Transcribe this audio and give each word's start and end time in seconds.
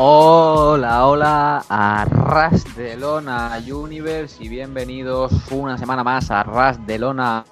Hola, 0.00 1.08
hola 1.08 1.64
a 1.68 2.04
Ras 2.04 2.76
de 2.76 2.96
Lona 2.96 3.60
Universe 3.68 4.44
y 4.44 4.48
bienvenidos 4.48 5.32
una 5.50 5.76
semana 5.76 6.04
más 6.04 6.30
a 6.30 6.44
Ras 6.44 6.86
de 6.86 7.00
Lona 7.00 7.44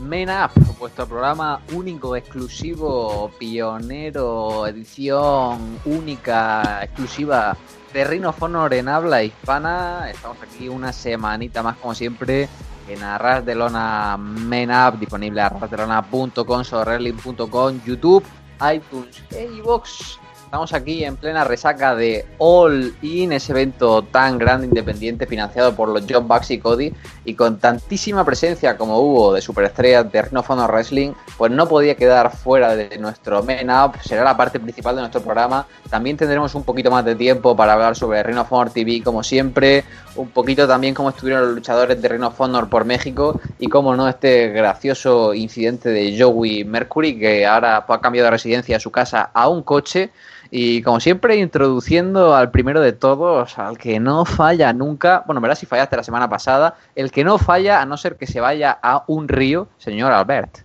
Men 0.00 0.28
Up, 0.28 0.50
vuestro 0.78 1.06
programa 1.06 1.62
único, 1.72 2.14
exclusivo, 2.14 3.30
pionero, 3.38 4.66
edición 4.66 5.80
única, 5.86 6.80
exclusiva 6.82 7.56
de 7.94 8.04
Rhino 8.04 8.34
Honor 8.40 8.74
en 8.74 8.90
habla 8.90 9.22
hispana. 9.22 10.10
Estamos 10.10 10.36
aquí 10.42 10.68
una 10.68 10.92
semanita 10.92 11.62
más 11.62 11.78
como 11.78 11.94
siempre 11.94 12.46
en 12.88 13.02
Arras 13.02 13.46
de 13.46 13.54
Lona 13.54 14.18
Men 14.18 14.70
Up, 14.70 14.98
disponible 14.98 15.40
a 15.40 15.48
rasdelona.com, 15.48 16.62
sorrelling.com, 16.62 17.80
YouTube, 17.86 18.22
iTunes 18.60 19.22
e 19.30 19.46
iVoox. 19.46 20.25
Estamos 20.46 20.72
aquí 20.72 21.04
en 21.04 21.16
plena 21.16 21.42
resaca 21.42 21.96
de 21.96 22.24
All 22.38 22.94
In, 23.02 23.32
ese 23.32 23.50
evento 23.50 24.02
tan 24.02 24.38
grande, 24.38 24.68
independiente, 24.68 25.26
financiado 25.26 25.74
por 25.74 25.88
los 25.88 26.04
John 26.08 26.28
Bucks 26.28 26.52
y 26.52 26.58
Cody, 26.58 26.94
y 27.24 27.34
con 27.34 27.58
tantísima 27.58 28.24
presencia 28.24 28.76
como 28.78 29.00
hubo 29.00 29.34
de 29.34 29.40
superestrellas 29.40 30.10
de 30.10 30.22
Ring 30.22 30.36
of 30.36 30.48
Honor 30.48 30.70
Wrestling, 30.70 31.14
pues 31.36 31.50
no 31.50 31.66
podía 31.66 31.96
quedar 31.96 32.30
fuera 32.30 32.76
de 32.76 32.96
nuestro 32.98 33.42
main 33.42 33.68
up, 33.68 34.00
será 34.04 34.22
la 34.22 34.36
parte 34.36 34.60
principal 34.60 34.94
de 34.94 35.00
nuestro 35.00 35.20
programa. 35.20 35.66
También 35.90 36.16
tendremos 36.16 36.54
un 36.54 36.62
poquito 36.62 36.92
más 36.92 37.04
de 37.04 37.16
tiempo 37.16 37.56
para 37.56 37.72
hablar 37.72 37.96
sobre 37.96 38.22
Ring 38.22 38.38
of 38.38 38.52
Honor 38.52 38.70
TV, 38.70 39.02
como 39.02 39.24
siempre, 39.24 39.82
un 40.14 40.28
poquito 40.28 40.68
también 40.68 40.94
cómo 40.94 41.08
estuvieron 41.08 41.44
los 41.44 41.54
luchadores 41.56 42.00
de 42.00 42.08
Ring 42.08 42.22
of 42.22 42.40
Honor 42.40 42.68
por 42.68 42.84
México, 42.84 43.40
y 43.58 43.66
cómo 43.66 43.96
no 43.96 44.08
este 44.08 44.50
gracioso 44.50 45.34
incidente 45.34 45.88
de 45.88 46.16
Joey 46.16 46.64
Mercury, 46.64 47.18
que 47.18 47.44
ahora 47.44 47.84
ha 47.88 48.00
cambiado 48.00 48.26
de 48.26 48.30
residencia 48.30 48.76
a 48.76 48.80
su 48.80 48.92
casa 48.92 49.30
a 49.34 49.48
un 49.48 49.64
coche. 49.64 50.12
Y 50.50 50.82
como 50.82 51.00
siempre, 51.00 51.36
introduciendo 51.36 52.34
al 52.34 52.50
primero 52.50 52.80
de 52.80 52.92
todos, 52.92 53.58
al 53.58 53.78
que 53.78 54.00
no 54.00 54.24
falla 54.24 54.72
nunca, 54.72 55.24
bueno, 55.26 55.40
verás 55.40 55.58
si 55.58 55.66
fallaste 55.66 55.96
la 55.96 56.02
semana 56.02 56.28
pasada, 56.28 56.76
el 56.94 57.10
que 57.10 57.24
no 57.24 57.38
falla 57.38 57.80
a 57.80 57.86
no 57.86 57.96
ser 57.96 58.16
que 58.16 58.26
se 58.26 58.40
vaya 58.40 58.78
a 58.82 59.04
un 59.06 59.28
río, 59.28 59.68
señor 59.78 60.12
Albert. 60.12 60.58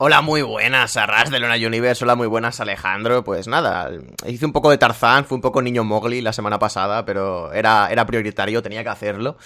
Hola, 0.00 0.20
muy 0.20 0.42
buenas, 0.42 0.96
Arras 0.96 1.28
de 1.28 1.40
Luna 1.40 1.56
Universe. 1.56 2.04
Hola, 2.04 2.14
muy 2.14 2.28
buenas, 2.28 2.60
Alejandro. 2.60 3.24
Pues 3.24 3.48
nada, 3.48 3.90
hice 4.28 4.46
un 4.46 4.52
poco 4.52 4.70
de 4.70 4.78
Tarzán, 4.78 5.24
fue 5.24 5.34
un 5.34 5.42
poco 5.42 5.60
niño 5.60 5.82
Mowgli 5.82 6.20
la 6.20 6.32
semana 6.32 6.56
pasada, 6.60 7.04
pero 7.04 7.52
era, 7.52 7.88
era 7.90 8.06
prioritario, 8.06 8.62
tenía 8.62 8.84
que 8.84 8.90
hacerlo. 8.90 9.36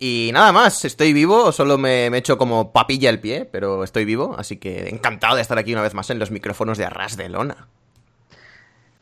Y 0.00 0.30
nada 0.32 0.50
más, 0.50 0.84
estoy 0.84 1.12
vivo, 1.12 1.52
solo 1.52 1.78
me, 1.78 2.10
me 2.10 2.18
echo 2.18 2.38
como 2.38 2.72
papilla 2.72 3.08
el 3.08 3.20
pie, 3.20 3.44
pero 3.44 3.84
estoy 3.84 4.04
vivo, 4.04 4.34
así 4.36 4.56
que 4.56 4.88
encantado 4.88 5.36
de 5.36 5.42
estar 5.42 5.58
aquí 5.58 5.72
una 5.72 5.82
vez 5.82 5.94
más 5.94 6.10
en 6.10 6.18
los 6.18 6.32
micrófonos 6.32 6.76
de 6.76 6.86
Arras 6.86 7.16
de 7.16 7.28
Lona. 7.28 7.68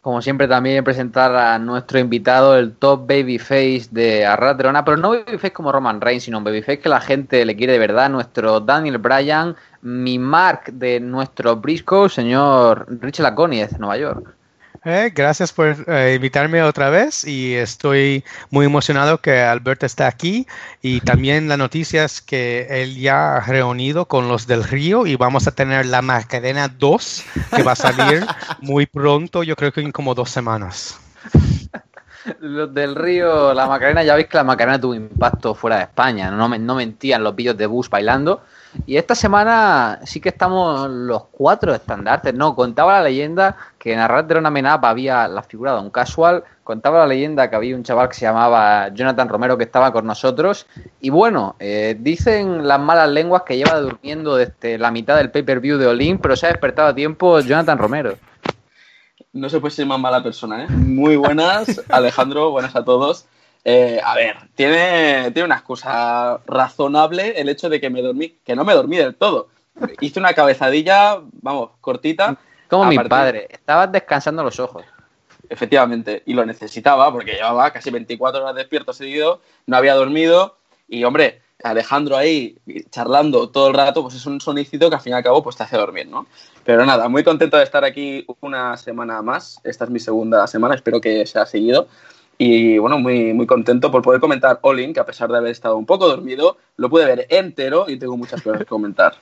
Como 0.00 0.22
siempre 0.22 0.48
también 0.48 0.84
presentar 0.84 1.34
a 1.34 1.58
nuestro 1.58 1.98
invitado, 1.98 2.56
el 2.56 2.72
top 2.72 3.00
babyface 3.06 3.88
de 3.90 4.26
Lona, 4.62 4.84
pero 4.84 4.96
no 4.96 5.10
babyface 5.10 5.52
como 5.52 5.72
Roman 5.72 6.00
Reigns, 6.00 6.22
sino 6.24 6.38
un 6.38 6.44
babyface 6.44 6.78
que 6.78 6.88
la 6.88 7.00
gente 7.00 7.44
le 7.44 7.56
quiere 7.56 7.74
de 7.74 7.78
verdad, 7.80 8.08
nuestro 8.08 8.60
Daniel 8.60 8.98
Bryan, 8.98 9.56
mi 9.82 10.18
Mark 10.18 10.72
de 10.72 11.00
nuestro 11.00 11.56
Briscoe, 11.56 12.08
señor 12.08 12.86
Rich 13.00 13.18
Laconiez, 13.18 13.78
Nueva 13.78 13.98
York. 13.98 14.37
Eh, 14.90 15.12
gracias 15.14 15.52
por 15.52 15.76
eh, 15.86 16.14
invitarme 16.14 16.62
otra 16.62 16.88
vez 16.88 17.22
y 17.22 17.54
estoy 17.54 18.24
muy 18.48 18.64
emocionado 18.64 19.18
que 19.18 19.42
Alberto 19.42 19.84
está 19.84 20.06
aquí 20.06 20.46
y 20.80 21.02
también 21.02 21.46
la 21.46 21.58
noticia 21.58 22.04
es 22.04 22.22
que 22.22 22.66
él 22.70 22.96
ya 22.96 23.36
ha 23.36 23.40
reunido 23.40 24.06
con 24.06 24.28
los 24.28 24.46
del 24.46 24.64
Río 24.64 25.06
y 25.06 25.14
vamos 25.14 25.46
a 25.46 25.50
tener 25.50 25.84
la 25.84 26.00
Macarena 26.00 26.68
2 26.68 27.24
que 27.54 27.62
va 27.62 27.72
a 27.72 27.76
salir 27.76 28.24
muy 28.62 28.86
pronto, 28.86 29.42
yo 29.42 29.56
creo 29.56 29.72
que 29.72 29.82
en 29.82 29.92
como 29.92 30.14
dos 30.14 30.30
semanas. 30.30 30.98
Los 32.40 32.72
del 32.72 32.94
Río, 32.94 33.52
la 33.52 33.66
Macarena, 33.66 34.02
ya 34.04 34.14
veis 34.14 34.28
que 34.28 34.38
la 34.38 34.44
Macarena 34.44 34.80
tuvo 34.80 34.94
impacto 34.94 35.54
fuera 35.54 35.76
de 35.76 35.82
España, 35.82 36.30
no, 36.30 36.48
no 36.48 36.74
mentían 36.74 37.22
los 37.22 37.36
vídeos 37.36 37.58
de 37.58 37.66
Bus 37.66 37.90
bailando. 37.90 38.42
Y 38.86 38.96
esta 38.96 39.14
semana 39.14 40.00
sí 40.04 40.20
que 40.20 40.28
estamos 40.28 40.88
los 40.90 41.24
cuatro 41.30 41.74
estandartes, 41.74 42.34
¿no? 42.34 42.54
Contaba 42.54 42.94
la 42.94 43.04
leyenda 43.04 43.56
que 43.78 43.92
en 43.92 43.98
Arras 43.98 44.28
de 44.28 44.36
una 44.36 44.50
Menap 44.50 44.84
había 44.84 45.28
la 45.28 45.42
figura 45.42 45.74
de 45.74 45.80
un 45.80 45.90
casual, 45.90 46.44
contaba 46.64 46.98
la 47.00 47.06
leyenda 47.06 47.48
que 47.48 47.56
había 47.56 47.76
un 47.76 47.82
chaval 47.82 48.08
que 48.08 48.14
se 48.14 48.26
llamaba 48.26 48.88
Jonathan 48.88 49.28
Romero 49.28 49.56
que 49.56 49.64
estaba 49.64 49.92
con 49.92 50.06
nosotros. 50.06 50.66
Y 51.00 51.10
bueno, 51.10 51.56
eh, 51.58 51.96
dicen 51.98 52.68
las 52.68 52.80
malas 52.80 53.08
lenguas 53.10 53.42
que 53.42 53.56
lleva 53.56 53.80
durmiendo 53.80 54.36
desde 54.36 54.78
la 54.78 54.90
mitad 54.90 55.16
del 55.16 55.30
pay-per-view 55.30 55.78
de 55.78 55.86
Olin, 55.86 56.18
pero 56.18 56.36
se 56.36 56.46
ha 56.46 56.50
despertado 56.50 56.88
a 56.88 56.94
tiempo 56.94 57.40
Jonathan 57.40 57.78
Romero. 57.78 58.16
No 59.32 59.48
se 59.48 59.60
puede 59.60 59.74
ser 59.74 59.86
más 59.86 60.00
mala 60.00 60.22
persona, 60.22 60.64
¿eh? 60.64 60.66
Muy 60.68 61.16
buenas, 61.16 61.82
Alejandro, 61.88 62.50
buenas 62.50 62.74
a 62.74 62.84
todos. 62.84 63.26
Eh, 63.64 64.00
a 64.02 64.14
ver, 64.14 64.36
tiene, 64.54 65.30
tiene 65.32 65.44
una 65.44 65.56
excusa 65.56 66.40
razonable 66.46 67.40
el 67.40 67.48
hecho 67.48 67.68
de 67.68 67.80
que 67.80 67.90
me 67.90 68.02
dormí, 68.02 68.38
que 68.44 68.56
no 68.56 68.64
me 68.64 68.74
dormí 68.74 68.96
del 68.96 69.14
todo. 69.14 69.48
Hice 70.00 70.18
una 70.18 70.32
cabezadilla, 70.32 71.18
vamos, 71.42 71.70
cortita. 71.80 72.36
Como 72.68 72.84
mi 72.86 72.98
padre, 72.98 73.48
estabas 73.50 73.90
descansando 73.92 74.42
los 74.42 74.58
ojos. 74.60 74.84
Efectivamente, 75.48 76.22
y 76.26 76.34
lo 76.34 76.44
necesitaba 76.44 77.10
porque 77.10 77.32
llevaba 77.32 77.70
casi 77.70 77.90
24 77.90 78.42
horas 78.42 78.54
despierto 78.54 78.92
seguido, 78.92 79.40
no 79.66 79.76
había 79.76 79.94
dormido 79.94 80.58
y, 80.88 81.04
hombre, 81.04 81.40
Alejandro 81.62 82.16
ahí 82.16 82.56
charlando 82.90 83.48
todo 83.48 83.68
el 83.68 83.74
rato, 83.74 84.02
pues 84.02 84.14
es 84.14 84.26
un 84.26 84.40
sonicito 84.40 84.88
que 84.88 84.96
al 84.96 85.00
fin 85.00 85.12
y 85.12 85.16
al 85.16 85.22
cabo 85.22 85.42
pues 85.42 85.56
te 85.56 85.64
hace 85.64 85.76
dormir, 85.76 86.06
¿no? 86.06 86.26
Pero 86.64 86.84
nada, 86.86 87.08
muy 87.08 87.24
contento 87.24 87.56
de 87.56 87.64
estar 87.64 87.84
aquí 87.84 88.26
una 88.40 88.76
semana 88.76 89.22
más. 89.22 89.60
Esta 89.64 89.84
es 89.84 89.90
mi 89.90 89.98
segunda 89.98 90.46
semana, 90.46 90.74
espero 90.74 91.00
que 91.00 91.26
sea 91.26 91.46
seguido. 91.46 91.88
Y 92.38 92.78
bueno, 92.78 92.98
muy, 92.98 93.34
muy 93.34 93.46
contento 93.46 93.90
por 93.90 94.02
poder 94.02 94.20
comentar 94.20 94.60
All 94.62 94.78
In, 94.78 94.94
que 94.94 95.00
a 95.00 95.06
pesar 95.06 95.28
de 95.28 95.38
haber 95.38 95.50
estado 95.50 95.76
un 95.76 95.86
poco 95.86 96.06
dormido, 96.06 96.56
lo 96.76 96.88
pude 96.88 97.04
ver 97.04 97.26
entero 97.30 97.86
y 97.88 97.98
tengo 97.98 98.16
muchas 98.16 98.40
cosas 98.42 98.60
que 98.60 98.66
comentar. 98.66 99.14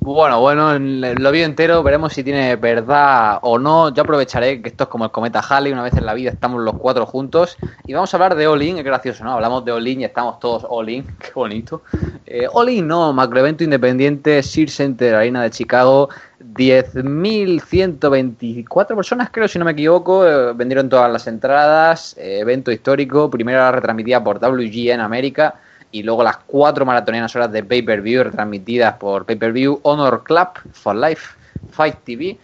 Bueno, 0.00 0.40
bueno, 0.40 0.78
lo 0.78 1.30
vi 1.30 1.42
entero, 1.42 1.82
veremos 1.82 2.12
si 2.12 2.24
tiene 2.24 2.56
verdad 2.56 3.38
o 3.42 3.58
no. 3.58 3.94
Yo 3.94 4.02
aprovecharé 4.02 4.60
que 4.60 4.70
esto 4.70 4.84
es 4.84 4.90
como 4.90 5.04
el 5.04 5.10
cometa 5.10 5.40
Halley, 5.40 5.72
una 5.72 5.82
vez 5.82 5.94
en 5.94 6.04
la 6.04 6.14
vida 6.14 6.30
estamos 6.30 6.62
los 6.62 6.74
cuatro 6.74 7.06
juntos 7.06 7.56
y 7.86 7.92
vamos 7.92 8.12
a 8.12 8.16
hablar 8.16 8.34
de 8.34 8.46
All 8.46 8.62
In, 8.62 8.78
es 8.78 8.84
gracioso, 8.84 9.24
¿no? 9.24 9.32
Hablamos 9.32 9.64
de 9.64 9.72
All 9.72 9.86
In 9.86 10.00
y 10.00 10.04
estamos 10.04 10.40
todos 10.40 10.66
All 10.68 10.88
In, 10.88 11.06
qué 11.18 11.30
bonito. 11.34 11.82
Eh, 12.26 12.46
All 12.52 12.70
In, 12.70 12.88
no, 12.88 13.12
macroevento 13.12 13.62
independiente, 13.62 14.42
Sears 14.42 14.74
Center, 14.74 15.14
Arena 15.14 15.42
de 15.42 15.50
Chicago, 15.50 16.08
10.124 16.54 18.96
personas, 18.96 19.28
creo, 19.30 19.48
si 19.48 19.58
no 19.58 19.64
me 19.64 19.72
equivoco, 19.72 20.26
eh, 20.26 20.52
vendieron 20.54 20.88
todas 20.88 21.12
las 21.12 21.26
entradas, 21.26 22.16
eh, 22.18 22.38
evento 22.40 22.72
histórico, 22.72 23.30
primero 23.30 23.60
la 23.60 23.72
retransmitida 23.72 24.24
por 24.24 24.40
WG 24.40 24.90
en 24.90 25.00
América 25.00 25.56
y 25.92 26.02
luego 26.02 26.22
las 26.22 26.38
cuatro 26.38 26.86
maratonianas 26.86 27.34
horas 27.36 27.50
de 27.52 27.64
pay-per-view 27.64 28.24
retransmitidas 28.24 28.94
por 28.94 29.24
pay-per-view 29.26 29.80
Honor 29.82 30.22
Club 30.22 30.48
for 30.72 30.94
Life 30.94 31.34
Fight 31.70 31.96
TV. 32.04 32.38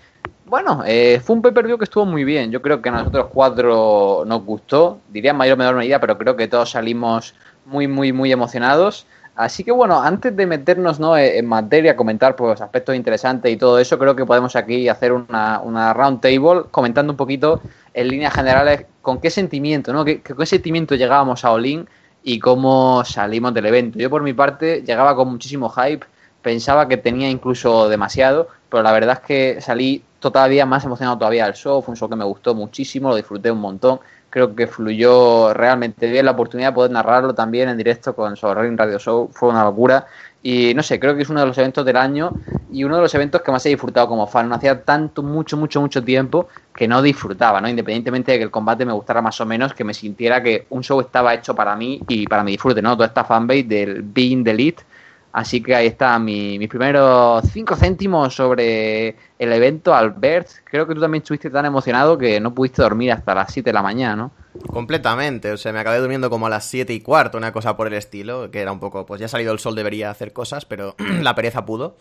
Bueno, 0.46 0.82
eh, 0.86 1.20
fue 1.24 1.36
un 1.36 1.42
pay-per-view 1.42 1.78
que 1.78 1.84
estuvo 1.84 2.06
muy 2.06 2.24
bien. 2.24 2.50
Yo 2.50 2.62
creo 2.62 2.80
que 2.80 2.88
a 2.88 2.92
nosotros 2.92 3.26
cuatro 3.32 4.24
nos 4.26 4.44
gustó, 4.44 5.00
diría 5.08 5.32
en 5.32 5.36
mayor 5.36 5.54
o 5.54 5.58
menor 5.58 5.76
medida, 5.76 6.00
pero 6.00 6.18
creo 6.18 6.36
que 6.36 6.48
todos 6.48 6.70
salimos 6.70 7.34
muy, 7.64 7.88
muy, 7.88 8.12
muy 8.12 8.32
emocionados. 8.32 9.06
Así 9.36 9.64
que 9.64 9.70
bueno, 9.70 10.00
antes 10.00 10.34
de 10.34 10.46
meternos 10.46 10.98
¿no? 10.98 11.16
en 11.18 11.44
materia, 11.46 11.94
comentar 11.94 12.36
pues, 12.36 12.60
aspectos 12.60 12.96
interesantes 12.96 13.52
y 13.52 13.56
todo 13.56 13.78
eso, 13.78 13.98
creo 13.98 14.16
que 14.16 14.24
podemos 14.24 14.56
aquí 14.56 14.88
hacer 14.88 15.12
una, 15.12 15.60
una 15.60 15.92
round 15.92 16.20
table 16.20 16.62
comentando 16.70 17.12
un 17.12 17.18
poquito 17.18 17.60
en 17.92 18.08
líneas 18.08 18.32
generales 18.32 18.86
con 19.02 19.20
qué 19.20 19.28
sentimiento, 19.28 19.92
¿no? 19.92 20.06
¿Qué, 20.06 20.22
qué 20.22 20.46
sentimiento 20.46 20.94
llegábamos 20.94 21.44
a 21.44 21.52
Olin 21.52 21.86
y 22.28 22.40
cómo 22.40 23.04
salimos 23.04 23.54
del 23.54 23.66
evento. 23.66 24.00
Yo 24.00 24.10
por 24.10 24.20
mi 24.20 24.32
parte 24.32 24.82
llegaba 24.82 25.14
con 25.14 25.28
muchísimo 25.28 25.68
hype, 25.70 26.04
pensaba 26.42 26.88
que 26.88 26.96
tenía 26.96 27.30
incluso 27.30 27.88
demasiado, 27.88 28.48
pero 28.68 28.82
la 28.82 28.90
verdad 28.90 29.20
es 29.20 29.26
que 29.26 29.60
salí 29.60 30.02
todavía 30.18 30.66
más 30.66 30.84
emocionado 30.84 31.18
todavía 31.18 31.44
del 31.44 31.54
show, 31.54 31.80
fue 31.80 31.92
un 31.92 31.96
show 31.96 32.08
que 32.08 32.16
me 32.16 32.24
gustó 32.24 32.52
muchísimo, 32.52 33.10
lo 33.10 33.14
disfruté 33.14 33.52
un 33.52 33.60
montón, 33.60 34.00
creo 34.28 34.56
que 34.56 34.66
fluyó 34.66 35.54
realmente 35.54 36.10
bien, 36.10 36.24
la 36.24 36.32
oportunidad 36.32 36.70
de 36.70 36.74
poder 36.74 36.90
narrarlo 36.90 37.32
también 37.32 37.68
en 37.68 37.76
directo 37.76 38.16
con 38.16 38.34
Ring 38.34 38.76
Radio 38.76 38.98
Show. 38.98 39.30
Fue 39.32 39.48
una 39.48 39.62
locura 39.62 40.06
y 40.48 40.74
no 40.74 40.84
sé, 40.84 41.00
creo 41.00 41.16
que 41.16 41.22
es 41.22 41.28
uno 41.28 41.40
de 41.40 41.46
los 41.46 41.58
eventos 41.58 41.84
del 41.84 41.96
año 41.96 42.30
y 42.70 42.84
uno 42.84 42.94
de 42.94 43.02
los 43.02 43.12
eventos 43.16 43.42
que 43.42 43.50
más 43.50 43.66
he 43.66 43.70
disfrutado 43.70 44.06
como 44.06 44.28
fan. 44.28 44.48
No 44.48 44.54
hacía 44.54 44.80
tanto, 44.84 45.24
mucho, 45.24 45.56
mucho, 45.56 45.80
mucho 45.80 46.04
tiempo 46.04 46.46
que 46.72 46.86
no 46.86 47.02
disfrutaba, 47.02 47.60
¿no? 47.60 47.68
Independientemente 47.68 48.30
de 48.30 48.38
que 48.38 48.44
el 48.44 48.52
combate 48.52 48.86
me 48.86 48.92
gustara 48.92 49.20
más 49.20 49.40
o 49.40 49.44
menos, 49.44 49.74
que 49.74 49.82
me 49.82 49.92
sintiera 49.92 50.40
que 50.40 50.68
un 50.70 50.84
show 50.84 51.00
estaba 51.00 51.34
hecho 51.34 51.52
para 51.52 51.74
mí 51.74 52.00
y 52.06 52.28
para 52.28 52.44
mi 52.44 52.52
disfrute, 52.52 52.80
¿no? 52.80 52.94
Toda 52.94 53.08
esta 53.08 53.24
fanbase 53.24 53.64
del 53.64 54.02
Being 54.02 54.44
the 54.44 54.52
Elite. 54.52 54.84
Así 55.32 55.60
que 55.60 55.74
ahí 55.74 55.88
está 55.88 56.16
mi, 56.20 56.60
mis 56.60 56.68
primeros 56.68 57.42
cinco 57.52 57.74
céntimos 57.74 58.32
sobre 58.32 59.16
el 59.40 59.52
evento, 59.52 59.96
Albert. 59.96 60.46
Creo 60.62 60.86
que 60.86 60.94
tú 60.94 61.00
también 61.00 61.22
estuviste 61.22 61.50
tan 61.50 61.66
emocionado 61.66 62.16
que 62.16 62.38
no 62.38 62.54
pudiste 62.54 62.82
dormir 62.82 63.10
hasta 63.10 63.34
las 63.34 63.52
7 63.52 63.70
de 63.70 63.74
la 63.74 63.82
mañana, 63.82 64.14
¿no? 64.14 64.30
Completamente, 64.68 65.52
o 65.52 65.56
sea, 65.56 65.72
me 65.72 65.80
acabé 65.80 65.98
durmiendo 65.98 66.30
como 66.30 66.46
a 66.46 66.50
las 66.50 66.64
7 66.66 66.92
y 66.92 67.00
cuarto, 67.00 67.38
una 67.38 67.52
cosa 67.52 67.76
por 67.76 67.86
el 67.86 67.94
estilo, 67.94 68.50
que 68.50 68.60
era 68.60 68.72
un 68.72 68.80
poco, 68.80 69.06
pues 69.06 69.20
ya 69.20 69.26
ha 69.26 69.28
salido 69.28 69.52
el 69.52 69.58
sol, 69.58 69.74
debería 69.74 70.10
hacer 70.10 70.32
cosas, 70.32 70.64
pero 70.64 70.94
la 71.22 71.34
pereza 71.34 71.64
pudo. 71.64 71.96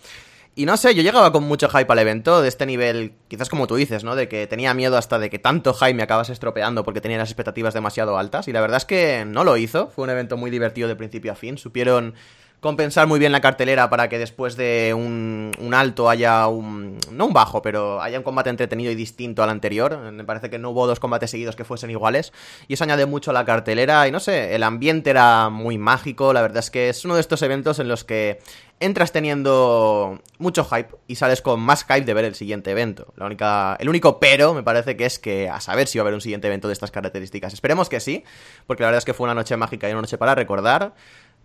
Y 0.58 0.66
no 0.66 0.78
sé, 0.78 0.96
yo 0.96 1.04
llegaba 1.04 1.34
con 1.34 1.44
mucho 1.44 1.68
hype 1.68 1.92
al 1.92 2.00
evento, 2.00 2.42
de 2.42 2.48
este 2.48 2.66
nivel, 2.66 3.14
quizás 3.28 3.50
como 3.50 3.68
tú 3.68 3.76
dices, 3.76 4.06
¿no? 4.06 4.16
De 4.16 4.30
que 4.30 4.48
tenía 4.48 4.74
miedo 4.74 4.98
hasta 4.98 5.20
de 5.20 5.30
que 5.30 5.38
tanto 5.38 5.74
hype 5.74 5.94
me 5.94 6.04
acabas 6.04 6.30
estropeando 6.30 6.86
porque 6.86 7.02
tenía 7.02 7.18
las 7.18 7.30
expectativas 7.30 7.74
demasiado 7.74 8.18
altas. 8.18 8.48
Y 8.48 8.54
la 8.54 8.62
verdad 8.62 8.78
es 8.78 8.86
que 8.86 9.26
no 9.26 9.44
lo 9.44 9.58
hizo. 9.58 9.90
Fue 9.90 10.06
un 10.06 10.12
evento 10.12 10.38
muy 10.38 10.50
divertido 10.52 10.88
de 10.88 10.96
principio 10.96 11.34
a 11.34 11.36
fin. 11.36 11.58
Supieron 11.58 12.14
compensar 12.60 13.08
muy 13.08 13.20
bien 13.20 13.32
la 13.32 13.42
cartelera 13.42 13.90
para 13.90 14.10
que 14.10 14.18
después 14.18 14.56
de 14.56 14.94
un, 14.96 15.52
alto 15.74 16.10
haya 16.10 16.48
un... 16.48 16.98
no 17.12 17.28
un 17.28 17.34
bajo, 17.34 17.62
pero 17.62 18.02
haya 18.02 18.18
un 18.18 18.24
combate 18.24 18.50
entretenido 18.50 18.92
y 18.92 18.96
distinto 18.96 19.44
al 19.44 19.50
anterior. 19.50 19.98
Me 20.12 20.24
parece 20.24 20.50
que 20.50 20.58
no 20.58 20.72
hubo 20.72 20.88
dos 20.88 21.00
combates 21.00 21.32
seguidos 21.32 21.56
que 21.56 21.64
fuesen 21.64 21.92
iguales. 21.92 22.34
Y 22.68 22.74
eso 22.74 22.84
añade 22.84 23.06
mucho 23.06 23.32
a 23.32 23.34
la 23.34 23.46
cartelera 23.46 24.08
y 24.08 24.12
no 24.12 24.20
sé, 24.20 24.56
el 24.56 24.64
ambiente 24.64 25.10
era 25.10 25.50
muy 25.50 25.78
mágico. 25.78 26.34
La 26.34 26.42
verdad 26.42 26.60
es 26.60 26.72
que 26.72 26.90
es 26.90 27.06
uno 27.06 27.16
de 27.16 27.22
estos 27.22 27.42
eventos 27.42 27.80
en 27.80 27.88
los 27.88 28.04
que 28.04 28.40
entras 28.80 29.12
teniendo 29.12 30.22
mucho 30.38 30.66
hype 30.66 30.90
y 31.08 31.16
sales 31.16 31.42
con 31.42 31.62
más 31.62 31.86
hype 31.86 32.02
de 32.02 32.14
ver 32.14 32.26
el 32.26 32.36
siguiente 32.36 32.72
evento. 32.72 33.14
La 33.16 33.26
única, 33.26 33.78
el 33.80 33.88
único 33.88 34.20
pero 34.20 34.54
me 34.54 34.64
parece 34.64 34.98
que 34.98 35.06
es 35.06 35.18
que 35.20 35.50
a 35.50 35.62
saber 35.62 35.88
si 35.88 35.98
va 35.98 36.02
a 36.02 36.04
haber 36.04 36.14
un 36.14 36.22
siguiente 36.22 36.48
evento 36.48 36.68
de 36.68 36.74
estas 36.74 36.92
características. 36.92 37.54
Esperemos 37.54 37.90
que 37.90 38.00
sí, 38.00 38.24
porque 38.68 38.84
la 38.84 38.88
verdad 38.88 39.00
es 39.00 39.06
que 39.06 39.14
fue 39.14 39.26
una 39.26 39.34
noche 39.34 39.56
mágica 39.56 39.88
y 39.88 39.92
una 39.92 40.02
noche 40.02 40.18
para 40.18 40.36
recordar. 40.36 40.94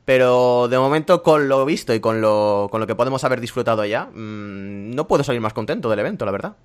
Pero 0.05 0.69
de 0.69 0.79
momento, 0.79 1.23
con 1.23 1.49
lo 1.49 1.64
visto 1.64 1.94
y 1.94 2.00
con 2.00 2.20
lo, 2.20 2.69
con 2.70 2.81
lo 2.81 2.87
que 2.87 2.94
podemos 2.94 3.23
haber 3.25 3.41
disfrutado 3.41 3.85
ya, 3.85 4.06
mmm, 4.06 4.91
no 4.94 5.06
puedo 5.06 5.23
salir 5.23 5.41
más 5.41 5.52
contento 5.52 5.88
del 5.88 6.00
evento, 6.00 6.25
la 6.25 6.32
verdad. 6.32 6.56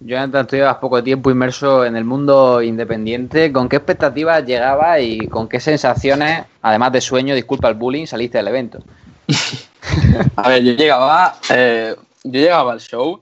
Yo 0.00 0.16
en 0.16 0.30
tú 0.30 0.56
llevas 0.56 0.76
poco 0.76 1.02
tiempo 1.02 1.30
inmerso 1.30 1.84
en 1.84 1.94
el 1.94 2.04
mundo 2.04 2.62
independiente. 2.62 3.52
¿Con 3.52 3.68
qué 3.68 3.76
expectativas 3.76 4.44
llegaba 4.46 4.98
y 4.98 5.28
con 5.28 5.46
qué 5.46 5.60
sensaciones, 5.60 6.46
además 6.62 6.92
de 6.92 7.02
sueño, 7.02 7.34
disculpa 7.34 7.68
el 7.68 7.74
bullying, 7.74 8.06
saliste 8.06 8.38
del 8.38 8.48
evento? 8.48 8.82
a 10.36 10.48
ver, 10.48 10.62
yo 10.64 10.72
llegaba, 10.72 11.34
eh, 11.50 11.94
yo 12.24 12.40
llegaba 12.40 12.72
al 12.72 12.80
show 12.80 13.20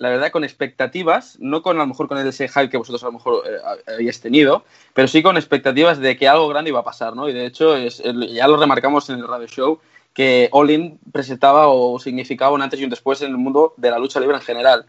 la 0.00 0.08
verdad, 0.08 0.30
con 0.30 0.44
expectativas, 0.44 1.36
no 1.40 1.60
con 1.60 1.76
a 1.76 1.80
lo 1.80 1.86
mejor 1.86 2.08
con 2.08 2.16
ese 2.16 2.48
hype 2.48 2.70
que 2.70 2.78
vosotros 2.78 3.02
a 3.02 3.06
lo 3.06 3.12
mejor 3.12 3.44
eh, 3.46 3.58
habéis 3.86 4.18
tenido, 4.22 4.64
pero 4.94 5.06
sí 5.06 5.22
con 5.22 5.36
expectativas 5.36 5.98
de 5.98 6.16
que 6.16 6.26
algo 6.26 6.48
grande 6.48 6.70
iba 6.70 6.80
a 6.80 6.84
pasar, 6.84 7.14
¿no? 7.14 7.28
Y 7.28 7.34
de 7.34 7.44
hecho, 7.44 7.76
ya 7.76 8.48
lo 8.48 8.56
remarcamos 8.56 9.10
en 9.10 9.18
el 9.18 9.28
radio 9.28 9.46
show, 9.46 9.78
que 10.14 10.48
All 10.52 10.70
In 10.70 10.98
presentaba 11.12 11.68
o 11.68 11.98
significaba 12.00 12.52
un 12.52 12.62
antes 12.62 12.80
y 12.80 12.84
un 12.84 12.88
después 12.88 13.20
en 13.20 13.28
el 13.28 13.36
mundo 13.36 13.74
de 13.76 13.90
la 13.90 13.98
lucha 13.98 14.20
libre 14.20 14.36
en 14.36 14.42
general. 14.42 14.86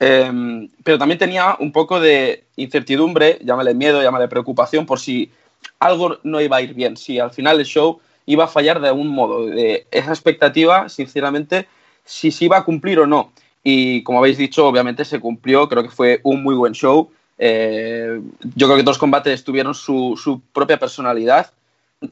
Em, 0.00 0.70
pero 0.82 0.96
también 0.96 1.18
tenía 1.18 1.56
un 1.60 1.70
poco 1.70 2.00
de 2.00 2.44
incertidumbre, 2.56 3.40
llámale 3.44 3.74
miedo, 3.74 4.02
llámale 4.02 4.28
preocupación, 4.28 4.86
por 4.86 4.98
si 4.98 5.30
algo 5.78 6.16
no 6.22 6.40
iba 6.40 6.56
a 6.56 6.62
ir 6.62 6.72
bien, 6.72 6.96
si 6.96 7.18
al 7.18 7.32
final 7.32 7.60
el 7.60 7.66
show 7.66 8.00
iba 8.24 8.44
a 8.44 8.48
fallar 8.48 8.80
de 8.80 8.88
algún 8.88 9.08
modo. 9.08 9.44
De 9.44 9.86
esa 9.90 10.10
expectativa, 10.10 10.88
sinceramente, 10.88 11.68
si 12.02 12.30
se 12.30 12.46
iba 12.46 12.56
a 12.56 12.64
cumplir 12.64 12.98
o 12.98 13.06
no. 13.06 13.30
Y 13.66 14.02
como 14.02 14.18
habéis 14.18 14.36
dicho, 14.36 14.66
obviamente 14.68 15.06
se 15.06 15.18
cumplió, 15.18 15.68
creo 15.68 15.82
que 15.82 15.88
fue 15.88 16.20
un 16.22 16.42
muy 16.42 16.54
buen 16.54 16.74
show. 16.74 17.10
Eh, 17.38 18.20
yo 18.54 18.66
creo 18.66 18.76
que 18.76 18.82
todos 18.82 18.96
los 18.96 18.98
combates 18.98 19.42
tuvieron 19.42 19.74
su, 19.74 20.20
su, 20.22 20.42
propia 20.52 20.78
personalidad. 20.78 21.50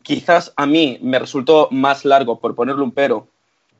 Quizás 0.02 0.52
a 0.56 0.64
mí 0.64 0.99
me 1.02 1.19
resultó 1.19 1.69
más 1.70 2.06
largo, 2.06 2.38
por 2.40 2.54
ponerle 2.54 2.82
un 2.82 2.90
pero, 2.90 3.28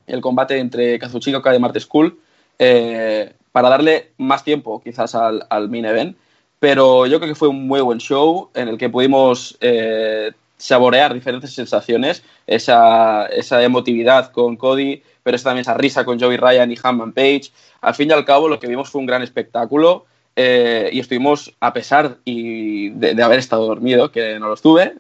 el 0.07 0.21
combate 0.21 0.59
entre 0.59 0.99
Kazuchika 0.99 1.55
y 1.55 1.59
Marte 1.59 1.81
School, 1.81 2.19
eh, 2.59 3.33
para 3.53 3.71
darle 3.71 4.13
más 4.19 4.45
tiempo 4.45 4.83
quizás 4.83 5.15
al, 5.15 5.47
al, 5.49 5.71
main 5.71 5.87
event. 5.87 6.17
Pero 6.59 7.07
yo 7.07 7.19
creo 7.19 7.33
que 7.33 7.39
fue 7.39 7.49
un 7.49 7.67
muy 7.67 7.81
buen 7.81 7.99
show 7.99 8.51
en 8.55 8.69
el 8.69 8.77
que 8.77 8.91
pudimos 8.91 9.57
eh, 9.63 10.33
saborear 10.63 11.13
diferentes 11.13 11.53
sensaciones, 11.53 12.23
esa, 12.47 13.27
esa 13.27 13.63
emotividad 13.65 14.31
con 14.31 14.57
Cody, 14.57 15.03
pero 15.25 15.37
también 15.39 15.63
esa 15.63 15.75
risa 15.75 16.05
con 16.05 16.21
Joey 16.21 16.37
Ryan 16.37 16.71
y 16.71 16.77
Hammond 16.81 17.15
Page. 17.15 17.51
Al 17.81 17.95
fin 17.97 18.11
y 18.11 18.13
al 18.13 18.25
cabo, 18.25 18.49
lo 18.49 18.61
que 18.61 18.69
vimos 18.69 18.89
fue 18.89 19.01
un 19.01 19.07
gran 19.07 19.23
espectáculo 19.23 20.07
eh, 20.37 20.89
y 20.93 21.01
estuvimos, 21.01 21.53
a 21.59 21.73
pesar 21.73 22.19
y 22.25 22.91
de, 22.91 23.21
haber 23.21 23.41
estado 23.41 23.67
dormido, 23.67 24.13
que 24.13 24.39
no 24.39 24.47
lo 24.47 24.55
estuve, 24.55 24.95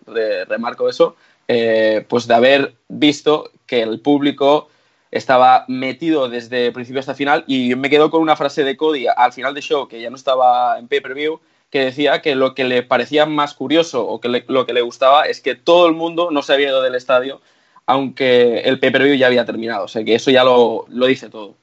remarco 0.48 0.88
eso, 0.88 1.14
eh, 1.46 2.04
pues 2.08 2.26
de 2.26 2.34
haber 2.34 2.74
visto 2.88 3.50
que 3.64 3.82
el 3.82 4.00
público 4.00 4.68
estaba 5.12 5.64
metido 5.68 6.28
desde 6.28 6.72
principio 6.72 6.98
hasta 6.98 7.14
final 7.14 7.44
y 7.46 7.76
me 7.76 7.88
quedo 7.88 8.10
con 8.10 8.20
una 8.20 8.34
frase 8.34 8.64
de 8.64 8.76
Cody 8.76 9.06
al 9.06 9.32
final 9.32 9.54
del 9.54 9.62
show, 9.62 9.86
que 9.86 10.00
ya 10.00 10.10
no 10.10 10.16
estaba 10.16 10.76
en 10.78 10.88
pay-per-view, 10.88 11.38
que 11.72 11.86
decía 11.86 12.22
que 12.22 12.36
lo 12.36 12.54
que 12.54 12.62
le 12.62 12.84
parecía 12.84 13.26
más 13.26 13.54
curioso 13.54 14.06
o 14.06 14.20
que 14.20 14.44
lo 14.46 14.66
que 14.66 14.72
le 14.72 14.82
gustaba 14.82 15.24
es 15.24 15.40
que 15.40 15.56
todo 15.56 15.88
el 15.88 15.94
mundo 15.94 16.30
no 16.30 16.42
se 16.42 16.52
había 16.52 16.68
ido 16.68 16.82
del 16.82 16.94
estadio 16.94 17.40
aunque 17.86 18.60
el 18.60 18.78
pay-per-view 18.78 19.16
ya 19.16 19.26
había 19.26 19.44
terminado. 19.44 19.84
O 19.84 19.88
sea 19.88 20.04
que 20.04 20.14
eso 20.14 20.30
ya 20.30 20.44
lo, 20.44 20.86
dice 20.88 21.28
todo. 21.28 21.54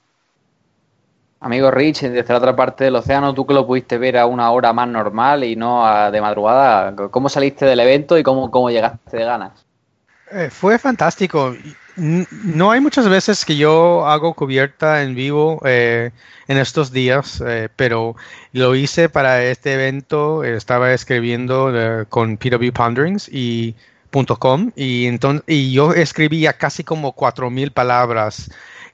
Amigo 1.40 1.72
Rich, 1.72 2.02
desde 2.02 2.34
la 2.34 2.38
otra 2.38 2.56
parte 2.56 2.84
del 2.84 2.96
océano, 2.96 3.34
tú 3.34 3.46
que 3.46 3.54
lo 3.54 3.66
pudiste 3.66 3.98
ver 3.98 4.18
a 4.18 4.26
una 4.26 4.52
hora 4.52 4.74
más 4.74 4.90
normal 4.90 5.46
y 5.46 5.56
no 5.56 6.12
de 6.12 6.22
madrugada, 6.22 6.94
¿cómo 7.12 7.30
saliste 7.30 7.66
del 7.66 7.80
evento 7.80 8.18
y 8.18 8.24
cómo, 8.24 8.52
cómo 8.52 8.70
llegaste 8.70 9.18
de 9.18 9.24
ganas? 9.24 9.66
Eh, 10.32 10.50
fue 10.52 10.78
fantástico. 10.78 11.56
No 12.00 12.72
hay 12.72 12.82
muchas 12.82 13.08
veces 13.10 13.46
que 13.46 13.58
yo 13.58 14.08
hago 14.08 14.34
cubierta 14.34 15.04
en 15.04 15.16
vivo 15.16 15.62
eh, 15.66 16.12
en 16.48 16.58
estos 16.58 16.92
días, 16.92 17.44
eh, 17.46 17.70
pero 17.76 18.16
lo 18.54 18.76
hice 18.76 19.10
para 19.10 19.44
este 19.44 19.74
evento. 19.74 20.44
Estaba 20.44 20.94
escribiendo 20.94 22.06
con 22.10 22.38
PW 22.38 22.72
y 23.32 23.76
Com, 24.40 24.72
y, 24.76 25.06
entonces, 25.06 25.44
y 25.46 25.72
yo 25.72 25.94
escribía 25.94 26.54
casi 26.54 26.84
como 26.84 27.12
cuatro 27.12 27.52
mil 27.52 27.72
palabras 27.72 28.50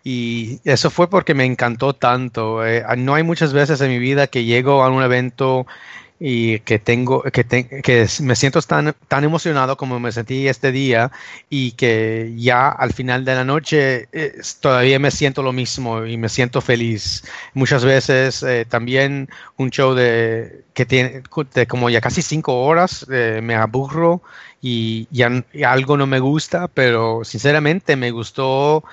y 0.07 0.59
eso 0.65 0.91
fue 0.91 1.09
porque 1.09 1.33
me 1.33 1.45
encantó 1.45 1.93
tanto. 1.95 2.65
Eh, 2.65 2.83
no 2.97 3.15
hay 3.15 3.23
muchas 3.23 3.53
veces 3.53 3.81
en 3.81 3.89
mi 3.89 3.97
vida 3.97 4.27
que 4.27 4.43
llego 4.43 4.83
a 4.83 4.89
un 4.89 5.01
evento 5.01 5.65
y 6.19 6.59
que 6.59 6.79
tengo 6.79 7.23
que, 7.23 7.43
que 7.43 8.07
me 8.21 8.35
siento 8.35 8.61
tan 8.61 8.95
tan 9.07 9.23
emocionado 9.23 9.75
como 9.75 9.99
me 9.99 10.11
sentí 10.11 10.47
este 10.47 10.71
día 10.71 11.11
y 11.49 11.73
que 11.73 12.33
ya 12.37 12.69
al 12.69 12.93
final 12.93 13.25
de 13.25 13.35
la 13.35 13.43
noche 13.43 14.07
eh, 14.13 14.39
todavía 14.61 14.97
me 14.99 15.11
siento 15.11 15.43
lo 15.43 15.51
mismo 15.51 16.05
y 16.05 16.17
me 16.17 16.29
siento 16.29 16.61
feliz. 16.61 17.23
Muchas 17.53 17.83
veces 17.83 18.43
eh, 18.43 18.65
también 18.67 19.29
un 19.57 19.69
show 19.71 19.93
de 19.93 20.63
que 20.73 20.85
tiene 20.85 21.23
de 21.53 21.67
como 21.67 21.89
ya 21.89 22.01
casi 22.01 22.21
cinco 22.21 22.63
horas 22.63 23.05
me 23.07 23.55
aburro 23.55 24.21
y 24.61 25.07
ya 25.11 25.43
algo 25.65 25.95
no 25.95 26.07
me 26.07 26.19
gusta, 26.19 26.67
pero 26.67 27.23
sinceramente 27.23 27.95
me 27.95 28.11
gustó 28.11 28.83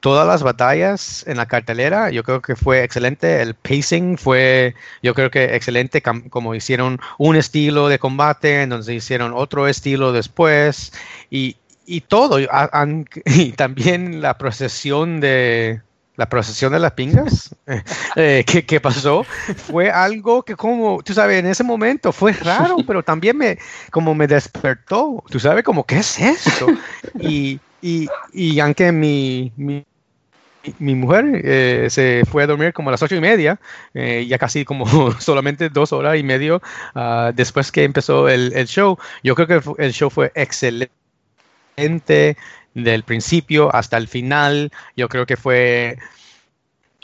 todas 0.00 0.26
las 0.26 0.42
batallas 0.42 1.24
en 1.26 1.36
la 1.36 1.46
cartelera. 1.46 2.10
Yo 2.10 2.22
creo 2.22 2.40
que 2.40 2.56
fue 2.56 2.84
excelente. 2.84 3.42
El 3.42 3.54
pacing 3.54 4.18
fue, 4.18 4.74
yo 5.02 5.14
creo 5.14 5.30
que 5.30 5.56
excelente, 5.56 6.02
como 6.02 6.54
hicieron 6.54 7.00
un 7.18 7.36
estilo 7.36 7.88
de 7.88 7.98
combate, 7.98 8.62
entonces 8.62 8.94
hicieron 8.94 9.32
otro 9.34 9.68
estilo 9.68 10.12
después 10.12 10.92
y, 11.30 11.56
y 11.86 12.02
todo. 12.02 12.38
y 13.26 13.52
también 13.52 14.20
la 14.20 14.38
procesión 14.38 15.20
de, 15.20 15.80
la 16.18 16.28
procesión 16.28 16.72
de 16.72 16.80
las 16.80 16.92
pingas 16.92 17.54
eh, 18.16 18.44
que, 18.44 18.80
pasó 18.80 19.24
fue 19.24 19.88
algo 19.88 20.42
que 20.42 20.56
como, 20.56 21.00
tú 21.02 21.14
sabes, 21.14 21.38
en 21.38 21.46
ese 21.46 21.62
momento 21.62 22.12
fue 22.12 22.32
raro, 22.32 22.78
pero 22.86 23.04
también 23.04 23.38
me, 23.38 23.56
como 23.92 24.14
me 24.16 24.26
despertó, 24.26 25.22
tú 25.30 25.38
sabes, 25.38 25.62
como, 25.62 25.84
¿qué 25.84 25.98
es 25.98 26.18
esto? 26.18 26.66
Y, 27.20 27.60
y, 27.80 28.08
y 28.32 28.58
aunque 28.58 28.90
mi, 28.90 29.52
mi, 29.56 29.86
mi 30.78 30.94
mujer 30.94 31.40
eh, 31.44 31.86
se 31.90 32.22
fue 32.30 32.42
a 32.42 32.46
dormir 32.46 32.72
como 32.72 32.90
a 32.90 32.92
las 32.92 33.02
ocho 33.02 33.16
y 33.16 33.20
media, 33.20 33.60
eh, 33.94 34.26
ya 34.28 34.38
casi 34.38 34.64
como 34.64 34.86
solamente 35.20 35.68
dos 35.68 35.92
horas 35.92 36.18
y 36.18 36.22
medio 36.22 36.62
uh, 36.94 37.32
después 37.34 37.72
que 37.72 37.84
empezó 37.84 38.28
el, 38.28 38.52
el 38.54 38.66
show, 38.66 38.98
yo 39.22 39.34
creo 39.34 39.46
que 39.46 39.82
el 39.82 39.92
show 39.92 40.10
fue 40.10 40.32
excelente 40.34 40.90
del 42.74 43.02
principio 43.02 43.74
hasta 43.74 43.96
el 43.96 44.08
final. 44.08 44.72
Yo 44.96 45.08
creo 45.08 45.26
que 45.26 45.36
fue 45.36 45.98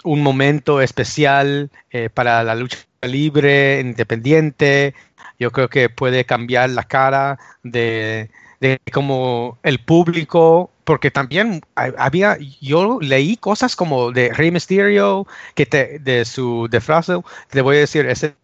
un 0.02 0.22
momento 0.22 0.80
especial 0.80 1.70
eh, 1.90 2.10
para 2.12 2.42
la 2.44 2.54
lucha 2.54 2.78
libre, 3.02 3.80
independiente. 3.80 4.94
Yo 5.38 5.50
creo 5.50 5.68
que 5.68 5.88
puede 5.88 6.24
cambiar 6.24 6.70
la 6.70 6.84
cara 6.84 7.38
de, 7.62 8.30
de 8.60 8.78
como 8.92 9.58
el 9.62 9.80
público, 9.80 10.70
porque 10.84 11.10
también 11.10 11.62
había, 11.74 12.38
yo 12.60 12.98
leí 13.00 13.36
cosas 13.36 13.76
como 13.76 14.12
de 14.12 14.32
Rey 14.32 14.50
Mysterio, 14.50 15.26
que 15.54 15.66
te, 15.66 15.98
de 15.98 16.24
su 16.24 16.68
frase, 16.80 17.20
te 17.50 17.62
voy 17.62 17.76
a 17.76 17.80
decir, 17.80 18.06
ese 18.06 18.34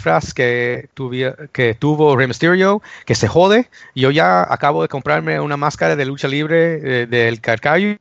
frase 0.00 0.32
que, 0.34 0.88
que 1.52 1.74
tuvo 1.74 2.16
Rey 2.16 2.26
Mysterio, 2.26 2.82
que 3.04 3.14
se 3.14 3.28
jode. 3.28 3.68
Yo 3.94 4.10
ya 4.10 4.42
acabo 4.52 4.82
de 4.82 4.88
comprarme 4.88 5.40
una 5.40 5.56
máscara 5.56 5.96
de 5.96 6.04
lucha 6.04 6.28
libre 6.28 7.02
eh, 7.02 7.06
del 7.06 7.40
Carcayo. 7.40 7.96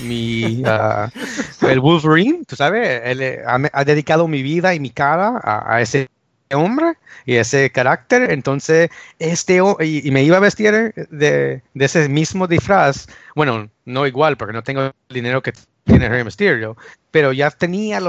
Mi, 0.00 0.64
uh, 0.64 1.08
el 1.68 1.78
Wolverine, 1.78 2.44
tú 2.44 2.56
sabes, 2.56 3.02
él 3.04 3.22
eh, 3.22 3.42
ha, 3.46 3.84
dedicado 3.84 4.26
mi 4.26 4.42
vida 4.42 4.74
y 4.74 4.80
mi 4.80 4.90
cara 4.90 5.40
a, 5.44 5.80
ese 5.80 6.08
hombre 6.52 6.94
y 7.24 7.36
ese 7.36 7.70
carácter. 7.70 8.30
Entonces, 8.30 8.90
este 9.18 9.60
y, 9.80 10.06
y, 10.06 10.10
me 10.10 10.22
iba 10.22 10.36
a 10.36 10.40
vestir 10.40 10.94
de, 11.10 11.62
de, 11.74 11.84
ese 11.84 12.08
mismo 12.08 12.46
disfraz. 12.46 13.06
Bueno, 13.34 13.70
no 13.84 14.06
igual, 14.06 14.36
porque 14.36 14.52
no 14.52 14.62
tengo 14.62 14.82
el 14.82 14.92
dinero 15.08 15.42
que 15.42 15.52
tiene 15.84 16.08
Rey 16.08 16.24
Mysterio, 16.24 16.76
pero 17.10 17.32
ya 17.32 17.50
tenía 17.50 18.00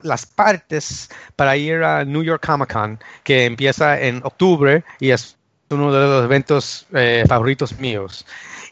las 0.00 0.26
partes 0.26 1.10
para 1.36 1.56
ir 1.56 1.82
a 1.82 2.04
New 2.04 2.22
York 2.22 2.44
Comic 2.44 2.72
Con, 2.72 2.98
que 3.22 3.44
empieza 3.44 4.00
en 4.00 4.20
octubre 4.24 4.84
y 5.00 5.10
es 5.10 5.36
uno 5.74 5.92
de 5.92 6.00
los 6.00 6.24
eventos 6.24 6.86
eh, 6.92 7.24
favoritos 7.28 7.78
míos. 7.78 8.26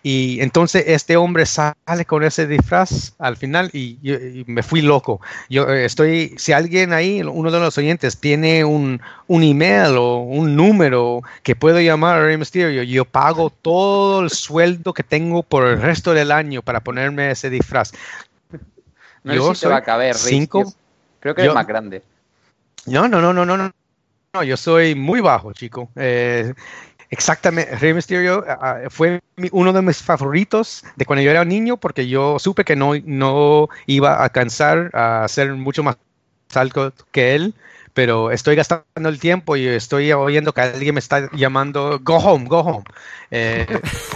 Y 0.05 0.41
entonces 0.41 0.85
este 0.89 1.17
hombre 1.17 1.47
sale 1.47 2.05
con 2.07 2.25
ese 2.25 2.49
disfraz 2.49 3.15
al 3.19 3.37
final 3.37 3.71
y, 3.73 4.45
me 4.49 4.65
fui 4.65 4.83
loco. 4.83 5.21
Yo 5.49 5.69
eh, 5.69 5.85
estoy, 5.85 6.35
si 6.39 6.53
alguien 6.53 6.93
ahí, 6.93 7.23
uno 7.23 7.53
de 7.53 7.61
los 7.61 7.79
oyentes, 7.79 8.19
tiene 8.19 8.65
un, 8.65 9.01
un 9.29 9.43
email 9.45 9.97
o 9.97 10.17
un 10.19 10.57
número 10.57 11.23
que 11.45 11.55
puedo 11.55 11.81
llamar 11.81 12.19
a 12.19 12.23
Rey 12.25 12.37
Mysterio, 12.37 12.83
yo 12.83 13.05
pago 13.05 13.51
todo 13.51 14.23
el 14.23 14.31
sueldo 14.31 14.93
que 14.93 15.05
tengo 15.05 15.45
por 15.45 15.69
el 15.69 15.81
resto 15.81 16.15
del 16.15 16.33
año 16.33 16.63
para 16.63 16.81
ponerme 16.81 17.31
ese 17.31 17.49
disfraz. 17.49 17.93
No 19.23 19.35
yo 19.35 19.55
sé 19.55 19.61
si 19.61 19.67
va 19.69 19.77
a 19.77 19.83
caber, 19.85 20.17
cinco, 20.17 20.75
Creo 21.21 21.37
que 21.37 21.47
es 21.47 21.55
más 21.55 21.67
grande. 21.69 22.03
No, 22.87 23.07
no, 23.07 23.21
no, 23.21 23.33
no, 23.33 23.47
no, 23.47 23.57
no. 23.57 24.43
yo 24.43 24.57
soy 24.57 24.97
muy 24.97 25.21
bajo, 25.21 25.53
chico. 25.53 25.89
Eh, 25.95 26.53
Exactamente, 27.13 27.77
Rey 27.77 27.93
Mysterio 27.93 28.43
ah, 28.49 28.59
ah, 28.63 28.79
fue 28.89 29.21
uno 29.51 29.75
de 29.75 29.83
mis 29.83 30.03
favoritos 30.03 30.83
de 30.97 31.05
cuando 31.05 31.23
yo 31.23 31.31
era 31.31 31.45
niño 31.45 31.77
porque 31.77 32.09
yo 32.09 32.39
supe 32.39 32.65
que 32.65 32.75
no, 32.75 32.95
no 33.05 33.69
iba 33.85 34.15
a 34.15 34.25
alcanzar 34.25 34.89
a 34.95 35.29
ser 35.29 35.53
mucho 35.53 35.83
más 35.83 35.99
alto 36.55 36.91
que 37.11 37.35
él, 37.35 37.55
pero 37.93 38.31
estoy 38.31 38.57
gastando 38.57 39.11
el 39.11 39.21
tiempo 39.21 39.57
y 39.57 39.67
estoy 39.67 40.11
oyendo 40.13 40.55
que 40.55 40.63
alguien 40.63 40.95
me 40.95 41.01
está 41.01 41.31
llamando, 41.33 42.01
go 42.03 42.17
home, 42.17 42.47
go 42.47 42.61
home. 42.61 42.85
Eh, 43.31 43.67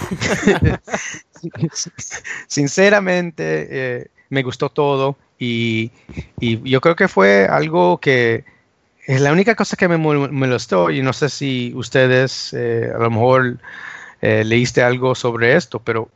sinceramente, 2.47 3.67
eh, 3.69 4.07
me 4.29 4.41
gustó 4.41 4.69
todo 4.69 5.17
y, 5.37 5.91
y 6.39 6.67
yo 6.67 6.81
creo 6.81 6.95
que 6.95 7.07
fue 7.07 7.47
algo 7.47 7.99
que 7.99 8.43
es 9.07 9.21
la 9.21 9.31
única 9.31 9.55
cosa 9.55 9.77
que 9.77 9.87
me 9.87 9.97
molestó, 9.97 10.91
y 10.91 11.01
no 11.01 11.13
sé 11.13 11.29
si 11.29 11.71
ustedes 11.73 12.53
eh, 12.53 12.91
a 12.93 12.99
lo 12.99 13.09
mejor 13.09 13.57
eh, 14.21 14.43
leíste 14.43 14.83
algo 14.83 15.15
sobre 15.15 15.55
esto, 15.55 15.79
pero 15.79 16.09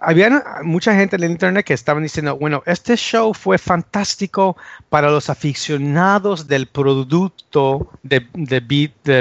había 0.00 0.62
mucha 0.64 0.96
gente 0.96 1.14
en 1.14 1.22
el 1.22 1.30
internet 1.30 1.64
que 1.64 1.74
estaban 1.74 2.02
diciendo, 2.02 2.36
bueno, 2.36 2.64
este 2.66 2.96
show 2.96 3.32
fue 3.34 3.56
fantástico 3.56 4.56
para 4.88 5.12
los 5.12 5.30
aficionados 5.30 6.48
del 6.48 6.66
producto 6.66 7.88
de, 8.02 8.26
de, 8.34 8.58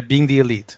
Being 0.02 0.28
the 0.28 0.40
Elite, 0.40 0.74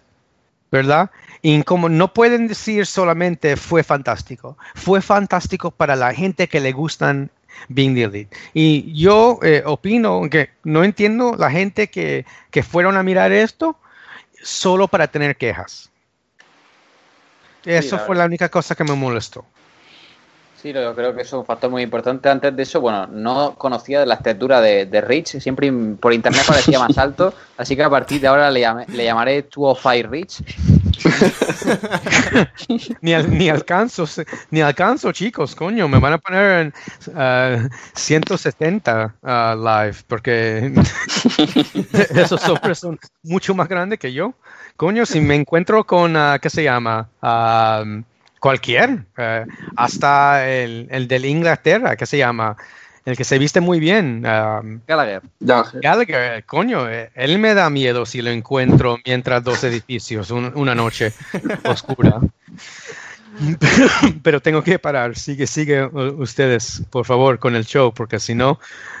¿verdad? 0.70 1.10
Y 1.40 1.62
como 1.62 1.88
no 1.88 2.12
pueden 2.12 2.48
decir 2.48 2.84
solamente 2.84 3.56
fue 3.56 3.82
fantástico, 3.82 4.58
fue 4.74 5.00
fantástico 5.00 5.70
para 5.70 5.96
la 5.96 6.12
gente 6.12 6.48
que 6.48 6.60
le 6.60 6.72
gustan 6.72 7.30
Being 7.68 7.94
the 7.94 8.02
Elite. 8.04 8.36
Y 8.54 8.92
yo 8.92 9.38
eh, 9.42 9.62
opino 9.64 10.22
que 10.30 10.50
no 10.64 10.84
entiendo 10.84 11.36
la 11.38 11.50
gente 11.50 11.88
que, 11.88 12.24
fueron 12.62 12.96
a 12.96 13.02
mirar 13.02 13.32
esto 13.32 13.76
solo 14.42 14.88
para 14.88 15.08
tener 15.08 15.36
quejas. 15.36 15.90
Eso 17.64 17.98
fue 17.98 18.16
la 18.16 18.24
única 18.24 18.48
cosa 18.48 18.74
que 18.74 18.84
me 18.84 18.94
molestó. 18.94 19.44
Sí, 20.60 20.74
yo 20.74 20.94
creo 20.94 21.14
que 21.14 21.22
eso 21.22 21.36
es 21.36 21.40
un 21.40 21.46
factor 21.46 21.70
muy 21.70 21.82
importante. 21.82 22.28
Antes 22.28 22.54
de 22.54 22.62
eso, 22.62 22.82
bueno, 22.82 23.06
no 23.06 23.54
conocía 23.54 24.04
la 24.04 24.14
estatura 24.14 24.60
de, 24.60 24.84
de 24.84 25.00
Rich, 25.00 25.40
siempre 25.40 25.72
por 25.98 26.12
internet 26.12 26.42
parecía 26.46 26.78
más 26.78 26.98
alto, 26.98 27.32
así 27.56 27.76
que 27.76 27.82
a 27.82 27.88
partir 27.88 28.20
de 28.20 28.26
ahora 28.26 28.50
le, 28.50 28.66
le 28.88 29.04
llamaré 29.04 29.42
205 29.42 30.10
Rich 30.10 30.42
ni, 33.00 33.48
alcanzo, 33.48 34.04
ni 34.50 34.60
alcanzo, 34.60 35.12
chicos, 35.12 35.54
coño, 35.54 35.88
me 35.88 35.98
van 35.98 36.14
a 36.14 36.18
poner 36.18 36.72
en 37.14 37.70
170 37.94 39.14
uh, 39.22 39.26
uh, 39.26 39.56
live, 39.56 39.96
porque 40.06 40.72
esos 42.14 42.46
hombres 42.48 42.78
son 42.78 42.98
mucho 43.22 43.54
más 43.54 43.68
grandes 43.68 43.98
que 43.98 44.12
yo. 44.12 44.34
Coño, 44.76 45.06
si 45.06 45.20
me 45.20 45.34
encuentro 45.34 45.84
con, 45.84 46.16
uh, 46.16 46.38
¿qué 46.40 46.50
se 46.50 46.64
llama? 46.64 47.08
Um, 47.22 48.04
cualquier, 48.38 49.04
hasta 49.76 50.48
el, 50.48 50.88
el 50.90 51.24
Inglaterra, 51.24 51.96
¿qué 51.96 52.06
se 52.06 52.18
llama? 52.18 52.56
El 53.04 53.16
que 53.16 53.24
se 53.24 53.38
viste 53.38 53.60
muy 53.60 53.80
bien. 53.80 54.24
Um, 54.26 54.80
Gallagher. 54.86 55.22
Gallagher, 55.40 56.44
coño, 56.44 56.88
eh, 56.88 57.10
él 57.14 57.38
me 57.38 57.54
da 57.54 57.70
miedo 57.70 58.06
si 58.06 58.22
lo 58.22 58.30
encuentro 58.30 58.98
mientras 59.04 59.42
dos 59.42 59.64
edificios, 59.64 60.30
una 60.30 60.74
noche 60.74 61.12
oscura. 61.64 62.20
Pero, 64.22 64.40
tengo 64.40 64.62
que 64.62 64.78
parar. 64.78 65.16
Sigue, 65.16 65.46
sigue 65.46 65.84
ustedes, 65.84 66.82
por 66.90 67.06
favor, 67.06 67.38
con 67.38 67.56
el 67.56 67.64
show, 67.64 67.92
porque 67.94 68.18
si 68.18 68.34
no, 68.34 68.58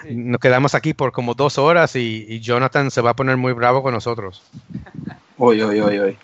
nos 0.08 0.40
quedamos 0.40 0.74
aquí 0.74 0.94
por 0.94 1.12
como 1.12 1.34
dos 1.34 1.58
horas 1.58 1.96
y, 1.96 2.40
Jonathan 2.40 2.90
se 2.90 3.00
va 3.00 3.10
a 3.10 3.16
poner 3.16 3.36
muy 3.36 3.52
bravo 3.52 3.82
con 3.82 3.92
nosotros. 3.92 4.42
Hoy, 5.36 5.60
hoy, 5.62 5.80
hoy, 5.80 5.98
hoy. 5.98 6.18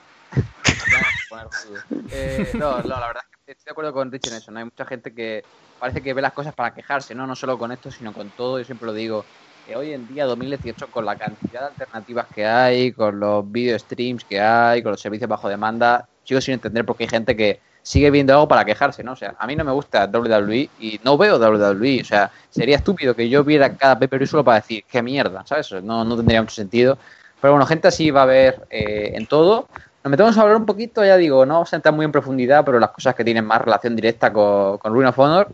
no, 2.54 2.82
no, 2.82 2.82
la 2.82 3.06
verdad 3.06 3.22
es 3.22 3.30
que 3.30 3.35
de 3.66 3.72
acuerdo 3.72 3.92
con 3.92 4.12
Rich 4.12 4.28
en 4.28 4.34
eso. 4.34 4.52
¿no? 4.52 4.60
Hay 4.60 4.64
mucha 4.64 4.84
gente 4.84 5.12
que 5.12 5.44
parece 5.80 6.00
que 6.00 6.14
ve 6.14 6.22
las 6.22 6.32
cosas 6.32 6.54
para 6.54 6.72
quejarse, 6.72 7.14
¿no? 7.16 7.26
No 7.26 7.34
solo 7.34 7.58
con 7.58 7.72
esto, 7.72 7.90
sino 7.90 8.12
con 8.12 8.30
todo. 8.30 8.58
Yo 8.58 8.64
siempre 8.64 8.86
lo 8.86 8.94
digo, 8.94 9.24
que 9.66 9.74
hoy 9.74 9.92
en 9.92 10.06
día, 10.06 10.24
2018, 10.24 10.86
con 10.86 11.04
la 11.04 11.16
cantidad 11.16 11.62
de 11.62 11.66
alternativas 11.66 12.26
que 12.32 12.46
hay, 12.46 12.92
con 12.92 13.18
los 13.18 13.50
video 13.50 13.76
streams 13.76 14.24
que 14.24 14.40
hay, 14.40 14.82
con 14.82 14.92
los 14.92 15.00
servicios 15.00 15.28
bajo 15.28 15.48
demanda, 15.48 16.08
sigo 16.22 16.40
sin 16.40 16.54
entender 16.54 16.84
por 16.84 16.96
qué 16.96 17.04
hay 17.04 17.10
gente 17.10 17.36
que 17.36 17.60
sigue 17.82 18.10
viendo 18.12 18.32
algo 18.32 18.46
para 18.46 18.64
quejarse, 18.64 19.02
¿no? 19.02 19.12
O 19.12 19.16
sea, 19.16 19.34
a 19.36 19.46
mí 19.48 19.56
no 19.56 19.64
me 19.64 19.72
gusta 19.72 20.06
WWE 20.06 20.70
y 20.78 21.00
no 21.02 21.18
veo 21.18 21.36
WWE. 21.36 22.02
O 22.02 22.04
sea, 22.04 22.30
sería 22.50 22.76
estúpido 22.76 23.16
que 23.16 23.28
yo 23.28 23.42
viera 23.42 23.76
cada 23.76 23.98
pay 23.98 24.26
solo 24.26 24.44
para 24.44 24.60
decir, 24.60 24.84
qué 24.88 25.02
mierda, 25.02 25.44
¿sabes? 25.44 25.72
No, 25.82 26.04
no 26.04 26.16
tendría 26.16 26.40
mucho 26.40 26.54
sentido. 26.54 26.98
Pero 27.40 27.54
bueno, 27.54 27.66
gente 27.66 27.88
así 27.88 28.12
va 28.12 28.22
a 28.22 28.26
ver 28.26 28.64
eh, 28.70 29.10
en 29.14 29.26
todo. 29.26 29.68
Nos 30.06 30.12
metemos 30.12 30.38
a 30.38 30.42
hablar 30.42 30.56
un 30.58 30.66
poquito, 30.66 31.04
ya 31.04 31.16
digo, 31.16 31.44
no 31.44 31.54
vamos 31.54 31.72
a 31.72 31.74
entrar 31.74 31.92
muy 31.92 32.04
en 32.04 32.12
profundidad, 32.12 32.64
pero 32.64 32.78
las 32.78 32.90
cosas 32.90 33.12
que 33.16 33.24
tienen 33.24 33.44
más 33.44 33.60
relación 33.60 33.96
directa 33.96 34.32
con, 34.32 34.78
con 34.78 34.92
Ruin 34.92 35.08
of 35.08 35.18
Honor. 35.18 35.48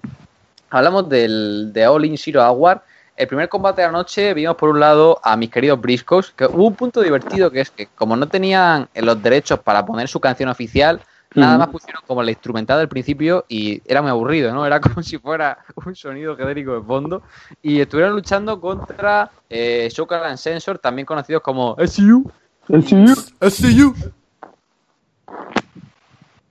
Hablamos 0.69 1.09
del, 1.09 1.73
de 1.73 1.87
All 1.87 2.05
In 2.05 2.19
Zero 2.19 2.43
Hour. 2.47 2.83
El 3.17 3.29
primer 3.29 3.49
combate 3.49 3.81
de 3.81 3.87
la 3.87 3.93
noche 3.93 4.35
vimos 4.35 4.57
por 4.57 4.69
un 4.69 4.79
lado 4.79 5.19
a 5.25 5.39
mis 5.39 5.49
queridos 5.49 5.81
Briscoes, 5.81 6.33
que 6.33 6.45
hubo 6.45 6.67
un 6.67 6.75
punto 6.75 7.01
divertido 7.01 7.51
que 7.51 7.63
es 7.63 7.71
que 7.71 7.87
como 7.87 8.15
no 8.15 8.29
tenían 8.29 8.91
los 8.95 9.23
derechos 9.23 9.59
para 9.61 9.87
poner 9.87 10.07
su 10.07 10.21
canción 10.21 10.51
oficial, 10.51 11.01
nada 11.35 11.57
más 11.57 11.69
pusieron 11.69 12.03
como 12.07 12.23
la 12.23 12.33
instrumental 12.33 12.79
del 12.79 12.89
principio 12.89 13.47
y 13.49 13.81
era 13.87 14.03
muy 14.03 14.11
aburrido, 14.11 14.53
¿no? 14.53 14.67
Era 14.67 14.81
como 14.83 15.03
si 15.03 15.17
fuera 15.17 15.65
un 15.83 15.97
sonido 15.97 16.37
genérico 16.37 16.75
de 16.75 16.83
fondo. 16.83 17.23
Y 17.63 17.81
estuvieron 17.81 18.15
luchando 18.15 18.61
contra 18.61 19.31
eh, 19.49 19.89
and 19.97 20.37
Sensor, 20.37 20.79
también 20.79 21.07
conocidos 21.07 21.41
como 21.41 21.75
SU. 21.79 22.31
SU. 22.69 23.15
SU. 23.41 24.13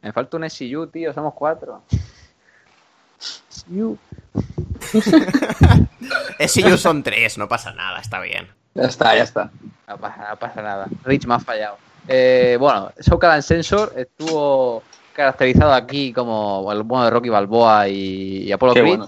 Me 0.01 0.11
falta 0.11 0.38
un 0.38 0.50
SU, 0.50 0.88
tío, 0.88 1.13
somos 1.13 1.33
cuatro. 1.33 1.83
SU. 3.50 3.97
SU 6.39 6.77
son 6.77 7.03
tres, 7.03 7.38
no 7.38 7.47
pasa 7.47 7.71
nada, 7.73 8.00
está 8.00 8.19
bien. 8.19 8.47
Ya 8.73 8.83
está, 8.83 9.15
ya 9.15 9.23
está. 9.23 9.51
No 9.88 9.97
pasa, 9.97 10.61
nada. 10.61 10.88
Rich 11.03 11.25
me 11.27 11.35
ha 11.35 11.39
fallado. 11.39 11.77
Eh, 12.07 12.57
bueno, 12.59 12.91
Soul 13.00 13.43
Sensor 13.43 13.93
estuvo 13.95 14.81
caracterizado 15.13 15.73
aquí 15.73 16.13
como 16.13 16.71
el 16.71 16.83
bueno 16.83 17.05
de 17.05 17.11
Rocky 17.11 17.29
Balboa 17.29 17.88
y, 17.89 18.51
Apollo 18.51 18.73
Creed. 18.73 19.00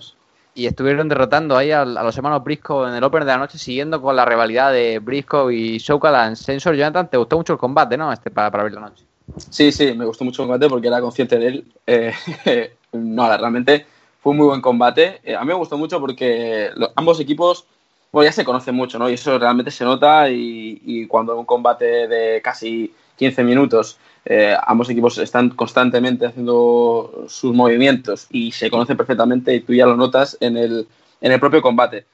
Y 0.55 0.67
estuvieron 0.67 1.09
derrotando 1.09 1.57
ahí 1.57 1.71
a, 1.71 1.83
los 1.83 2.15
hermanos 2.15 2.43
Briscoe 2.43 2.87
en 2.87 2.93
el 2.93 3.03
Open 3.03 3.21
de 3.21 3.25
la 3.25 3.37
noche, 3.37 3.57
siguiendo 3.57 3.99
con 3.99 4.15
la 4.15 4.25
rivalidad 4.25 4.71
de 4.71 4.99
Briscoe 4.99 5.51
y 5.51 5.77
Showcala 5.79 6.35
Sensor. 6.35 6.75
Jonathan, 6.75 7.09
te 7.09 7.17
gustó 7.17 7.37
mucho 7.37 7.53
el 7.53 7.59
combate, 7.59 7.97
¿no? 7.97 8.11
Este 8.13 8.29
para, 8.29 8.51
para 8.51 8.63
ver 8.63 8.73
la 8.73 8.81
noche. 8.81 9.03
Sí, 9.49 9.71
sí, 9.71 9.93
me 9.93 10.05
gustó 10.05 10.25
mucho 10.25 10.43
el 10.43 10.47
combate 10.47 10.69
porque 10.69 10.87
era 10.87 11.01
consciente 11.01 11.37
de 11.37 11.47
él. 11.47 11.65
Eh, 11.87 12.13
no, 12.93 13.27
realmente 13.37 13.85
fue 14.21 14.31
un 14.31 14.37
muy 14.37 14.47
buen 14.47 14.61
combate. 14.61 15.21
Eh, 15.23 15.35
a 15.35 15.41
mí 15.41 15.47
me 15.47 15.53
gustó 15.53 15.77
mucho 15.77 15.99
porque 15.99 16.69
ambos 16.95 17.19
equipos, 17.19 17.65
bueno, 18.11 18.29
ya 18.29 18.31
se 18.31 18.45
conocen 18.45 18.75
mucho, 18.75 18.99
¿no? 18.99 19.09
Y 19.09 19.13
eso 19.13 19.37
realmente 19.39 19.71
se 19.71 19.85
nota 19.85 20.29
y, 20.29 21.07
cuando 21.07 21.37
un 21.37 21.45
combate 21.45 22.07
de 22.07 22.41
casi 22.41 22.93
15 23.17 23.43
minutos, 23.43 23.97
eh, 24.25 24.55
ambos 24.65 24.89
equipos 24.89 25.17
están 25.17 25.49
constantemente 25.49 26.25
haciendo 26.25 27.25
sus 27.27 27.53
movimientos 27.53 28.27
y 28.31 28.51
se 28.51 28.69
conocen 28.69 28.97
perfectamente 28.97 29.53
y 29.53 29.61
tú 29.61 29.73
ya 29.73 29.85
lo 29.85 29.95
notas 29.95 30.37
en 30.39 30.57
el, 30.57 30.87
en 31.21 31.31
el 31.31 31.39
propio 31.39 31.61
combate. 31.61 32.05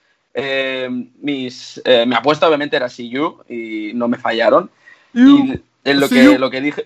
mis, 1.22 1.82
mi 2.08 2.16
apuesta 2.16 2.48
obviamente 2.48 2.75
era 2.78 2.88
CU 2.88 3.44
y 3.50 3.92
no 3.94 4.08
me 4.08 4.18
fallaron. 4.18 4.70
Y, 5.13 5.60
es 5.84 5.96
lo 5.98 6.10
que, 6.10 6.38
lo 6.38 6.50
que 6.50 6.62
dije. 6.62 6.84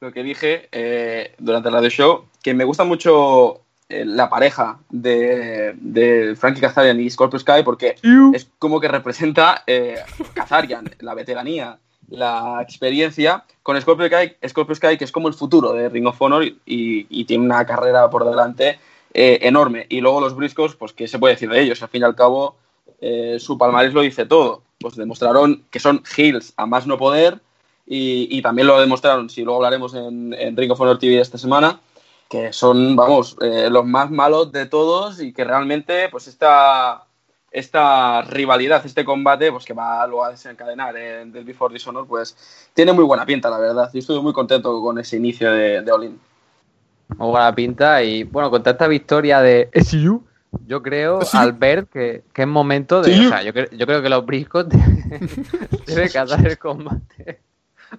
Lo 0.00 0.12
que 0.12 0.22
dije 0.22 0.68
eh, 0.72 1.34
durante 1.38 1.68
el 1.68 1.74
radio 1.74 1.88
show, 1.88 2.24
que 2.42 2.52
me 2.52 2.64
gusta 2.64 2.84
mucho 2.84 3.62
eh, 3.88 4.04
la 4.04 4.28
pareja 4.28 4.80
de, 4.90 5.72
de 5.76 6.34
Frankie 6.34 6.60
Kazarian 6.60 7.00
y 7.00 7.08
Scorpio 7.08 7.38
Sky 7.38 7.62
porque 7.64 7.94
es 8.34 8.50
como 8.58 8.80
que 8.80 8.88
representa 8.88 9.62
eh, 9.64 10.00
Kazarian, 10.34 10.90
la 10.98 11.14
veteranía 11.14 11.78
la 12.08 12.60
experiencia 12.62 13.44
con 13.62 13.80
Scorpio 13.80 14.06
Sky, 14.06 14.36
Scorpio 14.48 14.74
Sky, 14.74 14.96
que 14.98 15.04
es 15.04 15.12
como 15.12 15.28
el 15.28 15.34
futuro 15.34 15.72
de 15.72 15.88
Ring 15.88 16.06
of 16.06 16.20
Honor 16.20 16.44
y, 16.64 17.24
tiene 17.26 17.44
una 17.44 17.64
carrera 17.64 18.10
por 18.10 18.24
delante 18.24 18.80
eh, 19.14 19.38
enorme. 19.42 19.86
Y 19.88 20.00
luego 20.00 20.20
los 20.20 20.34
Briscos, 20.34 20.74
pues 20.74 20.92
qué 20.92 21.06
se 21.06 21.18
puede 21.18 21.34
decir 21.34 21.48
de 21.48 21.60
ellos, 21.60 21.80
al 21.82 21.88
fin 21.88 22.02
y 22.02 22.04
al 22.04 22.16
cabo 22.16 22.56
su 23.38 23.56
palmarés 23.56 23.92
lo 23.92 24.02
dice 24.02 24.26
todo. 24.26 24.62
Pues 24.80 24.96
demostraron 24.96 25.64
que 25.70 25.80
son 25.80 26.02
heels 26.16 26.52
a 26.56 26.66
más 26.66 26.86
no 26.86 26.96
poder 26.96 27.40
y, 27.86 28.42
también 28.42 28.66
lo 28.66 28.80
demostraron, 28.80 29.30
si 29.30 29.42
luego 29.42 29.58
hablaremos 29.58 29.94
en, 29.94 30.34
en 30.34 30.56
Ring 30.56 30.72
of 30.72 30.80
Honor 30.80 30.98
TV 30.98 31.20
esta 31.20 31.38
semana, 31.38 31.80
que 32.28 32.52
son, 32.52 32.96
vamos, 32.96 33.36
eh, 33.40 33.68
los 33.70 33.86
más 33.86 34.10
malos 34.10 34.50
de 34.50 34.66
todos 34.66 35.20
y 35.20 35.32
que 35.32 35.44
realmente, 35.44 36.08
pues 36.10 36.26
esta, 36.26 37.04
esta 37.50 38.22
rivalidad, 38.22 38.84
este 38.84 39.04
combate, 39.04 39.52
pues 39.52 39.64
que 39.64 39.72
va 39.72 40.06
luego 40.06 40.24
a 40.24 40.30
desencadenar 40.30 40.96
en 40.96 41.30
Death 41.30 41.44
Before 41.44 41.72
Dishonor, 41.72 42.06
pues 42.06 42.36
tiene 42.74 42.92
muy 42.92 43.04
buena 43.04 43.24
pinta, 43.24 43.48
la 43.48 43.58
verdad. 43.58 43.90
Y 43.92 44.00
estoy 44.00 44.20
muy 44.20 44.32
contento 44.32 44.80
con 44.80 44.98
ese 44.98 45.16
inicio 45.16 45.52
de, 45.52 45.82
de 45.82 45.92
Olin. 45.92 46.18
Muy 47.16 47.28
buena 47.30 47.54
pinta 47.54 48.02
y, 48.02 48.24
bueno, 48.24 48.50
con 48.50 48.64
tanta 48.64 48.88
victoria 48.88 49.40
de 49.40 49.70
SU, 49.74 50.24
yo 50.66 50.82
creo, 50.82 51.20
Albert, 51.32 51.90
que, 51.90 52.24
que, 52.32 52.42
es 52.42 52.48
momento 52.48 53.00
de... 53.02 53.26
O 53.26 53.28
sea, 53.28 53.44
yo, 53.44 53.52
yo, 53.52 53.86
creo 53.86 54.02
que 54.02 54.08
los 54.08 54.26
briscos 54.26 54.66
deben 55.86 56.08
casar 56.12 56.44
el 56.44 56.58
combate. 56.58 57.40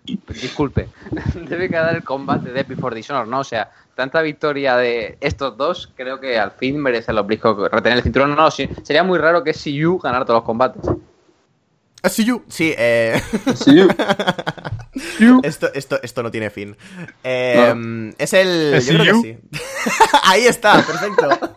Disculpe, 0.03 0.89
debe 1.35 1.69
quedar 1.69 1.95
el 1.95 2.03
combate 2.03 2.51
de 2.51 2.63
Before 2.63 2.95
Dishonor, 2.95 3.27
¿no? 3.27 3.39
O 3.39 3.43
sea, 3.43 3.71
tanta 3.95 4.21
victoria 4.21 4.75
de 4.77 5.17
estos 5.21 5.57
dos, 5.57 5.91
creo 5.95 6.19
que 6.19 6.37
al 6.37 6.51
fin 6.51 6.77
merecen 6.77 7.15
los 7.15 7.25
briscos 7.25 7.71
retener 7.71 7.97
el 7.97 8.03
cinturón. 8.03 8.29
No, 8.31 8.35
no, 8.35 8.51
sería 8.51 9.03
muy 9.03 9.17
raro 9.17 9.43
que 9.43 9.53
CU 9.53 9.99
ganara 9.99 10.25
todos 10.25 10.39
los 10.39 10.45
combates. 10.45 10.83
CU, 12.03 12.43
sí, 12.47 12.73
eh... 12.77 13.21
esto, 15.43 15.73
esto, 15.73 15.99
esto 16.01 16.23
no 16.23 16.31
tiene 16.31 16.49
fin. 16.49 16.77
Eh, 17.23 18.13
Es 18.17 18.33
el... 18.33 18.79
Yo 18.81 18.97
creo 18.99 19.21
que 19.21 19.21
sí. 19.21 19.59
Ahí 20.23 20.45
está, 20.45 20.81
perfecto. 20.83 21.56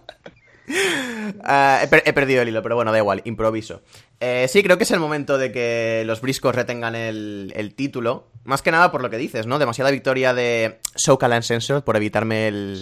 Ah, 1.42 1.80
he, 1.82 2.12
perdido 2.12 2.42
el 2.42 2.48
hilo, 2.48 2.62
pero 2.62 2.76
bueno, 2.76 2.92
da 2.92 2.98
igual, 2.98 3.22
improviso. 3.24 3.82
Eh, 4.20 4.46
sí, 4.48 4.62
creo 4.62 4.76
que 4.78 4.84
es 4.84 4.90
el 4.90 5.00
momento 5.00 5.38
de 5.38 5.50
que 5.52 6.02
los 6.06 6.20
briscos 6.20 6.54
retengan 6.54 6.94
el, 6.94 7.72
título. 7.76 8.28
Más 8.44 8.62
que 8.62 8.70
nada 8.70 8.90
por 8.92 9.02
lo 9.02 9.10
que 9.10 9.16
dices, 9.16 9.46
¿no? 9.46 9.58
Demasiada 9.58 9.90
victoria 9.90 10.34
de 10.34 10.78
SoCal 10.94 11.42
Sensor 11.42 11.84
por 11.84 11.96
evitarme 11.96 12.48
el. 12.48 12.78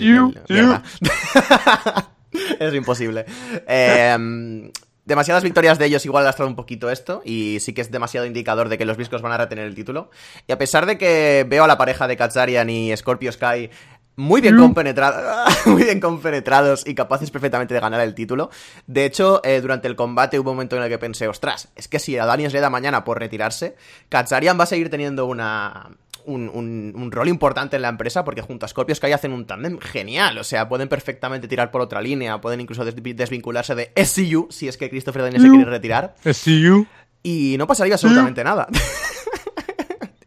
es 2.61 2.75
imposible. 2.75 3.25
Em, 3.67 4.71
demasiadas 5.05 5.43
victorias 5.43 5.79
de 5.79 5.87
ellos 5.87 6.05
igual 6.05 6.25
ha 6.25 6.27
lastrado 6.27 6.51
un 6.51 6.57
poquito 6.57 6.91
esto 6.91 7.23
y 7.25 7.59
sí 7.61 7.73
que 7.73 7.81
es 7.81 7.91
demasiado 7.91 8.27
indicador 8.27 8.69
de 8.69 8.77
que 8.77 8.85
los 8.85 8.97
briscos 8.97 9.23
van 9.23 9.33
a 9.33 9.39
retener 9.39 9.67
el 9.67 9.75
título. 9.75 10.11
Y 10.47 10.53
a 10.53 10.59
pesar 10.59 10.87
de 10.87 10.99
que 10.99 11.47
veo 11.49 11.65
a 11.65 11.67
la 11.67 11.79
pareja 11.79 12.07
de 12.07 12.17
Kazarian 12.17 12.69
y 12.69 12.97
Scorpio 12.97 13.33
Sky 13.33 13.71
muy 14.19 14.41
bien, 14.41 14.57
compenetrados, 14.57 15.57
muy 15.67 15.85
bien 15.85 16.01
compenetrados 16.01 16.85
y 16.85 16.95
capaces 16.97 17.31
perfectamente 17.31 17.73
de 17.73 17.79
ganar 17.79 18.01
el 18.01 18.15
título. 18.15 18.51
De 18.89 19.05
hecho, 19.05 19.41
eh, 19.45 19.61
durante 19.61 19.87
el 19.87 19.95
combate 19.95 20.41
hubo 20.41 20.51
un 20.51 20.57
momento 20.57 20.77
en 20.77 20.83
el 20.83 20.89
que 20.89 20.99
pensé, 20.99 21.29
ostras, 21.29 21.69
es 21.77 21.87
que 21.87 22.01
si 22.01 22.19
a 22.19 22.27
Daniels 22.27 22.53
le 22.53 22.59
da 22.59 22.69
mañana 22.69 23.05
por 23.05 23.21
retirarse, 23.21 23.77
Katsarian 24.09 24.59
va 24.59 24.65
a 24.65 24.67
seguir 24.67 24.91
teniendo 24.91 25.27
una, 25.27 25.91
un, 26.25 27.11
rol 27.13 27.29
importante 27.29 27.77
en 27.77 27.83
la 27.83 27.89
empresa 27.89 28.25
porque 28.25 28.43
junto 28.43 28.67
a 28.67 28.69
Scorpio 28.69 28.95
Sky 28.95 29.13
hacen 29.13 29.33
un 29.33 29.47
tándem 29.47 29.79
genial. 29.79 30.39
O 30.39 30.45
sea, 30.45 30.69
pueden 30.69 30.89
perfectamente 30.89 31.49
tirar 31.49 31.71
por 31.71 31.81
otra 31.81 32.03
línea, 32.03 32.41
pueden 32.41 32.61
incluso 32.61 32.85
desvincularse 32.85 33.77
de 33.77 33.93
SCU 33.97 34.49
si 34.51 34.67
es 34.67 34.77
que 34.77 34.91
Christopher 34.91 35.23
Daniels 35.23 35.45
se 35.45 35.51
quiere 35.51 35.65
retirar. 35.65 36.17
SCU. 36.25 36.87
Y 37.23 37.57
no 37.57 37.67
pasaría 37.67 37.95
absolutamente 37.95 38.45
nada. 38.45 38.69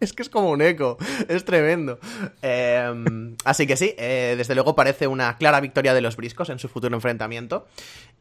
es 0.02 0.14
que 0.14 0.24
es 0.24 0.30
como 0.30 0.50
un 0.50 0.62
eco, 0.62 0.98
es 1.30 1.46
tremendo. 1.46 2.00
Em, 2.42 3.36
así 3.46 3.68
que 3.68 3.78
sí, 3.78 3.94
eh, 3.98 4.36
desde 4.38 4.56
luego 4.56 4.76
parece 4.76 5.08
una 5.08 5.38
clara 5.38 5.62
victoria 5.62 5.94
de 5.94 6.02
los 6.02 6.18
briscos 6.18 6.50
en 6.50 6.60
su 6.60 6.68
futuro 6.68 6.96
enfrentamiento. 6.96 7.68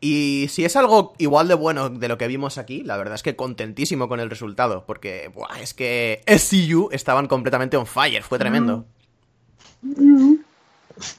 Y 0.01 0.47
si 0.51 0.65
es 0.65 0.77
algo 0.77 1.15
igual 1.19 1.49
de 1.49 1.55
bueno 1.55 1.89
de 1.89 2.09
lo 2.09 2.19
que 2.19 2.29
vimos 2.29 2.59
aquí, 2.59 2.83
la 2.83 2.97
verdad 2.97 3.15
es 3.15 3.23
que 3.23 3.35
contentísimo 3.37 4.09
con 4.09 4.21
el 4.21 4.31
resultado, 4.31 4.85
porque 4.87 5.31
es 5.61 5.75
que 5.75 6.23
SCU 6.27 6.91
estaban 6.93 7.27
completamente 7.27 7.77
on 7.77 7.87
fire, 7.87 8.23
fue 8.23 8.39
tremendo. 8.39 8.85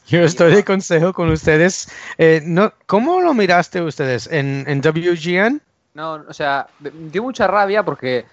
Yo 0.08 0.20
estoy 0.22 0.54
de 0.54 0.64
consejo 0.64 1.12
con 1.14 1.32
ustedes. 1.32 1.92
Eh, 2.18 2.42
no, 2.46 2.74
¿Cómo 2.86 3.20
lo 3.22 3.34
miraste 3.34 3.82
ustedes? 3.82 4.28
¿En, 4.28 4.66
¿En 4.68 4.80
WGN? 4.82 5.62
No, 5.94 6.24
o 6.28 6.34
sea, 6.34 6.68
dio 6.80 7.24
mucha 7.24 7.48
rabia 7.48 7.84
porque 7.84 8.26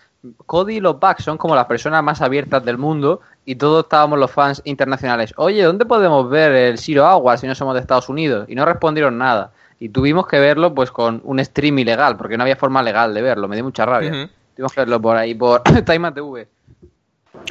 Cody 0.46 0.76
y 0.76 0.80
los 0.80 0.98
Bucks 0.98 1.24
son 1.24 1.38
como 1.38 1.54
las 1.54 1.66
personas 1.66 2.02
más 2.02 2.20
abiertas 2.20 2.64
del 2.64 2.76
mundo 2.76 3.20
y 3.44 3.54
todos 3.54 3.84
estábamos 3.84 4.18
los 4.18 4.30
fans 4.30 4.60
internacionales. 4.64 5.32
Oye, 5.36 5.62
¿dónde 5.62 5.86
podemos 5.86 6.28
ver 6.28 6.52
el 6.52 6.78
Zero 6.78 7.06
Hour 7.06 7.38
si 7.38 7.46
no 7.46 7.54
somos 7.54 7.74
de 7.74 7.80
Estados 7.80 8.08
Unidos? 8.08 8.46
Y 8.48 8.54
no 8.54 8.64
respondieron 8.64 9.16
nada. 9.16 9.52
Y 9.78 9.90
tuvimos 9.90 10.26
que 10.26 10.40
verlo 10.40 10.74
pues 10.74 10.90
con 10.90 11.20
un 11.24 11.42
stream 11.44 11.78
ilegal, 11.78 12.16
porque 12.16 12.36
no 12.36 12.42
había 12.42 12.56
forma 12.56 12.82
legal 12.82 13.14
de 13.14 13.22
verlo. 13.22 13.46
Me 13.46 13.56
dio 13.56 13.64
mucha 13.64 13.86
rabia. 13.86 14.28
Tuvimos 14.54 14.72
que 14.72 14.80
verlo 14.80 15.00
por 15.00 15.16
ahí, 15.16 15.34
por 15.34 15.62
Time 15.86 16.10
TV. 16.12 16.48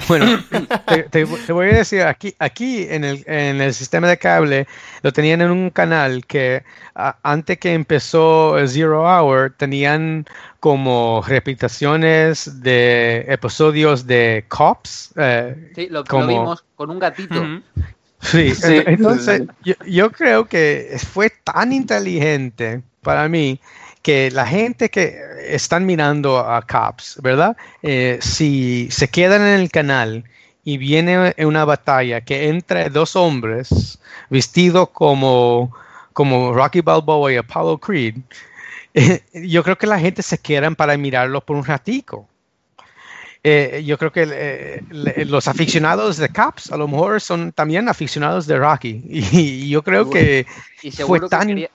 Bueno, 0.08 0.44
te, 1.12 1.24
voy 1.24 1.68
a 1.68 1.78
decir, 1.78 2.02
aquí, 2.04 2.36
aquí 2.40 2.86
en, 2.90 3.04
el, 3.04 3.24
en 3.28 3.62
el 3.62 3.74
sistema 3.74 4.08
de 4.08 4.18
cable 4.18 4.68
lo 5.02 5.12
tenían 5.12 5.42
en 5.42 5.52
un 5.52 5.70
canal 5.70 6.26
que 6.26 6.64
antes 6.94 7.58
que 7.58 7.74
empezó 7.74 8.56
Zero 8.68 9.04
Hour 9.04 9.54
tenían 9.58 10.26
como 10.60 11.24
repeticiones 11.28 12.62
de 12.62 13.26
episodios 13.28 14.06
de 14.06 14.46
Cops. 14.48 15.14
Eh, 15.16 15.72
sí, 15.76 15.88
lo, 15.90 16.04
vimos 16.04 16.64
con 16.76 16.92
un 16.92 17.00
gatito. 17.00 17.62
Sí, 18.20 18.54
entonces 18.66 19.44
yo, 19.64 19.76
yo 19.86 20.12
creo 20.12 20.46
que 20.46 20.98
fue 21.12 21.32
tan 21.44 21.72
inteligente 21.72 22.82
para 23.02 23.30
mí 23.30 23.60
que 24.08 24.32
la 24.32 24.48
gente 24.48 24.89
que 24.89 25.20
están 25.50 25.86
mirando 25.86 26.39
a 26.39 26.62
Cops, 26.62 27.20
¿verdad? 27.22 27.58
Eh, 27.84 28.20
si 28.22 28.88
se 28.89 29.10
quedan 29.10 29.41
en 29.41 29.60
el 29.60 29.70
canal 29.70 30.24
y 30.63 30.78
viene 30.78 31.36
una 31.39 31.65
batalla 31.65 32.22
que 32.22 32.48
entre 32.48 32.89
dos 32.89 33.17
hombres 33.17 34.00
vestidos 34.30 34.91
como, 34.93 35.76
como 36.13 36.54
Rocky 36.54 36.80
Balboa 36.80 37.34
y 37.34 37.36
Apollo 37.36 37.80
Creed, 37.80 38.15
eh, 38.93 39.24
yo 39.34 39.62
creo 39.62 39.78
que 39.78 39.88
la 39.88 40.00
gente 40.00 40.22
se 40.22 40.38
quedan 40.38 40.78
para 40.78 40.96
mirarlo 40.96 41.41
por 41.41 41.58
un 41.58 41.65
ratico. 41.65 42.30
Eh, 43.43 43.84
yo 43.86 43.98
creo 43.98 44.13
que 44.13 44.86
los 45.26 45.50
aficionados 45.50 46.15
de 46.15 46.30
Cops 46.30 46.72
a 46.72 46.78
lo 46.78 46.88
mejor 46.88 47.20
son 47.20 47.52
también 47.52 47.89
aficionados 47.89 48.48
de 48.48 48.58
Rocky. 48.58 49.04
Y, 49.10 49.67
yo 49.67 49.84
creo 49.84 50.10
que 50.10 50.46
fue 51.06 51.20
tan... 51.28 51.67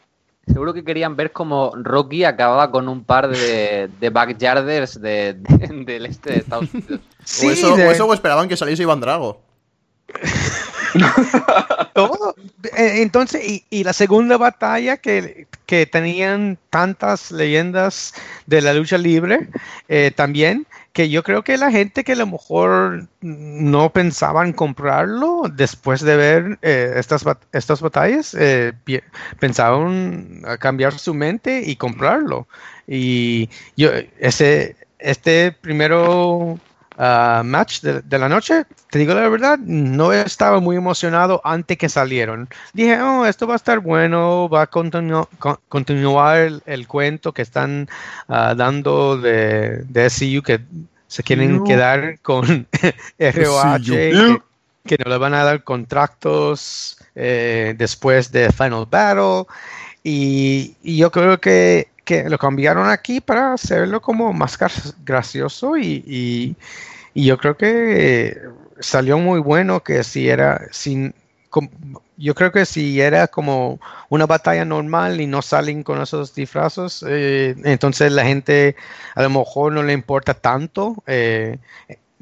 Seguro 0.46 0.74
que 0.74 0.82
querían 0.84 1.14
ver 1.14 1.30
cómo 1.30 1.72
Rocky 1.76 2.24
acababa 2.24 2.70
con 2.70 2.88
un 2.88 3.04
par 3.04 3.28
de, 3.28 3.88
de 4.00 4.10
backyarders 4.10 5.00
de, 5.00 5.34
del 5.34 6.06
este 6.06 6.32
de 6.32 6.38
Estados 6.38 6.68
Unidos. 6.74 7.00
o, 7.44 7.50
eso, 7.50 7.74
o, 7.74 7.78
eso, 7.78 8.12
esperaban 8.12 8.48
que 8.48 8.56
saliese 8.56 8.82
Iván 8.82 9.00
Drago. 9.00 9.40
Todo. 11.94 12.34
Eh, 12.76 13.02
entonces, 13.02 13.48
y, 13.48 13.64
y, 13.70 13.84
la 13.84 13.92
segunda 13.92 14.36
batalla 14.36 14.96
que, 14.96 15.46
que, 15.64 15.86
tenían 15.86 16.58
tantas 16.70 17.30
leyendas 17.30 18.12
de 18.46 18.60
la 18.60 18.74
lucha 18.74 18.98
libre, 18.98 19.48
eh, 19.88 20.10
también 20.14 20.66
que 20.92 21.08
yo 21.08 21.22
creo 21.22 21.42
que 21.42 21.56
la 21.56 21.70
gente 21.70 22.04
que 22.04 22.12
a 22.12 22.16
lo 22.16 22.26
mejor 22.26 23.08
no 23.20 23.92
pensaban 23.92 24.52
comprarlo 24.52 25.44
después 25.50 26.02
de 26.02 26.16
ver 26.16 26.58
eh, 26.62 26.94
estas, 26.96 27.24
estas 27.52 27.80
batallas, 27.80 28.36
eh, 28.38 28.72
pensaban 29.38 30.42
cambiar 30.58 30.98
su 30.98 31.14
mente 31.14 31.62
y 31.64 31.76
comprarlo. 31.76 32.46
Y 32.86 33.48
yo, 33.76 33.90
ese, 34.18 34.76
este 34.98 35.52
primero 35.52 36.58
ah, 37.02 37.42
match 37.44 37.82
de, 37.82 38.18
la 38.18 38.28
noche, 38.28 38.64
te 38.90 38.98
digo 38.98 39.12
la 39.14 39.28
verdad, 39.28 39.58
no 39.58 40.12
estaba 40.12 40.60
muy 40.60 40.76
emocionado 40.76 41.40
antes 41.44 41.76
que 41.76 41.88
salieron. 41.88 42.48
Dije, 42.72 43.00
oh, 43.02 43.26
esto 43.26 43.46
va 43.46 43.54
a 43.54 43.56
estar 43.56 43.80
bueno, 43.80 44.48
va 44.48 44.62
a 44.62 44.66
continuar 44.68 46.60
el, 46.64 46.86
cuento 46.86 47.32
que 47.32 47.42
están 47.42 47.88
ah, 48.28 48.54
dando 48.56 49.16
de, 49.16 49.84
de 49.88 50.10
SCU 50.10 50.42
que 50.42 50.60
se 51.12 51.22
quieren 51.22 51.62
quedar 51.64 52.18
con 52.20 52.66
ROH, 53.18 54.42
que, 54.86 54.96
no 55.04 55.10
le 55.10 55.18
van 55.18 55.34
a 55.34 55.44
dar 55.44 55.62
contratos 55.62 56.96
eh, 57.14 57.74
después 57.76 58.32
de 58.32 58.50
Final 58.50 58.86
Battle. 58.90 59.44
Y, 60.02 60.74
yo 60.82 61.10
creo 61.10 61.38
que, 61.38 61.88
lo 62.28 62.38
cambiaron 62.38 62.88
aquí 62.88 63.20
para 63.20 63.52
hacerlo 63.52 64.00
como 64.00 64.32
más 64.32 64.58
gracioso 65.04 65.76
y, 65.76 66.56
yo 67.14 67.38
creo 67.38 67.56
que 67.56 68.40
salió 68.80 69.18
muy 69.18 69.40
bueno 69.40 69.82
que 69.82 70.02
si 70.04 70.28
era 70.28 70.66
sin 70.70 71.14
yo 72.16 72.34
creo 72.34 72.52
que 72.52 72.64
si 72.64 73.00
era 73.00 73.28
como 73.28 73.80
una 74.08 74.26
batalla 74.26 74.64
normal 74.64 75.20
y 75.20 75.26
no 75.26 75.42
salen 75.42 75.82
con 75.82 76.00
esos 76.00 76.34
disfrazos, 76.34 77.04
eh, 77.06 77.54
entonces 77.64 78.12
la 78.12 78.24
gente 78.24 78.76
a 79.14 79.22
lo 79.22 79.30
mejor 79.30 79.72
no 79.72 79.82
le 79.82 79.92
importa 79.92 80.34
tanto. 80.34 81.02
Eh, 81.06 81.58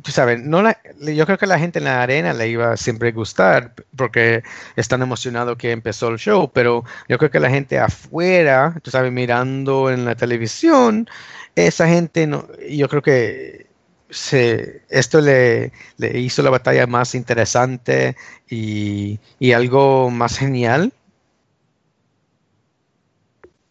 tú 0.02 0.10
sabes, 0.10 0.42
no 0.42 0.62
la, 0.62 0.78
yo 1.00 1.26
creo 1.26 1.38
que 1.38 1.46
la 1.46 1.58
gente 1.58 1.78
en 1.78 1.84
la 1.84 2.02
arena 2.02 2.32
le 2.32 2.48
iba 2.48 2.72
a 2.72 2.76
siempre 2.76 3.12
gustar 3.12 3.74
porque 3.96 4.42
están 4.76 5.02
emocionados 5.02 5.56
que 5.58 5.70
empezó 5.72 6.08
el 6.08 6.18
show, 6.18 6.50
pero 6.52 6.84
yo 7.08 7.18
creo 7.18 7.30
que 7.30 7.40
la 7.40 7.50
gente 7.50 7.78
afuera, 7.78 8.76
tú 8.82 8.90
sabes, 8.90 9.12
mirando 9.12 9.90
en 9.90 10.04
la 10.04 10.14
televisión, 10.16 11.08
esa 11.54 11.86
gente, 11.88 12.26
no, 12.26 12.46
yo 12.68 12.88
creo 12.88 13.02
que 13.02 13.69
se, 14.10 14.82
esto 14.88 15.20
le, 15.20 15.72
le 15.96 16.18
hizo 16.18 16.42
la 16.42 16.50
batalla 16.50 16.86
más 16.86 17.14
interesante 17.14 18.16
y, 18.48 19.18
y 19.38 19.52
algo 19.52 20.10
más 20.10 20.38
genial. 20.38 20.92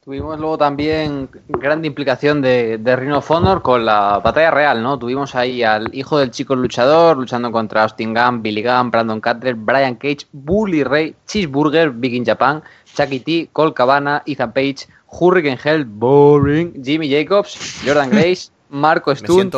Tuvimos 0.09 0.39
luego 0.39 0.57
también 0.57 1.29
gran 1.49 1.85
implicación 1.85 2.41
de, 2.41 2.79
de 2.79 2.95
Rhino 2.95 3.19
of 3.19 3.29
Honor 3.29 3.61
con 3.61 3.85
la 3.85 4.19
batalla 4.23 4.49
real, 4.49 4.81
¿no? 4.81 4.97
Tuvimos 4.97 5.35
ahí 5.35 5.61
al 5.61 5.93
hijo 5.93 6.17
del 6.17 6.31
chico 6.31 6.55
luchador 6.55 7.15
luchando 7.15 7.51
contra 7.51 7.83
Austin 7.83 8.15
Gunn, 8.15 8.41
Billy 8.41 8.63
Gunn, 8.63 8.89
Brandon 8.89 9.21
Cutler, 9.21 9.53
Brian 9.53 9.97
Cage, 9.97 10.25
Bully 10.31 10.83
Ray, 10.83 11.15
Cheeseburger, 11.27 11.91
Big 11.93 12.15
in 12.15 12.25
Japan, 12.25 12.63
Chucky 12.95 13.19
T, 13.19 13.49
Cole 13.53 13.75
Cabana, 13.75 14.23
Ethan 14.25 14.51
Page, 14.51 14.87
Hurricane 15.11 15.59
Hell, 15.63 15.85
Boring, 15.85 16.83
Jimmy 16.83 17.07
Jacobs, 17.07 17.79
Jordan 17.85 18.09
Grace, 18.11 18.49
Marco 18.69 19.11
Stone, 19.11 19.51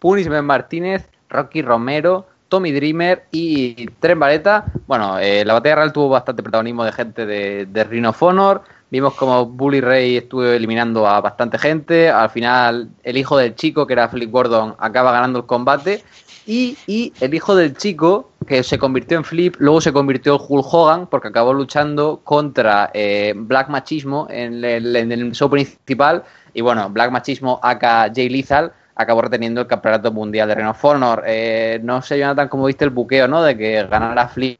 Punishment 0.00 0.44
Martínez, 0.44 1.08
Rocky 1.28 1.62
Romero, 1.62 2.26
Tommy 2.48 2.72
Dreamer 2.72 3.26
y 3.30 3.86
Tren 4.00 4.18
Vareta. 4.18 4.64
Bueno, 4.88 5.18
eh, 5.20 5.44
la 5.44 5.54
batalla 5.54 5.76
real 5.76 5.92
tuvo 5.92 6.08
bastante 6.08 6.42
protagonismo 6.42 6.84
de 6.84 6.92
gente 6.92 7.24
de, 7.24 7.66
de 7.66 7.84
Ring 7.84 8.06
of 8.06 8.20
Honor. 8.20 8.62
Vimos 8.90 9.14
como 9.14 9.46
Bully 9.46 9.80
Ray 9.80 10.16
estuvo 10.16 10.44
eliminando 10.44 11.06
a 11.06 11.20
bastante 11.20 11.58
gente. 11.58 12.10
Al 12.10 12.28
final, 12.28 12.88
el 13.04 13.16
hijo 13.16 13.36
del 13.36 13.54
chico, 13.54 13.86
que 13.86 13.92
era 13.92 14.08
Flip 14.08 14.30
Gordon, 14.30 14.74
acaba 14.78 15.12
ganando 15.12 15.38
el 15.38 15.46
combate. 15.46 16.02
Y, 16.44 16.76
y, 16.88 17.12
el 17.20 17.32
hijo 17.32 17.54
del 17.54 17.76
chico, 17.76 18.32
que 18.48 18.64
se 18.64 18.78
convirtió 18.78 19.16
en 19.16 19.22
Flip, 19.22 19.54
luego 19.58 19.80
se 19.80 19.92
convirtió 19.92 20.34
en 20.34 20.40
Hulk 20.48 20.66
Hogan, 20.74 21.06
porque 21.06 21.28
acabó 21.28 21.54
luchando 21.54 22.20
contra 22.24 22.90
eh, 22.92 23.32
Black 23.36 23.68
Machismo 23.68 24.26
en 24.28 24.64
el, 24.64 24.96
en 24.96 25.12
el, 25.12 25.30
show 25.32 25.48
principal. 25.48 26.24
Y 26.52 26.62
bueno, 26.62 26.90
Black 26.90 27.12
Machismo, 27.12 27.60
aka 27.62 28.10
Jay 28.12 28.28
Lethal, 28.28 28.72
acabó 29.02 29.22
reteniendo 29.22 29.60
el 29.60 29.66
campeonato 29.66 30.12
mundial 30.12 30.48
de 30.48 30.54
Ring 30.54 30.68
of 30.68 30.84
Honor. 30.84 31.24
Eh, 31.26 31.80
no 31.82 32.02
sé, 32.02 32.18
Jonathan, 32.18 32.48
cómo 32.48 32.66
viste 32.66 32.84
el 32.84 32.90
buqueo, 32.90 33.28
¿no? 33.28 33.42
De 33.42 33.56
que 33.56 33.86
ganara 33.86 34.28
Flip 34.28 34.58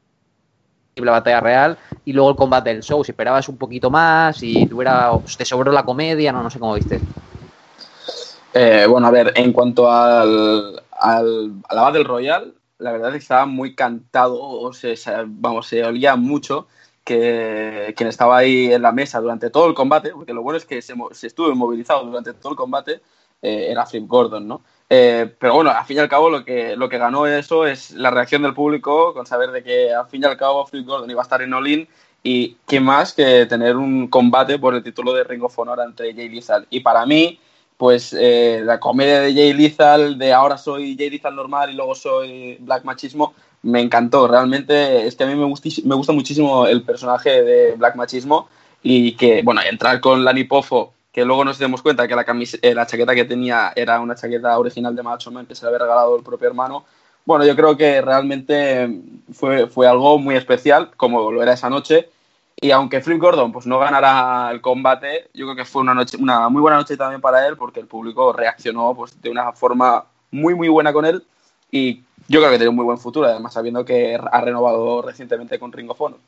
la 0.95 1.11
batalla 1.11 1.39
real 1.39 1.77
y 2.05 2.13
luego 2.13 2.31
el 2.31 2.35
combate 2.35 2.69
del 2.73 2.83
show. 2.83 3.03
Si 3.03 3.11
esperabas 3.11 3.47
un 3.49 3.57
poquito 3.57 3.89
más 3.89 4.41
y 4.43 4.65
tuviera, 4.67 5.11
te 5.37 5.45
sobró 5.45 5.71
la 5.71 5.83
comedia, 5.83 6.31
no, 6.31 6.43
no 6.43 6.49
sé 6.49 6.59
cómo 6.59 6.75
viste. 6.75 6.99
Eh, 8.53 8.85
bueno, 8.87 9.07
a 9.07 9.11
ver, 9.11 9.31
en 9.35 9.53
cuanto 9.53 9.89
al, 9.89 10.81
al, 10.91 11.53
a 11.67 11.75
la 11.75 11.81
Battle 11.81 12.03
Royale, 12.03 12.53
la 12.79 12.91
verdad 12.91 13.09
es 13.09 13.13
que 13.13 13.19
estaba 13.19 13.45
muy 13.45 13.75
cantado, 13.75 14.39
o 14.41 14.73
se, 14.73 14.95
vamos, 15.25 15.67
se 15.67 15.83
olía 15.83 16.15
mucho 16.15 16.67
que 17.03 17.93
quien 17.95 18.09
estaba 18.09 18.37
ahí 18.37 18.73
en 18.73 18.81
la 18.81 18.91
mesa 18.91 19.19
durante 19.19 19.49
todo 19.49 19.67
el 19.67 19.73
combate, 19.73 20.11
porque 20.11 20.33
lo 20.33 20.43
bueno 20.43 20.57
es 20.57 20.65
que 20.65 20.81
se, 20.81 20.93
se 21.11 21.27
estuvo 21.27 21.49
inmovilizado 21.49 22.03
durante 22.05 22.33
todo 22.33 22.51
el 22.51 22.57
combate, 22.57 23.01
eh, 23.41 23.67
era 23.69 23.85
Flip 23.85 24.07
Gordon, 24.07 24.47
¿no? 24.47 24.61
Eh, 24.93 25.33
pero 25.39 25.53
bueno, 25.53 25.71
al 25.71 25.85
fin 25.85 25.97
y 25.97 25.99
al 26.01 26.09
cabo 26.09 26.29
lo 26.29 26.43
que, 26.43 26.75
lo 26.75 26.89
que 26.89 26.97
ganó 26.97 27.25
eso 27.25 27.65
es 27.65 27.91
la 27.91 28.11
reacción 28.11 28.41
del 28.41 28.53
público 28.53 29.13
con 29.13 29.25
saber 29.25 29.51
de 29.51 29.63
que 29.63 29.93
al 29.93 30.07
fin 30.07 30.21
y 30.21 30.25
al 30.25 30.35
cabo 30.35 30.65
Flip 30.65 30.85
Gordon 30.85 31.09
iba 31.09 31.21
a 31.21 31.23
estar 31.23 31.41
en 31.41 31.53
Olin 31.53 31.87
y 32.23 32.57
qué 32.67 32.79
más 32.79 33.13
que 33.13 33.45
tener 33.45 33.77
un 33.77 34.07
combate 34.07 34.59
por 34.59 34.75
el 34.75 34.83
título 34.83 35.13
de 35.13 35.23
Ring 35.23 35.43
of 35.43 35.57
Honor 35.57 35.79
entre 35.85 36.13
Jay 36.13 36.29
Lethal. 36.29 36.67
Y 36.69 36.81
para 36.81 37.05
mí, 37.05 37.39
pues 37.77 38.13
eh, 38.19 38.61
la 38.63 38.79
comedia 38.79 39.21
de 39.21 39.33
Jay 39.33 39.53
Lethal, 39.53 40.17
de 40.17 40.33
ahora 40.33 40.57
soy 40.57 40.95
Jay 40.97 41.09
Lethal 41.09 41.35
normal 41.35 41.71
y 41.71 41.75
luego 41.75 41.95
soy 41.95 42.57
Black 42.59 42.83
Machismo, 42.83 43.33
me 43.63 43.81
encantó. 43.81 44.27
Realmente 44.27 45.07
es 45.07 45.15
que 45.15 45.23
a 45.23 45.27
mí 45.27 45.35
me, 45.35 45.47
me 45.47 45.95
gusta 45.95 46.13
muchísimo 46.13 46.67
el 46.67 46.83
personaje 46.83 47.41
de 47.41 47.75
Black 47.75 47.95
Machismo 47.95 48.49
y 48.83 49.13
que, 49.13 49.41
bueno, 49.41 49.61
entrar 49.61 49.99
con 50.01 50.23
Lani 50.23 50.43
Poffo 50.43 50.93
que 51.11 51.25
luego 51.25 51.43
nos 51.43 51.59
dimos 51.59 51.81
cuenta 51.81 52.07
que 52.07 52.15
la, 52.15 52.25
eh, 52.61 52.73
la 52.73 52.85
chaqueta 52.85 53.13
que 53.13 53.25
tenía 53.25 53.73
era 53.75 53.99
una 53.99 54.15
chaqueta 54.15 54.57
original 54.57 54.95
de 54.95 55.03
Macho 55.03 55.31
Man 55.31 55.45
que 55.45 55.55
se 55.55 55.63
le 55.63 55.67
había 55.67 55.79
regalado 55.79 56.15
el 56.15 56.23
propio 56.23 56.47
hermano. 56.47 56.85
Bueno, 57.25 57.45
yo 57.45 57.55
creo 57.55 57.77
que 57.77 58.01
realmente 58.01 59.01
fue, 59.33 59.67
fue 59.67 59.87
algo 59.87 60.17
muy 60.17 60.35
especial, 60.35 60.91
como 60.97 61.31
lo 61.31 61.43
era 61.43 61.53
esa 61.53 61.69
noche. 61.69 62.09
Y 62.59 62.71
aunque 62.71 63.01
Flip 63.01 63.19
Gordon 63.19 63.51
pues, 63.51 63.65
no 63.65 63.79
ganara 63.79 64.51
el 64.51 64.61
combate, 64.61 65.29
yo 65.33 65.45
creo 65.45 65.55
que 65.55 65.65
fue 65.65 65.81
una, 65.81 65.93
noche, 65.93 66.17
una 66.17 66.47
muy 66.49 66.61
buena 66.61 66.77
noche 66.77 66.95
también 66.97 67.21
para 67.21 67.47
él, 67.47 67.57
porque 67.57 67.79
el 67.79 67.87
público 67.87 68.33
reaccionó 68.33 68.93
pues, 68.95 69.19
de 69.21 69.29
una 69.29 69.51
forma 69.51 70.05
muy, 70.31 70.55
muy 70.55 70.69
buena 70.69 70.93
con 70.93 71.05
él. 71.05 71.23
Y 71.71 72.03
yo 72.27 72.39
creo 72.39 72.51
que 72.51 72.57
tiene 72.57 72.69
un 72.69 72.75
muy 72.75 72.85
buen 72.85 72.97
futuro, 72.97 73.27
además 73.27 73.53
sabiendo 73.53 73.83
que 73.83 74.15
ha 74.15 74.41
renovado 74.41 75.01
recientemente 75.01 75.59
con 75.59 75.71
Ring 75.71 75.89
of 75.89 76.01
Honor. 76.01 76.19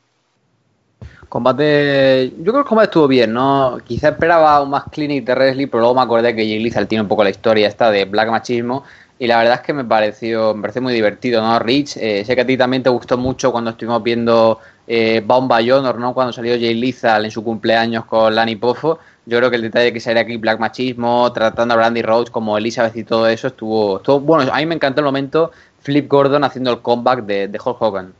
Combate. 1.28 2.32
Yo 2.38 2.44
creo 2.44 2.54
que 2.54 2.60
el 2.60 2.64
combate 2.64 2.86
estuvo 2.86 3.08
bien, 3.08 3.32
¿no? 3.32 3.78
Quizá 3.84 4.10
esperaba 4.10 4.62
un 4.62 4.70
más 4.70 4.84
clinic 4.84 5.24
de 5.24 5.34
Wrestling, 5.34 5.68
pero 5.68 5.80
luego 5.80 5.94
me 5.94 6.02
acordé 6.02 6.34
que 6.34 6.42
Jay 6.42 6.58
Lethal 6.58 6.86
tiene 6.86 7.02
un 7.02 7.08
poco 7.08 7.24
la 7.24 7.30
historia 7.30 7.68
esta 7.68 7.90
de 7.90 8.04
Black 8.04 8.30
Machismo. 8.30 8.84
Y 9.18 9.26
la 9.26 9.38
verdad 9.38 9.54
es 9.54 9.60
que 9.60 9.72
me 9.72 9.84
pareció, 9.84 10.54
me 10.54 10.62
pareció 10.62 10.82
muy 10.82 10.92
divertido, 10.92 11.40
¿no? 11.40 11.58
Rich, 11.58 11.96
eh, 11.98 12.24
sé 12.24 12.34
que 12.34 12.42
a 12.42 12.46
ti 12.46 12.56
también 12.56 12.82
te 12.82 12.90
gustó 12.90 13.16
mucho 13.16 13.52
cuando 13.52 13.70
estuvimos 13.70 14.02
viendo 14.02 14.58
eh, 14.86 15.22
Bound 15.24 15.48
by 15.48 15.66
¿no? 15.66 16.14
Cuando 16.14 16.32
salió 16.32 16.54
Jay 16.54 16.74
Lethal 16.74 17.24
en 17.24 17.30
su 17.30 17.44
cumpleaños 17.44 18.04
con 18.06 18.34
Lani 18.34 18.56
Poffo. 18.56 18.98
Yo 19.26 19.38
creo 19.38 19.50
que 19.50 19.56
el 19.56 19.62
detalle 19.62 19.86
de 19.86 19.92
que 19.92 20.00
saliera 20.00 20.22
aquí 20.22 20.36
Black 20.36 20.58
Machismo, 20.58 21.32
tratando 21.32 21.74
a 21.74 21.76
Brandy 21.76 22.02
Rhodes 22.02 22.30
como 22.30 22.58
Elizabeth 22.58 22.96
y 22.96 23.04
todo 23.04 23.26
eso, 23.28 23.48
estuvo, 23.48 23.96
estuvo. 23.98 24.20
Bueno, 24.20 24.52
a 24.52 24.58
mí 24.58 24.66
me 24.66 24.74
encantó 24.74 25.00
el 25.00 25.06
momento 25.06 25.52
Flip 25.80 26.10
Gordon 26.10 26.44
haciendo 26.44 26.70
el 26.72 26.80
comeback 26.80 27.24
de, 27.24 27.48
de 27.48 27.58
Hulk 27.64 27.80
Hogan 27.80 28.12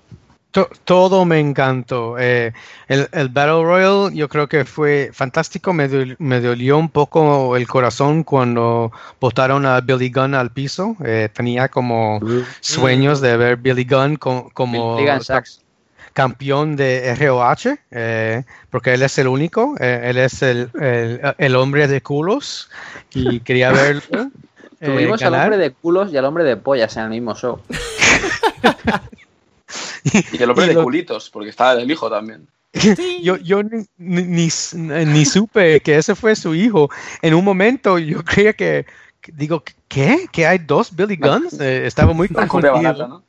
todo 0.85 1.25
me 1.25 1.41
encantó. 1.41 2.17
Eh, 2.19 2.53
el, 2.87 3.09
el, 3.13 3.29
Battle 3.29 3.65
Royal 3.65 4.15
yo 4.15 4.29
creo 4.29 4.49
que 4.49 4.65
fue 4.65 5.11
fantástico. 5.13 5.73
Me, 5.73 5.89
me, 6.19 6.41
dolió 6.41 6.79
un 6.79 6.89
poco 6.89 7.57
el 7.57 7.67
corazón 7.67 8.23
cuando 8.23 8.93
botaron 9.21 9.67
a 9.67 9.81
Billy 9.81 10.11
Gunn 10.11 10.35
al 10.35 10.51
piso. 10.53 10.97
Eh, 11.05 11.29
tenía 11.33 11.69
como 11.69 12.21
sueños 12.61 13.21
de 13.21 13.37
ver 13.37 13.57
Billy 13.57 13.85
Gunn 13.85 14.17
como 14.17 14.97
campeón 16.13 16.77
de 16.77 17.13
ROH, 17.17 17.77
eh, 17.91 18.45
porque 18.71 18.95
él 18.95 19.03
es 19.03 19.19
el 19.19 19.27
único. 19.27 19.75
él 19.81 20.17
es 20.17 20.43
el, 20.43 20.71
el, 20.81 21.21
el, 21.39 21.57
hombre 21.57 21.89
de 21.89 22.01
culos 22.01 22.71
y 23.13 23.41
quería 23.41 23.73
verlo. 23.73 24.31
Tuvimos 24.81 25.21
al 25.23 25.35
hombre 25.35 25.57
de 25.57 25.73
culos 25.73 26.13
y 26.13 26.17
al 26.17 26.25
hombre 26.27 26.45
de 26.45 26.57
pollas 26.57 26.97
en 26.97 27.05
el 27.05 27.11
mismo 27.11 27.35
show. 27.35 27.61
Y 30.05 30.43
el 30.43 30.51
hombre 30.51 30.67
de 30.67 30.75
culitos, 30.75 31.31
porque 31.31 31.51
estaba 31.51 31.81
el 31.81 31.91
hijo 31.91 32.11
también. 32.11 32.47
Yo, 33.23 33.37
yo 33.37 33.63
ni, 33.63 33.87
ni, 33.99 34.49
ni, 35.07 35.25
supe 35.25 35.81
que 35.81 35.97
ese 35.97 36.17
fue 36.17 36.35
su 36.35 36.57
hijo. 36.57 36.91
En 37.23 37.35
un 37.35 37.45
momento 37.45 38.01
yo 38.01 38.25
creía 38.25 38.53
que, 38.53 38.85
digo, 39.33 39.63
¿qué? 39.87 40.27
¿Que 40.33 40.45
hay 40.45 40.59
dos 40.59 40.95
Billy 40.95 41.15
Guns? 41.15 41.61
Eh, 41.61 41.87
estaba 41.87 42.13
muy 42.13 42.29
confundido 42.29 43.07
¿no? 43.07 43.23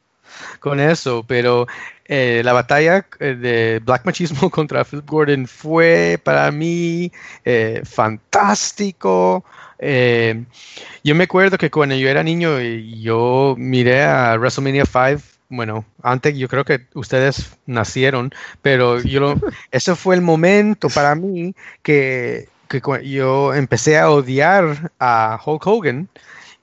con 0.59 0.79
eso, 0.79 1.23
pero 1.27 1.67
eh, 2.05 2.41
la 2.43 2.53
batalla 2.53 3.05
eh, 3.19 3.35
de 3.35 3.81
Black 3.83 4.05
Machismo 4.05 4.49
contra 4.51 4.85
Phil 4.85 5.01
Gordon 5.01 5.47
fue 5.47 6.19
para 6.23 6.51
mí 6.51 7.11
eh, 7.43 7.81
fantástico. 7.83 9.43
yo 9.79 11.15
me 11.15 11.23
acuerdo 11.23 11.57
que 11.57 11.69
cuando 11.71 11.95
yo 11.95 12.09
era 12.09 12.23
niño 12.23 12.59
yo 12.59 13.55
miré 13.57 14.03
a 14.03 14.35
WrestleMania 14.37 14.85
5 14.85 15.34
bueno, 15.49 15.85
antes 16.01 16.35
yo 16.35 16.47
creo 16.47 16.65
que 16.65 16.87
ustedes 16.93 17.51
nacieron, 17.65 18.33
pero 18.61 19.01
yo 19.01 19.35
ese 19.71 19.95
fue 19.95 20.15
el 20.15 20.21
momento 20.21 20.89
para 20.89 21.15
mí 21.15 21.55
que, 21.83 22.49
que 22.67 22.81
yo 23.03 23.53
empecé 23.53 23.97
a 23.97 24.09
odiar 24.09 24.91
a 24.99 25.39
Hulk 25.45 25.65
Hogan 25.67 26.09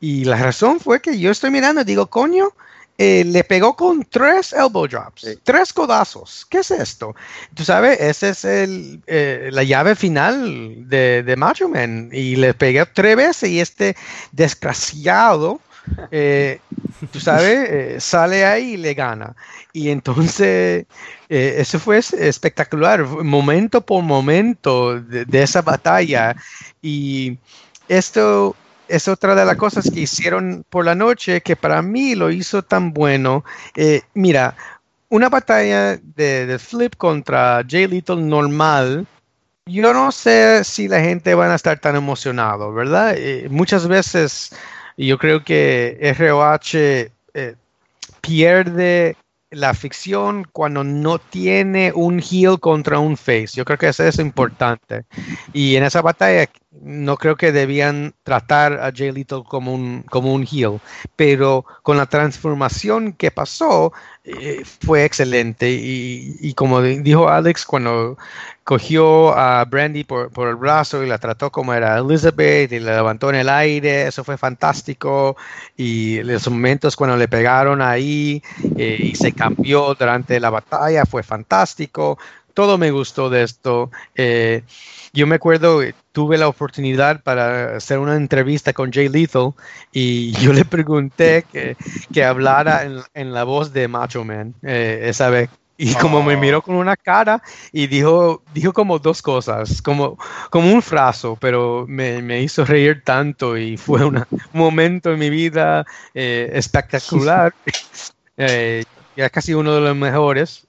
y 0.00 0.24
la 0.24 0.36
razón 0.36 0.80
fue 0.80 1.00
que 1.00 1.18
yo 1.18 1.30
estoy 1.30 1.50
mirando 1.50 1.82
y 1.82 1.84
digo, 1.84 2.06
coño, 2.08 2.48
eh, 2.98 3.24
le 3.24 3.42
pegó 3.42 3.74
con 3.74 4.04
tres 4.04 4.52
elbow 4.52 4.86
drops, 4.86 5.22
sí. 5.22 5.38
tres 5.42 5.72
codazos. 5.72 6.46
¿Qué 6.50 6.58
es 6.58 6.70
esto? 6.70 7.14
Tú 7.54 7.64
sabes, 7.64 7.98
esa 8.00 8.28
es 8.28 8.44
el, 8.44 9.00
eh, 9.06 9.48
la 9.52 9.62
llave 9.62 9.94
final 9.94 10.88
de, 10.88 11.22
de 11.22 11.36
Macho 11.36 11.68
Man. 11.68 12.10
Y 12.12 12.36
le 12.36 12.52
pegué 12.52 12.84
tres 12.86 13.16
veces 13.16 13.50
y 13.50 13.60
este 13.60 13.96
desgraciado 14.32 15.60
eh, 16.10 16.60
tú 17.10 17.20
sabes, 17.20 17.70
eh, 17.70 17.96
sale 18.00 18.44
ahí 18.44 18.74
y 18.74 18.76
le 18.76 18.94
gana. 18.94 19.34
Y 19.72 19.90
entonces, 19.90 20.86
eh, 21.28 21.54
eso 21.58 21.78
fue 21.78 21.98
espectacular, 21.98 23.04
momento 23.04 23.80
por 23.80 24.02
momento 24.02 25.00
de, 25.00 25.24
de, 25.24 25.42
esa 25.42 25.62
batalla. 25.62 26.36
Y 26.80 27.38
esto 27.88 28.54
es 28.88 29.08
otra 29.08 29.34
de 29.34 29.44
las 29.44 29.56
cosas 29.56 29.90
que 29.90 30.00
hicieron 30.00 30.64
por 30.68 30.84
la 30.84 30.94
noche 30.94 31.40
que 31.40 31.56
para 31.56 31.82
mí 31.82 32.14
lo 32.14 32.30
hizo 32.30 32.62
tan 32.62 32.92
bueno. 32.92 33.44
Eh, 33.76 34.02
mira, 34.14 34.54
una 35.08 35.28
batalla 35.28 35.96
de, 35.96 36.46
de, 36.46 36.58
Flip 36.58 36.94
contra 36.96 37.62
Jay 37.68 37.86
Little 37.86 38.16
normal. 38.16 39.06
Yo 39.66 39.92
no 39.92 40.10
sé 40.10 40.64
si 40.64 40.88
la 40.88 41.00
gente 41.00 41.34
va 41.34 41.50
a 41.50 41.54
estar 41.54 41.78
tan 41.78 41.94
emocionado, 41.94 42.72
¿verdad? 42.72 43.14
muchas 43.48 43.86
veces 43.86 44.52
yo 44.96 45.18
creo 45.18 45.44
que 45.44 46.14
ROH 46.18 47.10
eh, 47.34 47.56
pierde 48.20 49.16
la 49.50 49.74
ficción 49.74 50.46
cuando 50.50 50.82
no 50.82 51.18
tiene 51.18 51.92
un 51.94 52.20
heel 52.20 52.58
contra 52.58 52.98
un 52.98 53.16
face. 53.16 53.48
Yo 53.54 53.64
creo 53.64 53.78
que 53.78 53.88
eso 53.88 54.04
es 54.04 54.18
importante. 54.18 55.04
Y 55.52 55.76
en 55.76 55.84
esa 55.84 56.00
batalla 56.00 56.48
no 56.80 57.16
creo 57.16 57.36
que 57.36 57.52
debían 57.52 58.14
tratar 58.22 58.80
a 58.80 58.92
Jay 58.94 59.12
Little 59.12 59.42
como 59.46 59.74
un, 59.74 60.04
como 60.08 60.32
un 60.32 60.46
heel, 60.50 60.80
pero 61.16 61.66
con 61.82 61.98
la 61.98 62.06
transformación 62.06 63.12
que 63.12 63.30
pasó 63.30 63.92
eh, 64.24 64.62
fue 64.80 65.04
excelente. 65.04 65.70
Y, 65.70 66.54
como 66.54 66.80
dijo 66.80 67.28
Alex, 67.28 67.66
cuando 67.66 68.16
cogió 68.64 69.36
a 69.36 69.64
Brandy 69.64 70.04
por, 70.04 70.30
el 70.48 70.56
brazo 70.56 71.02
y 71.02 71.08
la 71.08 71.18
trató 71.18 71.50
como 71.50 71.74
era 71.74 71.98
Elizabeth 71.98 72.72
y 72.72 72.80
la 72.80 72.96
levantó 72.96 73.28
en 73.30 73.36
el 73.36 73.48
aire, 73.48 74.06
eso 74.06 74.24
fue 74.24 74.38
fantástico. 74.38 75.36
Y 75.76 76.22
los 76.22 76.48
momentos 76.48 76.96
cuando 76.96 77.16
le 77.16 77.28
pegaron 77.28 77.82
ahí 77.82 78.42
eh, 78.76 78.98
y 78.98 79.14
se 79.14 79.32
cambió 79.32 79.94
durante 79.94 80.40
la 80.40 80.50
batalla 80.50 81.04
fue 81.04 81.22
fantástico. 81.22 82.18
Todo 82.54 82.78
me 82.78 82.90
gustó 82.90 83.28
de 83.30 83.42
esto. 83.42 83.90
Eh, 84.14 84.62
yo 85.12 85.26
me 85.26 85.36
acuerdo, 85.36 85.82
tuve 86.12 86.38
la 86.38 86.48
oportunidad 86.48 87.22
para 87.22 87.76
hacer 87.76 87.98
una 87.98 88.16
entrevista 88.16 88.72
con 88.72 88.92
Jay 88.92 89.08
Lethal 89.08 89.52
y 89.92 90.32
yo 90.40 90.52
le 90.52 90.64
pregunté 90.64 91.44
que, 91.50 91.76
que 92.12 92.24
hablara 92.24 92.84
en, 93.14 93.32
la 93.32 93.44
voz 93.44 93.72
de 93.72 93.88
Macho 93.88 94.24
Man 94.24 94.54
eh, 94.62 95.00
esa 95.04 95.30
vez. 95.30 95.50
Y 95.78 95.94
como 95.94 96.22
me 96.22 96.36
miró 96.36 96.62
con 96.62 96.76
una 96.76 96.96
cara 96.96 97.42
y 97.72 97.88
dijo, 97.88 98.42
dijo 98.54 98.72
como 98.72 99.00
dos 99.00 99.20
cosas, 99.20 99.82
como, 99.82 100.16
como 100.50 100.72
un 100.72 100.80
fraso, 100.80 101.36
pero 101.40 101.86
me, 101.88 102.22
me 102.22 102.40
hizo 102.40 102.64
reír 102.64 103.02
tanto 103.02 103.56
y 103.56 103.76
fue 103.76 104.04
un 104.04 104.24
momento 104.52 105.12
en 105.12 105.18
mi 105.18 105.28
vida 105.28 105.84
eh, 106.14 106.50
espectacular. 106.52 107.52
eh, 108.36 108.84
ya 109.16 109.30
casi 109.30 109.54
uno 109.54 109.74
de 109.74 109.80
los 109.80 109.96
mejores. 109.96 110.66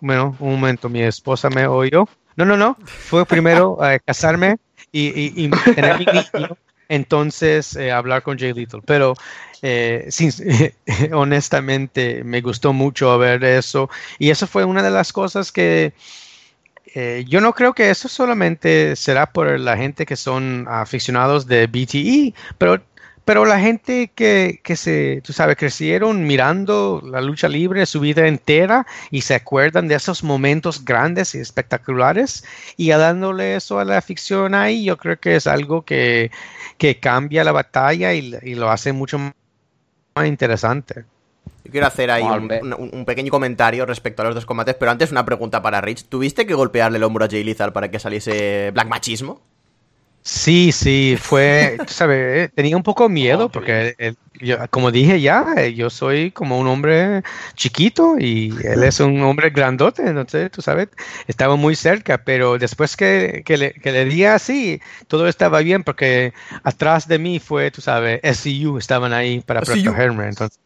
Bueno, 0.00 0.36
un 0.38 0.52
momento, 0.52 0.88
mi 0.88 1.02
esposa 1.02 1.48
me 1.50 1.66
oyó. 1.66 2.06
No, 2.36 2.44
no, 2.44 2.56
no. 2.56 2.76
Fue 2.84 3.26
primero 3.26 3.78
eh, 3.84 4.00
casarme 4.04 4.58
y, 4.90 5.48
tener 5.74 5.98
mi 5.98 6.06
niño, 6.06 6.56
entonces 6.88 7.76
eh, 7.76 7.92
hablar 7.92 8.22
con 8.22 8.38
Jay 8.38 8.52
Little. 8.52 8.80
Pero 8.84 9.14
eh, 9.62 10.08
honestamente 11.12 12.24
me 12.24 12.40
gustó 12.40 12.72
mucho 12.72 13.16
ver 13.18 13.44
eso. 13.44 13.88
Y 14.18 14.30
eso 14.30 14.46
fue 14.46 14.64
una 14.64 14.82
de 14.82 14.90
las 14.90 15.12
cosas 15.12 15.52
que 15.52 15.92
yo 17.26 17.40
no 17.40 17.54
creo 17.54 17.72
que 17.72 17.88
eso 17.88 18.06
solamente 18.06 18.96
será 18.96 19.32
por 19.32 19.58
la 19.58 19.78
gente 19.78 20.04
que 20.04 20.14
son 20.14 20.66
aficionados 20.68 21.46
de 21.46 21.66
BTE, 21.66 22.34
pero 22.58 22.82
pero 23.24 23.44
la 23.44 23.60
gente 23.60 24.10
que, 24.14 24.60
que, 24.62 24.76
se, 24.76 25.20
tú 25.22 25.32
sabes, 25.32 25.56
crecieron 25.56 26.26
mirando 26.26 27.00
la 27.04 27.20
lucha 27.20 27.48
libre 27.48 27.86
su 27.86 28.00
vida 28.00 28.26
entera 28.26 28.86
y 29.10 29.20
se 29.20 29.34
acuerdan 29.34 29.86
de 29.88 29.94
esos 29.94 30.24
momentos 30.24 30.84
grandes 30.84 31.34
y 31.34 31.38
espectaculares 31.38 32.44
y 32.76 32.90
dándole 32.90 33.56
eso 33.56 33.78
a 33.78 33.84
la 33.84 34.00
ficción 34.02 34.54
ahí, 34.54 34.84
yo 34.84 34.96
creo 34.96 35.18
que 35.18 35.36
es 35.36 35.46
algo 35.46 35.82
que, 35.82 36.30
cambia 37.00 37.44
la 37.44 37.52
batalla 37.52 38.12
y, 38.12 38.54
lo 38.56 38.70
hace 38.70 38.92
mucho 38.92 39.18
más 39.18 39.32
interesante. 40.26 41.04
Yo 41.64 41.70
quiero 41.70 41.86
hacer 41.86 42.10
ahí 42.10 42.24
un, 42.24 43.04
pequeño 43.04 43.30
comentario 43.30 43.86
respecto 43.86 44.22
a 44.22 44.24
los 44.24 44.34
dos 44.34 44.46
combates, 44.46 44.74
pero 44.74 44.90
antes 44.90 45.12
una 45.12 45.24
pregunta 45.24 45.62
para 45.62 45.80
Rich. 45.80 46.06
¿Tuviste 46.08 46.44
que 46.44 46.54
golpearle 46.54 46.98
el 46.98 47.04
hombro 47.04 47.24
a 47.24 47.28
Jay 47.28 47.44
Lizard 47.44 47.72
para 47.72 47.88
que 47.88 48.00
saliese 48.00 48.72
Black 48.72 48.88
Machismo? 48.88 49.40
Sí, 50.24 50.70
sí, 50.70 51.16
fue, 51.20 51.78
sabes, 51.88 52.46
eh, 52.46 52.52
tenía 52.54 52.76
un 52.76 52.84
poco 52.84 53.08
miedo 53.08 53.48
porque, 53.48 54.14
como 54.70 54.92
dije 54.92 55.20
ya, 55.20 55.46
eh, 55.56 55.74
yo 55.74 55.90
soy 55.90 56.30
como 56.30 56.60
un 56.60 56.68
hombre 56.68 57.22
chiquito 57.54 58.16
y 58.18 58.54
él 58.62 58.84
es 58.84 59.00
un 59.00 59.20
hombre 59.22 59.50
grandote, 59.50 60.06
entonces, 60.06 60.50
tú 60.52 60.62
sabes, 60.62 60.88
estaba 61.26 61.56
muy 61.56 61.74
cerca, 61.74 62.22
pero 62.22 62.56
después 62.56 62.96
que, 62.96 63.42
que, 63.44 63.56
le, 63.56 63.72
que 63.72 63.90
le 63.90 64.04
di 64.04 64.24
así, 64.24 64.80
todo 65.08 65.26
estaba 65.26 65.58
bien 65.58 65.82
porque 65.82 66.32
atrás 66.62 67.08
de 67.08 67.18
mí 67.18 67.40
fue, 67.40 67.72
tú 67.72 67.80
sabes, 67.80 68.20
SCU 68.22 68.78
estaban 68.78 69.12
ahí 69.12 69.40
para 69.40 69.60
protegerme, 69.60 70.28
entonces, 70.28 70.60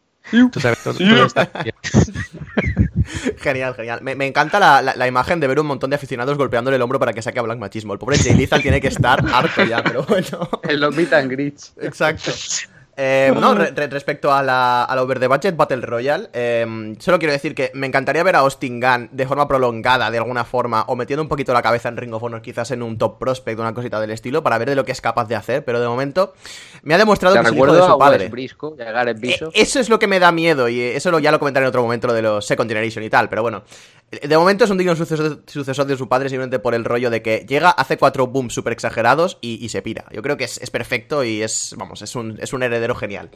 tú 0.51 0.59
sabes, 0.59 0.79
todo, 0.83 1.25
está 1.25 1.49
bien. 1.63 1.75
Genial, 3.37 3.73
genial. 3.75 4.01
Me, 4.01 4.25
encanta 4.25 4.81
la, 4.81 5.07
imagen 5.07 5.39
de 5.39 5.47
ver 5.47 5.59
un 5.59 5.67
montón 5.67 5.89
de 5.89 5.95
aficionados 5.95 6.37
golpeándole 6.37 6.75
el 6.75 6.81
hombro 6.81 6.99
para 6.99 7.13
que 7.13 7.21
saque 7.21 7.39
a 7.39 7.41
Black 7.41 7.57
Machismo. 7.57 7.93
El 7.93 7.99
pobre 7.99 8.17
Jay 8.17 8.33
Lethal 8.35 8.61
tiene 8.61 8.81
que 8.81 8.89
estar 8.89 9.23
harto 9.33 9.63
ya, 9.63 9.83
pero 9.83 10.03
bueno. 10.03 10.49
El 10.63 10.89
meet 10.91 11.13
and 11.13 11.31
Exacto. 11.81 12.31
Eh, 12.99 13.31
no, 13.39 13.53
respecto 13.89 14.33
a 14.33 14.41
la, 14.41 14.83
a 14.83 15.01
Over 15.01 15.19
the 15.19 15.27
Budget 15.27 15.55
Battle 15.55 15.81
Royale, 15.81 16.29
eh, 16.33 16.95
solo 16.97 17.19
quiero 17.19 17.31
decir 17.31 17.53
que 17.53 17.69
me 17.75 17.85
encantaría 17.85 18.23
ver 18.23 18.35
a 18.35 18.39
Austin 18.39 18.79
Gunn 18.79 19.09
de 19.11 19.27
forma 19.27 19.47
prolongada, 19.47 20.09
de 20.09 20.17
alguna 20.17 20.43
forma, 20.43 20.83
o 20.87 20.95
metiendo 20.95 21.21
un 21.21 21.29
poquito 21.29 21.53
la 21.53 21.61
cabeza 21.61 21.89
en 21.89 21.97
Ring 21.97 22.11
of 22.15 22.23
Honor, 22.23 22.41
quizás 22.41 22.71
en 22.71 22.81
un 22.81 22.97
top 22.97 23.19
prospect, 23.19 23.59
una 23.59 23.75
cosita 23.75 23.99
del 23.99 24.09
estilo, 24.09 24.41
para 24.41 24.57
ver 24.57 24.69
de 24.69 24.75
lo 24.75 24.83
que 24.83 24.93
es 24.93 24.99
capaz 24.99 25.27
de 25.27 25.35
hacer, 25.35 25.63
pero 25.63 25.79
de 25.79 25.87
momento 25.87 26.33
me 26.81 26.95
ha 26.95 26.97
demostrado 26.97 27.35
que 27.35 27.41
es 27.41 27.53
hijo 27.53 27.71
de 27.71 27.83
su 27.83 27.97
padre. 27.99 28.25
Eh, 28.25 29.51
eso 29.53 29.79
es 29.79 29.89
lo 29.89 29.99
que 29.99 30.07
me 30.07 30.19
da 30.19 30.31
miedo, 30.31 30.67
y 30.67 30.81
eso 30.81 31.19
ya 31.19 31.31
lo 31.31 31.37
comentaré 31.37 31.65
en 31.65 31.69
otro 31.69 31.83
momento, 31.83 32.07
lo 32.07 32.13
de 32.13 32.23
los 32.23 32.47
Second 32.47 32.67
Generation 32.67 33.03
y 33.03 33.11
tal, 33.11 33.29
pero 33.29 33.43
bueno. 33.43 33.61
De 34.09 34.37
momento 34.37 34.63
es 34.63 34.69
un 34.69 34.77
digno 34.77 34.95
sucesor, 34.95 35.85
de 35.85 35.97
su 35.97 36.07
padre 36.07 36.29
simplemente 36.29 36.59
por 36.59 36.73
el 36.73 36.85
rollo 36.85 37.09
de 37.09 37.21
que 37.21 37.45
llega, 37.45 37.71
hace 37.71 37.97
cuatro 37.97 38.27
booms 38.27 38.53
súper 38.53 38.71
exagerados 38.71 39.37
y, 39.41 39.67
se 39.67 39.81
pira. 39.81 40.05
Yo 40.13 40.21
creo 40.21 40.37
que 40.37 40.45
es, 40.45 40.69
perfecto 40.71 41.25
y 41.25 41.41
es, 41.41 41.75
vamos, 41.77 42.01
es 42.01 42.15
un, 42.15 42.37
es 42.39 42.53
un 42.53 42.63
heredero 42.63 42.86
genial. 42.93 43.29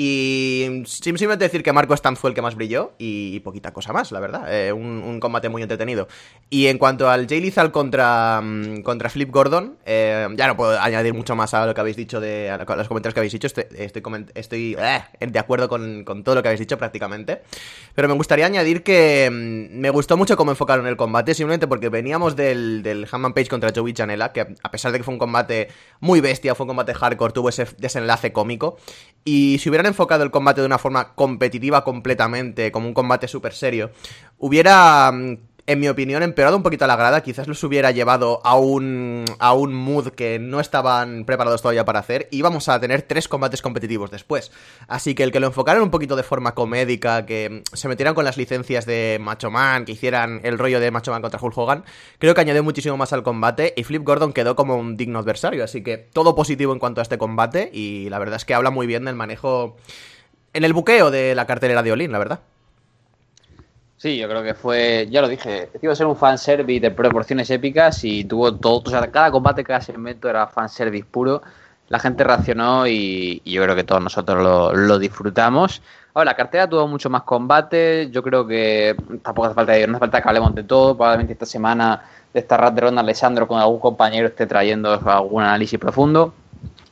Y 0.00 0.84
simplemente 0.86 1.44
decir 1.44 1.64
que 1.64 1.72
Marco 1.72 1.96
Stamp 1.96 2.16
fue 2.16 2.30
el 2.30 2.34
que 2.36 2.40
más 2.40 2.54
brilló 2.54 2.92
y, 2.98 3.40
poquita 3.40 3.72
cosa 3.72 3.92
más, 3.92 4.12
la 4.12 4.20
verdad. 4.20 4.44
Eh, 4.46 4.72
un, 4.72 5.18
combate 5.18 5.48
muy 5.48 5.60
entretenido. 5.60 6.06
Y 6.48 6.68
en 6.68 6.78
cuanto 6.78 7.10
al 7.10 7.26
Jay 7.26 7.40
Lethal 7.40 7.72
contra, 7.72 8.40
mm, 8.40 8.82
contra 8.82 9.10
Flip 9.10 9.28
Gordon, 9.28 9.76
eh, 9.84 10.28
ya 10.36 10.46
no 10.46 10.56
puedo 10.56 10.80
añadir 10.80 11.14
mucho 11.14 11.34
más 11.34 11.52
a 11.52 11.66
lo 11.66 11.74
que 11.74 11.80
habéis 11.80 11.96
dicho, 11.96 12.20
de, 12.20 12.48
a 12.48 12.58
los 12.58 12.86
comentarios 12.86 13.12
que 13.12 13.18
habéis 13.18 13.32
dicho. 13.32 13.48
Estoy, 13.48 13.64
estoy, 14.34 14.76
eh, 14.78 15.26
de 15.26 15.38
acuerdo 15.40 15.68
con, 15.68 16.04
todo 16.22 16.36
lo 16.36 16.42
que 16.42 16.48
habéis 16.48 16.60
dicho 16.60 16.78
prácticamente. 16.78 17.42
Pero 17.96 18.06
me 18.06 18.14
gustaría 18.14 18.46
añadir 18.46 18.84
que 18.84 19.28
mm, 19.28 19.80
me 19.80 19.90
gustó 19.90 20.16
mucho 20.16 20.36
cómo 20.36 20.52
enfocaron 20.52 20.86
el 20.86 20.96
combate, 20.96 21.34
simplemente 21.34 21.66
porque 21.66 21.88
veníamos 21.88 22.36
del, 22.36 22.84
del 22.84 23.08
Hammond 23.10 23.34
Page 23.34 23.48
contra 23.48 23.72
Joey 23.74 23.94
Janela, 23.96 24.32
que 24.32 24.46
a 24.62 24.70
pesar 24.70 24.92
de 24.92 24.98
que 24.98 25.02
fue 25.02 25.14
un 25.14 25.18
combate 25.18 25.70
muy 25.98 26.20
bestia, 26.20 26.54
fue 26.54 26.66
un 26.66 26.68
combate 26.68 26.94
hardcore, 26.94 27.32
tuvo 27.32 27.48
ese 27.48 27.66
desenlace 27.78 28.32
cómico. 28.32 28.76
Y 29.24 29.58
si 29.58 29.68
hubieran 29.68 29.87
enfocado 29.88 30.24
el 30.24 30.30
combate 30.30 30.60
de 30.60 30.66
una 30.66 30.78
forma 30.78 31.14
competitiva 31.14 31.84
completamente, 31.84 32.70
como 32.72 32.86
un 32.86 32.94
combate 32.94 33.28
súper 33.28 33.52
serio, 33.52 33.90
hubiera 34.38 35.10
mm, 35.12 35.36
en 35.68 35.80
mi 35.80 35.88
opinión, 35.88 36.22
empeorado 36.22 36.56
un 36.56 36.62
poquito 36.62 36.86
la 36.86 36.96
grada. 36.96 37.20
Quizás 37.20 37.46
los 37.46 37.62
hubiera 37.62 37.90
llevado 37.90 38.40
a 38.42 38.56
un, 38.56 39.26
a 39.38 39.52
un 39.52 39.74
mood 39.74 40.08
que 40.08 40.38
no 40.38 40.60
estaban 40.60 41.26
preparados 41.26 41.60
todavía 41.60 41.84
para 41.84 41.98
hacer. 41.98 42.26
Y 42.30 42.40
vamos 42.40 42.70
a 42.70 42.80
tener 42.80 43.02
tres 43.02 43.28
combates 43.28 43.60
competitivos 43.60 44.10
después. 44.10 44.50
Así 44.88 45.14
que 45.14 45.24
el 45.24 45.30
que 45.30 45.40
lo 45.40 45.46
enfocaran 45.46 45.82
un 45.82 45.90
poquito 45.90 46.16
de 46.16 46.22
forma 46.22 46.54
comédica, 46.54 47.26
que 47.26 47.62
se 47.70 47.86
metieran 47.86 48.14
con 48.14 48.24
las 48.24 48.38
licencias 48.38 48.86
de 48.86 49.18
Macho 49.20 49.50
Man, 49.50 49.84
que 49.84 49.92
hicieran 49.92 50.40
el 50.42 50.58
rollo 50.58 50.80
de 50.80 50.90
Macho 50.90 51.10
Man 51.10 51.20
contra 51.20 51.38
Hulk 51.38 51.58
Hogan, 51.58 51.84
creo 52.18 52.32
que 52.34 52.40
añadió 52.40 52.64
muchísimo 52.64 52.96
más 52.96 53.12
al 53.12 53.22
combate. 53.22 53.74
Y 53.76 53.84
Flip 53.84 54.02
Gordon 54.02 54.32
quedó 54.32 54.56
como 54.56 54.76
un 54.76 54.96
digno 54.96 55.18
adversario. 55.18 55.62
Así 55.62 55.82
que 55.82 55.98
todo 55.98 56.34
positivo 56.34 56.72
en 56.72 56.78
cuanto 56.78 57.02
a 57.02 57.02
este 57.02 57.18
combate. 57.18 57.68
Y 57.74 58.08
la 58.08 58.18
verdad 58.18 58.36
es 58.36 58.46
que 58.46 58.54
habla 58.54 58.70
muy 58.70 58.86
bien 58.86 59.04
del 59.04 59.16
manejo. 59.16 59.76
En 60.54 60.64
el 60.64 60.72
buqueo 60.72 61.10
de 61.10 61.34
la 61.34 61.46
cartelera 61.46 61.82
de 61.82 61.92
Olin, 61.92 62.10
la 62.10 62.18
verdad. 62.18 62.40
Sí, 63.98 64.16
yo 64.16 64.28
creo 64.28 64.44
que 64.44 64.54
fue, 64.54 65.08
ya 65.10 65.20
lo 65.20 65.28
dije, 65.28 65.70
iba 65.82 65.92
a 65.92 65.96
ser 65.96 66.06
un 66.06 66.14
fanservice 66.14 66.80
de 66.80 66.92
proporciones 66.92 67.50
épicas 67.50 68.04
y 68.04 68.24
tuvo 68.24 68.54
todo, 68.54 68.80
o 68.86 68.90
sea, 68.90 69.10
cada 69.10 69.32
combate, 69.32 69.64
cada 69.64 69.80
segmento 69.80 70.28
era 70.28 70.46
fanservice 70.46 71.04
puro. 71.04 71.42
La 71.88 71.98
gente 71.98 72.22
reaccionó 72.22 72.86
y, 72.86 73.42
yo 73.44 73.60
creo 73.62 73.74
que 73.74 73.82
todos 73.82 74.00
nosotros 74.00 74.72
lo, 74.76 74.98
disfrutamos. 75.00 75.82
Ahora, 76.14 76.30
la 76.30 76.36
cartera 76.36 76.68
tuvo 76.68 76.86
mucho 76.86 77.10
más 77.10 77.22
combate. 77.22 78.08
Yo 78.12 78.22
creo 78.22 78.46
que 78.46 78.94
tampoco 79.22 79.46
hace 79.46 79.54
falta, 79.54 79.72
no 79.86 79.92
hace 79.92 79.98
falta 79.98 80.22
que 80.22 80.28
hablemos 80.28 80.54
de 80.54 80.62
todo. 80.64 80.94
Probablemente 80.96 81.32
esta 81.32 81.46
semana 81.46 82.02
de 82.32 82.40
esta 82.40 82.56
rat 82.56 82.74
de 82.74 82.82
ronda 82.82 83.00
Alessandro 83.00 83.48
con 83.48 83.58
algún 83.60 83.80
compañero 83.80 84.28
esté 84.28 84.46
trayendo 84.46 84.92
algún 84.92 85.42
análisis 85.42 85.78
profundo. 85.78 86.34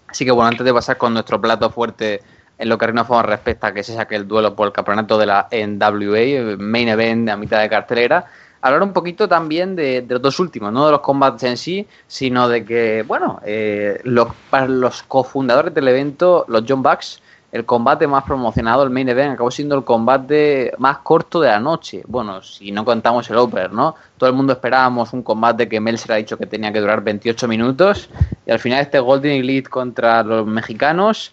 Así 0.08 0.24
que 0.24 0.32
bueno, 0.32 0.48
antes 0.48 0.64
de 0.64 0.72
pasar 0.72 0.96
con 0.96 1.12
nuestro 1.12 1.40
plato 1.40 1.70
fuerte 1.70 2.22
en 2.58 2.68
lo 2.68 2.78
que 2.78 2.86
Reino 2.86 3.04
Fama 3.04 3.22
respecta 3.22 3.72
que 3.72 3.82
se 3.82 3.94
saque 3.94 4.16
el 4.16 4.26
duelo 4.26 4.54
por 4.54 4.66
el 4.66 4.72
campeonato 4.72 5.18
de 5.18 5.26
la 5.26 5.48
NWA, 5.50 6.56
main 6.58 6.88
event 6.88 7.28
a 7.28 7.36
mitad 7.36 7.60
de 7.60 7.68
cartelera. 7.68 8.26
Hablar 8.62 8.82
un 8.82 8.92
poquito 8.92 9.28
también 9.28 9.76
de, 9.76 10.04
los 10.08 10.20
dos 10.22 10.40
últimos, 10.40 10.72
no 10.72 10.86
de 10.86 10.92
los 10.92 11.00
combates 11.00 11.42
en 11.44 11.56
sí, 11.56 11.86
sino 12.06 12.48
de 12.48 12.64
que, 12.64 13.04
bueno, 13.06 13.40
eh, 13.44 14.00
los, 14.04 14.28
para 14.50 14.66
los 14.66 15.02
cofundadores 15.02 15.74
del 15.74 15.88
evento, 15.88 16.44
los 16.48 16.64
John 16.66 16.82
Bucks, 16.82 17.20
el 17.52 17.64
combate 17.64 18.06
más 18.06 18.24
promocionado, 18.24 18.82
el 18.82 18.90
main 18.90 19.08
event, 19.08 19.34
acabó 19.34 19.50
siendo 19.50 19.76
el 19.76 19.84
combate 19.84 20.72
más 20.78 20.98
corto 20.98 21.40
de 21.40 21.48
la 21.48 21.60
noche. 21.60 22.02
Bueno, 22.06 22.42
si 22.42 22.72
no 22.72 22.84
contamos 22.84 23.30
el 23.30 23.36
Oper, 23.36 23.72
¿no? 23.72 23.94
Todo 24.18 24.28
el 24.28 24.36
mundo 24.36 24.52
esperábamos 24.52 25.12
un 25.12 25.22
combate 25.22 25.68
que 25.68 25.80
Melzer 25.80 26.12
ha 26.12 26.16
dicho 26.16 26.36
que 26.36 26.46
tenía 26.46 26.72
que 26.72 26.80
durar 26.80 27.02
28 27.02 27.46
minutos. 27.46 28.10
Y 28.46 28.50
al 28.50 28.58
final 28.58 28.80
este 28.80 28.98
Golden 28.98 29.32
Elite 29.32 29.70
contra 29.70 30.22
los 30.22 30.46
mexicanos 30.46 31.32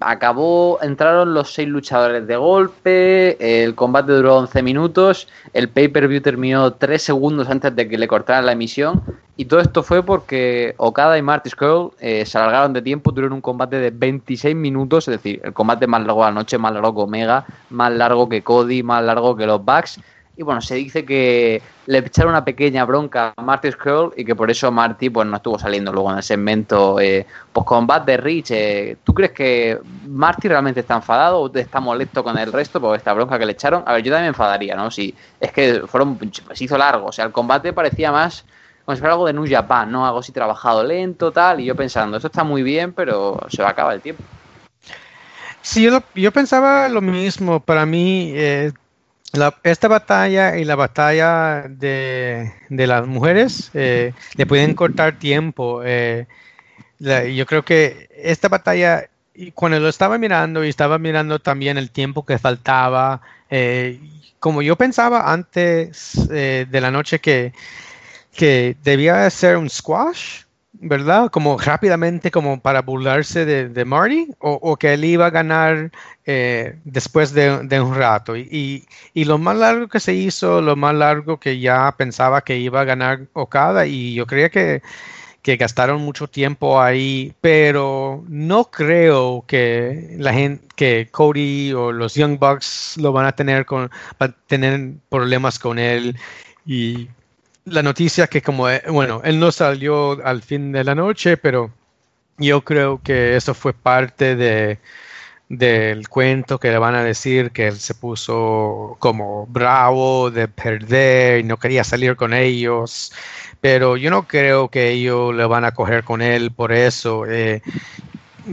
acabó, 0.00 0.78
entraron 0.82 1.34
los 1.34 1.52
seis 1.52 1.68
luchadores 1.68 2.26
de 2.26 2.36
golpe, 2.36 3.64
el 3.64 3.74
combate 3.74 4.12
duró 4.12 4.36
11 4.36 4.62
minutos, 4.62 5.28
el 5.52 5.68
pay-per-view 5.68 6.20
terminó 6.20 6.72
3 6.74 7.02
segundos 7.02 7.48
antes 7.48 7.74
de 7.74 7.88
que 7.88 7.98
le 7.98 8.08
cortaran 8.08 8.46
la 8.46 8.52
emisión 8.52 9.02
y 9.36 9.44
todo 9.46 9.60
esto 9.60 9.82
fue 9.82 10.02
porque 10.02 10.74
Okada 10.78 11.18
y 11.18 11.22
Marty 11.22 11.50
Scurll 11.50 11.92
eh, 12.00 12.24
se 12.24 12.38
alargaron 12.38 12.72
de 12.72 12.82
tiempo, 12.82 13.12
tuvieron 13.12 13.34
un 13.34 13.40
combate 13.40 13.78
de 13.78 13.90
26 13.90 14.56
minutos, 14.56 15.08
es 15.08 15.12
decir, 15.12 15.40
el 15.44 15.52
combate 15.52 15.86
más 15.86 16.00
largo 16.02 16.20
de 16.20 16.30
la 16.30 16.34
noche, 16.34 16.56
más 16.56 16.72
largo 16.72 16.94
que 16.94 17.00
Omega, 17.02 17.44
más 17.70 17.92
largo 17.92 18.28
que 18.28 18.42
Cody, 18.42 18.82
más 18.82 19.04
largo 19.04 19.36
que 19.36 19.46
los 19.46 19.64
Bucks 19.64 20.00
y 20.36 20.42
bueno, 20.42 20.60
se 20.60 20.74
dice 20.74 21.04
que 21.04 21.62
le 21.86 21.98
echaron 21.98 22.30
una 22.30 22.44
pequeña 22.44 22.84
bronca 22.84 23.32
a 23.34 23.42
Marty 23.42 23.72
Skrull 23.72 24.12
y 24.16 24.24
que 24.24 24.34
por 24.34 24.50
eso 24.50 24.70
Marty 24.70 25.08
pues 25.08 25.26
no 25.26 25.36
estuvo 25.36 25.58
saliendo 25.58 25.92
luego 25.92 26.10
en 26.10 26.18
el 26.18 26.22
segmento 26.22 27.00
eh, 27.00 27.26
post-combat 27.52 28.04
de 28.04 28.16
Rich. 28.18 28.50
Eh, 28.50 28.96
¿Tú 29.02 29.14
crees 29.14 29.32
que 29.32 29.78
Marty 30.06 30.48
realmente 30.48 30.80
está 30.80 30.96
enfadado 30.96 31.40
o 31.40 31.54
está 31.54 31.80
molesto 31.80 32.22
con 32.22 32.36
el 32.36 32.52
resto 32.52 32.80
por 32.80 32.96
esta 32.96 33.14
bronca 33.14 33.38
que 33.38 33.46
le 33.46 33.52
echaron? 33.52 33.82
A 33.86 33.94
ver, 33.94 34.02
yo 34.02 34.12
también 34.12 34.24
me 34.24 34.28
enfadaría, 34.28 34.76
¿no? 34.76 34.90
Si 34.90 35.14
es 35.40 35.52
que 35.52 35.82
fueron, 35.86 36.18
se 36.52 36.64
hizo 36.64 36.76
largo, 36.76 37.06
o 37.06 37.12
sea, 37.12 37.24
el 37.24 37.32
combate 37.32 37.72
parecía 37.72 38.12
más 38.12 38.44
como 38.84 38.94
si 38.94 39.00
fuera 39.00 39.14
algo 39.14 39.26
de 39.26 39.32
New 39.32 39.46
Japan, 39.48 39.90
¿no? 39.90 40.06
Algo 40.06 40.20
así 40.20 40.30
trabajado 40.30 40.84
lento, 40.84 41.32
tal, 41.32 41.58
y 41.60 41.64
yo 41.64 41.74
pensando, 41.74 42.18
esto 42.18 42.28
está 42.28 42.44
muy 42.44 42.62
bien, 42.62 42.92
pero 42.92 43.36
se 43.48 43.60
va 43.60 43.68
a 43.68 43.72
acabar 43.72 43.94
el 43.94 44.00
tiempo. 44.00 44.22
Sí, 45.60 45.82
yo, 45.82 46.00
yo 46.14 46.30
pensaba 46.30 46.88
lo 46.88 47.00
mismo. 47.00 47.58
Para 47.58 47.84
mí, 47.84 48.30
eh, 48.36 48.72
esta 49.62 49.88
batalla 49.88 50.56
y 50.56 50.64
la 50.64 50.76
batalla 50.76 51.66
de, 51.68 52.52
las 52.68 53.06
mujeres 53.06 53.70
eh, 53.74 54.12
le 54.34 54.46
pueden 54.46 54.74
cortar 54.74 55.18
tiempo. 55.18 55.82
Eh, 55.84 56.26
yo 56.98 57.46
creo 57.46 57.64
que 57.64 58.08
esta 58.16 58.48
batalla, 58.48 59.08
cuando 59.54 59.78
lo 59.80 59.88
estaba 59.88 60.18
mirando 60.18 60.64
y 60.64 60.68
estaba 60.68 60.98
mirando 60.98 61.38
también 61.38 61.76
el 61.76 61.90
tiempo 61.90 62.24
que 62.24 62.38
faltaba, 62.38 63.20
eh, 63.50 64.00
como 64.38 64.62
yo 64.62 64.76
pensaba 64.76 65.32
antes 65.32 66.28
de 66.28 66.80
la 66.80 66.90
noche 66.90 67.18
que, 67.18 67.52
que 68.34 68.76
debía 68.82 69.28
ser 69.30 69.56
un 69.56 69.68
squash, 69.68 70.45
¿verdad? 70.80 71.30
Como 71.30 71.58
rápidamente, 71.58 72.30
como 72.30 72.60
para 72.60 72.82
burlarse 72.82 73.44
de, 73.44 73.84
Marty, 73.84 74.28
o, 74.38 74.76
que 74.76 74.94
él 74.94 75.04
iba 75.04 75.26
a 75.26 75.30
ganar 75.30 75.90
eh, 76.24 76.78
después 76.84 77.32
de, 77.32 77.80
un 77.80 77.94
rato. 77.94 78.36
Y, 78.36 78.86
lo 79.14 79.38
más 79.38 79.56
largo 79.56 79.88
que 79.88 80.00
se 80.00 80.14
hizo, 80.14 80.60
lo 80.60 80.76
más 80.76 80.94
largo 80.94 81.38
que 81.38 81.58
ya 81.58 81.94
pensaba 81.96 82.42
que 82.42 82.58
iba 82.58 82.80
a 82.80 82.84
ganar 82.84 83.26
Okada, 83.32 83.86
y 83.86 84.14
yo 84.14 84.26
creía 84.26 84.50
que, 84.50 84.82
gastaron 85.58 86.02
mucho 86.02 86.26
tiempo 86.26 86.80
ahí, 86.80 87.32
pero 87.40 88.24
no 88.28 88.64
creo 88.70 89.44
que 89.46 90.16
la 90.18 90.32
gente, 90.32 90.66
que 90.74 91.08
Cody 91.12 91.72
o 91.72 91.92
los 91.92 92.14
Young 92.14 92.38
Bucks 92.38 92.96
lo 92.96 93.12
van 93.12 93.26
a 93.26 93.32
tener 93.32 93.64
con, 93.64 93.88
van 94.18 94.34
tener 94.48 94.94
problemas 95.08 95.58
con 95.60 95.78
él. 95.78 96.16
Y 96.66 97.08
la 97.66 97.82
noticia 97.82 98.28
que 98.28 98.42
como, 98.42 98.68
eh, 98.70 98.82
bueno, 98.88 99.20
él 99.24 99.38
no 99.38 99.52
salió 99.52 100.24
al 100.24 100.42
fin 100.42 100.72
de 100.72 100.84
la 100.84 100.94
noche, 100.94 101.36
pero 101.36 101.70
yo 102.38 102.62
creo 102.62 103.00
que 103.02 103.36
eso 103.36 103.54
fue 103.54 103.72
parte 103.74 104.36
de 104.36 104.78
del 105.48 106.08
cuento 106.08 106.58
que 106.58 106.70
le 106.70 106.78
van 106.78 106.96
a 106.96 107.04
decir 107.04 107.52
que 107.52 107.68
él 107.68 107.76
se 107.78 107.94
puso 107.94 108.96
como 108.98 109.46
bravo 109.46 110.30
de 110.30 110.48
perder 110.48 111.38
y 111.40 111.44
no 111.44 111.56
quería 111.56 111.84
salir 111.84 112.16
con 112.16 112.34
ellos, 112.34 113.12
pero 113.60 113.96
yo 113.96 114.10
no 114.10 114.26
creo 114.26 114.68
que 114.70 114.90
ellos 114.90 115.34
le 115.34 115.46
van 115.46 115.64
a 115.64 115.72
coger 115.72 116.02
con 116.02 116.20
él 116.20 116.50
por 116.50 116.72
eso. 116.72 117.26
Eh, 117.26 117.62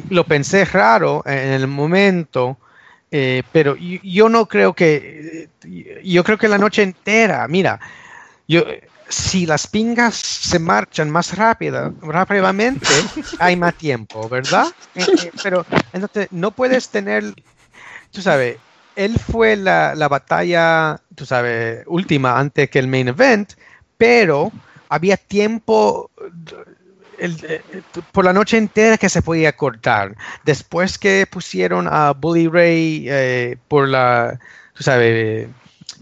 lo 0.10 0.26
pensé 0.26 0.66
raro 0.66 1.24
en 1.26 1.54
el 1.54 1.68
momento, 1.68 2.58
eh, 3.12 3.44
pero 3.52 3.76
yo, 3.76 4.00
yo, 4.04 4.30
no 4.30 4.48
creo 4.48 4.74
que, 4.74 5.50
yo 6.04 6.24
creo 6.24 6.38
que 6.38 6.48
la 6.48 6.60
noche 6.60 6.84
entera, 6.84 7.48
mira, 7.48 7.80
yo 8.48 8.64
si 9.14 9.46
las 9.46 9.68
pingas 9.68 10.16
se 10.16 10.60
marchan 10.60 11.10
más 11.10 11.38
rápido, 11.38 11.94
rápidamente, 12.02 12.88
hay 13.40 13.56
más 13.56 13.76
tiempo, 13.76 14.28
¿verdad? 14.28 14.68
Eh, 14.96 15.06
eh, 15.24 15.32
pero 15.42 15.66
entonces 15.94 16.28
no 16.32 16.52
puedes 16.52 16.90
tener, 16.90 17.34
tú 18.12 18.22
sabes, 18.22 18.58
él 18.96 19.18
fue 19.20 19.56
la, 19.56 20.08
batalla, 20.10 21.00
tú 21.16 21.26
sabes, 21.26 21.84
última 21.88 22.40
antes 22.40 22.70
que 22.70 22.80
el 22.80 22.88
main 22.88 23.08
event, 23.08 23.54
pero 23.98 24.52
había 24.90 25.18
tiempo 25.18 26.12
eh, 27.18 27.62
por 28.12 28.26
la 28.26 28.34
noche 28.34 28.58
entera 28.58 28.98
que 28.98 29.10
se 29.10 29.22
podía 29.22 29.56
cortar. 29.56 30.16
Después 30.44 30.98
que 30.98 31.28
pusieron 31.30 31.88
a 31.90 32.12
Bully 32.12 32.48
Ray 32.48 33.58
por 33.68 33.88
la, 33.88 34.40
tú 34.74 34.84
sabes, 34.84 35.48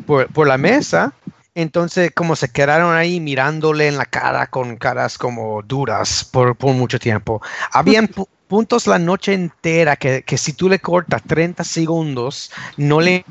por 0.05 0.47
la 0.47 0.57
mesa, 0.57 1.13
entonces, 1.53 2.11
como 2.15 2.35
se 2.35 2.49
quedaron 2.49 2.95
ahí 2.95 3.19
mirándole 3.19 3.87
en 3.87 3.97
la 3.97 4.05
cara 4.05 4.47
con 4.47 4.77
caras 4.77 5.17
como 5.17 5.61
duras 5.61 6.23
por, 6.23 6.55
mucho 6.73 6.99
tiempo. 6.99 7.41
Habían 7.71 8.07
puntos 8.47 8.87
la 8.87 8.99
noche 8.99 9.33
entera 9.33 9.95
que, 9.95 10.23
si 10.37 10.53
tú 10.53 10.69
le 10.69 10.79
cortas 10.79 11.21
30 11.23 11.63
segundos, 11.63 12.51
no 12.77 13.01
le 13.01 13.25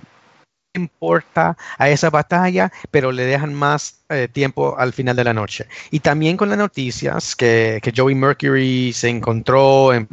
importa 0.74 1.56
a 1.78 1.88
esa 1.88 2.10
batalla, 2.10 2.70
pero 2.90 3.10
le 3.10 3.24
dejan 3.24 3.54
más 3.54 4.02
eh, 4.08 4.28
tiempo 4.30 4.76
al 4.78 4.92
final 4.92 5.16
de 5.16 5.24
la 5.24 5.34
noche. 5.34 5.66
Y 5.90 6.00
también 6.00 6.36
con 6.36 6.48
las 6.48 6.58
noticias 6.58 7.34
que, 7.34 7.80
que 7.82 7.92
Joey 7.96 8.14
Mercury 8.14 8.92
se 8.92 9.08
encontró 9.08 9.92
en 9.92 10.08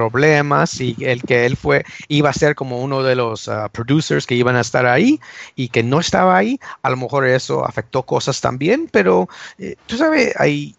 problemas 0.00 0.80
y 0.80 0.96
el 1.00 1.22
que 1.22 1.44
él 1.44 1.58
fue 1.58 1.84
iba 2.08 2.30
a 2.30 2.32
ser 2.32 2.54
como 2.54 2.80
uno 2.80 3.02
de 3.02 3.14
los 3.14 3.48
uh, 3.48 3.68
producers 3.70 4.26
que 4.26 4.34
iban 4.34 4.56
a 4.56 4.62
estar 4.62 4.86
ahí 4.86 5.20
y 5.56 5.68
que 5.68 5.82
no 5.82 6.00
estaba 6.00 6.38
ahí, 6.38 6.58
a 6.82 6.88
lo 6.88 6.96
mejor 6.96 7.26
eso 7.26 7.66
afectó 7.66 8.04
cosas 8.04 8.40
también, 8.40 8.88
pero 8.90 9.28
eh, 9.58 9.76
tú 9.84 9.98
sabes, 9.98 10.32
hay, 10.38 10.74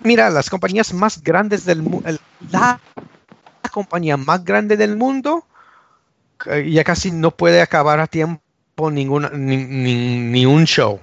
mira, 0.00 0.30
las 0.30 0.48
compañías 0.48 0.94
más 0.94 1.22
grandes 1.22 1.66
del 1.66 1.82
mundo, 1.82 2.08
la 2.50 2.80
compañía 3.70 4.16
más 4.16 4.42
grande 4.44 4.78
del 4.78 4.96
mundo 4.96 5.44
eh, 6.46 6.70
ya 6.70 6.84
casi 6.84 7.10
no 7.10 7.30
puede 7.30 7.60
acabar 7.60 8.00
a 8.00 8.06
tiempo 8.06 8.40
ninguna, 8.90 9.30
ni, 9.30 10.46
un 10.46 10.64
show 10.64 11.00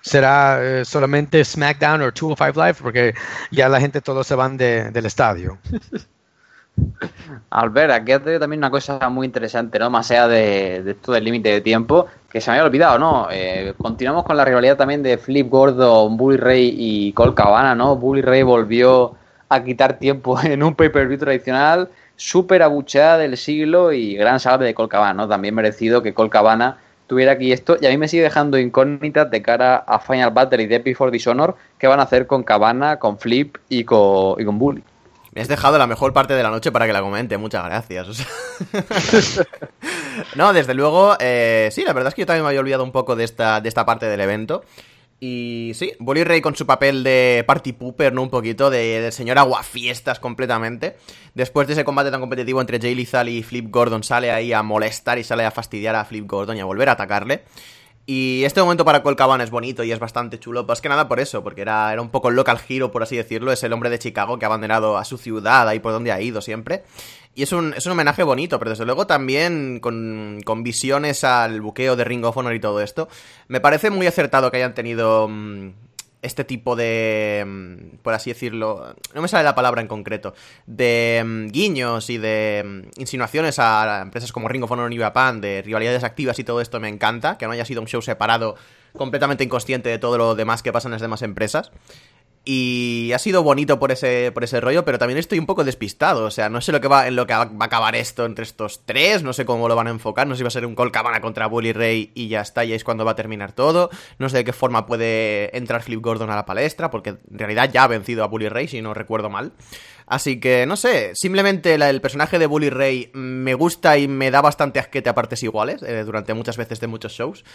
será 0.00 0.58
eh, 0.62 0.84
solamente 0.84 1.44
SmackDown 1.44 2.02
o 2.02 2.10
205 2.10 2.60
Live 2.60 2.78
porque 2.82 3.14
ya 3.50 3.68
la 3.68 3.80
gente 3.80 4.00
todos 4.00 4.26
se 4.26 4.34
van 4.34 4.56
del 4.56 5.06
estadio. 5.06 5.58
Albert, 7.50 7.92
aquí 7.92 8.12
has 8.12 8.22
tenido 8.22 8.40
también 8.40 8.60
una 8.60 8.70
cosa 8.70 9.08
muy 9.10 9.26
interesante, 9.26 9.78
¿no? 9.78 9.90
Más 9.90 10.10
allá 10.10 10.28
de, 10.28 10.90
esto 10.90 11.12
del 11.12 11.24
límite 11.24 11.50
de 11.50 11.60
tiempo, 11.60 12.06
que 12.30 12.40
se 12.40 12.50
me 12.50 12.56
había 12.56 12.66
olvidado, 12.66 12.98
¿no? 12.98 13.28
Eh, 13.30 13.74
continuamos 13.76 14.24
con 14.24 14.36
la 14.36 14.44
rivalidad 14.44 14.76
también 14.76 15.02
de 15.02 15.18
Flip 15.18 15.48
Gordon, 15.48 16.16
Bully 16.16 16.38
Ray 16.38 16.74
y 16.76 17.12
Cole 17.12 17.34
Cabana, 17.34 17.74
¿no? 17.74 17.96
Bully 17.96 18.22
Ray 18.22 18.42
volvió 18.42 19.14
a 19.48 19.62
quitar 19.62 19.98
tiempo 19.98 20.40
en 20.42 20.62
un 20.62 20.74
pay-per-view 20.74 21.18
tradicional, 21.18 21.88
súper 22.16 22.62
abucheada 22.62 23.18
del 23.18 23.36
siglo 23.36 23.92
y 23.92 24.14
gran 24.14 24.40
salve 24.40 24.64
de 24.64 24.74
Cole 24.74 24.88
Cabana, 24.88 25.14
¿no? 25.14 25.28
También 25.28 25.54
merecido 25.54 26.02
que 26.02 26.14
Cole 26.14 26.30
Cabana 26.30 26.78
tuviera 27.06 27.32
aquí 27.32 27.52
esto 27.52 27.76
y 27.78 27.86
a 27.86 27.90
mí 27.90 27.98
me 27.98 28.08
sigue 28.08 28.22
dejando 28.22 28.58
incógnitas 28.58 29.30
de 29.30 29.42
cara 29.42 29.76
a 29.76 29.98
Final 29.98 30.30
Battle 30.30 30.62
y 30.62 30.66
Death 30.66 30.84
Before 30.84 31.10
Dishonor, 31.10 31.56
qué 31.76 31.86
van 31.86 32.00
a 32.00 32.04
hacer 32.04 32.26
con 32.26 32.42
Cabana, 32.42 32.98
con 32.98 33.18
Flip 33.18 33.58
y 33.68 33.84
con, 33.84 34.40
y 34.40 34.44
con 34.46 34.58
Bully. 34.58 34.82
Me 35.32 35.40
has 35.40 35.48
dejado 35.48 35.78
la 35.78 35.86
mejor 35.86 36.12
parte 36.12 36.34
de 36.34 36.42
la 36.42 36.50
noche 36.50 36.70
para 36.70 36.86
que 36.86 36.92
la 36.92 37.00
comente, 37.00 37.38
muchas 37.38 37.64
gracias. 37.64 38.26
no, 40.36 40.52
desde 40.52 40.74
luego, 40.74 41.16
eh, 41.20 41.70
sí, 41.72 41.84
la 41.84 41.94
verdad 41.94 42.08
es 42.08 42.14
que 42.14 42.22
yo 42.22 42.26
también 42.26 42.44
me 42.44 42.48
había 42.48 42.60
olvidado 42.60 42.84
un 42.84 42.92
poco 42.92 43.16
de 43.16 43.24
esta, 43.24 43.62
de 43.62 43.68
esta 43.70 43.86
parte 43.86 44.06
del 44.06 44.20
evento. 44.20 44.62
Y 45.20 45.72
sí, 45.74 45.92
Bully 46.00 46.24
Ray 46.24 46.42
con 46.42 46.54
su 46.54 46.66
papel 46.66 47.02
de 47.02 47.44
party 47.46 47.72
pooper, 47.72 48.12
¿no? 48.12 48.22
Un 48.22 48.28
poquito, 48.28 48.68
de, 48.68 49.00
de 49.00 49.12
señor 49.12 49.38
aguafiestas 49.38 50.18
completamente. 50.20 50.96
Después 51.34 51.66
de 51.66 51.74
ese 51.74 51.84
combate 51.84 52.10
tan 52.10 52.20
competitivo 52.20 52.60
entre 52.60 52.78
Jay 52.78 52.94
Lethal 52.94 53.28
y 53.30 53.42
Flip 53.42 53.68
Gordon, 53.70 54.02
sale 54.02 54.32
ahí 54.32 54.52
a 54.52 54.62
molestar 54.62 55.18
y 55.18 55.24
sale 55.24 55.46
a 55.46 55.50
fastidiar 55.50 55.94
a 55.94 56.04
Flip 56.04 56.26
Gordon 56.26 56.58
y 56.58 56.60
a 56.60 56.66
volver 56.66 56.90
a 56.90 56.92
atacarle. 56.92 57.44
Y 58.04 58.42
este 58.44 58.60
momento 58.60 58.84
para 58.84 59.02
Colcaban 59.02 59.40
es 59.40 59.50
bonito 59.50 59.84
y 59.84 59.92
es 59.92 60.00
bastante 60.00 60.40
chulo, 60.40 60.64
más 60.64 60.80
que 60.80 60.88
nada 60.88 61.06
por 61.06 61.20
eso, 61.20 61.44
porque 61.44 61.62
era, 61.62 61.92
era 61.92 62.02
un 62.02 62.10
poco 62.10 62.30
el 62.30 62.34
local 62.34 62.58
hero, 62.68 62.90
por 62.90 63.04
así 63.04 63.16
decirlo, 63.16 63.52
es 63.52 63.62
el 63.62 63.72
hombre 63.72 63.90
de 63.90 64.00
Chicago 64.00 64.38
que 64.38 64.44
ha 64.44 64.48
abandonado 64.48 64.98
a 64.98 65.04
su 65.04 65.18
ciudad, 65.18 65.68
ahí 65.68 65.78
por 65.78 65.92
donde 65.92 66.10
ha 66.10 66.20
ido 66.20 66.40
siempre. 66.40 66.82
Y 67.34 67.44
es 67.44 67.52
un, 67.52 67.72
es 67.74 67.86
un 67.86 67.92
homenaje 67.92 68.24
bonito, 68.24 68.58
pero 68.58 68.72
desde 68.72 68.84
luego 68.84 69.06
también 69.06 69.78
con, 69.80 70.40
con, 70.44 70.62
visiones 70.62 71.24
al 71.24 71.60
buqueo 71.60 71.96
de 71.96 72.04
Ring 72.04 72.24
of 72.24 72.36
Honor 72.36 72.54
y 72.54 72.60
todo 72.60 72.80
esto. 72.80 73.08
Me 73.48 73.60
parece 73.60 73.88
muy 73.88 74.06
acertado 74.06 74.50
que 74.50 74.58
hayan 74.58 74.74
tenido 74.74 75.28
mm, 75.28 75.70
este 76.22 76.44
tipo 76.44 76.76
de, 76.76 77.44
mm, 77.46 77.96
por 77.98 78.14
así 78.14 78.30
decirlo, 78.30 78.94
no 79.14 79.20
me 79.20 79.28
sale 79.28 79.44
la 79.44 79.54
palabra 79.54 79.82
en 79.82 79.88
concreto, 79.88 80.34
de 80.66 81.22
mm, 81.24 81.48
guiños 81.48 82.08
y 82.08 82.18
de 82.18 82.62
mm, 82.64 83.00
insinuaciones 83.00 83.58
a 83.58 84.00
empresas 84.02 84.32
como 84.32 84.48
Ring 84.48 84.62
of 84.62 84.72
y 84.90 84.98
Japan, 84.98 85.40
de 85.40 85.62
rivalidades 85.62 86.04
activas 86.04 86.38
y 86.38 86.44
todo 86.44 86.60
esto 86.60 86.80
me 86.80 86.88
encanta, 86.88 87.36
que 87.36 87.46
no 87.46 87.52
haya 87.52 87.64
sido 87.64 87.80
un 87.80 87.88
show 87.88 88.00
separado 88.00 88.56
completamente 88.96 89.44
inconsciente 89.44 89.88
de 89.88 89.98
todo 89.98 90.16
lo 90.16 90.34
demás 90.34 90.62
que 90.62 90.72
pasa 90.72 90.88
en 90.88 90.92
las 90.92 91.02
demás 91.02 91.22
empresas. 91.22 91.72
Y 92.44 93.12
ha 93.14 93.18
sido 93.20 93.44
bonito 93.44 93.78
por 93.78 93.92
ese, 93.92 94.32
por 94.32 94.42
ese 94.42 94.60
rollo, 94.60 94.84
pero 94.84 94.98
también 94.98 95.18
estoy 95.18 95.38
un 95.38 95.46
poco 95.46 95.62
despistado. 95.62 96.24
O 96.24 96.30
sea, 96.30 96.48
no 96.48 96.60
sé 96.60 96.72
lo 96.72 96.80
que 96.80 96.88
va, 96.88 97.06
en 97.06 97.14
lo 97.14 97.24
que 97.24 97.34
va 97.34 97.42
a 97.42 97.64
acabar 97.64 97.94
esto 97.94 98.26
entre 98.26 98.42
estos 98.42 98.84
tres. 98.84 99.22
No 99.22 99.32
sé 99.32 99.44
cómo 99.44 99.68
lo 99.68 99.76
van 99.76 99.86
a 99.86 99.90
enfocar. 99.90 100.26
No 100.26 100.34
sé 100.34 100.38
si 100.38 100.42
va 100.42 100.48
a 100.48 100.50
ser 100.50 100.66
un 100.66 100.74
Colcabana 100.74 101.20
contra 101.20 101.46
Bully 101.46 101.72
Ray 101.72 102.10
y 102.14 102.26
ya 102.26 102.40
está, 102.40 102.64
y 102.64 102.72
es 102.72 102.82
cuando 102.82 103.04
va 103.04 103.12
a 103.12 103.16
terminar 103.16 103.52
todo. 103.52 103.90
No 104.18 104.28
sé 104.28 104.38
de 104.38 104.44
qué 104.44 104.52
forma 104.52 104.86
puede 104.86 105.56
entrar 105.56 105.82
Flip 105.82 106.00
Gordon 106.00 106.30
a 106.30 106.34
la 106.34 106.44
palestra, 106.44 106.90
porque 106.90 107.10
en 107.10 107.38
realidad 107.38 107.70
ya 107.72 107.84
ha 107.84 107.88
vencido 107.88 108.24
a 108.24 108.26
Bully 108.26 108.48
Ray, 108.48 108.66
si 108.66 108.82
no 108.82 108.92
recuerdo 108.92 109.30
mal. 109.30 109.52
Así 110.12 110.40
que, 110.40 110.66
no 110.66 110.76
sé, 110.76 111.12
simplemente 111.14 111.72
el 111.72 112.02
personaje 112.02 112.38
de 112.38 112.44
Bully 112.44 112.68
Ray 112.68 113.10
me 113.14 113.54
gusta 113.54 113.96
y 113.96 114.08
me 114.08 114.30
da 114.30 114.42
bastante 114.42 114.78
asquete 114.78 115.08
a 115.08 115.14
partes 115.14 115.42
iguales, 115.42 115.82
eh, 115.82 116.04
durante 116.04 116.34
muchas 116.34 116.58
veces 116.58 116.80
de 116.80 116.86
muchos 116.86 117.12
shows. 117.12 117.46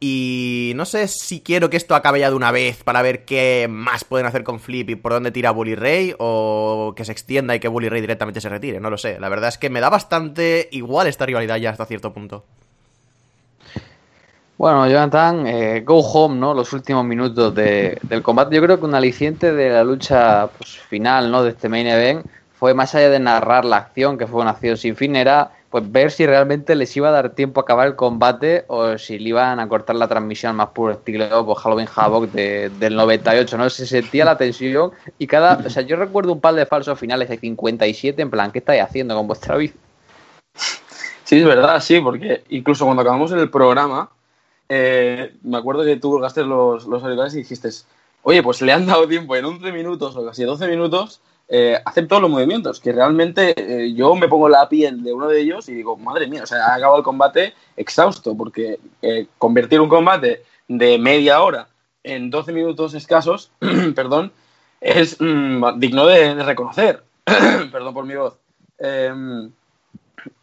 Y 0.00 0.72
no 0.76 0.86
sé 0.86 1.08
si 1.08 1.40
quiero 1.40 1.68
que 1.68 1.76
esto 1.76 1.94
acabe 1.94 2.20
ya 2.20 2.30
de 2.30 2.36
una 2.36 2.52
vez 2.52 2.82
para 2.84 3.02
ver 3.02 3.26
qué 3.26 3.66
más 3.68 4.04
pueden 4.04 4.26
hacer 4.26 4.44
con 4.44 4.60
Flip 4.60 4.88
y 4.88 4.94
por 4.94 5.12
dónde 5.12 5.30
tira 5.30 5.50
Bully 5.50 5.74
Ray 5.74 6.14
o 6.18 6.94
que 6.96 7.04
se 7.04 7.12
extienda 7.12 7.54
y 7.54 7.60
que 7.60 7.68
Bully 7.68 7.90
Ray 7.90 8.00
directamente 8.00 8.40
se 8.40 8.48
retire, 8.48 8.80
no 8.80 8.88
lo 8.88 8.96
sé. 8.96 9.20
La 9.20 9.28
verdad 9.28 9.50
es 9.50 9.58
que 9.58 9.68
me 9.68 9.80
da 9.80 9.90
bastante 9.90 10.70
igual 10.72 11.06
esta 11.06 11.26
rivalidad 11.26 11.58
ya 11.58 11.68
hasta 11.68 11.84
cierto 11.84 12.14
punto. 12.14 12.46
Bueno, 14.60 14.86
Jonathan, 14.86 15.46
eh, 15.46 15.80
go 15.86 16.00
home, 16.00 16.36
¿no? 16.38 16.52
Los 16.52 16.74
últimos 16.74 17.02
minutos 17.02 17.54
del 17.54 18.22
combate. 18.22 18.54
Yo 18.54 18.60
creo 18.60 18.78
que 18.78 18.84
un 18.84 18.94
aliciente 18.94 19.54
de 19.54 19.70
la 19.70 19.82
lucha 19.82 20.48
pues, 20.48 20.76
final, 20.76 21.30
¿no? 21.30 21.42
De 21.42 21.52
este 21.52 21.70
main 21.70 21.86
event 21.86 22.26
fue 22.58 22.74
más 22.74 22.94
allá 22.94 23.08
de 23.08 23.20
narrar 23.20 23.64
la 23.64 23.78
acción, 23.78 24.18
que 24.18 24.26
fue 24.26 24.42
una 24.42 24.50
acción 24.50 24.76
sin 24.76 24.96
fin, 24.96 25.16
era 25.16 25.52
pues 25.70 25.90
ver 25.90 26.10
si 26.10 26.26
realmente 26.26 26.74
les 26.74 26.94
iba 26.94 27.08
a 27.08 27.10
dar 27.10 27.30
tiempo 27.30 27.60
a 27.60 27.62
acabar 27.62 27.86
el 27.86 27.96
combate 27.96 28.66
o 28.66 28.98
si 28.98 29.18
le 29.18 29.30
iban 29.30 29.60
a 29.60 29.66
cortar 29.66 29.96
la 29.96 30.08
transmisión 30.08 30.54
más 30.56 30.68
puro 30.68 30.92
estilo 30.92 31.46
pues, 31.46 31.58
Halloween 31.60 31.88
Havoc 31.96 32.30
del 32.30 32.96
98, 32.96 33.56
¿no? 33.56 33.70
Se 33.70 33.86
sentía 33.86 34.26
la 34.26 34.36
tensión 34.36 34.90
y 35.18 35.26
cada... 35.26 35.54
O 35.54 35.70
sea, 35.70 35.84
yo 35.84 35.96
recuerdo 35.96 36.34
un 36.34 36.40
par 36.42 36.52
de 36.52 36.66
falsos 36.66 36.98
finales 36.98 37.30
de 37.30 37.38
57 37.38 38.20
en 38.20 38.28
plan, 38.28 38.52
¿qué 38.52 38.58
estáis 38.58 38.82
haciendo 38.82 39.16
con 39.16 39.26
vuestra 39.26 39.56
vida? 39.56 39.72
Sí, 41.24 41.38
es 41.38 41.46
verdad, 41.46 41.80
sí, 41.80 41.98
porque 42.00 42.42
incluso 42.50 42.84
cuando 42.84 43.00
acabamos 43.00 43.32
el 43.32 43.48
programa, 43.48 44.10
eh, 44.70 45.36
me 45.42 45.58
acuerdo 45.58 45.84
que 45.84 45.96
tú 45.96 46.12
colgaste 46.12 46.42
los, 46.44 46.86
los 46.86 47.02
auriculares 47.02 47.34
y 47.34 47.38
dijiste, 47.38 47.68
oye, 48.22 48.42
pues 48.42 48.62
le 48.62 48.72
han 48.72 48.86
dado 48.86 49.06
tiempo 49.06 49.36
en 49.36 49.44
11 49.44 49.72
minutos 49.72 50.16
o 50.16 50.24
casi 50.24 50.44
12 50.44 50.66
minutos 50.68 51.20
eh, 51.52 51.82
hacen 51.84 52.06
todos 52.06 52.22
los 52.22 52.30
movimientos, 52.30 52.78
que 52.78 52.92
realmente 52.92 53.54
eh, 53.56 53.92
yo 53.92 54.14
me 54.14 54.28
pongo 54.28 54.48
la 54.48 54.68
piel 54.68 55.02
de 55.02 55.12
uno 55.12 55.26
de 55.26 55.40
ellos 55.40 55.68
y 55.68 55.74
digo, 55.74 55.96
madre 55.96 56.28
mía, 56.28 56.44
o 56.44 56.46
sea, 56.46 56.66
ha 56.66 56.74
acabado 56.76 56.98
el 56.98 57.02
combate 57.02 57.54
exhausto, 57.76 58.36
porque 58.36 58.78
eh, 59.02 59.26
convertir 59.36 59.80
un 59.80 59.88
combate 59.88 60.44
de 60.68 60.96
media 60.98 61.42
hora 61.42 61.66
en 62.04 62.30
12 62.30 62.52
minutos 62.52 62.94
escasos, 62.94 63.50
perdón, 63.96 64.30
es 64.80 65.16
mm, 65.18 65.80
digno 65.80 66.06
de, 66.06 66.34
reconocer, 66.34 67.02
perdón 67.24 67.94
por 67.94 68.04
mi 68.04 68.14
voz. 68.14 68.36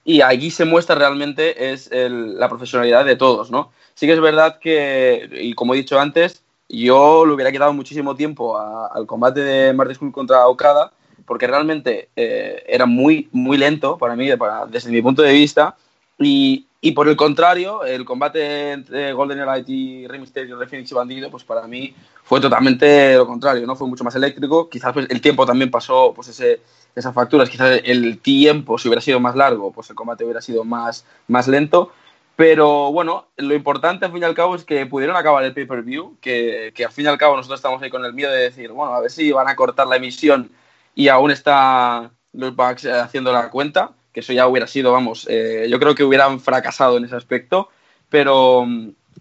Y 0.03 0.21
allí 0.21 0.51
se 0.51 0.65
muestra 0.65 0.95
realmente 0.95 1.71
es 1.71 1.89
la 1.91 2.47
profesionalidad 2.49 3.05
de 3.05 3.15
todos, 3.15 3.51
¿no? 3.51 3.71
Sí 3.93 4.05
que 4.05 4.13
es 4.13 4.21
verdad 4.21 4.59
que, 4.59 5.29
y 5.41 5.53
como 5.53 5.73
he 5.73 5.77
dicho 5.77 5.99
antes, 5.99 6.43
yo 6.69 7.25
le 7.25 7.33
hubiera 7.33 7.51
quedado 7.51 7.73
muchísimo 7.73 8.15
tiempo 8.15 8.57
al 8.57 9.05
combate 9.05 9.41
de 9.41 9.73
Marty 9.73 10.11
contra 10.11 10.47
Okada, 10.47 10.91
porque 11.25 11.47
realmente 11.47 12.09
eh, 12.15 12.63
era 12.67 12.85
muy, 12.85 13.27
muy 13.31 13.57
lento 13.57 13.97
para 13.97 14.15
mí, 14.15 14.29
desde 14.69 14.91
mi 14.91 15.01
punto 15.01 15.21
de 15.21 15.33
vista. 15.33 15.75
Y, 16.19 16.67
y, 16.81 16.91
por 16.91 17.07
el 17.07 17.15
contrario, 17.15 17.83
el 17.83 18.05
combate 18.05 18.71
entre 18.71 19.13
Golden 19.13 19.39
Elite 19.39 19.71
y 19.71 20.07
Rey 20.07 20.19
Mysterio, 20.19 20.57
Rey 20.57 20.67
Phoenix 20.67 20.91
y 20.91 20.95
Bandido, 20.95 21.29
pues 21.29 21.43
para 21.43 21.67
mí 21.67 21.93
fue 22.23 22.39
totalmente 22.39 23.15
lo 23.15 23.27
contrario, 23.27 23.65
¿no? 23.67 23.75
Fue 23.75 23.87
mucho 23.87 24.03
más 24.03 24.15
eléctrico. 24.15 24.69
Quizás 24.69 24.93
pues, 24.93 25.07
el 25.09 25.21
tiempo 25.21 25.45
también 25.45 25.69
pasó 25.69 26.13
pues 26.15 26.29
ese, 26.29 26.61
esas 26.99 27.13
facturas. 27.13 27.49
Quizás 27.49 27.81
el 27.83 28.19
tiempo, 28.19 28.77
si 28.77 28.87
hubiera 28.87 29.01
sido 29.01 29.19
más 29.19 29.35
largo, 29.35 29.71
pues 29.71 29.89
el 29.89 29.95
combate 29.95 30.23
hubiera 30.23 30.41
sido 30.41 30.63
más, 30.63 31.05
más 31.27 31.47
lento. 31.47 31.91
Pero 32.35 32.91
bueno, 32.91 33.27
lo 33.37 33.55
importante 33.55 34.05
al 34.05 34.11
fin 34.11 34.21
y 34.21 34.25
al 34.25 34.35
cabo 34.35 34.55
es 34.55 34.63
que 34.63 34.85
pudieron 34.85 35.15
acabar 35.15 35.43
el 35.43 35.53
pay-per-view, 35.53 36.17
que, 36.21 36.71
que 36.75 36.85
al 36.85 36.91
fin 36.91 37.05
y 37.05 37.07
al 37.07 37.17
cabo 37.17 37.35
nosotros 37.35 37.59
estamos 37.59 37.81
ahí 37.81 37.89
con 37.89 38.05
el 38.05 38.13
miedo 38.13 38.31
de 38.31 38.41
decir, 38.41 38.71
bueno, 38.71 38.93
a 38.93 39.01
ver 39.01 39.09
si 39.09 39.31
van 39.31 39.47
a 39.47 39.55
cortar 39.55 39.87
la 39.87 39.95
emisión 39.95 40.51
y 40.93 41.07
aún 41.07 41.31
está 41.31 42.11
los 42.33 42.55
Bucks 42.55 42.85
eh, 42.85 42.91
haciendo 42.91 43.31
la 43.31 43.49
cuenta, 43.49 43.91
que 44.13 44.19
eso 44.21 44.33
ya 44.33 44.47
hubiera 44.47 44.67
sido, 44.67 44.91
vamos, 44.91 45.27
eh, 45.29 45.67
yo 45.69 45.79
creo 45.79 45.95
que 45.95 46.03
hubieran 46.03 46.39
fracasado 46.39 46.97
en 46.97 47.05
ese 47.05 47.15
aspecto, 47.15 47.69
pero, 48.09 48.65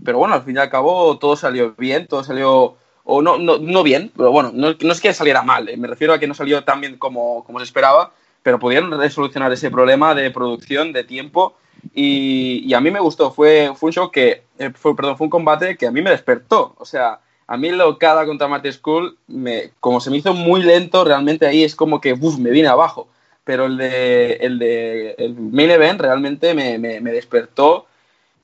pero 0.05 0.19
bueno, 0.19 0.35
al 0.35 0.43
fin 0.43 0.57
y 0.57 0.59
al 0.59 0.71
cabo 0.71 1.19
todo 1.19 1.37
salió 1.37 1.75
bien, 1.77 2.07
todo 2.07 2.23
salió, 2.23 2.77
o 3.07 3.23
no, 3.23 3.39
no, 3.39 3.59
no 3.59 3.83
bien, 3.83 4.13
pero 4.17 4.31
bueno, 4.31 4.51
no, 4.53 4.75
no, 4.79 4.93
es 4.93 5.01
que 5.01 5.15
saliera 5.15 5.43
mal, 5.43 5.69
eh, 5.69 5.77
me 5.77 5.89
refiero 5.89 6.13
a 6.13 6.19
que 6.19 6.27
no 6.27 6.35
salió 6.35 6.63
tan 6.65 6.81
bien 6.81 6.99
como, 6.99 7.45
como 7.45 7.59
se 7.61 7.65
esperaba, 7.65 8.13
pero 8.43 8.59
pudieron 8.59 8.91
resolucionar 8.99 9.53
ese 9.53 9.71
problema 9.71 10.15
de 10.15 10.31
producción, 10.31 10.93
de 10.93 11.05
tiempo, 11.05 11.57
y, 11.95 12.63
y, 12.67 12.75
a 12.75 12.81
mí 12.81 12.91
me 12.91 13.01
gustó, 13.01 13.31
fue, 13.31 13.73
fue 13.77 13.89
un 13.89 13.93
show 13.93 14.11
que, 14.11 14.43
fue, 14.75 14.95
perdón, 14.97 15.17
fue 15.17 15.27
un 15.27 15.31
combate 15.31 15.77
que 15.77 15.87
a 15.87 15.91
mí 15.91 16.03
me 16.03 16.11
despertó, 16.11 16.75
o 16.79 16.85
sea, 16.85 17.21
a 17.49 17.57
mí 17.57 17.71
lo 17.71 17.99
cada 17.99 18.27
contra 18.27 18.49
Marty 18.49 18.73
School, 18.73 19.17
me, 19.29 19.71
como 19.81 20.01
se 20.01 20.11
me 20.11 20.17
hizo 20.17 20.35
muy 20.35 20.63
lento, 20.63 21.05
realmente 21.05 21.47
ahí 21.47 21.63
es 21.63 21.77
como 21.77 22.01
que 22.01 22.13
uf, 22.13 22.39
me 22.39 22.51
vine 22.51 22.69
abajo. 22.69 23.09
Pero 23.45 23.67
el 23.67 23.77
de 23.77 24.33
el, 24.41 24.59
de, 24.59 25.15
el 25.19 25.35
main 25.35 25.71
event 25.71 26.01
realmente 26.01 26.55
me, 26.55 26.79
me, 26.79 27.13
despertó 27.13 27.87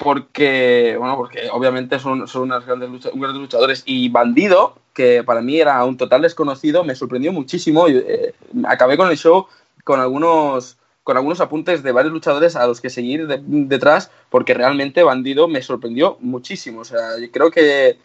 porque, 0.03 0.97
bueno, 0.99 1.17
porque 1.17 1.49
obviamente 1.51 1.99
son, 1.99 2.27
son 2.29 2.43
unos 2.43 2.67
grandes, 2.67 2.91
luchadores. 3.15 3.83
Y 3.87 4.09
Bandido, 4.09 4.77
que 4.95 5.23
para 5.25 5.41
mí 5.41 5.61
era 5.61 5.85
un 5.85 5.97
total 5.97 6.23
desconocido, 6.23 6.85
me 6.85 6.95
sorprendió 6.95 7.33
muchísimo. 7.33 7.89
Y, 7.89 7.97
eh, 7.97 8.35
acabé 8.65 8.97
con 8.97 9.11
el 9.11 9.17
show 9.17 9.47
con 9.85 10.01
algunos 10.01 10.79
con 11.03 11.17
algunos 11.17 11.41
apuntes 11.41 11.83
de 11.83 11.91
varios 11.91 12.13
luchadores 12.13 12.55
a 12.55 12.65
los 12.65 12.81
que 12.81 12.89
seguir 12.89 13.27
detrás, 13.27 14.13
porque 14.31 14.55
realmente 14.55 15.03
Bandido 15.03 15.49
me 15.49 15.61
sorprendió 15.61 16.17
muchísimo. 16.21 16.81
O 16.81 16.85
sea, 16.85 17.01
creo 17.33 17.51
que 17.51 17.99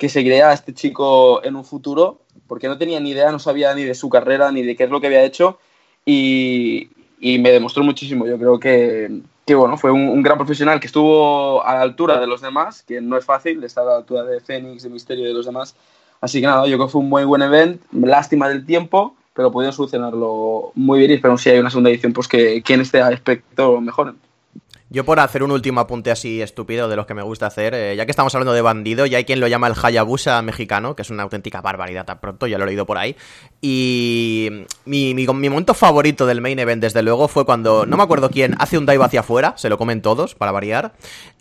que 0.00 0.08
seguiría 0.08 0.48
a 0.48 0.54
este 0.54 0.72
chico 0.72 1.44
en 1.44 1.56
un 1.56 1.64
futuro, 1.64 2.22
porque 2.46 2.68
no 2.68 2.78
tenía 2.78 2.98
ni 3.00 3.10
idea, 3.10 3.30
no 3.30 3.38
sabía 3.38 3.74
ni 3.74 3.84
de 3.84 3.94
su 3.94 4.08
carrera, 4.08 4.50
ni 4.50 4.62
de 4.62 4.74
qué 4.74 4.84
es 4.84 4.90
lo 4.90 4.98
que 4.98 5.08
había 5.08 5.24
hecho, 5.24 5.58
y, 6.06 6.88
me 7.20 7.52
demostró 7.52 7.84
muchísimo. 7.84 8.26
Yo 8.26 8.38
creo 8.38 8.58
que, 8.58 9.20
bueno, 9.54 9.76
fue 9.76 9.90
un, 9.90 10.22
gran 10.22 10.36
profesional 10.36 10.80
que 10.80 10.86
estuvo 10.86 11.64
a 11.64 11.74
la 11.74 11.82
altura 11.82 12.20
de 12.20 12.26
los 12.26 12.40
demás, 12.40 12.82
que 12.82 13.00
no 13.00 13.16
es 13.16 13.24
fácil 13.24 13.62
estar 13.64 13.84
a 13.84 13.90
la 13.90 13.96
altura 13.96 14.24
de 14.24 14.40
Fénix, 14.40 14.82
de 14.82 14.90
Misterio 14.90 15.24
y 15.24 15.28
de 15.28 15.34
los 15.34 15.46
demás. 15.46 15.74
Así 16.20 16.40
que 16.40 16.46
nada, 16.46 16.66
yo 16.66 16.76
creo 16.76 16.86
que 16.86 16.92
fue 16.92 17.00
un 17.00 17.08
muy 17.08 17.24
buen 17.24 17.42
evento, 17.42 17.84
lástima 17.92 18.48
del 18.48 18.66
tiempo, 18.66 19.14
pero 19.34 19.50
pudieron 19.50 19.72
solucionarlo 19.72 20.72
muy 20.74 20.98
bien 20.98 21.10
y 21.12 21.14
espero 21.14 21.38
si 21.38 21.50
hay 21.50 21.58
una 21.58 21.70
segunda 21.70 21.90
edición, 21.90 22.12
pues 22.12 22.28
que, 22.28 22.62
que 22.62 22.74
en 22.74 22.82
este 22.82 23.00
aspecto 23.00 23.80
mejoren. 23.80 24.16
Yo 24.92 25.04
por 25.04 25.20
hacer 25.20 25.44
un 25.44 25.52
último 25.52 25.78
apunte 25.78 26.10
así 26.10 26.42
estúpido 26.42 26.88
de 26.88 26.96
los 26.96 27.06
que 27.06 27.14
me 27.14 27.22
gusta 27.22 27.46
hacer, 27.46 27.74
eh, 27.74 27.94
ya 27.94 28.06
que 28.06 28.10
estamos 28.10 28.34
hablando 28.34 28.52
de 28.52 28.60
bandido, 28.60 29.06
ya 29.06 29.18
hay 29.18 29.24
quien 29.24 29.38
lo 29.38 29.46
llama 29.46 29.68
el 29.68 29.74
Hayabusa 29.80 30.42
mexicano, 30.42 30.96
que 30.96 31.02
es 31.02 31.10
una 31.10 31.22
auténtica 31.22 31.60
barbaridad 31.60 32.04
tan 32.04 32.18
pronto, 32.18 32.48
ya 32.48 32.58
lo 32.58 32.64
he 32.64 32.66
leído 32.66 32.86
por 32.86 32.98
ahí. 32.98 33.14
Y 33.60 34.64
mi, 34.86 35.14
mi, 35.14 35.28
momento 35.28 35.74
favorito 35.74 36.26
del 36.26 36.40
main 36.40 36.58
event, 36.58 36.82
desde 36.82 37.04
luego, 37.04 37.28
fue 37.28 37.46
cuando, 37.46 37.86
no 37.86 37.96
me 37.96 38.02
acuerdo 38.02 38.30
quién, 38.30 38.56
hace 38.58 38.78
un 38.78 38.84
dive 38.84 39.04
hacia 39.04 39.20
afuera, 39.20 39.54
se 39.56 39.68
lo 39.68 39.78
comen 39.78 40.02
todos, 40.02 40.34
para 40.34 40.50
variar. 40.50 40.94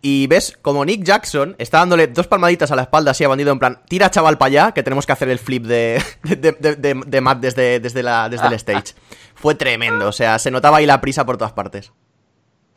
Y 0.03 0.27
ves 0.27 0.55
como 0.61 0.85
Nick 0.85 1.03
Jackson 1.03 1.55
está 1.57 1.79
dándole 1.79 2.05
dos 2.05 2.27
palmaditas 2.27 2.69
a 2.69 2.75
la 2.75 2.83
espalda 2.83 3.11
así 3.11 3.23
a 3.23 3.29
bandido, 3.29 3.51
en 3.51 3.57
plan, 3.57 3.81
tira 3.89 4.11
chaval 4.11 4.37
para 4.37 4.47
allá, 4.47 4.71
que 4.73 4.83
tenemos 4.83 5.07
que 5.07 5.13
hacer 5.13 5.27
el 5.27 5.39
flip 5.39 5.65
de, 5.65 6.03
de, 6.21 7.21
Matt 7.21 7.39
desde, 7.39 7.79
desde, 7.79 8.03
la, 8.03 8.29
desde 8.29 8.45
el 8.45 8.53
stage. 8.61 8.93
Fue 9.33 9.55
tremendo, 9.55 10.07
o 10.07 10.11
sea, 10.11 10.37
se 10.37 10.51
notaba 10.51 10.77
ahí 10.77 10.85
la 10.85 11.01
prisa 11.01 11.25
por 11.25 11.37
todas 11.37 11.53
partes. 11.53 11.91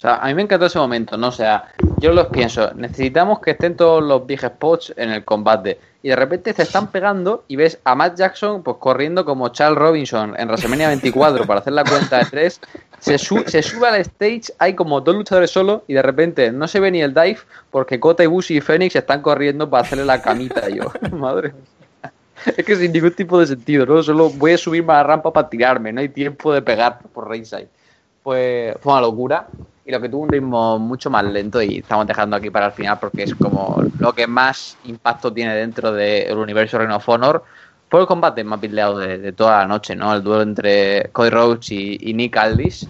O 0.02 0.04
sea, 0.04 0.16
a 0.16 0.26
mí 0.26 0.34
me 0.34 0.42
encantó 0.42 0.66
ese 0.66 0.80
momento, 0.80 1.16
¿no? 1.16 1.28
O 1.28 1.32
sea, 1.32 1.68
yo 1.98 2.12
los 2.12 2.26
pienso, 2.26 2.72
necesitamos 2.74 3.38
que 3.38 3.52
estén 3.52 3.76
todos 3.76 4.02
los 4.02 4.26
big 4.26 4.40
spots 4.40 4.92
en 4.96 5.12
el 5.12 5.24
combate. 5.24 5.78
Y 6.02 6.08
de 6.08 6.16
repente 6.16 6.52
se 6.52 6.62
están 6.62 6.88
pegando 6.88 7.44
y 7.46 7.54
ves 7.54 7.78
a 7.84 7.94
Matt 7.94 8.16
Jackson 8.16 8.64
pues 8.64 8.78
corriendo 8.80 9.24
como 9.24 9.50
Charles 9.50 9.78
Robinson 9.78 10.34
en 10.36 10.48
WrestleMania 10.48 10.88
24 10.88 11.46
para 11.46 11.60
hacer 11.60 11.74
la 11.74 11.84
cuenta 11.84 12.18
de 12.18 12.24
tres. 12.24 12.60
Se, 12.98 13.16
sube 13.16 13.86
al 13.86 13.94
stage, 14.00 14.52
hay 14.58 14.74
como 14.74 15.00
dos 15.00 15.14
luchadores 15.14 15.52
solo 15.52 15.84
y 15.86 15.94
de 15.94 16.02
repente 16.02 16.50
no 16.50 16.66
se 16.66 16.80
ve 16.80 16.90
ni 16.90 17.00
el 17.00 17.14
dive 17.14 17.38
porque 17.70 18.00
Kota 18.00 18.24
Ibushi 18.24 18.56
y 18.56 18.60
Phoenix 18.60 18.96
están 18.96 19.22
corriendo 19.22 19.70
para 19.70 19.84
hacerle 19.84 20.04
la 20.04 20.20
camita. 20.20 20.68
Y 20.68 20.78
yo, 20.78 20.92
madre 21.12 21.54
es 22.44 22.66
que 22.66 22.74
sin 22.74 22.90
ningún 22.90 23.12
tipo 23.12 23.38
de 23.38 23.46
sentido, 23.46 23.86
¿no? 23.86 24.02
Solo 24.02 24.30
voy 24.30 24.54
a 24.54 24.58
subirme 24.58 24.94
a 24.94 24.96
la 24.96 25.02
rampa 25.04 25.32
para 25.32 25.48
tirarme, 25.48 25.92
no 25.92 26.00
hay 26.00 26.08
tiempo 26.08 26.52
de 26.52 26.60
pegar 26.60 26.98
por 27.14 27.30
ringside. 27.30 27.68
Pues 28.24 28.74
fue 28.80 28.92
una 28.92 29.02
locura 29.02 29.46
y 29.84 29.90
lo 29.90 30.00
que 30.00 30.08
tuvo 30.08 30.22
un 30.22 30.28
ritmo 30.28 30.78
mucho 30.78 31.10
más 31.10 31.24
lento 31.24 31.60
y 31.60 31.78
estamos 31.78 32.06
dejando 32.06 32.36
aquí 32.36 32.50
para 32.50 32.66
el 32.66 32.72
final 32.72 32.98
porque 33.00 33.24
es 33.24 33.34
como 33.34 33.82
lo 33.98 34.12
que 34.12 34.26
más 34.26 34.76
impacto 34.84 35.32
tiene 35.32 35.54
dentro 35.56 35.92
del 35.92 36.38
universo 36.38 36.78
Reign 36.78 36.92
of 36.92 37.08
Honor 37.08 37.44
fue 37.92 38.00
el 38.00 38.06
combate 38.06 38.42
más 38.42 38.58
peleado 38.58 38.96
de, 38.96 39.32
toda 39.32 39.58
la 39.58 39.66
noche, 39.66 39.94
¿no? 39.94 40.14
El 40.14 40.22
duelo 40.22 40.40
entre 40.40 41.10
Cody 41.12 41.28
Rhodes 41.28 41.70
y, 41.72 42.14
Nick 42.14 42.34
Aldis. 42.38 42.88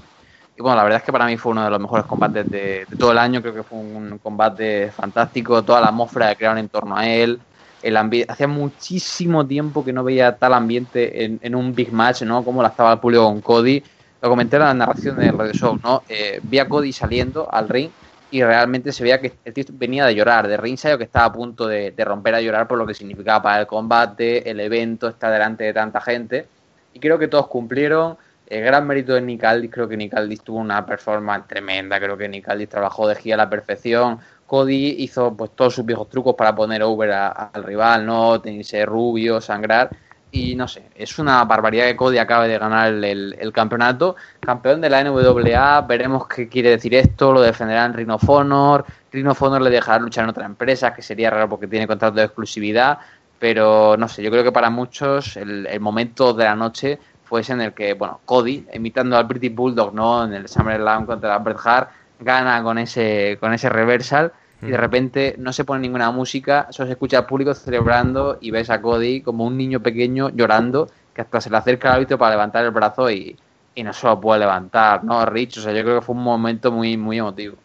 Y 0.56 0.62
bueno, 0.62 0.76
la 0.76 0.84
verdad 0.84 1.00
es 1.00 1.04
que 1.04 1.10
para 1.10 1.26
mí 1.26 1.36
fue 1.36 1.50
uno 1.50 1.64
de 1.64 1.70
los 1.70 1.80
mejores 1.80 2.06
combates 2.06 2.48
de, 2.48 2.86
todo 2.96 3.10
el 3.10 3.18
año. 3.18 3.42
Creo 3.42 3.52
que 3.52 3.64
fue 3.64 3.80
un 3.80 4.20
combate 4.22 4.92
fantástico. 4.92 5.64
Toda 5.64 5.80
la 5.80 5.88
atmósfera 5.88 6.28
que 6.28 6.36
crearon 6.36 6.58
en 6.58 6.68
torno 6.68 6.96
a 6.96 7.04
él. 7.08 7.40
el. 7.82 7.96
Hacía 8.28 8.46
muchísimo 8.46 9.44
tiempo 9.44 9.84
que 9.84 9.92
no 9.92 10.04
veía 10.04 10.36
tal 10.36 10.54
ambiente 10.54 11.24
en, 11.24 11.54
un 11.56 11.74
big 11.74 11.92
match, 11.92 12.22
¿no? 12.22 12.44
Como 12.44 12.62
la 12.62 12.68
estaba 12.68 12.92
el 12.92 13.00
público 13.00 13.24
con 13.24 13.40
Cody. 13.40 13.82
Lo 14.22 14.28
comenté 14.28 14.54
en 14.54 14.62
la 14.62 14.72
narración 14.72 15.16
del 15.16 15.36
Radio 15.36 15.52
Show, 15.52 15.80
¿no? 15.82 16.04
Eh, 16.08 16.38
vi 16.44 16.60
a 16.60 16.68
Cody 16.68 16.92
saliendo 16.92 17.52
al 17.52 17.68
ring 17.68 17.90
y 18.30 18.40
realmente 18.44 18.92
se 18.92 19.02
veía 19.02 19.20
que 19.20 19.32
el 19.44 19.52
tío 19.52 19.64
venía 19.72 20.06
de 20.06 20.14
llorar, 20.14 20.46
de 20.46 20.56
ringside 20.56 20.94
o 20.94 20.98
que 20.98 21.02
estaba 21.04 21.24
a 21.24 21.32
punto 21.32 21.66
de, 21.66 21.92
romper 21.98 22.36
a 22.36 22.40
llorar 22.40 22.68
por 22.68 22.78
lo 22.78 22.86
que 22.86 22.94
significaba 22.94 23.42
para 23.42 23.60
el 23.62 23.66
combate, 23.66 24.48
el 24.48 24.60
evento, 24.60 25.08
estar 25.08 25.32
delante 25.32 25.64
de 25.64 25.72
tanta 25.72 26.00
gente. 26.00 26.46
Y 26.94 27.00
creo 27.00 27.18
que 27.18 27.26
todos 27.26 27.48
cumplieron. 27.48 28.16
El 28.46 28.62
gran 28.62 28.86
mérito 28.86 29.14
de 29.14 29.22
Nick 29.22 29.42
Aldis, 29.42 29.72
creo 29.72 29.88
que 29.88 29.96
Nick 29.96 30.14
Aldis 30.14 30.40
tuvo 30.42 30.58
una 30.58 30.86
performance 30.86 31.48
tremenda, 31.48 31.98
creo 31.98 32.16
que 32.16 32.28
Nick 32.28 32.48
Aldis 32.48 32.68
trabajó 32.68 33.08
de 33.08 33.16
gira 33.16 33.34
a 33.34 33.38
la 33.38 33.50
perfección. 33.50 34.20
Cody 34.46 34.94
hizo 34.98 35.36
pues 35.36 35.50
todos 35.56 35.74
sus 35.74 35.84
viejos 35.84 36.08
trucos 36.08 36.36
para 36.36 36.54
poner 36.54 36.84
over 36.84 37.10
al 37.10 37.64
rival, 37.64 38.06
¿no? 38.06 38.40
Tenerse 38.40 38.86
rubio, 38.86 39.40
sangrar 39.40 39.90
y 40.34 40.54
no 40.54 40.66
sé, 40.66 40.84
es 40.96 41.18
una 41.18 41.44
barbaridad 41.44 41.84
que 41.84 41.94
Cody 41.94 42.16
acabe 42.16 42.48
de 42.48 42.58
ganar 42.58 42.88
el, 42.88 43.52
campeonato. 43.52 44.16
Campeón 44.40 44.80
de 44.80 44.88
la 44.88 45.04
NWA, 45.04 45.82
veremos 45.82 46.26
qué 46.26 46.48
quiere 46.48 46.70
decir 46.70 46.94
esto, 46.94 47.32
lo 47.32 47.42
defenderá 47.42 47.84
en 47.84 47.92
Rhino 47.92 48.14
of 48.14 48.28
Honor. 48.28 48.86
Rhino 49.12 49.32
of 49.32 49.42
Honor 49.42 49.60
le 49.60 49.68
dejará 49.68 49.98
luchar 49.98 50.24
en 50.24 50.30
otra 50.30 50.46
empresa, 50.46 50.94
que 50.94 51.02
sería 51.02 51.28
raro 51.28 51.50
porque 51.50 51.66
tiene 51.66 51.86
contrato 51.86 52.16
de 52.16 52.24
exclusividad, 52.24 52.98
pero 53.38 53.94
no 53.98 54.08
sé, 54.08 54.22
yo 54.22 54.30
creo 54.30 54.42
que 54.42 54.52
para 54.52 54.70
muchos 54.70 55.36
el, 55.36 55.78
momento 55.80 56.32
de 56.32 56.44
la 56.44 56.56
noche 56.56 56.98
fue 57.24 57.42
ese 57.42 57.52
en 57.52 57.60
el 57.60 57.74
que, 57.74 57.92
bueno, 57.92 58.20
Cody, 58.24 58.66
imitando 58.72 59.18
al 59.18 59.24
British 59.24 59.54
Bulldog, 59.54 59.92
¿no? 59.92 60.24
En 60.24 60.32
el 60.32 60.48
SummerSlam 60.48 61.04
contra 61.04 61.36
Bret 61.38 61.58
Hart, 61.62 61.90
gana 62.20 62.62
con 62.62 62.78
ese, 62.78 63.36
con 63.38 63.52
ese 63.52 63.68
reversal 63.68 64.32
y 64.62 64.70
de 64.70 64.76
repente 64.76 65.34
no 65.38 65.52
se 65.52 65.64
pone 65.64 65.80
ninguna 65.80 66.10
música, 66.12 66.68
solo 66.70 66.86
se 66.86 66.92
escucha 66.92 67.18
al 67.18 67.26
público 67.26 67.52
celebrando 67.52 68.38
y 68.40 68.52
ves 68.52 68.70
a 68.70 68.80
Cody 68.80 69.20
como 69.20 69.44
un 69.44 69.56
niño 69.56 69.80
pequeño 69.80 70.30
llorando 70.30 70.88
que 71.12 71.20
hasta 71.20 71.40
se 71.40 71.50
le 71.50 71.56
acerca 71.56 71.88
al 71.88 71.94
árbitro 71.96 72.16
para 72.16 72.30
levantar 72.32 72.64
el 72.64 72.70
brazo 72.70 73.10
y, 73.10 73.36
no 73.76 73.92
se 73.92 74.06
lo 74.06 74.20
puede 74.20 74.40
levantar, 74.40 75.02
¿no? 75.02 75.24
Rich, 75.26 75.58
o 75.58 75.62
sea, 75.62 75.72
yo 75.72 75.82
creo 75.82 75.98
que 75.98 76.06
fue 76.06 76.14
un 76.14 76.22
momento 76.22 76.70
muy, 76.70 76.96
muy 76.96 77.18
emotivo. 77.18 77.56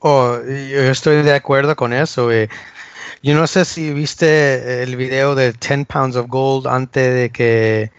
Oh, 0.00 0.36
yo 0.44 0.82
estoy 0.90 1.22
de 1.22 1.34
acuerdo 1.34 1.76
con 1.76 1.92
eso. 1.92 2.30
Eh. 2.32 2.48
Yo 3.22 3.34
no 3.34 3.46
sé 3.46 3.64
si 3.64 3.92
viste 3.92 4.82
el 4.82 4.96
video 4.96 5.34
de 5.34 5.52
10 5.52 5.86
Pounds 5.86 6.16
of 6.16 6.28
Gold 6.28 6.66
antes 6.66 7.14
de 7.14 7.30
que 7.30 7.90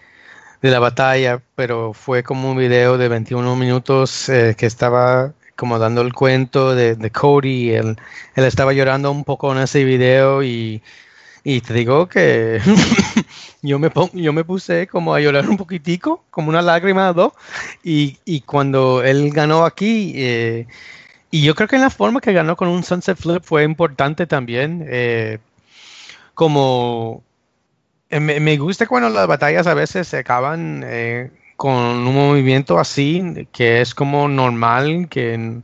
de 0.60 0.70
la 0.70 0.78
batalla, 0.78 1.40
pero 1.54 1.92
fue 1.92 2.22
como 2.22 2.50
un 2.50 2.56
video 2.56 2.98
de 2.98 3.08
21 3.08 3.56
minutos 3.56 4.28
eh, 4.28 4.54
que 4.58 4.66
estaba 4.66 5.32
como 5.60 5.78
dando 5.78 6.00
el 6.00 6.14
cuento 6.14 6.74
de, 6.74 7.10
Cody. 7.10 7.72
Él, 7.72 7.98
él, 8.34 8.44
estaba 8.44 8.72
llorando 8.72 9.10
un 9.12 9.24
poco 9.24 9.52
en 9.52 9.58
ese 9.58 9.84
video 9.84 10.42
y, 10.42 10.80
te 11.44 11.74
digo 11.74 12.08
que 12.08 12.62
yo, 13.62 13.78
me 13.78 13.92
yo 14.14 14.32
me 14.32 14.42
puse 14.42 14.86
como 14.86 15.14
a 15.14 15.20
llorar 15.20 15.46
un 15.50 15.58
poquitico, 15.58 16.24
como 16.30 16.48
una 16.48 16.62
lágrima 16.62 17.10
o 17.10 17.12
dos. 17.12 17.32
Y, 17.84 18.40
cuando 18.46 19.02
él 19.04 19.30
ganó 19.32 19.66
aquí, 19.66 20.14
eh, 20.16 20.66
y 21.30 21.42
yo 21.42 21.54
creo 21.54 21.68
que 21.68 21.76
en 21.76 21.82
la 21.82 21.90
forma 21.90 22.22
que 22.22 22.32
ganó 22.32 22.56
con 22.56 22.68
un 22.68 22.82
Sunset 22.82 23.18
Flip 23.18 23.42
fue 23.44 23.62
importante 23.62 24.26
también. 24.26 24.86
Eh, 24.88 25.40
como 26.32 27.22
eh, 28.08 28.18
me, 28.18 28.56
gusta 28.56 28.86
cuando 28.86 29.10
las 29.10 29.26
batallas 29.26 29.66
a 29.66 29.74
veces 29.74 30.08
se 30.08 30.16
acaban 30.16 30.82
con 31.60 31.74
un 31.74 32.14
movimiento 32.14 32.78
así, 32.78 33.46
que 33.52 33.82
es 33.82 33.94
como 33.94 34.28
normal, 34.28 35.08
que, 35.10 35.60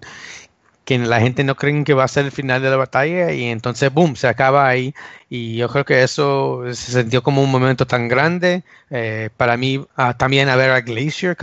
que 0.84 0.99
la 0.99 1.20
gente 1.20 1.42
no 1.42 1.55
cree 1.57 1.84
que 1.84 1.94
va 1.94 2.05
a 2.05 2.09
ser 2.09 2.26
el 2.26 2.32
final 2.32 2.61
de 2.61 2.68
la 2.68 2.76
batalla 2.76 3.32
y 3.32 3.44
entonces, 3.44 3.90
boom, 3.90 4.14
se 4.14 4.28
acaba 4.28 4.68
ahí. 4.68 4.94
Y 5.30 5.57
yo 5.57 5.70
creo 5.70 5.86
que 5.86 6.03
eso 6.03 6.64
se 6.74 7.01
sintió 7.01 7.22
como 7.22 7.42
un 7.42 7.51
momento 7.51 7.86
tan 7.86 8.09
grande. 8.09 8.62
Eh, 8.90 9.30
para 9.38 9.57
mí, 9.57 9.86
ah, 9.97 10.12
también 10.18 10.51
a 10.51 10.57
ver 10.57 10.70
a 10.72 10.82
Glacier 10.82 11.34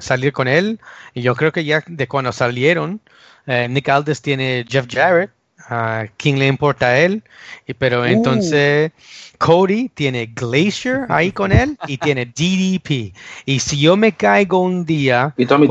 salir 0.00 0.34
con 0.34 0.48
él. 0.48 0.80
Y 1.14 1.22
yo 1.22 1.34
creo 1.34 1.50
que 1.50 1.64
ya 1.64 1.82
de 1.86 2.06
cuando 2.08 2.32
salieron, 2.32 3.00
eh, 3.46 3.68
Nick 3.70 3.88
Aldis 3.88 4.20
tiene 4.20 4.66
Jeff 4.68 4.86
Jarrett, 4.86 5.30
a 5.68 6.06
King 6.16 6.34
le 6.34 6.46
importa 6.46 6.86
a 6.86 6.98
él, 6.98 7.22
y, 7.66 7.74
pero 7.74 8.02
uh. 8.02 8.04
entonces... 8.04 8.92
Cody 9.38 9.88
tiene 9.94 10.26
Glacier 10.26 11.06
ahí 11.08 11.30
con 11.30 11.52
él 11.52 11.78
y 11.86 11.96
tiene 11.96 12.26
DDP. 12.26 13.14
Y 13.46 13.60
si 13.60 13.78
yo 13.78 13.96
me 13.96 14.10
caigo 14.10 14.60
un 14.60 14.84
día, 14.84 15.32
y 15.36 15.46
Tommy 15.46 15.68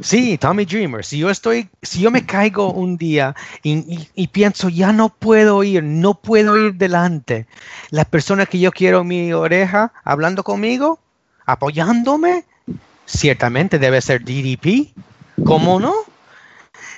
sí, 0.00 0.38
Tommy 0.38 0.64
Dreamer. 0.64 1.04
Si 1.04 1.18
yo 1.18 1.30
estoy, 1.30 1.68
si 1.82 2.00
yo 2.00 2.10
me 2.10 2.24
caigo 2.24 2.72
un 2.72 2.96
día 2.96 3.34
y, 3.62 4.26
pienso 4.28 4.68
ya 4.68 4.92
no 4.92 5.08
puedo 5.08 5.62
ir, 5.62 5.82
no 5.82 6.14
puedo 6.14 6.56
ir 6.56 6.74
delante, 6.74 7.46
la 7.90 8.04
persona 8.04 8.46
que 8.46 8.58
yo 8.58 8.72
quiero 8.72 9.04
mi 9.04 9.32
oreja 9.32 9.92
hablando 10.04 10.42
conmigo, 10.42 10.98
apoyándome, 11.46 12.44
ciertamente 13.06 13.78
debe 13.78 14.00
ser 14.00 14.24
DDP. 14.24 14.92
¿Cómo 15.44 15.80
no? 15.80 15.94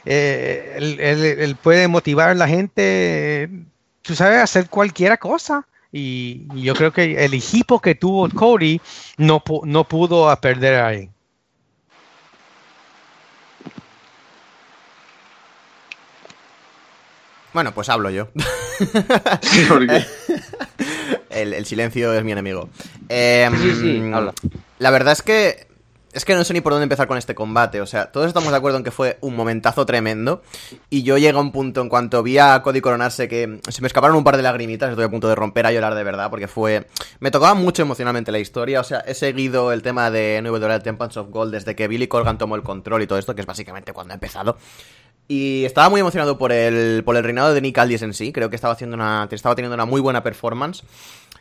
Eh, 0.05 0.75
él, 1.39 1.57
puede 1.57 1.89
motivar 1.89 2.31
a 2.31 2.35
la 2.35 2.49
gente, 2.49 3.49
tú 4.03 4.15
sabes, 4.15 4.39
a 4.39 4.43
hacer 4.45 4.69
cualquier 4.69 5.19
cosa. 5.19 5.67
Y, 5.93 6.47
yo 6.55 6.75
creo 6.75 6.93
que 6.93 7.25
el 7.25 7.35
equipo 7.35 7.81
que 7.81 7.95
tuvo 7.95 8.29
Cody 8.31 8.81
no, 9.19 9.43
no 9.65 9.85
pudo 9.85 10.35
perder 10.41 10.83
ahí. 10.83 11.11
Bueno, 17.53 17.73
pues 17.75 17.91
hablo 17.91 18.09
yo. 18.09 18.29
el, 21.31 21.53
el, 21.53 21.67
silencio 21.67 22.15
es 22.15 22.25
mi 22.25 22.33
enemigo. 22.33 22.71
sí, 23.11 23.75
sí, 23.79 23.97
em, 23.99 24.15
habla. 24.15 24.33
La 24.79 24.91
verdad 24.91 25.13
es 25.13 25.21
que 25.21 25.67
es 26.13 26.25
que 26.27 26.35
no 26.35 26.45
sé 26.45 26.53
ni 26.53 26.61
por 26.61 26.73
dónde 26.73 26.85
empezar 26.85 27.09
con 27.09 27.17
este 27.17 27.35
combate. 27.35 27.81
O 27.81 27.87
sea, 27.87 28.13
todos 28.13 28.27
estamos 28.27 28.51
de 28.51 28.57
acuerdo 28.57 28.79
en 28.79 28.85
que 28.85 28.91
fue 28.91 29.17
un 29.23 29.35
momentazo 29.35 29.87
tremendo. 29.87 30.43
Y 30.91 31.03
yo 31.03 31.17
llegué 31.17 31.37
a 31.37 31.41
un 31.41 31.53
punto 31.53 31.81
en 31.81 31.89
cuanto 31.89 32.23
vi 32.23 32.39
a 32.39 32.61
Cody 32.63 32.81
coronarse 32.81 33.29
que 33.29 33.61
se 33.69 33.81
me 33.81 33.87
escaparon 33.87 34.17
un 34.17 34.25
par 34.25 34.37
de 34.37 34.43
lagrimitas. 34.43 34.91
Estoy 34.91 35.07
a 35.07 35.11
punto 35.11 35.29
de 35.29 35.35
romper 35.35 35.67
a 35.67 35.73
llorar 35.73 35.95
de 35.95 36.05
verdad 36.05 36.29
porque 36.29 36.49
fue. 36.49 36.87
Me 37.21 37.31
tocaba 37.31 37.55
mucho 37.55 37.83
emocionalmente 37.83 38.31
la 38.31 38.39
historia. 38.39 38.81
O 38.81 38.85
sea, 38.85 39.01
he 39.01 39.15
seguido 39.15 39.73
el 39.73 39.83
tema 39.83 40.11
de 40.11 40.43
NWA 40.43 40.81
Temples 40.81 41.17
of 41.17 41.31
Gold 41.31 41.53
desde 41.53 41.75
que 41.75 41.89
Billy 41.89 42.09
Corgan 42.09 42.37
tomó 42.37 42.57
el 42.57 42.63
control 42.63 43.03
y 43.03 43.07
todo 43.07 43.19
esto, 43.19 43.35
que 43.35 43.41
es 43.41 43.47
básicamente 43.47 43.95
cuando 43.95 44.13
ha 44.13 44.17
empezado. 44.17 44.59
Y 45.29 45.65
estaba 45.65 45.89
muy 45.89 46.01
emocionado 46.01 46.37
por 46.37 46.53
el, 46.53 47.05
por 47.05 47.17
el 47.17 47.25
reinado 47.25 47.55
de 47.55 47.61
Nick 47.63 47.79
Aldis 47.79 48.03
en 48.03 48.13
sí. 48.13 48.33
Creo 48.33 48.51
que 48.51 48.57
estaba, 48.57 48.75
haciendo 48.75 48.97
una, 48.97 49.29
estaba 49.31 49.55
teniendo 49.55 49.75
una 49.75 49.87
muy 49.87 50.01
buena 50.01 50.23
performance 50.23 50.85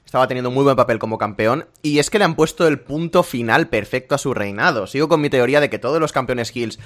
estaba 0.06 0.28
teniendo 0.28 0.52
muy 0.52 0.64
buen 0.64 0.76
papel 0.76 1.00
como 1.00 1.18
campeón, 1.18 1.68
y 1.82 2.00
es 2.00 2.10
que 2.10 2.20
le 2.20 2.26
han 2.26 2.36
puesto 2.36 2.68
el 2.68 2.80
punto 2.80 3.24
final 3.24 3.70
perfecto 3.70 4.16
a 4.16 4.18
su 4.18 4.34
reinado. 4.34 4.88
Sigo 4.88 5.08
con 5.08 5.22
mi 5.22 5.30
teoría 5.30 5.60
de 5.60 5.70
que 5.70 5.80
todos 5.80 6.00
los 6.00 6.12
campeones 6.12 6.56
Hills 6.56 6.80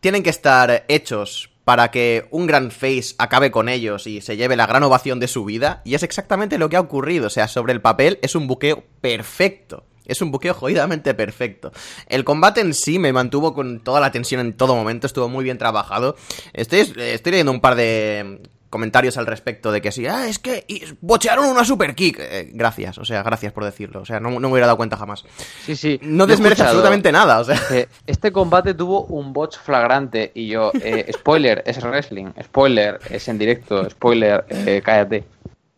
tienen 0.00 0.22
que 0.22 0.30
estar 0.30 0.84
hechos 0.88 1.50
para 1.64 1.90
que 1.90 2.26
un 2.30 2.46
gran 2.46 2.70
face 2.70 3.14
acabe 3.18 3.50
con 3.50 3.68
ellos 3.68 4.06
y 4.06 4.20
se 4.20 4.36
lleve 4.36 4.56
la 4.56 4.66
gran 4.66 4.82
ovación 4.82 5.20
de 5.20 5.28
su 5.28 5.44
vida, 5.44 5.80
y 5.84 5.94
es 5.94 6.02
exactamente 6.02 6.58
lo 6.58 6.68
que 6.68 6.76
ha 6.76 6.80
ocurrido, 6.80 7.26
o 7.26 7.30
sea, 7.30 7.48
sobre 7.48 7.72
el 7.72 7.80
papel 7.80 8.18
es 8.22 8.34
un 8.34 8.46
buqueo 8.46 8.84
perfecto. 9.00 9.84
Es 10.04 10.20
un 10.20 10.32
buqueo 10.32 10.52
jodidamente 10.52 11.14
perfecto. 11.14 11.70
El 12.08 12.24
combate 12.24 12.60
en 12.60 12.74
sí 12.74 12.98
me 12.98 13.12
mantuvo 13.12 13.54
con 13.54 13.78
toda 13.80 14.00
la 14.00 14.10
tensión 14.10 14.40
en 14.40 14.52
todo 14.52 14.74
momento, 14.74 15.06
estuvo 15.06 15.28
muy 15.28 15.44
bien 15.44 15.58
trabajado. 15.58 16.16
Estoy, 16.52 16.80
estoy 16.80 17.30
leyendo 17.30 17.52
un 17.52 17.60
par 17.60 17.76
de 17.76 18.40
comentarios 18.72 19.18
al 19.18 19.26
respecto 19.26 19.70
de 19.70 19.82
que 19.82 19.92
sí, 19.92 20.06
ah, 20.06 20.26
es 20.26 20.38
que 20.38 20.64
bochearon 21.02 21.44
una 21.44 21.62
super 21.62 21.94
kick. 21.94 22.18
Eh, 22.18 22.48
gracias, 22.54 22.96
o 22.96 23.04
sea, 23.04 23.22
gracias 23.22 23.52
por 23.52 23.66
decirlo. 23.66 24.00
O 24.00 24.06
sea, 24.06 24.18
no, 24.18 24.30
me 24.40 24.48
hubiera 24.48 24.66
dado 24.66 24.78
cuenta 24.78 24.96
jamás. 24.96 25.24
Sí, 25.66 25.76
sí. 25.76 26.00
No 26.02 26.26
desmerece 26.26 26.62
absolutamente 26.62 27.12
nada, 27.12 27.40
o 27.40 27.44
sea. 27.44 27.60
Este 28.06 28.32
combate 28.32 28.72
tuvo 28.72 29.04
un 29.04 29.34
botch 29.34 29.58
flagrante 29.58 30.32
y 30.34 30.48
yo, 30.48 30.72
eh, 30.82 31.06
spoiler, 31.12 31.62
es 31.66 31.82
wrestling, 31.82 32.32
spoiler, 32.42 32.98
es 33.10 33.28
en 33.28 33.38
directo, 33.38 33.88
spoiler, 33.90 34.46
eh, 34.48 34.80
cállate. 34.82 35.24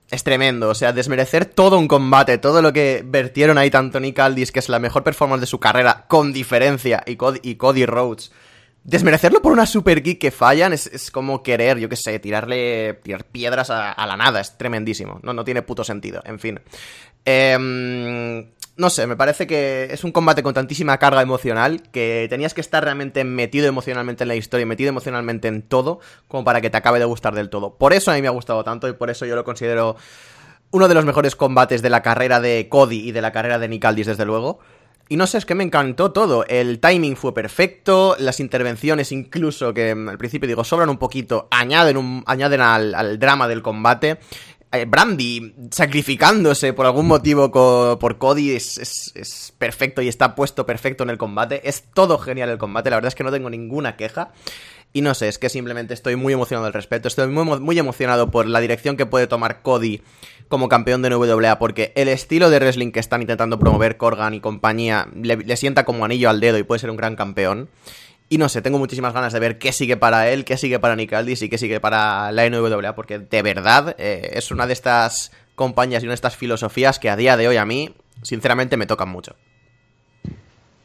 Es 0.08 0.22
tremendo, 0.22 0.68
o 0.68 0.74
sea, 0.74 0.92
desmerecer 0.92 1.46
todo 1.46 1.76
un 1.76 1.88
combate, 1.88 2.38
todo 2.38 2.62
lo 2.62 2.72
que 2.72 3.02
vertieron 3.04 3.58
ahí 3.58 3.70
tanto 3.70 3.98
Nick 3.98 4.20
Aldis, 4.20 4.52
que 4.52 4.60
es 4.60 4.68
la 4.68 4.78
mejor 4.78 5.02
performance 5.02 5.40
de 5.40 5.46
su 5.48 5.58
carrera, 5.58 6.04
con 6.06 6.32
diferencia, 6.32 7.02
y 7.06 7.16
Cody, 7.16 7.40
y 7.42 7.56
Cody 7.56 7.86
Rhodes 7.86 8.30
Desmerecerlo 8.84 9.40
por 9.40 9.52
una 9.52 9.64
super 9.64 10.02
geek 10.02 10.20
que 10.20 10.30
fallan 10.30 10.74
es, 10.74 11.10
como 11.10 11.42
querer, 11.42 11.78
yo 11.78 11.88
qué 11.88 11.96
sé, 11.96 12.18
tirarle 12.18 13.00
tirar 13.02 13.24
piedras 13.24 13.70
a, 13.70 14.06
la 14.06 14.16
nada. 14.16 14.40
Es 14.40 14.58
tremendísimo. 14.58 15.20
No, 15.22 15.32
no 15.32 15.42
tiene 15.42 15.62
puto 15.62 15.84
sentido. 15.84 16.22
En 16.26 16.38
fin. 16.38 16.60
Em, 17.24 18.46
no 18.76 18.90
sé, 18.90 19.06
me 19.06 19.16
parece 19.16 19.46
que 19.46 19.88
es 19.90 20.04
un 20.04 20.12
combate 20.12 20.42
con 20.42 20.52
tantísima 20.52 20.98
carga 20.98 21.22
emocional 21.22 21.82
que 21.92 22.26
tenías 22.28 22.52
que 22.52 22.60
estar 22.60 22.84
realmente 22.84 23.24
metido 23.24 23.66
emocionalmente 23.68 24.24
en 24.24 24.28
la 24.28 24.36
historia, 24.36 24.66
metido 24.66 24.90
emocionalmente 24.90 25.48
en 25.48 25.62
todo, 25.62 26.00
como 26.28 26.44
para 26.44 26.60
que 26.60 26.68
te 26.68 26.76
acabe 26.76 26.98
de 26.98 27.06
gustar 27.06 27.34
del 27.34 27.48
todo. 27.48 27.78
Por 27.78 27.94
eso 27.94 28.10
a 28.10 28.14
mí 28.14 28.20
me 28.20 28.28
ha 28.28 28.32
gustado 28.32 28.64
tanto 28.64 28.86
y 28.86 28.92
por 28.92 29.08
eso 29.08 29.24
yo 29.24 29.34
lo 29.34 29.44
considero 29.44 29.96
uno 30.72 30.88
de 30.88 30.94
los 30.94 31.04
mejores 31.04 31.36
combates 31.36 31.82
de 31.82 31.88
la 31.88 32.02
carrera 32.02 32.40
de 32.40 32.68
Cody 32.68 33.08
y 33.08 33.12
de 33.12 33.22
la 33.22 33.32
carrera 33.32 33.58
de 33.58 33.68
Nick 33.68 33.84
Aldis, 33.84 34.08
desde 34.08 34.24
luego. 34.24 34.58
Y 35.08 35.16
no 35.16 35.26
sé, 35.26 35.38
es 35.38 35.44
que 35.44 35.54
me 35.54 35.64
encantó 35.64 36.12
todo. 36.12 36.46
El 36.46 36.80
timing 36.80 37.16
fue 37.16 37.34
perfecto, 37.34 38.16
las 38.18 38.40
intervenciones 38.40 39.12
incluso, 39.12 39.74
que 39.74 39.90
al 39.90 40.18
principio 40.18 40.46
digo, 40.46 40.64
sobran 40.64 40.88
un 40.88 40.98
poquito, 40.98 41.48
añaden, 41.50 42.22
añaden 42.26 42.60
al, 42.60 43.18
drama 43.18 43.46
del 43.46 43.62
combate. 43.62 44.18
eh, 44.72 44.86
Brandy 44.86 45.54
sacrificándose 45.70 46.72
por 46.72 46.86
algún 46.86 47.06
motivo 47.06 47.50
por 47.98 48.18
Cody 48.18 48.52
es, 48.52 48.78
es, 48.78 49.54
perfecto 49.58 50.02
y 50.02 50.08
está 50.08 50.34
puesto 50.34 50.64
perfecto 50.64 51.04
en 51.04 51.10
el 51.10 51.18
combate. 51.18 51.68
Es 51.68 51.84
todo 51.92 52.18
genial 52.18 52.48
el 52.48 52.58
combate, 52.58 52.90
la 52.90 52.96
verdad 52.96 53.08
es 53.08 53.14
que 53.14 53.24
no 53.24 53.30
tengo 53.30 53.50
ninguna 53.50 53.96
queja. 53.96 54.32
Y 54.96 55.02
no 55.02 55.12
sé, 55.14 55.26
es 55.26 55.38
que 55.38 55.48
simplemente 55.48 55.92
estoy 55.92 56.14
muy 56.14 56.32
emocionado 56.32 56.68
al 56.68 56.72
respecto. 56.72 57.08
Estoy 57.08 57.26
muy, 57.26 57.44
muy 57.58 57.76
emocionado 57.76 58.30
por 58.30 58.46
la 58.46 58.60
dirección 58.60 58.96
que 58.96 59.06
puede 59.06 59.26
tomar 59.26 59.60
Cody 59.60 60.02
como 60.46 60.68
campeón 60.68 61.02
de 61.02 61.10
NWA, 61.10 61.58
porque 61.58 61.92
el 61.96 62.06
estilo 62.06 62.48
de 62.48 62.60
wrestling 62.60 62.92
que 62.92 63.00
están 63.00 63.20
intentando 63.20 63.58
promover 63.58 63.96
Corgan 63.96 64.34
y 64.34 64.40
compañía 64.40 65.08
le, 65.20 65.56
sienta 65.56 65.84
como 65.84 66.04
anillo 66.04 66.30
al 66.30 66.38
dedo 66.38 66.58
y 66.58 66.62
puede 66.62 66.78
ser 66.78 66.90
un 66.90 66.96
gran 66.96 67.16
campeón. 67.16 67.68
Y 68.28 68.38
no 68.38 68.48
sé, 68.48 68.62
tengo 68.62 68.78
muchísimas 68.78 69.12
ganas 69.12 69.32
de 69.32 69.40
ver 69.40 69.58
qué 69.58 69.72
sigue 69.72 69.96
para 69.96 70.28
él, 70.30 70.44
qué 70.44 70.56
sigue 70.56 70.78
para 70.78 70.94
Nick 70.94 71.12
Aldis 71.12 71.42
y 71.42 71.48
qué 71.48 71.58
sigue 71.58 71.80
para 71.80 72.30
la 72.30 72.48
NWA, 72.48 72.94
porque 72.94 73.18
de 73.18 73.42
verdad 73.42 73.96
eh, 73.98 74.30
es 74.34 74.52
una 74.52 74.68
de 74.68 74.74
estas 74.74 75.32
compañías 75.56 76.04
y 76.04 76.06
una 76.06 76.12
de 76.12 76.16
estas 76.16 76.36
filosofías 76.36 77.00
que 77.00 77.10
a 77.10 77.16
día 77.16 77.36
de 77.36 77.48
hoy 77.48 77.56
a 77.56 77.64
mí, 77.64 77.96
sinceramente, 78.22 78.76
me 78.76 78.86
tocan 78.86 79.08
mucho. 79.08 79.34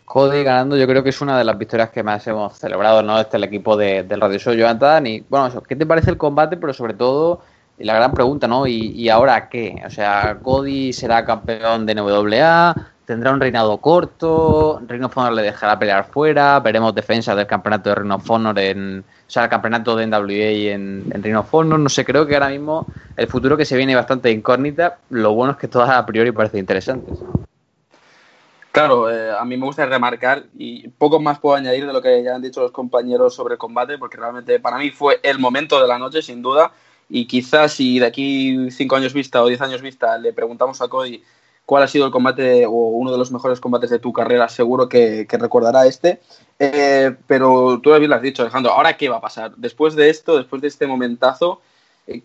Cody 0.10 0.44
ganando, 0.44 0.76
yo 0.76 0.88
creo 0.88 1.04
que 1.04 1.10
es 1.10 1.22
una 1.22 1.38
de 1.38 1.44
las 1.44 1.56
victorias 1.56 1.92
que 1.92 2.02
más 2.02 2.26
hemos 2.26 2.58
celebrado, 2.58 3.04
¿no? 3.04 3.20
Este 3.20 3.38
el 3.38 3.44
equipo 3.44 3.78
de, 3.78 4.02
del 4.02 4.20
Radio 4.20 4.40
Show, 4.40 4.56
Jonathan. 4.56 5.06
Y 5.06 5.24
bueno, 5.30 5.62
¿qué 5.68 5.76
te 5.76 5.86
parece 5.86 6.10
el 6.10 6.18
combate? 6.18 6.58
Pero 6.58 6.74
sobre 6.74 6.96
todo, 6.96 7.42
la 7.78 7.94
gran 7.94 8.12
pregunta, 8.12 8.48
¿no? 8.48 8.66
¿Y, 8.66 9.08
ahora 9.08 9.50
qué? 9.50 9.80
O 9.86 9.90
sea, 9.92 10.40
Cody 10.42 10.94
será 10.94 11.24
campeón 11.24 11.86
de 11.86 11.94
NWA, 11.94 12.76
tendrá 13.06 13.32
un 13.32 13.40
reinado 13.40 13.78
corto, 13.78 14.82
Ring 14.88 15.04
of 15.04 15.16
Honor 15.16 15.34
le 15.34 15.44
dejará 15.44 15.78
pelear 15.78 16.06
fuera, 16.06 16.60
veremos 16.60 16.96
defensa 16.96 17.36
del 17.36 17.46
campeonato 17.46 17.90
de 17.90 17.96
Ring 17.98 18.12
of 18.12 18.28
Honor 18.32 18.58
en. 18.58 19.02
O 19.02 19.32
sea, 19.32 19.44
el 19.44 19.50
campeonato 19.52 19.96
de 19.96 20.08
NWA 20.08 20.74
en, 20.74 21.06
en 21.14 21.22
Ring 21.22 21.38
of 21.38 21.54
Honor. 21.54 21.80
No 21.80 21.88
sé, 21.88 22.04
creo 22.04 22.26
que 22.26 22.34
ahora 22.34 22.50
mismo 22.50 22.88
el 23.16 23.28
futuro 23.28 23.56
que 23.56 23.64
se 23.64 23.78
viene 23.78 23.92
es 23.92 23.98
bastante 23.98 24.32
incógnita. 24.32 24.98
Lo 25.12 25.34
bueno 25.34 25.52
es 25.52 25.60
que 25.60 25.68
todas 25.68 25.92
a 25.92 26.04
priori 26.04 26.32
parecen 26.32 26.62
interesantes. 26.62 27.20
Claro, 28.80 29.12
eh, 29.12 29.30
a 29.38 29.44
mí 29.44 29.58
me 29.58 29.66
gusta 29.66 29.86
remarcar 29.86 30.46
y 30.58 30.88
poco 30.88 31.20
más 31.20 31.38
puedo 31.38 31.58
añadir 31.58 31.86
de 31.86 31.92
lo 31.92 32.02
que 32.02 32.24
ya 32.24 32.34
han 32.34 32.42
dicho 32.42 32.62
los 32.62 32.72
compañeros 32.72 33.36
sobre 33.36 33.56
el 33.56 33.58
combate, 33.58 33.98
porque 33.98 34.16
realmente 34.16 34.58
para 34.62 34.78
mí 34.78 34.90
fue 34.90 35.20
el 35.22 35.38
momento 35.38 35.82
de 35.82 35.88
la 35.90 36.00
noche, 36.00 36.22
sin 36.22 36.42
duda. 36.42 36.72
Y 37.10 37.26
quizás 37.28 37.74
si 37.74 38.00
de 38.00 38.06
aquí 38.06 38.72
cinco 38.72 38.96
años 38.96 39.12
vista 39.12 39.44
o 39.44 39.48
diez 39.48 39.60
años 39.60 39.82
vista 39.82 40.18
le 40.18 40.32
preguntamos 40.32 40.82
a 40.82 40.88
Cody 40.88 41.22
cuál 41.66 41.84
ha 41.84 41.90
sido 41.90 42.06
el 42.06 42.12
combate 42.14 42.66
o 42.66 42.72
uno 42.72 43.12
de 43.12 43.18
los 43.18 43.34
mejores 43.34 43.60
combates 43.60 43.90
de 43.90 44.00
tu 44.00 44.14
carrera, 44.14 44.48
seguro 44.48 44.88
que, 44.88 45.28
recordará 45.30 45.86
este. 45.86 46.22
Eh, 46.58 47.14
pero 47.28 47.82
tú 47.84 47.94
bien 47.98 48.10
lo 48.10 48.16
has 48.16 48.22
dicho, 48.22 48.44
Alejandro. 48.44 48.72
¿Ahora 48.72 48.96
qué 48.96 49.10
va 49.10 49.18
a 49.18 49.22
pasar? 49.22 49.58
Después 49.58 49.94
de 49.98 50.10
esto, 50.10 50.38
después 50.38 50.62
de 50.62 50.70
este 50.70 50.88
momentazo, 50.88 51.60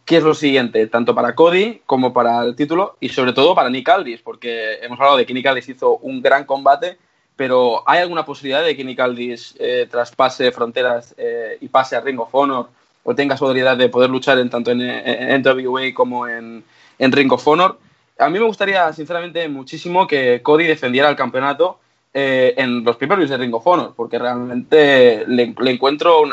¿Qué 0.04 0.16
es 0.16 0.22
lo 0.22 0.34
siguiente? 0.34 0.86
Tanto 0.86 1.14
para 1.14 1.34
Cody 1.34 1.82
como 1.84 2.14
para 2.14 2.42
el 2.42 2.56
título 2.56 2.96
y 3.00 3.10
sobre 3.10 3.34
todo 3.34 3.54
para 3.54 3.68
Nick 3.68 3.88
Aldis, 3.88 4.22
porque 4.22 4.78
hemos 4.80 4.98
hablado 4.98 5.18
de 5.18 5.26
que 5.26 5.34
Nick 5.34 5.46
Aldis 5.46 5.68
hizo 5.68 5.98
un 5.98 6.22
gran 6.22 6.44
combate, 6.44 6.96
pero 7.36 7.82
¿hay 7.86 8.00
alguna 8.00 8.24
posibilidad 8.24 8.64
de 8.64 8.74
que 8.74 8.84
Nick 8.84 9.00
Aldis 9.00 9.54
eh, 9.58 9.86
traspase 9.90 10.52
fronteras 10.52 11.14
eh, 11.18 11.58
y 11.60 11.68
pase 11.68 11.96
a 11.96 12.00
Ring 12.00 12.18
of 12.18 12.34
Honor 12.34 12.70
o 13.02 13.14
tenga 13.14 13.36
su 13.36 13.44
habilidad 13.44 13.76
de 13.76 13.90
poder 13.90 14.08
luchar 14.08 14.38
en, 14.38 14.48
tanto 14.48 14.70
en, 14.70 14.80
en 14.80 15.42
NWA 15.42 15.92
como 15.92 16.26
en, 16.26 16.64
Ring 16.98 17.32
of 17.32 17.46
Honor? 17.46 17.78
A 18.18 18.30
mí 18.30 18.38
me 18.38 18.46
gustaría, 18.46 18.90
sinceramente, 18.94 19.46
muchísimo 19.48 20.06
que 20.06 20.40
Cody 20.40 20.64
defendiera 20.64 21.10
el 21.10 21.16
campeonato 21.16 21.78
eh, 22.14 22.54
en 22.56 22.84
los 22.84 22.96
primeros 22.96 23.28
de 23.28 23.36
Ring 23.36 23.54
of 23.54 23.66
Honor, 23.66 23.92
porque 23.94 24.18
realmente 24.18 25.24
le, 25.26 25.54
le 25.58 25.70
encuentro 25.70 26.24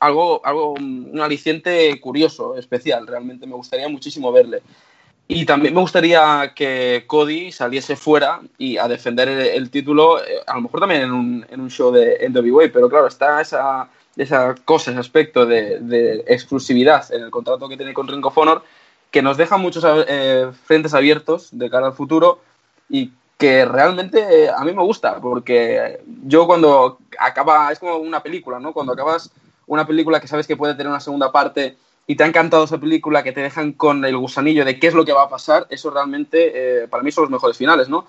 algo, 0.00 0.40
algo, 0.44 0.72
un 0.72 1.20
aliciente 1.20 2.00
curioso, 2.00 2.56
especial. 2.56 3.06
Realmente 3.06 3.46
me 3.46 3.54
gustaría 3.54 3.88
muchísimo 3.88 4.32
verle. 4.32 4.62
Y 5.32 5.44
también 5.44 5.74
me 5.74 5.80
gustaría 5.80 6.52
que 6.56 7.04
Cody 7.06 7.52
saliese 7.52 7.94
fuera 7.94 8.40
y 8.58 8.78
a 8.78 8.88
defender 8.88 9.28
el, 9.28 9.70
título, 9.70 10.18
eh, 10.18 10.40
a 10.44 10.56
lo 10.56 10.62
mejor 10.62 10.80
también 10.80 11.02
en 11.02 11.12
un, 11.12 11.46
en 11.48 11.60
un, 11.60 11.70
show 11.70 11.92
de 11.92 12.28
NWA, 12.28 12.64
pero 12.72 12.88
claro, 12.88 13.06
está 13.06 13.40
esa, 13.40 13.88
esa 14.16 14.56
cosa, 14.64 14.90
ese 14.90 14.98
aspecto 14.98 15.46
de, 15.46 16.24
exclusividad 16.26 17.12
en 17.14 17.22
el 17.22 17.30
contrato 17.30 17.68
que 17.68 17.76
tiene 17.76 17.94
con 17.94 18.08
Ring 18.08 18.26
of 18.26 18.36
Honor, 18.38 18.64
que 19.12 19.22
nos 19.22 19.36
deja 19.36 19.56
muchos 19.56 19.84
eh, 20.08 20.50
frentes 20.64 20.94
abiertos 20.94 21.50
de 21.52 21.70
cara 21.70 21.86
al 21.86 21.92
futuro 21.92 22.40
y 22.88 23.12
que 23.38 23.64
realmente 23.64 24.50
a 24.50 24.64
mí 24.64 24.72
me 24.72 24.82
gusta, 24.82 25.20
porque 25.20 26.00
yo 26.24 26.48
cuando 26.48 26.98
acaba, 27.20 27.70
es 27.70 27.78
como 27.78 27.98
una 27.98 28.20
película, 28.20 28.58
¿no? 28.58 28.72
Cuando 28.72 28.94
acabas 28.94 29.30
una 29.70 29.86
película 29.86 30.20
que 30.20 30.26
sabes 30.26 30.48
que 30.48 30.56
puede 30.56 30.74
tener 30.74 30.88
una 30.88 30.98
segunda 30.98 31.30
parte 31.30 31.76
y 32.08 32.16
te 32.16 32.24
ha 32.24 32.26
encantado 32.26 32.64
esa 32.64 32.78
película, 32.78 33.22
que 33.22 33.30
te 33.30 33.40
dejan 33.40 33.72
con 33.72 34.04
el 34.04 34.16
gusanillo 34.16 34.64
de 34.64 34.80
qué 34.80 34.88
es 34.88 34.94
lo 34.94 35.04
que 35.04 35.12
va 35.12 35.22
a 35.22 35.28
pasar, 35.28 35.68
eso 35.70 35.90
realmente 35.90 36.82
eh, 36.82 36.88
para 36.88 37.04
mí 37.04 37.12
son 37.12 37.22
los 37.22 37.30
mejores 37.30 37.56
finales, 37.56 37.88
¿no? 37.88 38.04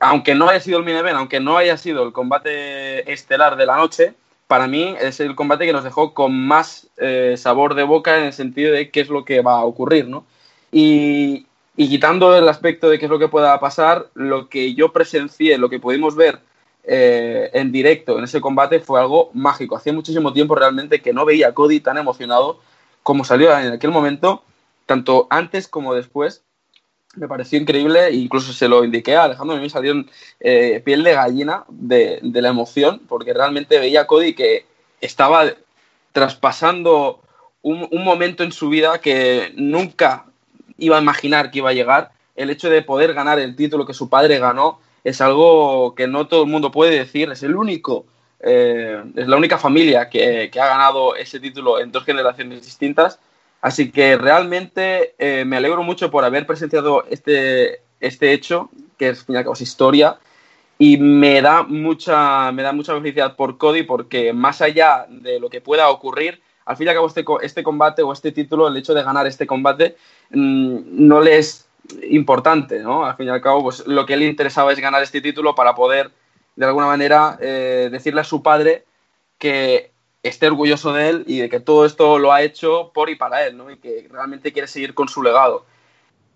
Aunque 0.00 0.34
no 0.34 0.48
haya 0.48 0.58
sido 0.60 0.78
el 0.78 0.84
main 0.84 0.96
event, 0.96 1.18
aunque 1.18 1.38
no 1.38 1.58
haya 1.58 1.76
sido 1.76 2.02
el 2.02 2.14
combate 2.14 3.12
estelar 3.12 3.56
de 3.56 3.66
la 3.66 3.76
noche, 3.76 4.14
para 4.46 4.66
mí 4.66 4.94
es 4.98 5.20
el 5.20 5.34
combate 5.34 5.66
que 5.66 5.74
nos 5.74 5.84
dejó 5.84 6.14
con 6.14 6.34
más 6.34 6.88
eh, 6.96 7.34
sabor 7.36 7.74
de 7.74 7.82
boca 7.82 8.16
en 8.16 8.24
el 8.24 8.32
sentido 8.32 8.72
de 8.72 8.90
qué 8.90 9.00
es 9.00 9.10
lo 9.10 9.26
que 9.26 9.42
va 9.42 9.58
a 9.58 9.64
ocurrir, 9.66 10.08
¿no? 10.08 10.24
Y, 10.72 11.46
y 11.76 11.90
quitando 11.90 12.34
el 12.38 12.48
aspecto 12.48 12.88
de 12.88 12.98
qué 12.98 13.04
es 13.04 13.10
lo 13.10 13.18
que 13.18 13.28
pueda 13.28 13.60
pasar, 13.60 14.06
lo 14.14 14.48
que 14.48 14.72
yo 14.72 14.94
presencié, 14.94 15.58
lo 15.58 15.68
que 15.68 15.78
pudimos 15.78 16.16
ver 16.16 16.40
eh, 16.88 17.50
en 17.52 17.72
directo 17.72 18.16
en 18.16 18.24
ese 18.24 18.40
combate 18.40 18.78
fue 18.78 19.00
algo 19.00 19.30
mágico. 19.34 19.76
Hacía 19.76 19.92
muchísimo 19.92 20.32
tiempo 20.32 20.54
realmente 20.54 21.02
que 21.02 21.12
no 21.12 21.24
veía 21.24 21.48
a 21.48 21.54
Cody 21.54 21.80
tan 21.80 21.98
emocionado 21.98 22.60
como 23.02 23.24
salió 23.24 23.56
en 23.58 23.72
aquel 23.72 23.90
momento, 23.90 24.42
tanto 24.86 25.26
antes 25.30 25.66
como 25.68 25.94
después. 25.94 26.42
Me 27.16 27.28
pareció 27.28 27.58
increíble, 27.58 28.12
incluso 28.12 28.52
se 28.52 28.68
lo 28.68 28.84
indiqué 28.84 29.16
a 29.16 29.24
Alejandro, 29.24 29.56
a 29.56 29.60
mí 29.60 29.70
salió 29.70 29.94
eh, 30.40 30.82
piel 30.84 31.02
de 31.02 31.14
gallina 31.14 31.64
de, 31.68 32.20
la 32.22 32.48
emoción, 32.48 33.00
porque 33.08 33.32
realmente 33.32 33.78
veía 33.78 34.02
a 34.02 34.06
Cody 34.06 34.34
que 34.34 34.66
estaba 35.00 35.46
traspasando 36.12 37.20
un 37.62 38.04
momento 38.04 38.44
en 38.44 38.52
su 38.52 38.68
vida 38.68 39.00
que 39.00 39.52
nunca 39.56 40.26
iba 40.78 40.96
a 40.98 41.02
imaginar 41.02 41.50
que 41.50 41.58
iba 41.58 41.70
a 41.70 41.74
llegar. 41.74 42.12
El 42.36 42.50
hecho 42.50 42.70
de 42.70 42.82
poder 42.82 43.12
ganar 43.14 43.40
el 43.40 43.56
título 43.56 43.86
que 43.86 43.94
su 43.94 44.08
padre 44.08 44.38
ganó, 44.38 44.78
es 45.06 45.20
algo 45.20 45.94
que 45.94 46.08
no 46.08 46.26
todo 46.26 46.42
el 46.42 46.50
mundo 46.50 46.72
puede 46.72 46.98
decir, 46.98 47.30
es 47.30 47.44
el 47.44 47.54
único, 47.54 48.06
eh, 48.40 49.04
es 49.14 49.28
la 49.28 49.36
única 49.36 49.56
familia 49.56 50.10
que, 50.10 50.50
ha 50.52 50.66
ganado 50.66 51.14
ese 51.14 51.38
título 51.38 51.78
en 51.78 51.92
dos 51.92 52.04
generaciones 52.04 52.64
distintas. 52.64 53.20
Así 53.60 53.92
que 53.92 54.16
realmente 54.16 55.14
eh, 55.18 55.44
me 55.44 55.58
alegro 55.58 55.84
mucho 55.84 56.10
por 56.10 56.24
haber 56.24 56.44
presenciado 56.44 57.04
este, 57.08 57.82
este 58.00 58.32
hecho, 58.32 58.68
que 58.98 59.10
es, 59.10 59.22
fin 59.22 59.36
y 59.36 59.62
historia, 59.62 60.18
y 60.76 60.96
me 60.96 61.40
da 61.40 61.62
mucha, 61.62 62.50
me 62.50 62.64
da 62.64 62.72
mucha 62.72 62.92
felicidad 62.92 63.36
por 63.36 63.58
Cody 63.58 63.84
porque 63.84 64.32
más 64.32 64.60
allá 64.60 65.06
de 65.08 65.38
lo 65.38 65.48
que 65.48 65.60
pueda 65.60 65.88
ocurrir, 65.88 66.42
al 66.64 66.76
fin 66.76 66.88
y 66.88 66.90
al 66.90 66.96
cabo 66.96 67.06
este, 67.06 67.24
este 67.42 67.62
combate 67.62 68.02
o 68.02 68.12
este 68.12 68.32
título, 68.32 68.66
el 68.66 68.76
hecho 68.76 68.92
de 68.92 69.04
ganar 69.04 69.28
este 69.28 69.46
combate, 69.46 69.96
mm, 70.30 70.78
no 71.06 71.20
les 71.20 71.68
importante, 72.10 72.80
¿no? 72.80 73.04
Al 73.04 73.16
fin 73.16 73.26
y 73.26 73.30
al 73.30 73.40
cabo, 73.40 73.62
pues 73.62 73.86
lo 73.86 74.06
que 74.06 74.16
le 74.16 74.26
interesaba 74.26 74.72
es 74.72 74.80
ganar 74.80 75.02
este 75.02 75.20
título 75.20 75.54
para 75.54 75.74
poder, 75.74 76.10
de 76.56 76.66
alguna 76.66 76.86
manera, 76.86 77.38
eh, 77.40 77.88
decirle 77.90 78.20
a 78.20 78.24
su 78.24 78.42
padre 78.42 78.84
que 79.38 79.90
esté 80.22 80.46
orgulloso 80.48 80.92
de 80.92 81.08
él 81.08 81.24
y 81.26 81.38
de 81.38 81.48
que 81.48 81.60
todo 81.60 81.84
esto 81.84 82.18
lo 82.18 82.32
ha 82.32 82.42
hecho 82.42 82.90
por 82.92 83.10
y 83.10 83.16
para 83.16 83.46
él, 83.46 83.56
¿no? 83.56 83.70
Y 83.70 83.76
que 83.76 84.08
realmente 84.10 84.52
quiere 84.52 84.68
seguir 84.68 84.94
con 84.94 85.08
su 85.08 85.22
legado. 85.22 85.64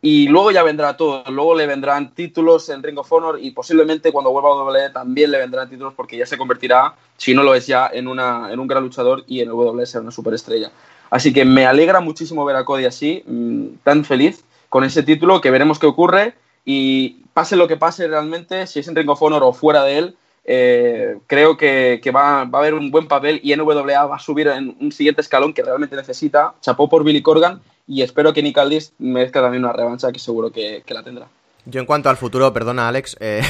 Y 0.02 0.28
luego 0.28 0.50
ya 0.50 0.62
vendrá 0.62 0.96
todo, 0.96 1.24
luego 1.30 1.54
le 1.54 1.66
vendrán 1.66 2.14
títulos 2.14 2.70
en 2.70 2.82
Ring 2.82 2.98
of 2.98 3.12
Honor 3.12 3.38
y 3.38 3.50
posiblemente 3.50 4.12
cuando 4.12 4.30
vuelva 4.30 4.48
a 4.48 4.64
WWE 4.64 4.90
también 4.90 5.30
le 5.30 5.38
vendrán 5.38 5.68
títulos 5.68 5.92
porque 5.94 6.16
ya 6.16 6.24
se 6.24 6.38
convertirá, 6.38 6.94
si 7.18 7.34
no 7.34 7.42
lo 7.42 7.54
es 7.54 7.66
ya, 7.66 7.90
en, 7.92 8.08
en 8.08 8.60
un 8.60 8.66
gran 8.66 8.82
luchador 8.82 9.24
y 9.26 9.40
en 9.40 9.48
el 9.48 9.52
WWE 9.52 9.84
será 9.84 10.00
una 10.00 10.10
superestrella. 10.10 10.72
Así 11.10 11.34
que 11.34 11.44
me 11.44 11.66
alegra 11.66 12.00
muchísimo 12.00 12.46
ver 12.46 12.56
a 12.56 12.64
Cody 12.64 12.86
así, 12.86 13.22
mm, 13.26 13.66
tan 13.84 14.04
feliz 14.04 14.42
con 14.70 14.84
ese 14.84 15.02
título, 15.02 15.42
que 15.42 15.50
veremos 15.50 15.78
qué 15.78 15.86
ocurre 15.86 16.34
y 16.64 17.24
pase 17.34 17.56
lo 17.56 17.68
que 17.68 17.76
pase 17.76 18.08
realmente, 18.08 18.66
si 18.66 18.80
es 18.80 18.88
en 18.88 18.96
Ring 18.96 19.10
of 19.10 19.20
Honor 19.20 19.42
o 19.42 19.52
fuera 19.52 19.84
de 19.84 19.98
él, 19.98 20.16
eh, 20.44 21.18
creo 21.26 21.56
que, 21.56 22.00
va, 22.14 22.40
a 22.40 22.42
haber 22.42 22.74
un 22.74 22.90
buen 22.90 23.06
papel 23.06 23.40
y 23.42 23.54
NWA 23.54 24.06
va 24.06 24.16
a 24.16 24.20
subir 24.20 24.48
en 24.48 24.76
un 24.80 24.92
siguiente 24.92 25.20
escalón 25.20 25.52
que 25.52 25.62
realmente 25.62 25.96
necesita. 25.96 26.54
Chapó 26.60 26.88
por 26.88 27.04
Billy 27.04 27.20
Corgan 27.20 27.60
y 27.86 28.02
espero 28.02 28.32
que 28.32 28.42
Nick 28.42 28.56
Aldis 28.58 28.92
merezca 28.98 29.42
también 29.42 29.64
una 29.64 29.72
revancha 29.72 30.12
que 30.12 30.18
seguro 30.18 30.50
que, 30.50 30.82
la 30.88 31.02
tendrá. 31.02 31.26
Yo 31.66 31.80
en 31.80 31.86
cuanto 31.86 32.08
al 32.08 32.16
futuro, 32.16 32.52
perdona 32.52 32.88
Alex, 32.88 33.16
eh, 33.20 33.42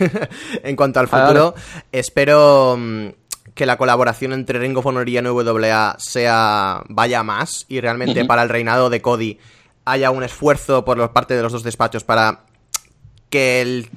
en 0.62 0.74
cuanto 0.74 1.00
al 1.00 1.08
futuro, 1.08 1.54
espero 1.92 2.76
mm, 2.78 3.08
que 3.54 3.66
la 3.66 3.76
colaboración 3.76 4.32
entre 4.32 4.58
Ring 4.58 4.76
of 4.76 4.86
Honor 4.86 5.08
y 5.08 5.20
NWA 5.20 5.96
sea 5.98 6.82
vaya 6.88 7.22
más 7.22 7.66
y 7.68 7.80
realmente 7.80 8.24
para 8.24 8.42
el 8.42 8.48
reinado 8.48 8.90
de 8.90 9.00
Cody 9.00 9.38
haya 9.84 10.10
un 10.10 10.22
esfuerzo 10.22 10.84
por 10.84 11.12
parte 11.12 11.34
de 11.34 11.42
los 11.42 11.52
dos 11.52 11.62
despachos 11.62 12.04
para 12.04 12.44
que 13.30 13.88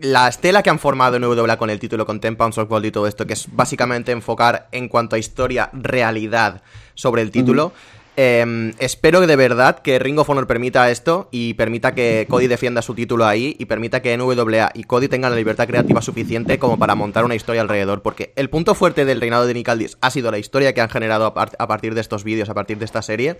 la 0.00 0.28
estela 0.28 0.62
que 0.62 0.70
han 0.70 0.78
formado 0.78 1.16
en 1.16 1.24
WWE 1.24 1.56
con 1.56 1.70
el 1.70 1.78
título, 1.78 2.06
con 2.06 2.20
Ten 2.20 2.36
Pounds 2.36 2.58
of 2.58 2.68
Gold 2.68 2.86
y 2.86 2.90
todo 2.90 3.06
esto, 3.06 3.26
que 3.26 3.34
es 3.34 3.46
básicamente 3.52 4.10
enfocar 4.10 4.68
en 4.72 4.88
cuanto 4.88 5.14
a 5.14 5.18
historia, 5.18 5.70
realidad 5.72 6.62
sobre 6.94 7.22
el 7.22 7.30
título, 7.30 7.72
Em, 8.14 8.74
espero 8.78 9.22
de 9.22 9.36
verdad 9.36 9.78
que 9.78 9.98
Ring 9.98 10.18
of 10.18 10.28
Honor 10.28 10.46
permita 10.46 10.90
esto 10.90 11.28
y 11.30 11.54
permita 11.54 11.94
que 11.94 12.26
Cody 12.28 12.46
defienda 12.46 12.82
su 12.82 12.94
título 12.94 13.24
ahí 13.24 13.56
y 13.58 13.64
permita 13.64 14.02
que 14.02 14.14
NWA 14.14 14.70
y 14.74 14.84
Cody 14.84 15.08
tengan 15.08 15.30
la 15.30 15.38
libertad 15.38 15.66
creativa 15.66 16.02
suficiente 16.02 16.58
como 16.58 16.78
para 16.78 16.94
montar 16.94 17.24
una 17.24 17.34
historia 17.34 17.62
alrededor. 17.62 18.02
Porque 18.02 18.34
el 18.36 18.50
punto 18.50 18.74
fuerte 18.74 19.06
del 19.06 19.20
reinado 19.20 19.46
de 19.46 19.54
Nick 19.54 19.68
Aldis 19.70 19.96
ha 20.02 20.10
sido 20.10 20.30
la 20.30 20.38
historia 20.38 20.74
que 20.74 20.82
han 20.82 20.90
generado 20.90 21.24
a, 21.24 21.66
partir 21.66 21.94
de 21.94 22.02
estos 22.02 22.22
vídeos, 22.22 22.50
a 22.50 22.54
partir 22.54 22.78
de 22.78 22.84
esta 22.84 23.00
serie. 23.00 23.38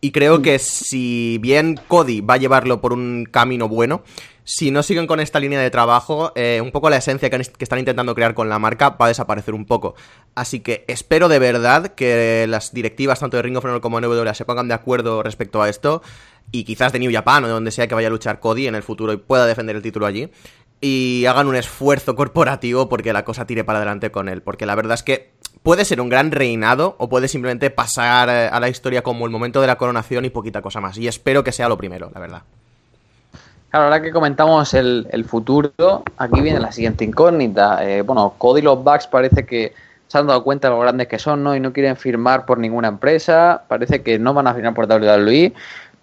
Y 0.00 0.12
creo 0.12 0.40
que 0.40 0.60
si 0.60 1.38
bien 1.38 1.80
Cody 1.88 2.20
va 2.20 2.34
a 2.34 2.38
llevarlo 2.38 2.80
por 2.80 2.92
un 2.92 3.26
camino 3.28 3.68
bueno, 3.68 4.04
si 4.44 4.70
no 4.70 4.82
siguen 4.82 5.06
con 5.06 5.20
esta 5.20 5.38
línea 5.38 5.60
de 5.60 5.70
trabajo, 5.70 6.32
eh, 6.34 6.60
un 6.62 6.72
poco 6.72 6.90
la 6.90 6.96
esencia 6.96 7.30
que, 7.30 7.36
están 7.36 7.78
intentando 7.78 8.14
crear 8.14 8.34
con 8.34 8.48
la 8.48 8.58
marca 8.58 8.90
va 8.90 9.06
a 9.06 9.08
desaparecer 9.08 9.54
un 9.54 9.64
poco. 9.64 9.94
Así 10.34 10.60
que 10.60 10.84
espero 10.88 11.28
de 11.28 11.38
verdad 11.38 11.88
que 11.94 12.46
las 12.48 12.72
directivas 12.72 13.20
tanto 13.20 13.36
de 13.36 13.42
Ring 13.42 13.56
of 13.56 13.64
como 13.80 14.00
de 14.00 14.06
NWA 14.08 14.34
se 14.34 14.44
pongan 14.44 14.68
de 14.68 14.74
acuerdo 14.74 15.22
respecto 15.22 15.62
a 15.62 15.68
esto 15.68 16.02
y 16.50 16.64
quizás 16.64 16.92
de 16.92 16.98
New 16.98 17.12
Japan 17.12 17.44
o 17.44 17.46
de 17.46 17.52
donde 17.52 17.70
sea 17.70 17.86
que 17.86 17.94
vaya 17.94 18.08
a 18.08 18.10
luchar 18.10 18.40
Cody 18.40 18.66
en 18.66 18.74
el 18.74 18.82
futuro 18.82 19.12
y 19.12 19.16
pueda 19.16 19.46
defender 19.46 19.76
el 19.76 19.82
título 19.82 20.06
allí 20.06 20.30
y 20.80 21.24
hagan 21.26 21.46
un 21.46 21.56
esfuerzo 21.56 22.16
corporativo 22.16 22.88
porque 22.88 23.12
la 23.12 23.24
cosa 23.24 23.46
tire 23.46 23.64
para 23.64 23.78
adelante 23.78 24.10
con 24.10 24.28
él, 24.28 24.42
porque 24.42 24.66
la 24.66 24.74
verdad 24.74 24.94
es 24.94 25.02
que 25.02 25.32
puede 25.62 25.84
ser 25.84 26.00
un 26.00 26.08
gran 26.08 26.32
reinado 26.32 26.96
o 26.98 27.08
puede 27.08 27.28
simplemente 27.28 27.70
pasar 27.70 28.28
eh, 28.28 28.48
a 28.48 28.58
la 28.58 28.68
historia 28.68 29.02
como 29.02 29.24
el 29.24 29.30
momento 29.30 29.60
de 29.60 29.68
la 29.68 29.78
coronación 29.78 30.24
y 30.24 30.30
poquita 30.30 30.60
cosa 30.60 30.80
más. 30.80 30.98
Y 30.98 31.06
espero 31.06 31.44
que 31.44 31.52
sea 31.52 31.68
lo 31.68 31.78
primero, 31.78 32.10
la 32.12 32.20
verdad. 32.20 32.42
Claro, 33.72 33.86
ahora 33.86 34.02
que 34.02 34.10
comentamos 34.12 34.74
el, 34.74 35.24
futuro, 35.26 35.72
aquí 36.18 36.42
viene 36.42 36.60
la 36.60 36.72
siguiente 36.72 37.06
incógnita. 37.06 37.82
Eh, 37.82 38.02
bueno, 38.02 38.34
Cody 38.36 38.60
y 38.60 38.62
los 38.64 38.84
Bucks 38.84 39.06
parece 39.06 39.46
que 39.46 39.72
se 40.08 40.18
han 40.18 40.26
dado 40.26 40.44
cuenta 40.44 40.68
de 40.68 40.74
lo 40.74 40.80
grandes 40.80 41.08
que 41.08 41.18
son, 41.18 41.42
¿no? 41.42 41.56
Y 41.56 41.60
no 41.60 41.72
quieren 41.72 41.96
firmar 41.96 42.44
por 42.44 42.58
ninguna 42.58 42.88
empresa. 42.88 43.62
Parece 43.68 44.02
que 44.02 44.18
no 44.18 44.34
van 44.34 44.46
a 44.46 44.52
firmar 44.52 44.74
por 44.74 44.84
WWE 44.84 45.54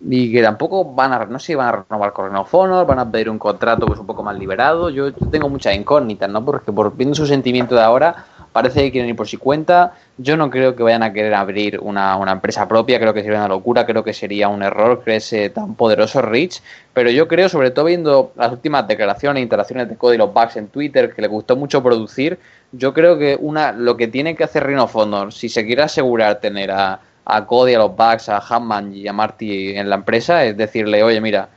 y 0.02 0.32
que 0.32 0.42
tampoco 0.42 0.84
van 0.84 1.14
a, 1.14 1.26
no 1.26 1.38
sé 1.38 1.46
si 1.46 1.54
van 1.54 1.68
a 1.68 1.86
renovar 1.88 2.12
con 2.12 2.36
Honor, 2.36 2.88
van 2.88 2.98
a 2.98 3.12
pedir 3.12 3.30
un 3.30 3.38
contrato 3.38 3.86
pues 3.86 4.00
un 4.00 4.08
poco 4.08 4.24
más 4.24 4.36
liberado. 4.36 4.90
Yo, 4.90 5.14
tengo 5.14 5.48
muchas 5.48 5.76
incógnitas, 5.76 6.28
¿no? 6.28 6.44
Porque 6.44 6.72
por 6.72 6.98
viendo 6.98 7.14
su 7.14 7.28
sentimiento 7.28 7.76
de 7.76 7.82
ahora, 7.82 8.26
parece 8.52 8.82
que 8.82 8.92
quieren 8.92 9.10
ir 9.10 9.16
por 9.16 9.28
su 9.28 9.40
cuenta. 9.40 9.94
Yo 10.18 10.38
no 10.38 10.50
creo 10.50 10.76
que 10.76 10.84
vayan 10.84 11.04
a 11.04 11.14
querer 11.14 11.34
abrir 11.34 11.80
una, 11.80 12.16
una, 12.18 12.32
empresa 12.32 12.68
propia, 12.68 13.00
creo 13.00 13.14
que 13.14 13.22
sería 13.22 13.40
una 13.40 13.48
locura, 13.48 13.86
creo 13.86 14.04
que 14.04 14.14
sería 14.14 14.48
un 14.48 14.64
error 14.64 15.02
creerse 15.04 15.50
tan 15.50 15.76
poderoso 15.76 16.22
Rich, 16.22 16.62
pero 16.94 17.10
yo 17.10 17.28
creo, 17.28 17.50
sobre 17.50 17.72
todo 17.72 17.86
viendo 17.86 18.32
las 18.36 18.52
últimas 18.52 18.88
declaraciones 18.88 19.42
e 19.42 19.44
interacciones 19.44 19.88
de 19.90 19.96
Cody 19.96 20.16
y 20.16 20.18
los 20.18 20.34
Bugs 20.34 20.58
en 20.58 20.68
Twitter, 20.68 21.14
que 21.14 21.22
le 21.22 21.28
gustó 21.28 21.56
mucho 21.56 21.82
producir, 21.84 22.40
yo 22.72 22.94
creo 22.94 23.18
que 23.18 23.38
una 23.40 23.72
lo 23.72 23.98
que 23.98 24.08
tiene 24.08 24.36
que 24.36 24.44
hacer 24.44 24.66
Rhino 24.66 24.88
Fondor, 24.88 25.34
si 25.34 25.50
se 25.50 25.66
quiere 25.66 25.84
asegurar 25.84 26.40
tener 26.40 26.72
a, 26.72 27.00
a 27.26 27.46
Cody, 27.46 27.76
a 27.76 27.80
los 27.80 27.96
Bugs, 27.96 28.30
a 28.30 28.40
Hammond 28.40 28.96
y 28.96 29.08
a 29.08 29.14
Marty 29.14 29.78
en 29.78 29.90
la 29.90 29.96
empresa, 29.96 30.44
es 30.44 30.58
decirle, 30.58 31.04
oye, 31.04 31.22
mira, 31.22 31.50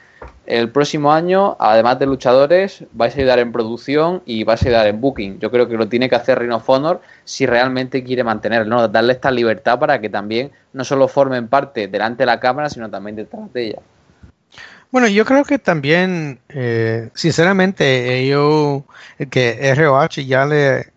el 0.47 0.71
próximo 0.71 1.13
año, 1.13 1.57
además 1.61 1.99
de 1.99 2.07
luchadores, 2.07 2.85
vais 2.93 3.15
a 3.15 3.19
ayudar 3.19 3.39
en 3.39 3.53
producción 3.53 4.23
y 4.27 4.43
vais 4.43 4.61
a 4.63 4.67
ayudar 4.67 4.87
en 4.89 5.01
booking. 5.01 5.39
Yo 5.39 5.51
creo 5.51 5.69
que 5.69 5.77
lo 5.77 5.89
tiene 5.89 6.09
que 6.09 6.17
hacer 6.17 6.39
Rhino 6.39 6.63
Honor 6.67 7.01
si 7.25 7.47
realmente 7.47 8.03
quiere 8.03 8.25
mantenerlo, 8.25 8.67
¿no? 8.67 8.89
darle 8.89 9.13
esta 9.13 9.31
libertad 9.31 9.79
para 9.79 10.01
que 10.01 10.09
también 10.09 10.51
no 10.73 10.85
solo 10.85 11.07
formen 11.07 11.47
parte 11.47 11.87
delante 11.87 12.23
de 12.23 12.27
la 12.27 12.41
cámara, 12.41 12.69
sino 12.69 12.91
también 12.91 13.17
detrás 13.17 13.53
de 13.53 13.67
ella. 13.67 13.79
Bueno, 14.91 15.07
yo 15.09 15.25
creo 15.25 15.45
que 15.45 15.59
también, 15.59 16.41
eh, 16.51 17.09
sinceramente, 17.15 18.19
ellos, 18.19 18.83
que 19.31 19.75
ROH 19.75 20.21
ya 20.27 20.45
le, 20.45 20.93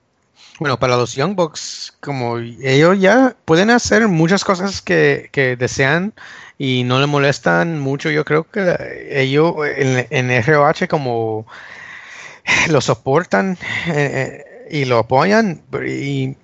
bueno, 0.60 0.78
para 0.78 0.98
los 0.98 1.14
Young 1.16 1.36
Bucks, 1.36 1.96
como 2.02 2.40
ellos 2.40 3.00
ya 3.00 3.36
pueden 3.46 3.70
hacer 3.70 4.08
muchas 4.10 4.44
cosas 4.44 4.82
que 4.82 5.56
desean 5.58 6.14
y 6.58 6.84
no 6.84 7.00
le 7.00 7.08
molestan 7.08 7.80
mucho. 7.80 8.10
Yo 8.10 8.26
creo 8.26 8.50
que 8.50 9.08
ellos 9.10 9.56
en, 9.78 10.44
ROH 10.44 10.88
como 10.90 11.46
lo 12.70 12.82
soportan 12.82 13.58
eh, 13.88 14.44
eh, 14.46 14.68
y 14.72 14.86
lo 14.86 15.00
apoyan 15.00 15.62
y 15.86 16.36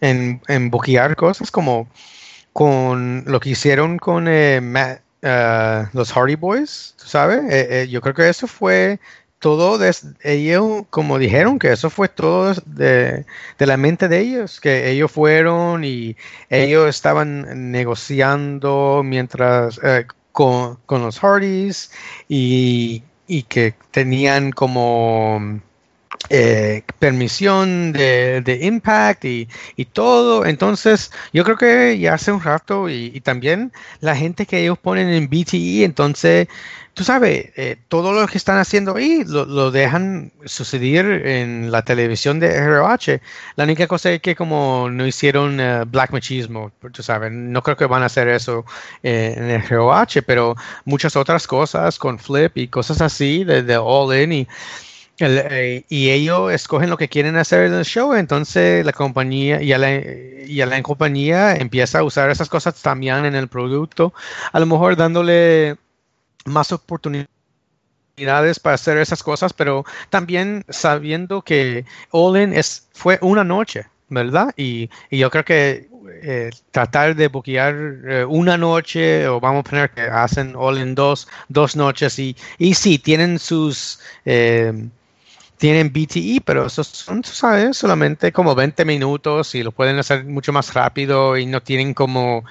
en, 0.00 0.40
en 0.46 0.70
buquear 0.70 1.16
cosas 1.16 1.50
como 1.50 1.88
con 2.52 3.24
lo 3.26 3.40
que 3.40 3.50
hicieron 3.50 3.98
con 3.98 4.26
eh, 4.28 4.60
los 5.92 6.12
Hardy 6.12 6.36
Boys, 6.36 6.94
¿sabes? 6.96 7.88
yo 7.90 8.00
creo 8.00 8.14
que 8.14 8.28
eso 8.28 8.46
fue 8.46 9.00
todo 9.38 9.78
de 9.78 9.94
ellos, 10.22 10.84
como 10.90 11.18
dijeron, 11.18 11.58
que 11.58 11.72
eso 11.72 11.90
fue 11.90 12.08
todo 12.08 12.54
de, 12.66 13.24
la 13.58 13.76
mente 13.76 14.08
de 14.08 14.20
ellos, 14.20 14.60
que 14.60 14.90
ellos 14.90 15.10
fueron 15.10 15.84
y 15.84 16.16
ellos 16.50 16.88
estaban 16.88 17.70
negociando 17.70 19.02
mientras 19.04 19.80
eh, 19.82 20.06
con, 20.32 20.78
los 20.88 21.18
Hardys 21.20 21.90
y, 22.28 23.02
y, 23.26 23.42
que 23.44 23.74
tenían 23.90 24.50
como 24.50 25.60
eh, 26.30 26.82
permisión 26.98 27.92
de, 27.92 28.40
de 28.40 28.66
Impact 28.66 29.24
y, 29.24 29.48
y, 29.76 29.84
todo. 29.84 30.46
Entonces, 30.46 31.12
yo 31.32 31.44
creo 31.44 31.56
que 31.56 31.98
ya 31.98 32.14
hace 32.14 32.32
un 32.32 32.42
rato 32.42 32.88
y 32.88 33.20
también 33.20 33.72
la 34.00 34.16
gente 34.16 34.46
que 34.46 34.60
ellos 34.60 34.78
ponen 34.78 35.08
en 35.10 35.28
BTE, 35.28 35.84
entonces 35.84 36.48
tú 36.98 37.04
sabes, 37.04 37.52
eh, 37.54 37.76
todo 37.86 38.12
lo 38.12 38.26
que 38.26 38.36
están 38.38 38.58
haciendo 38.58 38.96
ahí 38.96 39.22
lo, 39.24 39.70
dejan 39.70 40.32
suceder 40.44 41.28
en 41.28 41.70
la 41.70 41.82
televisión 41.82 42.40
de 42.40 42.60
ROH. 42.60 43.20
La 43.54 43.62
única 43.62 43.86
cosa 43.86 44.10
es 44.10 44.20
que 44.20 44.34
como 44.34 44.88
no 44.90 45.06
hicieron 45.06 45.60
eh, 45.60 45.84
black 45.86 46.10
machismo, 46.10 46.72
tú 46.92 47.04
sabes, 47.04 47.30
no 47.30 47.62
creo 47.62 47.76
que 47.76 47.86
van 47.86 48.02
a 48.02 48.06
hacer 48.06 48.26
eso 48.26 48.64
eh, 49.04 49.32
en 49.36 49.68
ROH, 49.68 50.22
pero 50.26 50.56
muchas 50.84 51.14
otras 51.14 51.46
cosas 51.46 52.00
con 52.00 52.18
Flip 52.18 52.56
y 52.56 52.66
cosas 52.66 53.00
así 53.00 53.44
de, 53.44 53.76
All 53.76 54.20
In 54.20 54.32
y, 54.32 54.48
y 55.88 56.10
ellos 56.10 56.52
escogen 56.52 56.90
lo 56.90 56.96
que 56.96 57.08
quieren 57.08 57.36
hacer 57.36 57.66
en 57.66 57.74
el 57.74 57.84
show, 57.84 58.12
entonces 58.14 58.84
la 58.84 58.92
compañía 58.92 59.62
y 59.62 59.68
la, 59.68 59.94
y 59.94 60.56
la 60.66 60.82
compañía 60.82 61.54
empieza 61.54 62.00
a 62.00 62.02
usar 62.02 62.28
esas 62.30 62.48
cosas 62.48 62.74
también 62.82 63.24
en 63.24 63.36
el 63.36 63.46
producto, 63.46 64.12
a 64.52 64.58
lo 64.58 64.66
mejor 64.66 64.96
dándole 64.96 65.76
más 66.48 66.72
oportunidades 66.72 67.28
para 68.62 68.74
hacer 68.74 68.98
esas 68.98 69.22
cosas, 69.22 69.52
pero 69.52 69.84
también 70.10 70.64
sabiendo 70.68 71.42
que 71.42 71.84
All 72.10 72.40
In 72.40 72.52
es, 72.52 72.88
fue 72.92 73.18
una 73.22 73.44
noche, 73.44 73.86
¿verdad? 74.08 74.52
Y, 74.56 74.90
yo 75.10 75.30
creo 75.30 75.44
que 75.44 75.88
eh, 76.22 76.50
tratar 76.70 77.14
de 77.14 77.28
buquear 77.28 77.74
eh, 78.08 78.24
una 78.24 78.56
noche, 78.56 79.28
o 79.28 79.40
vamos 79.40 79.60
a 79.60 79.70
poner 79.70 79.90
que 79.90 80.02
hacen 80.02 80.54
All 80.56 80.78
In 80.78 80.94
dos, 80.94 81.28
dos 81.48 81.76
noches, 81.76 82.18
y, 82.18 82.36
y 82.58 82.74
sí, 82.74 82.98
tienen 82.98 83.38
sus... 83.38 84.00
Eh, 84.24 84.88
tienen 85.58 85.92
BTE, 85.92 86.40
pero 86.44 86.66
esos 86.66 86.86
son, 86.86 87.24
¿sabes? 87.24 87.76
Solamente 87.76 88.32
como 88.32 88.54
20 88.54 88.84
minutos 88.84 89.54
y 89.54 89.62
lo 89.62 89.72
pueden 89.72 89.98
hacer 89.98 90.24
mucho 90.24 90.52
más 90.52 90.72
rápido 90.74 91.36
y 91.36 91.46
no 91.46 91.62
tienen 91.62 91.94
como 91.94 92.44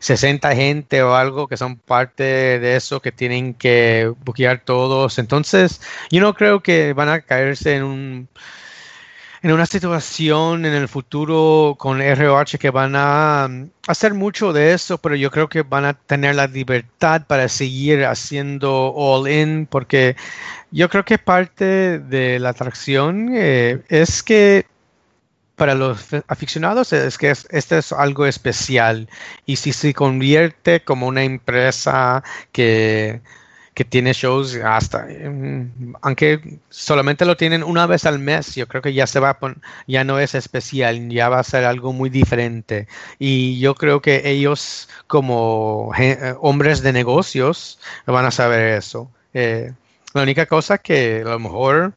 60 0.00 0.54
gente 0.54 1.02
o 1.02 1.14
algo 1.14 1.48
que 1.48 1.56
son 1.56 1.76
parte 1.76 2.24
de 2.24 2.76
eso 2.76 3.00
que 3.00 3.12
tienen 3.12 3.54
que 3.54 4.12
buquear 4.24 4.60
todos. 4.64 5.18
Entonces, 5.18 5.80
yo 6.10 6.20
no 6.20 6.34
creo 6.34 6.62
que 6.62 6.92
van 6.92 7.08
a 7.08 7.20
caerse 7.20 7.76
en 7.76 7.84
un 7.84 8.28
en 9.42 9.52
una 9.52 9.66
situación 9.66 10.64
en 10.64 10.74
el 10.74 10.88
futuro 10.88 11.76
con 11.78 12.00
ROH 12.00 12.58
que 12.58 12.70
van 12.70 12.94
a 12.96 13.48
hacer 13.86 14.14
mucho 14.14 14.52
de 14.52 14.72
eso, 14.72 14.98
pero 14.98 15.14
yo 15.14 15.30
creo 15.30 15.48
que 15.48 15.62
van 15.62 15.84
a 15.84 15.94
tener 15.94 16.34
la 16.34 16.46
libertad 16.46 17.26
para 17.26 17.48
seguir 17.48 18.04
haciendo 18.04 18.92
all 18.94 19.30
in, 19.30 19.66
porque 19.66 20.16
yo 20.70 20.88
creo 20.88 21.04
que 21.04 21.18
parte 21.18 21.98
de 21.98 22.38
la 22.38 22.50
atracción 22.50 23.30
eh, 23.32 23.82
es 23.88 24.22
que 24.22 24.66
para 25.56 25.74
los 25.74 26.06
aficionados 26.28 26.92
es 26.92 27.18
que 27.18 27.30
este 27.30 27.78
es 27.78 27.92
algo 27.92 28.26
especial. 28.26 29.08
Y 29.44 29.56
si 29.56 29.72
se 29.72 29.92
convierte 29.92 30.80
como 30.80 31.08
una 31.08 31.24
empresa 31.24 32.22
que, 32.52 33.20
tiene 33.84 34.12
shows 34.12 34.56
hasta 34.56 35.06
mm, 35.06 35.94
aunque 36.02 36.58
solamente 36.70 37.24
lo 37.24 37.36
tienen 37.36 37.62
una 37.62 37.86
vez 37.86 38.06
al 38.06 38.18
mes 38.18 38.54
yo 38.54 38.66
creo 38.66 38.82
que 38.82 38.92
ya 38.92 39.06
se 39.06 39.20
va 39.20 39.30
a 39.30 39.38
ya 39.86 40.04
no 40.04 40.18
es 40.18 40.34
especial 40.34 41.08
ya 41.08 41.28
va 41.28 41.40
a 41.40 41.44
ser 41.44 41.64
algo 41.64 41.92
muy 41.92 42.10
diferente. 42.10 42.88
Y 43.18 43.58
yo 43.60 43.74
creo 43.74 44.00
que 44.00 44.28
ellos 44.28 44.88
como 45.06 45.92
eh, 45.98 46.34
hombres 46.40 46.82
de 46.82 46.92
negocios 46.92 47.78
van 48.06 48.26
a 48.26 48.30
saber 48.30 48.74
eso. 48.74 49.10
Eh, 49.34 49.72
la 50.14 50.22
única 50.22 50.46
cosa 50.46 50.78
que 50.78 51.22
a 51.24 51.30
lo 51.30 51.38
mejor 51.38 51.94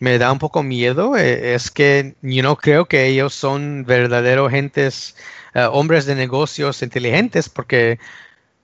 me 0.00 0.18
da 0.18 0.32
un 0.32 0.38
poco 0.38 0.62
miedo 0.62 1.16
eh, 1.16 1.54
es 1.54 1.70
que 1.70 2.16
yo 2.22 2.42
no 2.42 2.56
creo 2.56 2.86
que 2.86 3.06
ellos 3.06 3.34
son 3.34 3.84
verdaderos 3.86 4.50
gentes, 4.50 5.16
hombres 5.54 6.06
de 6.06 6.14
negocios 6.14 6.82
inteligentes, 6.82 7.48
porque 7.50 7.98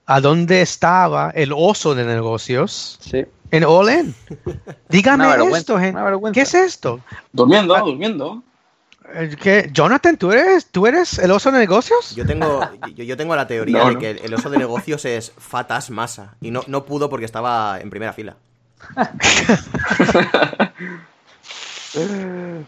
¿a 0.09 0.21
dónde 0.23 0.63
estaba 0.63 1.31
el 1.35 1.53
oso 1.55 1.95
de 1.95 2.05
negocios? 2.05 2.99
Sí. 3.01 3.27
En 3.51 3.65
All 3.65 3.91
In. 3.91 4.15
Dígame 4.89 5.27
esto, 5.57 5.79
gente. 5.79 6.01
¿Qué 6.33 6.41
es 6.41 6.55
esto? 6.55 7.01
Durmiendo, 7.33 7.77
ah, 7.77 7.81
durmiendo. 7.81 8.43
¿Qué? 9.41 9.71
Jonathan, 9.73 10.17
¿tú 10.17 10.33
eres, 10.33 10.67
¿tú 10.67 10.87
eres 10.87 11.19
el 11.19 11.31
oso 11.31 11.53
de 11.53 11.59
negocios? 11.59 12.15
Yo 12.15 12.27
tengo, 12.27 12.61
yo, 12.95 13.05
yo 13.05 13.17
tengo 13.17 13.37
la 13.37 13.47
teoría 13.47 13.85
de 13.85 13.99
que 13.99 14.11
el, 14.11 14.35
oso 14.35 14.51
de 14.51 14.59
negocios 14.59 15.05
es 15.05 15.33
Fatas 15.37 15.91
Masa. 15.91 16.35
Y 16.41 16.51
no, 16.51 16.63
no 16.67 16.85
pudo 16.85 17.11
porque 17.11 17.27
estaba 17.27 17.79
en 17.81 17.91
primera 17.91 18.13
fila. 18.13 18.37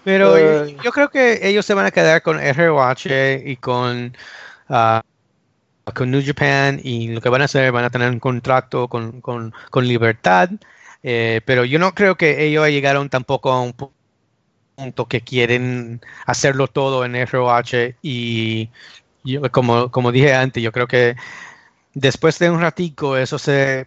Pero 0.05 0.67
yo, 0.67 0.93
creo 0.93 1.09
que 1.09 1.41
ellos 1.43 1.65
se 1.65 1.75
van 1.75 1.87
a 1.87 1.91
quedar 1.91 2.23
con 2.23 2.39
ROH 2.39 3.43
y 3.45 3.57
con, 3.57 4.17
ah, 4.69 5.03
con 5.93 6.11
New 6.11 6.23
Japan 6.25 6.81
y 6.83 7.09
lo 7.09 7.21
que 7.21 7.29
van 7.29 7.43
a 7.43 7.47
hacer, 7.47 7.73
van 7.73 7.85
a 7.85 7.91
tener 7.91 8.11
un 8.11 8.21
contrato 8.21 8.89
con, 8.89 9.21
con, 9.21 9.53
con 9.71 9.87
libertad. 9.87 10.51
Eh, 11.03 11.41
pero 11.47 11.65
yo 11.65 11.79
no 11.79 11.95
creo 11.95 12.17
que 12.17 12.45
ellos 12.45 12.69
llegaron 12.69 13.09
tampoco 13.09 13.51
a 13.53 13.61
un 13.63 13.73
punto 13.73 15.07
que 15.09 15.23
quieren 15.23 16.01
hacerlo 16.27 16.69
todo 16.69 17.05
en 17.05 17.15
ROH 17.27 17.97
y 18.03 18.71
como, 19.51 19.91
como 19.91 20.13
dije 20.13 20.35
antes, 20.35 20.63
yo 20.63 20.73
creo 20.73 20.87
que 20.87 21.17
después 21.95 22.39
de 22.39 22.51
un 22.51 22.61
ratico 22.61 23.17
eso 23.17 23.39
se 23.39 23.87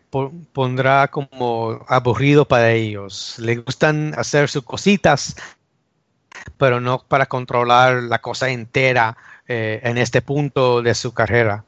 pondrá 0.54 1.08
como 1.10 1.86
aburrido 1.88 2.47
para 2.47 2.72
ellos. 2.72 3.36
Les 3.39 3.64
gustan 3.64 4.14
hacer 4.18 4.49
sus 4.49 4.64
cositas, 4.64 5.36
pero 6.58 6.80
no 6.82 7.04
para 7.08 7.26
controlar 7.26 8.04
la 8.04 8.20
cosa 8.20 8.49
entera 8.49 9.18
eh, 9.47 9.82
en 9.84 9.97
este 9.97 10.22
punto 10.22 10.82
de 10.82 10.95
su 10.95 11.14
carrera. 11.14 11.64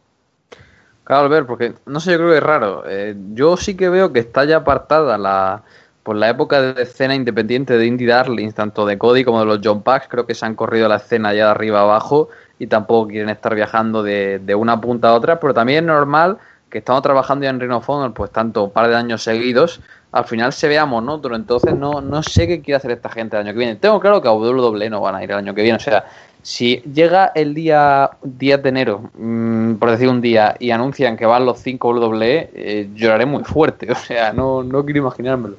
Claro, 1.06 1.30
ver, 1.30 1.46
porque 1.46 1.76
no 1.86 2.00
sé, 2.00 2.12
yo 2.12 2.18
creo 2.18 2.32
que 2.32 2.38
es 2.38 2.44
raro. 2.44 2.84
Eh, 2.88 3.16
yo 3.34 3.58
sí 3.58 3.78
que 3.78 3.90
veo 3.90 4.12
que 4.12 4.20
está 4.20 4.44
ya 4.44 4.58
apartada 4.58 5.18
la 5.18 5.64
por 6.04 6.16
la 6.16 6.30
época 6.30 6.62
de 6.62 6.84
escena 6.84 7.16
independiente 7.16 7.78
de 7.78 7.86
Indie 7.88 8.08
Darlings, 8.08 8.54
tanto 8.54 8.86
de 8.86 8.98
Cody 8.98 9.24
como 9.24 9.40
de 9.40 9.46
los 9.48 9.60
John 9.64 9.82
Packs, 9.82 10.08
creo 10.08 10.28
que 10.28 10.36
se 10.36 10.46
han 10.46 10.56
corrido 10.56 10.88
la 10.88 10.98
escena 10.98 11.34
ya 11.34 11.46
de 11.46 11.52
arriba 11.52 11.82
abajo 11.82 12.30
y 12.60 12.68
tampoco 12.68 13.08
quieren 13.08 13.30
estar 13.30 13.56
viajando 13.56 14.04
de, 14.04 14.38
de 14.38 14.54
una 14.54 14.80
punta 14.80 15.10
a 15.10 15.14
otra, 15.16 15.40
pero 15.40 15.56
también 15.56 15.86
es 15.86 15.88
normal 15.88 16.38
que 16.70 16.80
estamos 16.80 17.02
trabajando 17.02 17.46
ya 17.46 17.50
en 17.50 17.60
Rhino 17.60 17.82
Honor 17.88 18.14
pues 18.14 18.30
tanto 18.32 18.66
un 18.66 18.72
par 18.72 18.88
de 18.88 18.96
años 18.96 19.24
seguidos, 19.24 19.82
al 20.12 20.26
final 20.26 20.54
se 20.54 20.68
vea 20.68 20.86
monótono, 20.86 21.36
entonces 21.36 21.76
no, 21.76 22.02
no 22.02 22.22
sé 22.22 22.48
qué 22.48 22.62
quiere 22.62 22.78
hacer 22.78 22.92
esta 22.92 23.10
gente 23.10 23.36
el 23.36 23.44
año 23.44 23.54
que 23.54 23.60
viene. 23.60 23.76
Tengo 23.76 24.00
claro 24.00 24.22
que 24.22 24.28
a 24.28 24.32
WWE 24.34 24.90
no 24.90 25.02
van 25.02 25.16
a 25.16 25.24
ir 25.24 25.32
el 25.32 25.38
año 25.38 25.56
que 25.56 25.62
viene, 25.64 25.78
o 25.78 25.80
sea, 25.82 26.06
si 26.46 26.76
llega 26.94 27.32
el 27.34 27.56
día 27.56 28.12
10 28.22 28.62
de 28.62 28.70
enero, 28.70 29.10
mm, 29.18 29.78
por 29.78 29.90
decir 29.90 30.08
un 30.08 30.22
día, 30.22 30.56
y 30.60 30.70
anuncian 30.70 31.18
que 31.18 31.26
van 31.26 31.44
los 31.44 31.60
5 31.60 31.90
WWE, 31.90 32.52
eh, 32.54 32.90
lloraré 32.94 33.26
muy 33.26 33.44
fuerte. 33.44 33.88
O 33.92 33.96
sea, 33.96 34.32
no, 34.32 34.62
no 34.62 34.86
quiero 34.86 35.00
imaginármelo. 35.00 35.56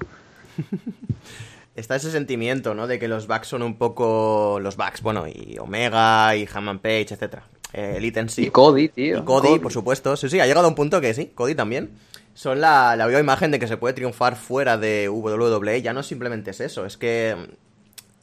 Está 1.74 1.96
ese 1.96 2.12
sentimiento, 2.12 2.76
¿no? 2.76 2.86
De 2.86 3.00
que 3.00 3.08
los 3.08 3.26
Bucks 3.26 3.48
son 3.48 3.64
un 3.64 3.78
poco 3.78 4.60
los 4.62 4.76
Bucks, 4.76 5.02
bueno, 5.02 5.26
y 5.26 5.58
Omega, 5.58 6.36
y 6.36 6.46
Hammond 6.54 6.80
Page, 6.80 7.14
etcétera. 7.14 7.42
Eh, 7.72 7.94
Elite 7.96 8.20
en 8.20 8.28
sí. 8.28 8.44
Y 8.46 8.50
Cody, 8.50 8.88
tío. 8.88 9.18
Y 9.18 9.22
Cody, 9.22 9.58
por 9.58 9.72
supuesto. 9.72 10.16
Sí, 10.16 10.28
sí, 10.28 10.38
ha 10.38 10.46
llegado 10.46 10.66
a 10.66 10.68
un 10.68 10.76
punto 10.76 11.00
que 11.00 11.12
sí, 11.14 11.32
Cody 11.34 11.56
también. 11.56 11.90
Son 12.34 12.60
la, 12.60 12.94
la 12.94 13.08
viva 13.08 13.18
imagen 13.18 13.50
de 13.50 13.58
que 13.58 13.66
se 13.66 13.76
puede 13.76 13.94
triunfar 13.94 14.36
fuera 14.36 14.78
de 14.78 15.08
WWE. 15.08 15.82
Ya 15.82 15.92
no 15.92 16.04
simplemente 16.04 16.52
es 16.52 16.60
eso, 16.60 16.86
es 16.86 16.96
que 16.96 17.34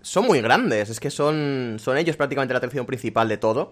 son 0.04 0.28
muy 0.28 0.42
grandes, 0.42 0.90
es 0.90 1.00
que 1.00 1.10
son, 1.10 1.78
son 1.80 1.98
ellos 1.98 2.18
prácticamente 2.18 2.54
la 2.54 2.60
atracción 2.60 2.86
principal 2.86 3.28
de 3.30 3.38
todo. 3.38 3.72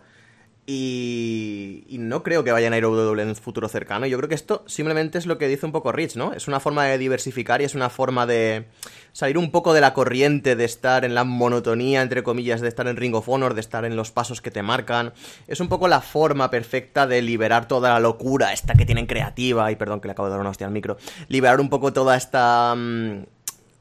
Y, 0.66 1.84
y, 1.90 1.98
no 1.98 2.22
creo 2.22 2.44
que 2.44 2.52
vayan 2.52 2.72
a 2.72 2.78
ir 2.78 2.84
a 2.84 2.88
WWE 2.88 3.24
en 3.24 3.30
un 3.30 3.36
futuro 3.36 3.68
cercano. 3.68 4.06
Yo 4.06 4.16
creo 4.18 4.30
que 4.30 4.36
esto 4.36 4.64
simplemente 4.68 5.18
es 5.18 5.26
lo 5.26 5.40
que 5.40 5.48
dice 5.48 5.66
un 5.66 5.72
poco 5.72 5.92
Rich, 5.92 6.16
¿no? 6.16 6.34
Es 6.34 6.48
una 6.48 6.60
forma 6.60 6.86
de 6.86 7.00
diversificar 7.00 7.62
y 7.62 7.66
es 7.66 7.74
una 7.74 7.90
forma 7.90 8.28
de 8.28 8.68
salir 9.12 9.40
un 9.40 9.52
poco 9.52 9.74
de 9.74 9.82
la 9.82 9.94
corriente, 9.94 10.56
de 10.56 10.64
estar 10.64 11.04
en 11.04 11.16
la 11.16 11.24
monotonía, 11.24 12.04
entre 12.04 12.22
comillas, 12.22 12.62
de 12.62 12.68
estar 12.68 12.88
en 12.88 12.96
Ring 12.96 13.16
of 13.16 13.28
Honor, 13.28 13.56
de 13.56 13.60
estar 13.60 13.86
en 13.86 13.96
los 13.96 14.12
pasos 14.12 14.40
que 14.40 14.52
te 14.52 14.62
marcan. 14.62 15.14
Es 15.48 15.60
un 15.60 15.68
poco 15.68 15.88
la 15.88 16.00
forma 16.00 16.52
perfecta 16.52 17.08
de 17.08 17.24
liberar 17.24 17.68
toda 17.68 17.90
la 17.90 18.00
locura, 18.00 18.54
esta 18.54 18.76
que 18.76 18.86
tienen 18.86 19.08
creativa, 19.08 19.72
y 19.72 19.76
perdón 19.76 20.00
que 20.00 20.08
le 20.08 20.12
acabo 20.14 20.28
de 20.28 20.32
dar 20.34 20.42
una 20.42 20.52
hostia 20.52 20.68
al 20.68 20.74
micro, 20.74 20.98
liberar 21.28 21.60
un 21.60 21.70
poco 21.70 21.92
toda 21.92 22.16
esta... 22.16 22.76
Mm, 22.78 23.24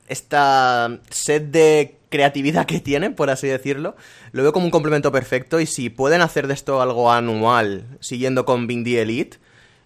esta 0.09 0.99
sed 1.09 1.43
de 1.43 2.00
creatividad 2.11 2.67
que 2.67 2.81
tienen, 2.81 3.15
por 3.15 3.31
así 3.31 3.47
decirlo, 3.47 3.97
lo 4.33 4.43
veo 4.43 4.53
como 4.53 4.67
un 4.67 4.71
complemento 4.71 5.11
perfecto 5.11 5.61
y 5.61 5.67
si 5.67 5.89
pueden 5.89 6.21
hacer 6.21 6.47
de 6.47 6.55
esto 6.55 6.83
algo 6.83 7.11
anual, 7.11 7.87
siguiendo 8.01 8.45
con 8.45 8.67
Bing 8.67 8.87
Elite, 8.87 9.39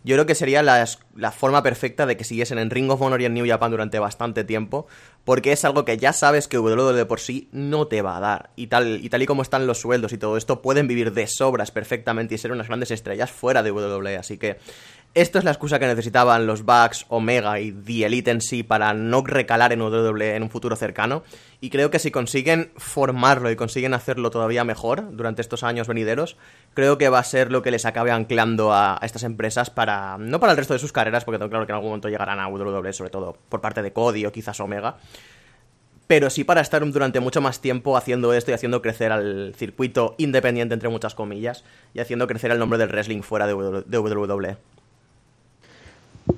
yo 0.04 0.16
creo 0.16 0.26
que 0.26 0.34
sería 0.34 0.62
la, 0.62 0.86
la, 1.16 1.32
forma 1.32 1.62
perfecta 1.62 2.04
de 2.04 2.18
que 2.18 2.24
siguiesen 2.24 2.58
en 2.58 2.68
Ring 2.68 2.90
of 2.90 3.00
Honor 3.00 3.22
y 3.22 3.24
en 3.24 3.32
New 3.32 3.46
Japan 3.46 3.70
durante 3.70 3.98
bastante 3.98 4.44
tiempo, 4.44 4.86
porque 5.24 5.52
es 5.52 5.64
algo 5.64 5.86
que 5.86 5.96
ya 5.96 6.12
sabes 6.12 6.46
que 6.46 6.58
WWE 6.58 6.92
de 6.92 7.06
por 7.06 7.20
sí 7.20 7.48
no 7.52 7.86
te 7.86 8.02
va 8.02 8.18
a 8.18 8.20
dar. 8.20 8.50
Y 8.54 8.66
tal, 8.66 9.02
y 9.02 9.08
tal 9.08 9.22
y 9.22 9.26
como 9.26 9.40
están 9.40 9.66
los 9.66 9.78
sueldos 9.78 10.12
y 10.12 10.18
todo 10.18 10.36
esto, 10.36 10.60
pueden 10.60 10.88
vivir 10.88 11.14
de 11.14 11.26
sobras 11.26 11.70
perfectamente 11.70 12.34
y 12.34 12.38
ser 12.38 12.52
unas 12.52 12.68
grandes 12.68 12.90
estrellas 12.90 13.30
fuera 13.30 13.62
de 13.62 13.70
WWE. 13.70 14.18
Así 14.18 14.36
que 14.36 14.58
esto 15.14 15.38
es 15.38 15.44
la 15.44 15.52
excusa 15.52 15.78
que 15.78 15.86
necesitaban 15.86 16.44
los 16.44 16.64
Bucks, 16.64 17.06
Omega 17.08 17.60
y 17.60 17.70
The 17.70 18.06
Elite 18.06 18.32
en 18.32 18.40
sí 18.40 18.64
para 18.64 18.94
no 18.94 19.22
recalar 19.22 19.72
en 19.72 19.80
WWE 19.80 20.34
en 20.34 20.42
un 20.42 20.50
futuro 20.50 20.74
cercano. 20.74 21.22
Y 21.60 21.70
creo 21.70 21.88
que 21.90 22.00
si 22.00 22.10
consiguen 22.10 22.72
formarlo 22.76 23.48
y 23.48 23.56
consiguen 23.56 23.94
hacerlo 23.94 24.30
todavía 24.30 24.64
mejor 24.64 25.16
durante 25.16 25.40
estos 25.40 25.62
años 25.62 25.86
venideros, 25.86 26.36
creo 26.74 26.98
que 26.98 27.08
va 27.08 27.20
a 27.20 27.24
ser 27.24 27.52
lo 27.52 27.62
que 27.62 27.70
les 27.70 27.86
acabe 27.86 28.10
anclando 28.10 28.72
a, 28.72 28.98
estas 29.02 29.22
empresas 29.22 29.70
para. 29.70 30.18
No 30.18 30.40
para 30.40 30.50
el 30.50 30.58
resto 30.58 30.74
de 30.74 30.80
sus 30.80 30.92
carreras, 30.92 31.24
porque 31.24 31.38
tengo 31.38 31.50
claro 31.50 31.64
que 31.64 31.72
en 31.72 31.76
algún 31.76 31.90
momento 31.90 32.08
llegarán 32.08 32.40
a 32.40 32.48
WWE, 32.48 32.92
sobre 32.92 33.10
todo 33.10 33.38
por 33.48 33.60
parte 33.60 33.82
de 33.82 33.92
Cody 33.92 34.26
o 34.26 34.32
quizás 34.32 34.58
Omega. 34.58 34.96
Pero 36.08 36.28
sí 36.28 36.42
para 36.42 36.60
estar 36.60 36.84
durante 36.90 37.20
mucho 37.20 37.40
más 37.40 37.60
tiempo 37.60 37.96
haciendo 37.96 38.34
esto 38.34 38.50
y 38.50 38.54
haciendo 38.54 38.82
crecer 38.82 39.12
al 39.12 39.54
circuito 39.56 40.16
independiente, 40.18 40.74
entre 40.74 40.88
muchas 40.88 41.14
comillas, 41.14 41.64
y 41.94 42.00
haciendo 42.00 42.26
crecer 42.26 42.50
el 42.50 42.58
nombre 42.58 42.78
del 42.78 42.88
wrestling 42.88 43.22
fuera 43.22 43.46
de 43.46 43.54
WWE. 43.54 44.58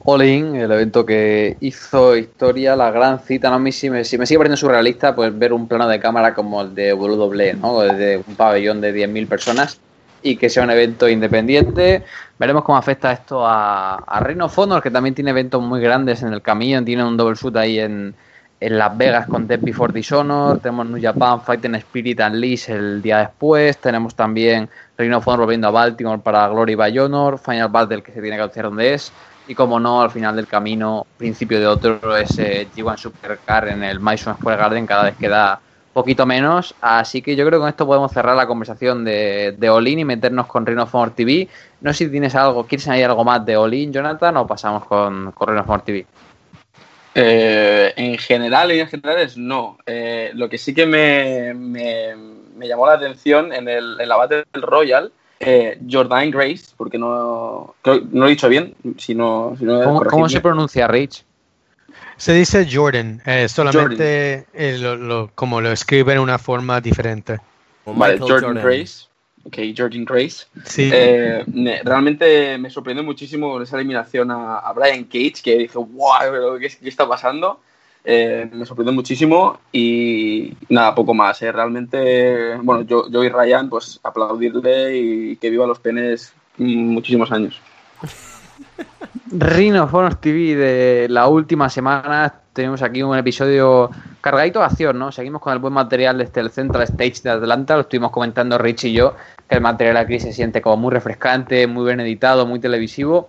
All 0.04 0.22
In, 0.22 0.56
el 0.56 0.70
evento 0.70 1.06
que 1.06 1.56
hizo 1.60 2.16
historia, 2.16 2.74
la 2.74 2.90
gran 2.90 3.20
cita, 3.20 3.50
¿no? 3.50 3.56
A 3.56 3.72
si 3.72 3.88
me, 3.90 4.04
si 4.04 4.18
me 4.18 4.26
sigue 4.26 4.38
pareciendo 4.38 4.56
surrealista, 4.56 5.14
pues 5.14 5.36
ver 5.36 5.52
un 5.52 5.68
plano 5.68 5.86
de 5.88 6.00
cámara 6.00 6.34
como 6.34 6.60
el 6.60 6.74
de 6.74 6.92
WWE, 6.92 7.54
¿no? 7.54 7.80
Desde 7.80 8.16
un 8.18 8.34
pabellón 8.34 8.80
de 8.80 8.94
10.000 8.94 9.28
personas 9.28 9.80
y 10.22 10.36
que 10.36 10.50
sea 10.50 10.64
un 10.64 10.70
evento 10.70 11.08
independiente. 11.08 12.02
Veremos 12.38 12.64
cómo 12.64 12.76
afecta 12.78 13.12
esto 13.12 13.46
a, 13.46 13.96
a 13.96 14.20
Reino 14.20 14.50
Honor, 14.54 14.82
que 14.82 14.90
también 14.90 15.14
tiene 15.14 15.30
eventos 15.30 15.62
muy 15.62 15.80
grandes 15.80 16.22
en 16.22 16.32
el 16.32 16.42
camino, 16.42 16.84
tiene 16.84 17.04
un 17.04 17.16
double 17.16 17.36
shoot 17.36 17.56
ahí 17.56 17.78
en, 17.78 18.14
en 18.60 18.78
Las 18.78 18.96
Vegas 18.96 19.26
con 19.26 19.46
Death 19.46 19.60
Before 19.62 19.92
Dishonor, 19.92 20.58
tenemos 20.58 20.86
New 20.86 21.00
Japan 21.00 21.42
Fighting 21.42 21.74
Spirit 21.76 22.20
and 22.20 22.36
Lease 22.36 22.72
el 22.72 23.02
día 23.02 23.18
después, 23.18 23.78
tenemos 23.78 24.14
también 24.14 24.68
Reino 24.96 25.18
Honor 25.24 25.40
volviendo 25.40 25.68
a 25.68 25.70
Baltimore 25.70 26.20
para 26.22 26.48
Glory 26.48 26.74
by 26.74 26.98
Honor, 26.98 27.38
Final 27.38 27.68
Battle 27.68 28.02
que 28.02 28.12
se 28.12 28.20
tiene 28.20 28.36
que 28.36 28.42
anunciar 28.42 28.66
dónde 28.66 28.94
es, 28.94 29.12
y 29.48 29.54
como 29.54 29.78
no, 29.78 30.02
al 30.02 30.10
final 30.10 30.34
del 30.36 30.46
camino, 30.46 31.06
principio 31.16 31.60
de 31.60 31.66
otro, 31.66 32.16
ese 32.16 32.68
G1 32.74 32.96
Supercar 32.96 33.68
en 33.68 33.84
el 33.84 34.00
Madison 34.00 34.36
Square 34.36 34.56
Garden 34.56 34.86
cada 34.86 35.04
vez 35.04 35.16
queda 35.16 35.60
poquito 35.92 36.26
menos. 36.26 36.74
Así 36.80 37.22
que 37.22 37.36
yo 37.36 37.46
creo 37.46 37.58
que 37.58 37.62
con 37.62 37.68
esto 37.68 37.86
podemos 37.86 38.12
cerrar 38.12 38.36
la 38.36 38.46
conversación 38.46 39.04
de, 39.04 39.54
de 39.56 39.70
Olin 39.70 40.00
y 40.00 40.04
meternos 40.04 40.46
con 40.46 40.66
Rhino 40.66 40.86
Honor 40.92 41.14
TV. 41.14 41.48
No 41.80 41.92
sé 41.92 42.04
si 42.04 42.10
tienes 42.10 42.34
algo, 42.34 42.66
¿quieres 42.66 42.86
añadir 42.88 43.06
algo 43.06 43.24
más 43.24 43.46
de 43.46 43.56
Olin, 43.56 43.92
Jonathan, 43.92 44.36
o 44.36 44.46
pasamos 44.46 44.84
con, 44.84 45.32
con 45.32 45.48
Rhino 45.48 45.62
Honor 45.62 45.82
TV? 45.82 46.06
Eh, 47.14 47.94
en 47.96 48.18
general, 48.18 48.70
en 48.72 48.86
generales, 48.88 49.38
no. 49.38 49.78
Eh, 49.86 50.32
lo 50.34 50.50
que 50.50 50.58
sí 50.58 50.74
que 50.74 50.84
me, 50.84 51.54
me, 51.54 52.14
me, 52.54 52.68
llamó 52.68 52.86
la 52.86 52.92
atención 52.92 53.54
en, 53.54 53.66
el, 53.66 53.98
en 53.98 54.06
la 54.06 54.16
Battle 54.16 54.44
Royal 54.52 55.10
eh, 55.40 55.78
Jordan 55.90 56.30
Grace, 56.30 56.66
porque 56.76 56.98
no, 56.98 57.74
no 57.84 58.00
lo 58.12 58.26
he 58.26 58.30
dicho 58.30 58.48
bien. 58.48 58.74
Si 58.98 59.14
no, 59.14 59.54
si 59.58 59.64
no 59.64 59.82
¿Cómo, 59.82 60.04
¿Cómo, 60.04 60.28
se 60.28 60.40
pronuncia 60.40 60.88
Rich? 60.88 61.24
Se 62.16 62.32
dice 62.32 62.66
Jordan, 62.70 63.20
eh, 63.26 63.48
solamente 63.48 64.46
Jordan. 64.52 64.74
Eh, 64.74 64.78
lo, 64.78 64.96
lo, 64.96 65.30
como 65.34 65.60
lo 65.60 65.70
escribe 65.70 66.14
en 66.14 66.20
una 66.20 66.38
forma 66.38 66.80
diferente. 66.80 67.38
Vale, 67.84 68.18
Jordan, 68.18 68.54
Jordan, 68.54 68.64
Grace. 68.64 69.06
Ok, 69.44 69.58
Jordan 69.76 70.04
Grace. 70.04 70.46
Sí. 70.64 70.90
Eh, 70.92 71.44
me, 71.46 71.82
realmente 71.82 72.58
me 72.58 72.70
sorprendió 72.70 73.04
muchísimo 73.04 73.60
esa 73.60 73.76
eliminación 73.76 74.30
a, 74.30 74.58
a 74.58 74.72
Brian 74.72 75.04
Cage, 75.04 75.42
que 75.42 75.58
dije, 75.58 75.78
wow, 75.78 76.58
¿qué, 76.58 76.68
qué 76.68 76.88
está 76.88 77.06
pasando? 77.06 77.60
Eh, 78.08 78.48
me 78.52 78.64
sorprendió 78.64 78.94
muchísimo 78.94 79.58
y 79.72 80.56
nada, 80.68 80.94
poco 80.94 81.12
más. 81.12 81.42
¿eh? 81.42 81.50
Realmente, 81.50 82.54
bueno, 82.62 82.82
yo, 82.82 83.10
yo 83.10 83.24
y 83.24 83.28
Ryan, 83.28 83.68
pues 83.68 83.98
aplaudirle 84.00 84.96
y 84.96 85.36
que 85.38 85.50
viva 85.50 85.66
los 85.66 85.80
penes 85.80 86.32
muchísimos 86.56 87.32
años. 87.32 87.60
Rhino 89.32 89.88
Honor 89.92 90.14
TV 90.14 90.54
de 90.54 91.08
la 91.08 91.26
última 91.26 91.68
semana. 91.68 92.32
Tenemos 92.52 92.80
aquí 92.80 93.02
un 93.02 93.18
episodio 93.18 93.90
cargadito 94.20 94.60
de 94.60 94.66
acción, 94.66 95.00
¿no? 95.00 95.10
Seguimos 95.10 95.42
con 95.42 95.52
el 95.52 95.58
buen 95.58 95.74
material 95.74 96.18
desde 96.18 96.40
el 96.42 96.50
Central 96.50 96.84
Stage 96.84 97.22
de 97.24 97.30
Atlanta. 97.30 97.74
Lo 97.74 97.80
estuvimos 97.80 98.12
comentando 98.12 98.56
Rich 98.56 98.84
y 98.84 98.92
yo, 98.92 99.16
que 99.48 99.56
el 99.56 99.60
material 99.60 99.96
aquí 99.96 100.20
se 100.20 100.32
siente 100.32 100.62
como 100.62 100.76
muy 100.76 100.92
refrescante, 100.92 101.66
muy 101.66 101.86
bien 101.86 101.98
editado, 101.98 102.46
muy 102.46 102.60
televisivo. 102.60 103.28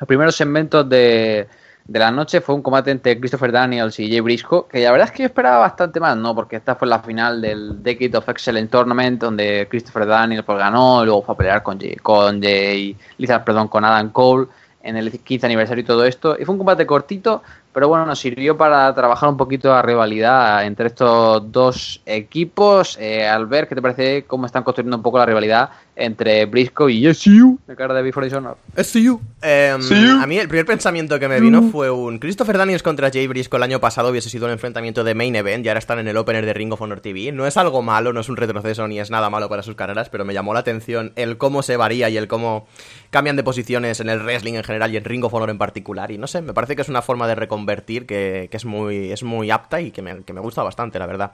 Los 0.00 0.08
primeros 0.08 0.34
segmentos 0.34 0.88
de, 0.88 1.46
de 1.88 1.98
la 1.98 2.10
noche 2.10 2.42
fue 2.42 2.54
un 2.54 2.60
combate 2.60 2.90
entre 2.90 3.18
Christopher 3.18 3.50
Daniels 3.50 3.98
y 3.98 4.10
Jay 4.10 4.20
Briscoe, 4.20 4.66
que 4.70 4.80
la 4.80 4.92
verdad 4.92 5.08
es 5.08 5.12
que 5.12 5.22
yo 5.22 5.26
esperaba 5.26 5.60
bastante 5.60 5.98
más, 5.98 6.18
¿no? 6.18 6.34
Porque 6.34 6.56
esta 6.56 6.76
fue 6.76 6.86
la 6.86 6.98
final 6.98 7.40
del 7.40 7.82
Decade 7.82 8.14
of 8.18 8.28
Excellent 8.28 8.70
Tournament, 8.70 9.18
donde 9.18 9.66
Christopher 9.70 10.06
Daniels 10.06 10.44
pues, 10.44 10.58
ganó, 10.58 11.02
luego 11.02 11.22
fue 11.22 11.34
a 11.34 11.38
pelear 11.38 11.62
con 11.62 11.80
Jay, 11.80 11.96
con 11.96 12.42
Jay 12.42 12.94
Lizard, 13.16 13.42
perdón, 13.42 13.68
con 13.68 13.86
Adam 13.86 14.10
Cole 14.10 14.48
en 14.82 14.98
el 14.98 15.10
15 15.10 15.46
aniversario 15.46 15.82
y 15.82 15.86
todo 15.86 16.04
esto. 16.04 16.36
Y 16.38 16.44
fue 16.44 16.52
un 16.52 16.58
combate 16.58 16.86
cortito, 16.86 17.42
pero 17.72 17.88
bueno, 17.88 18.04
nos 18.04 18.18
sirvió 18.18 18.56
para 18.56 18.94
trabajar 18.94 19.28
un 19.30 19.38
poquito 19.38 19.70
la 19.70 19.80
rivalidad 19.80 20.64
entre 20.66 20.88
estos 20.88 21.50
dos 21.50 22.02
equipos. 22.04 22.98
Eh, 23.00 23.26
al 23.26 23.46
ver, 23.46 23.66
¿qué 23.66 23.74
te 23.74 23.82
parece 23.82 24.24
cómo 24.26 24.44
están 24.44 24.62
construyendo 24.62 24.98
un 24.98 25.02
poco 25.02 25.18
la 25.18 25.26
rivalidad 25.26 25.70
entre 25.98 26.46
Briscoe 26.46 26.92
y 26.92 27.12
SCU 27.12 27.58
de 27.66 27.74
cara 27.76 27.92
de 27.92 28.02
Before 28.02 28.24
Dishonor? 28.24 28.56
SCU. 28.80 29.20
Eh, 29.42 29.70
a 29.72 30.26
mí 30.26 30.38
el 30.38 30.48
primer 30.48 30.64
pensamiento 30.64 31.18
que 31.18 31.28
me 31.28 31.40
vino 31.40 31.62
fue 31.70 31.90
un 31.90 32.18
Christopher 32.18 32.56
Daniels 32.56 32.82
contra 32.82 33.10
Jay 33.10 33.26
Briscoe 33.26 33.56
el 33.56 33.64
año 33.64 33.80
pasado 33.80 34.10
hubiese 34.10 34.30
sido 34.30 34.46
un 34.46 34.52
enfrentamiento 34.52 35.04
de 35.04 35.14
main 35.14 35.34
event 35.34 35.66
y 35.66 35.68
ahora 35.68 35.78
están 35.78 35.98
en 35.98 36.08
el 36.08 36.16
opener 36.16 36.46
de 36.46 36.54
Ring 36.54 36.72
of 36.72 36.80
Honor 36.80 37.00
TV. 37.00 37.32
No 37.32 37.46
es 37.46 37.56
algo 37.56 37.82
malo, 37.82 38.12
no 38.12 38.20
es 38.20 38.28
un 38.28 38.36
retroceso 38.36 38.86
ni 38.86 39.00
es 39.00 39.10
nada 39.10 39.28
malo 39.28 39.48
para 39.48 39.62
sus 39.62 39.74
carreras, 39.74 40.08
pero 40.08 40.24
me 40.24 40.34
llamó 40.34 40.54
la 40.54 40.60
atención 40.60 41.12
el 41.16 41.36
cómo 41.36 41.62
se 41.62 41.76
varía 41.76 42.08
y 42.08 42.16
el 42.16 42.28
cómo 42.28 42.66
cambian 43.10 43.36
de 43.36 43.42
posiciones 43.42 44.00
en 44.00 44.08
el 44.08 44.20
wrestling 44.22 44.54
en 44.54 44.64
general 44.64 44.92
y 44.94 44.96
en 44.96 45.04
Ring 45.04 45.24
of 45.24 45.34
Honor 45.34 45.50
en 45.50 45.58
particular. 45.58 46.10
Y 46.10 46.18
no 46.18 46.26
sé, 46.28 46.42
me 46.42 46.54
parece 46.54 46.76
que 46.76 46.82
es 46.82 46.88
una 46.88 47.02
forma 47.02 47.26
de 47.26 47.34
reconvertir 47.34 48.06
que, 48.06 48.48
es, 48.50 48.64
muy, 48.64 49.10
es 49.10 49.22
muy 49.24 49.50
apta 49.50 49.80
y 49.80 49.90
que 49.90 50.02
me, 50.02 50.22
que 50.22 50.32
me 50.32 50.40
gusta 50.40 50.62
bastante, 50.62 50.98
la 50.98 51.06
verdad. 51.06 51.32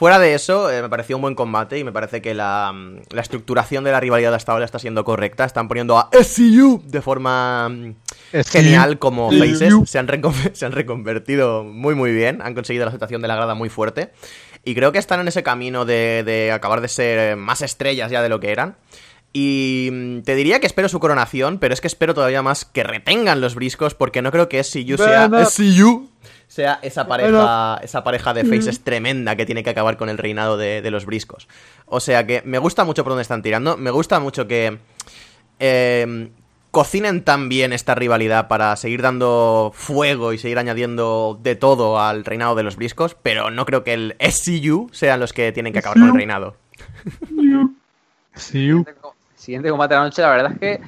Fuera 0.00 0.18
de 0.18 0.32
eso, 0.32 0.70
eh, 0.70 0.80
me 0.80 0.88
pareció 0.88 1.16
un 1.16 1.20
buen 1.20 1.34
combate 1.34 1.78
y 1.78 1.84
me 1.84 1.92
parece 1.92 2.22
que 2.22 2.32
la, 2.32 2.74
la, 3.10 3.20
estructuración 3.20 3.84
de 3.84 3.92
la 3.92 4.00
rivalidad 4.00 4.32
hasta 4.32 4.52
ahora 4.52 4.64
está 4.64 4.78
siendo 4.78 5.04
correcta. 5.04 5.44
Están 5.44 5.68
poniendo 5.68 5.98
a 5.98 6.08
SCU 6.22 6.82
de 6.86 7.02
forma 7.02 7.68
mm, 7.68 7.94
genial 8.46 8.98
como 8.98 9.30
faces. 9.30 9.58
Se 9.84 9.98
han, 9.98 10.08
se 10.54 10.64
han 10.64 10.72
reconvertido 10.72 11.64
muy, 11.64 11.94
muy 11.94 12.12
bien. 12.12 12.40
Han 12.40 12.54
conseguido 12.54 12.86
la 12.86 12.88
aceptación 12.88 13.20
de 13.20 13.28
la 13.28 13.36
grada 13.36 13.52
muy 13.52 13.68
fuerte. 13.68 14.10
Y 14.64 14.74
creo 14.74 14.90
que 14.90 14.98
están 14.98 15.20
en 15.20 15.28
ese 15.28 15.42
camino 15.42 15.84
de, 15.84 16.22
de 16.24 16.50
acabar 16.50 16.80
de 16.80 16.88
ser 16.88 17.36
más 17.36 17.60
estrellas 17.60 18.10
ya 18.10 18.22
de 18.22 18.30
lo 18.30 18.40
que 18.40 18.52
eran. 18.52 18.76
Y 19.34 19.90
mm, 19.92 20.22
te 20.22 20.34
diría 20.34 20.60
que 20.60 20.66
espero 20.66 20.88
su 20.88 20.98
coronación, 20.98 21.58
pero 21.58 21.74
es 21.74 21.82
que 21.82 21.88
espero 21.88 22.14
todavía 22.14 22.40
más 22.40 22.64
que 22.64 22.84
retengan 22.84 23.42
los 23.42 23.54
briscos, 23.54 23.94
porque 23.94 24.22
no 24.22 24.32
creo 24.32 24.48
que 24.48 24.64
SCU 24.64 24.96
sea 24.96 25.28
SCU 25.44 26.08
sea 26.50 26.80
esa 26.82 27.06
pareja, 27.06 27.78
esa 27.80 28.02
pareja 28.02 28.34
de 28.34 28.44
faces 28.44 28.82
tremenda 28.82 29.36
que 29.36 29.46
tiene 29.46 29.62
que 29.62 29.70
acabar 29.70 29.96
con 29.96 30.08
el 30.08 30.18
reinado 30.18 30.56
de, 30.56 30.90
los 30.90 31.06
briscos. 31.06 31.46
O 31.86 32.00
sea 32.00 32.26
que 32.26 32.42
me 32.44 32.58
gusta 32.58 32.82
mucho 32.84 33.04
por 33.04 33.12
dónde 33.12 33.22
están 33.22 33.40
tirando, 33.40 33.76
me 33.76 33.92
gusta 33.92 34.18
mucho 34.18 34.48
que 34.48 34.78
em, 35.60 36.30
cocinen 36.72 37.22
tan 37.22 37.48
bien 37.48 37.72
esta 37.72 37.94
rivalidad 37.94 38.48
para 38.48 38.74
seguir 38.74 39.00
dando 39.00 39.70
fuego 39.72 40.32
y 40.32 40.38
seguir 40.38 40.58
añadiendo 40.58 41.38
de 41.40 41.54
todo 41.54 42.00
al 42.00 42.24
reinado 42.24 42.56
de 42.56 42.64
los 42.64 42.74
briscos, 42.74 43.16
pero 43.22 43.52
no 43.52 43.64
creo 43.64 43.84
que 43.84 43.94
el 43.94 44.16
SCU 44.18 44.88
sean 44.90 45.20
los 45.20 45.32
que 45.32 45.52
tienen 45.52 45.72
que 45.72 45.78
acabar 45.78 46.00
con 46.00 46.08
el 46.08 46.14
reinado. 46.14 46.56
Siguiente 49.40 49.70
combate 49.70 49.94
de 49.94 50.00
la 50.00 50.04
noche, 50.04 50.20
la 50.20 50.28
verdad 50.28 50.52
es 50.52 50.58
que 50.58 50.80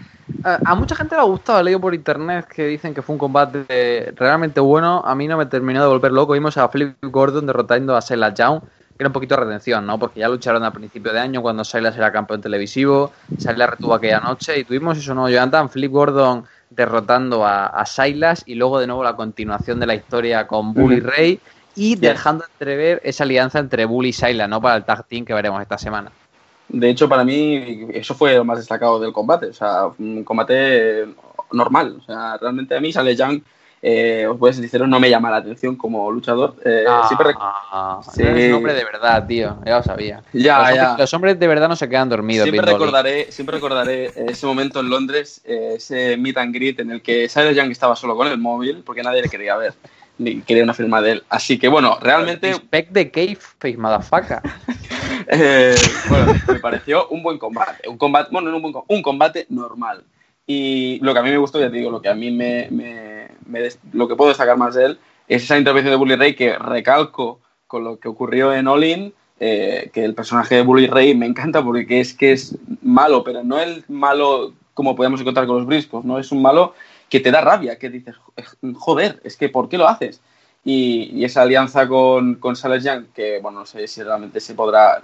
a, 0.45 0.75
mucha 0.75 0.95
gente 0.95 1.15
le 1.15 1.23
ha 1.23 1.25
gustado, 1.25 1.61
he 1.61 1.65
leído 1.65 1.81
por 1.81 1.95
internet 1.95 2.47
que 2.47 2.67
dicen 2.67 2.93
que 2.93 3.01
fue 3.01 3.15
un 3.15 3.19
combate 3.19 4.13
realmente 4.15 4.61
bueno. 4.61 5.03
A 5.07 5.15
mí 5.15 5.27
no 5.27 5.39
me 5.39 5.47
terminó 5.47 5.81
de 5.81 5.89
volver 5.89 6.13
loco. 6.13 6.35
Vimos 6.35 6.59
a 6.59 6.69
Flip 6.69 6.95
Gordon 7.01 7.47
derrotando 7.47 7.97
a 7.97 8.03
Silas 8.03 8.35
Young, 8.35 8.61
que 8.61 8.97
era 8.99 9.09
un 9.09 9.13
poquito 9.15 9.37
de 9.37 9.45
retención, 9.45 9.87
¿no? 9.87 9.99
Porque 9.99 10.21
ya 10.21 10.29
lucharon 10.29 10.63
a 10.65 10.71
principio 10.71 11.15
de 11.15 11.21
año 11.21 11.41
cuando 11.41 11.65
Silas 11.65 11.97
era 11.97 12.13
campeón 12.13 12.43
televisivo. 12.43 13.11
Silas 13.39 13.71
retuvo 13.71 13.95
aquella 13.95 14.21
noche 14.21 14.59
y 14.59 14.65
tuvimos 14.65 14.99
eso, 14.99 15.15
¿no? 15.15 15.31
Jonathan, 15.31 15.71
Flip 15.71 15.91
Gordon 15.91 16.45
derrotando 16.69 17.47
a, 17.47 17.69
a 17.69 17.87
Silas 17.87 18.43
y 18.45 18.55
luego 18.57 18.81
de 18.81 18.87
nuevo 18.87 19.03
la 19.03 19.17
continuación 19.17 19.81
de 19.81 19.87
la 19.87 19.95
historia 19.95 20.47
con 20.47 20.75
Bully 20.75 21.01
Ray 21.01 21.41
y 21.75 21.97
dejando 21.97 22.45
entrever 22.45 23.01
esa 23.03 23.25
alianza 23.25 23.61
entre 23.61 23.87
Bully 23.87 24.11
y 24.11 24.13
Silas, 24.13 24.47
¿no? 24.47 24.61
Para 24.61 24.77
el 24.77 24.85
tag 24.85 25.07
team 25.07 25.25
que 25.25 25.33
veremos 25.33 25.63
esta 25.63 25.79
semana. 25.79 26.13
De 26.73 26.89
hecho, 26.89 27.09
para 27.09 27.25
mí, 27.25 27.87
eso 27.93 28.15
fue 28.15 28.35
lo 28.35 28.45
más 28.45 28.59
destacado 28.59 28.99
del 28.99 29.13
combate. 29.13 29.47
O 29.47 29.53
sea, 29.53 29.87
un 29.99 30.25
combate 30.25 31.07
normal. 31.53 31.97
O 32.01 32.05
sea, 32.05 32.39
realmente 32.39 32.75
a 32.75 32.81
mí 32.81 32.93
Sale 32.93 33.15
Young, 33.15 33.43
eh, 33.83 34.27
os 34.27 34.39
voy 34.39 34.51
a 34.51 34.55
decir, 34.55 34.81
no 34.89 34.99
me 34.99 35.11
llama 35.11 35.31
la 35.31 35.37
atención 35.39 35.77
como 35.77 36.11
luchador. 36.11 36.57
Eh, 36.65 36.85
ah, 36.89 37.05
siempre 37.07 37.35
sí. 38.15 38.23
es 38.23 38.49
un 38.51 38.55
hombre 38.55 38.73
de 38.73 38.85
verdad, 38.85 39.27
tío. 39.27 39.59
Ya 39.67 39.77
lo 39.77 39.83
sabía. 39.83 40.23
Ya, 40.33 40.59
los, 40.59 40.75
ya. 40.75 40.83
Hombres, 40.83 40.99
los 41.01 41.15
hombres 41.15 41.39
de 41.39 41.47
verdad 41.47 41.69
no 41.69 41.77
se 41.77 41.89
quedan 41.89 42.09
dormidos. 42.09 42.49
Siempre 42.49 42.73
recordaré, 42.73 43.31
siempre 43.31 43.57
recordaré 43.57 44.13
ese 44.29 44.47
momento 44.47 44.81
en 44.81 44.89
Londres, 44.89 45.43
eh, 45.45 45.75
ese 45.77 46.17
meet 46.17 46.39
and 46.39 46.55
greet 46.55 46.81
en 46.81 46.91
el 46.91 47.03
que 47.03 47.29
Sale 47.29 47.55
Young 47.55 47.71
estaba 47.71 47.97
solo 47.97 48.17
con 48.17 48.29
el 48.29 48.39
móvil 48.39 48.83
porque 48.85 49.03
nadie 49.03 49.21
le 49.21 49.29
quería 49.29 49.57
ver 49.57 49.75
quería 50.47 50.65
una 50.65 50.75
firma 50.75 51.01
de 51.01 51.13
él. 51.13 51.23
Así 51.29 51.59
que 51.59 51.69
bueno, 51.69 51.99
realmente. 52.01 52.49
Respect 52.49 52.93
the 52.93 53.11
cave 53.11 53.39
face, 53.59 53.77
motherfucker. 53.77 54.41
Eh, 55.29 55.77
bueno, 56.09 56.35
me 56.49 56.59
pareció 56.59 57.07
un 57.09 57.23
buen 57.23 57.39
combate. 57.39 57.89
Un 57.89 57.97
combate, 57.97 58.29
bueno, 58.33 58.51
no 58.51 58.57
un 58.57 58.63
buen 58.63 58.75
un 58.89 59.03
combate 59.03 59.47
normal. 59.51 60.05
Y 60.47 60.99
lo 61.01 61.13
que 61.13 61.21
a 61.21 61.23
mí 61.23 61.31
me 61.31 61.39
gustó, 61.39 61.61
ya 61.61 61.71
te 61.71 61.77
digo, 61.77 61.91
lo 61.91 62.03
que 62.03 62.09
a 62.09 62.15
mí 62.15 62.31
me, 62.33 62.69
me, 62.71 63.29
lo 63.93 64.09
que 64.09 64.17
puedo 64.17 64.31
destacar 64.31 64.57
más 64.57 64.75
de 64.75 64.87
él 64.87 64.99
es 65.29 65.45
esa 65.45 65.57
intervención 65.57 65.93
de 65.93 65.97
Bully 65.97 66.17
Ray 66.17 66.35
que 66.35 66.59
recalco 66.59 67.41
con 67.67 67.85
lo 67.85 67.99
que 67.99 68.09
ocurrió 68.09 68.53
en 68.53 68.67
All 68.67 68.85
In, 68.85 69.15
eh, 69.41 69.91
que 69.95 70.05
el 70.05 70.15
personaje 70.15 70.57
de 70.57 70.63
Bully 70.63 70.89
Ray 70.89 71.15
me 71.15 71.27
encanta 71.27 71.63
porque 71.63 72.01
es 72.01 72.15
que 72.15 72.33
es 72.33 72.57
malo, 72.83 73.25
pero 73.25 73.43
no 73.43 73.59
el 73.59 73.85
malo 73.89 74.53
como 74.75 74.97
podemos 74.97 75.21
encontrar 75.21 75.47
con 75.47 75.59
los 75.59 75.67
briscos, 75.67 76.05
¿no? 76.05 76.19
Es 76.19 76.33
un 76.33 76.43
malo 76.43 76.75
que 77.13 77.21
te 77.21 77.31
da 77.31 77.43
rabia, 77.43 77.79
que 77.79 77.91
dices, 77.91 78.17
joder, 78.77 79.21
es 79.23 79.37
que 79.37 79.51
¿por 79.51 79.69
qué 79.69 79.77
lo 79.77 79.87
haces? 79.87 80.23
Y, 80.65 81.23
esa 81.23 81.43
alianza 81.43 81.87
con, 81.87 82.37
con 82.37 82.57
Sales 82.57 82.85
Young, 82.85 83.09
que 83.15 83.39
bueno, 83.39 83.61
no 83.61 83.67
sé 83.67 83.87
si 83.87 84.03
realmente 84.03 84.41
se 84.41 84.55
podrá, 84.55 84.99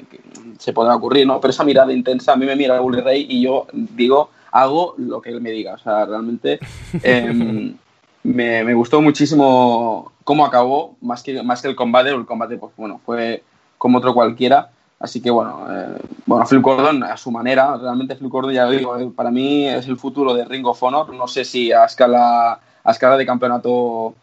se 0.58 0.72
podrá 0.72 0.96
ocurrir, 0.96 1.26
¿no? 1.26 1.38
Pero 1.38 1.50
esa 1.50 1.64
mirada 1.64 1.92
intensa, 1.92 2.32
a 2.32 2.36
mí 2.36 2.46
me 2.46 2.56
mira 2.56 2.80
Bully 2.80 3.02
Ray 3.02 3.26
y 3.28 3.42
yo 3.42 3.66
digo, 3.72 4.30
hago 4.52 4.94
lo 4.96 5.20
que 5.20 5.28
él 5.28 5.42
me 5.42 5.50
diga. 5.50 5.74
O 5.74 5.78
sea, 5.78 6.06
realmente 6.06 6.58
em, 7.02 7.76
me, 8.22 8.72
gustó 8.72 9.02
muchísimo 9.02 10.10
cómo 10.24 10.46
acabó, 10.46 10.96
más 11.02 11.22
que, 11.22 11.42
más 11.42 11.60
que 11.60 11.68
el 11.68 11.76
combate, 11.76 12.08
el 12.08 12.24
combate, 12.24 12.56
pues 12.56 12.72
bueno, 12.74 13.02
fue 13.04 13.42
como 13.76 13.98
otro 13.98 14.14
cualquiera. 14.14 14.70
Así 15.00 15.20
que 15.20 15.30
bueno, 15.30 15.66
eh, 15.70 15.96
bueno, 16.26 16.44
Flip 16.44 16.62
Gordon 16.62 17.04
a 17.04 17.16
su 17.16 17.30
manera, 17.30 17.76
realmente 17.76 18.16
Flip 18.16 18.30
Gordon 18.30 18.52
ya 18.52 18.68
digo, 18.68 18.98
eh, 18.98 19.10
para 19.14 19.30
mí 19.30 19.68
es 19.68 19.86
el 19.86 19.96
futuro 19.96 20.34
de 20.34 20.44
Ring 20.44 20.66
of 20.66 20.82
Honor. 20.82 21.14
No 21.14 21.28
sé 21.28 21.44
si 21.44 21.70
a 21.72 21.84
escala, 21.84 22.58
a 22.82 22.90
escala 22.90 23.16
de 23.16 23.24
campeonato 23.24 24.14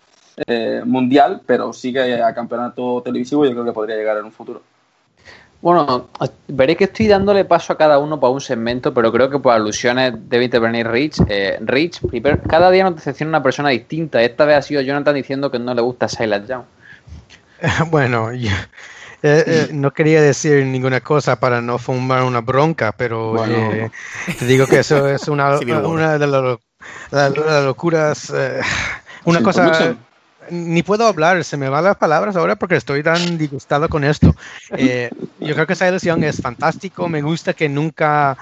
eh, 0.46 0.82
mundial, 0.86 1.42
pero 1.46 1.72
sigue 1.72 2.22
a 2.22 2.34
campeonato 2.34 3.02
televisivo 3.02 3.46
yo 3.46 3.52
creo 3.52 3.64
que 3.64 3.72
podría 3.72 3.96
llegar 3.96 4.18
en 4.18 4.26
un 4.26 4.32
futuro. 4.34 4.62
Bueno, 5.62 6.10
veré 6.48 6.76
que 6.76 6.84
estoy 6.84 7.08
dándole 7.08 7.46
paso 7.46 7.74
a 7.74 7.78
cada 7.78 7.98
uno 7.98 8.20
para 8.20 8.32
un 8.32 8.42
segmento, 8.42 8.94
pero 8.94 9.12
creo 9.12 9.30
que 9.30 9.40
por 9.40 9.54
alusiones 9.54 10.14
debe 10.30 10.46
intervenir 10.46 10.88
Rich. 10.88 11.22
Eh, 11.28 11.58
Rich, 11.62 12.02
cada 12.48 12.70
día 12.70 12.84
nos 12.84 12.96
decepciona 12.98 13.30
una 13.30 13.42
persona 13.42 13.70
distinta. 13.70 14.22
Esta 14.22 14.46
vez 14.46 14.58
ha 14.58 14.62
sido 14.62 14.82
Jonathan 14.82 15.16
diciendo 15.16 15.50
que 15.50 15.58
no 15.58 15.74
le 15.74 15.82
gusta 15.82 16.08
Silas 16.08 16.48
Young. 16.48 16.66
Bueno, 17.90 18.30
eh, 19.28 19.44
eh, 19.48 19.68
no 19.72 19.92
quería 19.92 20.22
decir 20.22 20.66
ninguna 20.66 21.02
cosa 21.02 21.40
para 21.40 21.62
no 21.62 21.78
fumar 21.78 22.24
una 22.24 22.42
bronca, 22.42 22.92
pero 22.92 23.36
te 24.40 24.46
digo 24.46 24.68
que 24.68 24.80
eso 24.80 25.08
es 25.08 25.28
una, 25.28 25.58
una 25.84 26.18
de 26.18 26.28
las, 26.28 27.64
locuras. 27.64 28.34
una 29.24 29.42
cosa 29.42 29.98
ni 30.50 30.84
puedo 30.84 31.08
hablar, 31.08 31.44
se 31.44 31.58
me 31.58 31.70
van 31.70 31.84
las 31.84 31.98
palabras 31.98 32.36
ahora 32.36 32.56
porque 32.56 32.76
estoy 32.76 33.04
tan 33.04 33.38
disgustado 33.38 33.90
con 33.90 34.04
esto. 34.04 34.36
Eh, 34.78 35.10
yo 35.40 35.54
creo 35.54 35.68
que 35.68 35.74
esa 35.74 35.88
elección 35.88 36.24
es 36.24 36.42
fantástico, 36.42 37.08
me 37.08 37.22
gusta 37.22 37.54
que 37.54 37.70
nunca, 37.70 38.38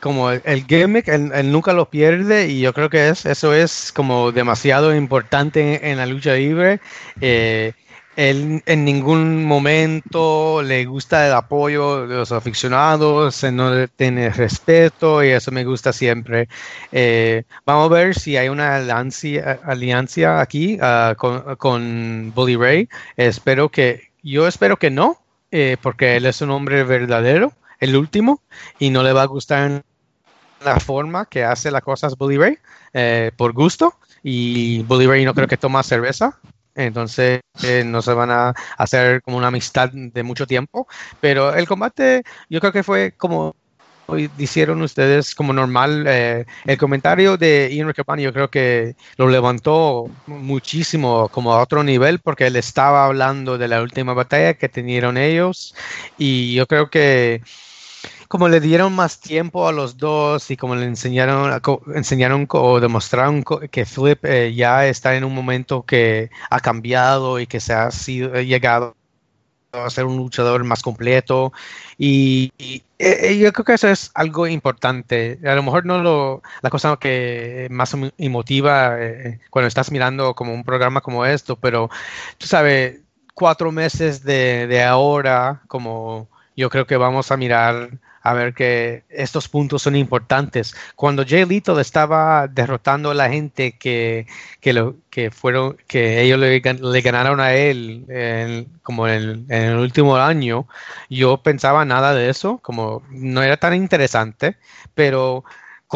como 0.00 0.30
el, 0.30 0.64
gimmick, 0.66 1.08
él, 1.08 1.52
nunca 1.52 1.72
lo 1.72 1.88
pierde 1.88 2.48
y 2.48 2.60
yo 2.60 2.72
creo 2.72 2.90
que 2.90 3.08
es, 3.08 3.26
eso 3.26 3.54
es 3.54 3.92
como 3.92 4.32
demasiado 4.32 4.94
importante 4.94 5.90
en, 5.90 5.98
la 5.98 6.06
lucha 6.06 6.34
libre. 6.34 6.80
Eh, 7.20 7.72
él 8.16 8.62
en 8.64 8.84
ningún 8.84 9.44
momento 9.44 10.62
le 10.62 10.86
gusta 10.86 11.26
el 11.26 11.34
apoyo 11.34 12.06
de 12.06 12.16
los 12.16 12.32
aficionados, 12.32 13.44
no 13.52 13.86
tiene 13.88 14.30
respeto 14.30 15.22
y 15.22 15.28
eso 15.28 15.52
me 15.52 15.64
gusta 15.64 15.92
siempre. 15.92 16.48
Eh, 16.92 17.44
vamos 17.66 17.90
a 17.90 17.94
ver 17.94 18.14
si 18.18 18.38
hay 18.38 18.48
una 18.48 18.76
alianza, 18.76 20.40
aquí 20.40 20.78
ah, 20.80 21.14
con, 21.16 22.32
Bully 22.34 22.56
Ray. 22.56 22.88
Espero 23.18 23.68
que, 23.68 24.10
yo 24.22 24.48
espero 24.48 24.78
que 24.78 24.90
no, 24.90 25.18
eh, 25.50 25.76
porque 25.82 26.16
él 26.16 26.24
es 26.24 26.40
un 26.40 26.50
hombre 26.50 26.84
verdadero, 26.84 27.52
el 27.80 27.96
último, 27.96 28.40
y 28.78 28.88
no 28.88 29.02
le 29.02 29.12
va 29.12 29.22
a 29.22 29.26
gustar 29.26 29.82
la 30.64 30.80
forma 30.80 31.26
que 31.26 31.44
hace 31.44 31.70
las 31.70 31.82
cosas 31.82 32.16
Bully 32.16 32.38
Ray 32.38 32.58
eh, 32.94 33.30
por 33.36 33.52
gusto. 33.52 33.94
Y 34.22 34.82
Bully 34.84 35.06
Ray 35.06 35.24
no 35.24 35.34
creo 35.34 35.46
que 35.46 35.56
toma 35.56 35.82
cerveza, 35.82 36.40
entonces 36.76 37.40
eh, 37.62 37.82
no 37.84 38.02
se 38.02 38.12
van 38.12 38.30
a 38.30 38.54
hacer 38.78 39.22
como 39.22 39.38
una 39.38 39.48
amistad 39.48 39.90
de 39.92 40.22
mucho 40.22 40.46
tiempo, 40.46 40.86
pero 41.20 41.54
el 41.54 41.66
combate 41.66 42.22
yo 42.48 42.60
creo 42.60 42.72
que 42.72 42.82
fue 42.82 43.12
como 43.16 43.56
hicieron 44.38 44.82
ustedes 44.82 45.34
como 45.34 45.52
normal. 45.52 46.04
Eh, 46.06 46.46
el 46.64 46.78
comentario 46.78 47.36
de 47.36 47.70
Ian 47.72 47.88
Riccaboni 47.88 48.22
yo 48.22 48.32
creo 48.32 48.50
que 48.50 48.94
lo 49.16 49.28
levantó 49.28 50.08
muchísimo 50.26 51.28
como 51.28 51.52
a 51.52 51.62
otro 51.62 51.82
nivel 51.82 52.20
porque 52.20 52.46
él 52.46 52.56
estaba 52.56 53.06
hablando 53.06 53.58
de 53.58 53.68
la 53.68 53.82
última 53.82 54.14
batalla 54.14 54.54
que 54.54 54.68
tenieron 54.68 55.16
ellos 55.16 55.74
y 56.18 56.54
yo 56.54 56.66
creo 56.66 56.90
que 56.90 57.42
como 58.28 58.48
le 58.48 58.60
dieron 58.60 58.94
más 58.94 59.20
tiempo 59.20 59.68
a 59.68 59.72
los 59.72 59.96
dos 59.96 60.50
y 60.50 60.56
como 60.56 60.76
le 60.76 60.84
enseñaron, 60.86 61.60
enseñaron 61.94 62.46
o 62.50 62.80
demostraron 62.80 63.44
que 63.70 63.86
Flip 63.86 64.24
eh, 64.24 64.54
ya 64.54 64.86
está 64.86 65.16
en 65.16 65.24
un 65.24 65.34
momento 65.34 65.84
que 65.84 66.30
ha 66.50 66.60
cambiado 66.60 67.38
y 67.40 67.46
que 67.46 67.60
se 67.60 67.72
ha 67.72 67.90
llegado 67.90 68.96
a 69.72 69.90
ser 69.90 70.06
un 70.06 70.16
luchador 70.16 70.64
más 70.64 70.82
completo 70.82 71.52
y, 71.98 72.52
eh, 72.98 73.36
yo 73.38 73.52
creo 73.52 73.64
que 73.64 73.74
eso 73.74 73.88
es 73.88 74.10
algo 74.14 74.46
importante. 74.46 75.38
A 75.44 75.54
lo 75.54 75.62
mejor 75.62 75.84
no 75.84 75.98
lo, 75.98 76.42
la 76.62 76.70
cosa 76.70 76.96
que 76.96 77.68
más 77.70 77.94
emotiva 78.16 78.96
eh, 78.98 79.38
cuando 79.50 79.68
estás 79.68 79.90
mirando 79.92 80.34
como 80.34 80.54
un 80.54 80.64
programa 80.64 81.02
como 81.02 81.26
esto, 81.26 81.56
pero 81.56 81.90
tú 82.38 82.46
sabes, 82.46 83.00
cuatro 83.34 83.70
meses 83.70 84.22
de 84.24 84.82
ahora, 84.82 85.62
como 85.68 86.28
yo 86.56 86.70
creo 86.70 86.86
que 86.86 86.96
vamos 86.96 87.30
a 87.30 87.36
mirar 87.36 87.90
a 88.26 88.34
ver 88.34 88.54
que 88.54 89.04
estos 89.08 89.48
puntos 89.48 89.82
son 89.82 89.94
importantes. 89.94 90.74
Cuando 90.96 91.24
Jay 91.24 91.44
Little 91.44 91.80
estaba 91.80 92.48
derrotando 92.48 93.12
a 93.12 93.14
la 93.14 93.28
gente 93.28 93.78
que, 93.78 94.26
que, 94.60 94.72
lo, 94.72 94.96
que 95.10 95.30
fueron, 95.30 95.76
que 95.86 96.22
ellos 96.22 96.40
le, 96.40 97.00
ganaron 97.02 97.38
a 97.38 97.52
él 97.52 98.66
como 98.82 99.06
en, 99.06 99.46
en, 99.48 99.62
el 99.62 99.76
último 99.76 100.16
año, 100.16 100.66
yo 101.08 101.36
pensaba 101.40 101.84
nada 101.84 102.14
de 102.14 102.28
eso, 102.28 102.58
como 102.62 103.04
no 103.10 103.44
era 103.44 103.58
tan 103.58 103.74
interesante, 103.74 104.56
pero 104.96 105.44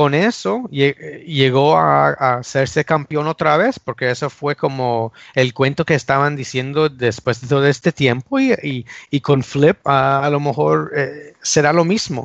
con 0.00 0.14
eso 0.14 0.66
llegó 0.70 1.76
a, 1.76 2.38
hacerse 2.38 2.86
campeón 2.86 3.26
otra 3.26 3.58
vez, 3.58 3.78
porque 3.78 4.10
eso 4.10 4.30
fue 4.30 4.56
como 4.56 5.12
el 5.34 5.52
cuento 5.52 5.84
que 5.84 5.94
estaban 5.94 6.36
diciendo 6.36 6.88
después 6.88 7.42
de 7.42 7.48
todo 7.48 7.66
este 7.66 7.92
tiempo 7.92 8.40
y, 8.40 8.86
con 9.20 9.42
Flip 9.42 9.76
a, 9.86 10.26
lo 10.30 10.40
mejor 10.40 10.90
eh, 10.96 11.34
será 11.42 11.74
lo 11.74 11.84
mismo. 11.84 12.24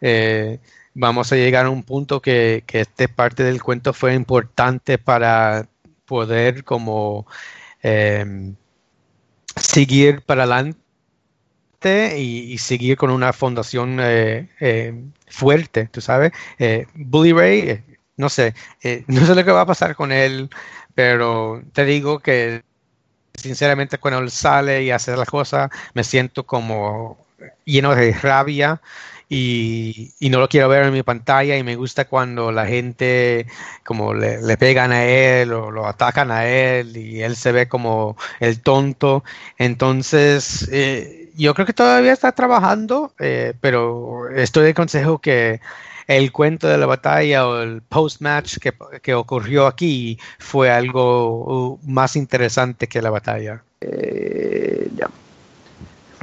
Eh, 0.00 0.60
vamos 0.94 1.30
a 1.30 1.36
llegar 1.36 1.66
a 1.66 1.70
un 1.70 1.82
punto 1.82 2.22
que, 2.22 2.64
que 2.66 2.80
esta 2.80 3.06
parte 3.08 3.42
del 3.44 3.62
cuento 3.62 3.92
fue 3.92 4.14
importante 4.14 4.96
para 4.96 5.68
poder 6.06 6.64
como 6.64 7.26
eh, 7.82 8.54
seguir 9.56 10.22
para 10.22 10.44
adelante 10.44 10.80
y, 11.82 12.58
seguir 12.58 12.96
con 12.96 13.10
una 13.10 13.32
fundación 13.32 13.98
eh, 14.00 14.48
eh, 14.60 14.94
fuerte, 15.28 15.88
tú 15.90 16.00
sabes. 16.00 16.32
Eh, 16.58 16.86
Bully 16.94 17.32
Ray, 17.32 17.82
no 18.16 18.28
sé, 18.28 18.54
no 19.06 19.26
sé 19.26 19.34
lo 19.34 19.44
que 19.44 19.52
va 19.52 19.62
a 19.62 19.66
pasar 19.66 19.94
con 19.96 20.12
él, 20.12 20.50
pero 20.94 21.62
te 21.72 21.84
digo 21.84 22.20
que 22.20 22.62
sinceramente 23.34 23.98
cuando 23.98 24.20
él 24.20 24.30
sale 24.30 24.82
y 24.82 24.90
hace 24.90 25.16
las 25.16 25.28
cosas, 25.28 25.70
me 25.94 26.04
siento 26.04 26.44
como 26.44 27.26
lleno 27.64 27.94
de 27.94 28.12
rabia 28.12 28.80
y, 29.30 30.12
no 30.20 30.40
lo 30.40 30.48
quiero 30.48 30.68
ver 30.68 30.84
en 30.84 30.92
mi 30.92 31.04
pantalla 31.04 31.56
y 31.56 31.62
me 31.62 31.76
gusta 31.76 32.06
cuando 32.06 32.50
la 32.52 32.66
gente 32.66 33.46
como 33.84 34.12
le, 34.12 34.56
pegan 34.58 34.92
a 34.92 35.04
él 35.04 35.52
o 35.52 35.70
lo 35.70 35.86
atacan 35.86 36.30
a 36.32 36.46
él 36.46 36.96
y 36.96 37.22
él 37.22 37.36
se 37.36 37.52
ve 37.52 37.68
como 37.68 38.16
el 38.40 38.60
tonto. 38.60 39.22
Entonces, 39.56 40.68
yo 41.40 41.54
creo 41.54 41.66
que 41.66 41.72
todavía 41.72 42.12
está 42.12 42.32
trabajando, 42.32 43.14
eh, 43.18 43.54
pero 43.60 44.28
estoy 44.30 44.64
de 44.64 44.74
consejo 44.74 45.20
que 45.20 45.60
el 46.06 46.32
cuento 46.32 46.68
de 46.68 46.76
la 46.76 46.86
batalla 46.86 47.46
o 47.46 47.62
el 47.62 47.82
post-match 47.82 48.58
que, 48.58 48.72
que, 49.00 49.14
ocurrió 49.14 49.66
aquí 49.66 50.18
fue 50.38 50.70
algo 50.70 51.72
uh, 51.74 51.78
más 51.84 52.16
interesante 52.16 52.88
que 52.88 53.00
la 53.00 53.10
batalla. 53.10 53.62
Eh, 53.80 54.88
ya. 54.96 55.08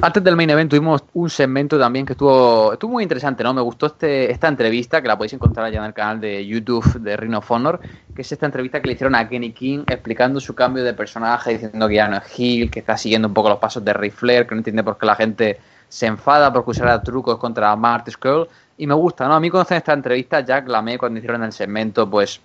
Antes 0.00 0.22
del 0.22 0.36
main 0.36 0.48
event 0.48 0.70
tuvimos 0.70 1.02
un 1.14 1.28
segmento 1.28 1.76
también 1.76 2.06
que 2.06 2.12
estuvo, 2.12 2.72
estuvo 2.72 2.92
muy 2.92 3.02
interesante, 3.02 3.42
¿no? 3.42 3.52
Me 3.52 3.60
gustó 3.60 3.86
este, 3.86 4.30
esta 4.30 4.46
entrevista, 4.46 5.02
que 5.02 5.08
la 5.08 5.18
podéis 5.18 5.32
encontrar 5.32 5.66
allá 5.66 5.80
en 5.80 5.86
el 5.86 5.92
canal 5.92 6.20
de 6.20 6.46
YouTube 6.46 7.00
de 7.00 7.16
Ring 7.16 7.34
of 7.34 7.50
Honor, 7.50 7.80
que 8.14 8.22
es 8.22 8.30
esta 8.30 8.46
entrevista 8.46 8.80
que 8.80 8.86
le 8.86 8.92
hicieron 8.92 9.16
a 9.16 9.28
Kenny 9.28 9.52
King 9.52 9.80
explicando 9.88 10.38
su 10.38 10.54
cambio 10.54 10.84
de 10.84 10.94
personaje, 10.94 11.54
diciendo 11.54 11.88
que 11.88 11.96
ya 11.96 12.06
no 12.06 12.18
es 12.18 12.38
Hill, 12.38 12.70
que 12.70 12.78
está 12.78 12.96
siguiendo 12.96 13.26
un 13.26 13.34
poco 13.34 13.48
los 13.48 13.58
pasos 13.58 13.84
de 13.84 14.10
Flair, 14.12 14.46
que 14.46 14.54
no 14.54 14.60
entiende 14.60 14.84
por 14.84 14.96
qué 14.98 15.04
la 15.04 15.16
gente 15.16 15.58
se 15.88 16.06
enfada 16.06 16.52
porque 16.52 16.70
usara 16.70 17.02
trucos 17.02 17.36
contra 17.36 17.74
Marty 17.74 18.12
Skrull. 18.12 18.46
Y 18.76 18.86
me 18.86 18.94
gusta, 18.94 19.26
¿no? 19.26 19.34
A 19.34 19.40
mí 19.40 19.50
cuando 19.50 19.74
esta 19.74 19.92
entrevista, 19.92 20.42
Jack 20.42 20.68
Lamé, 20.68 20.96
cuando 20.96 21.18
hicieron 21.18 21.42
el 21.42 21.50
segmento, 21.50 22.08
pues 22.08 22.40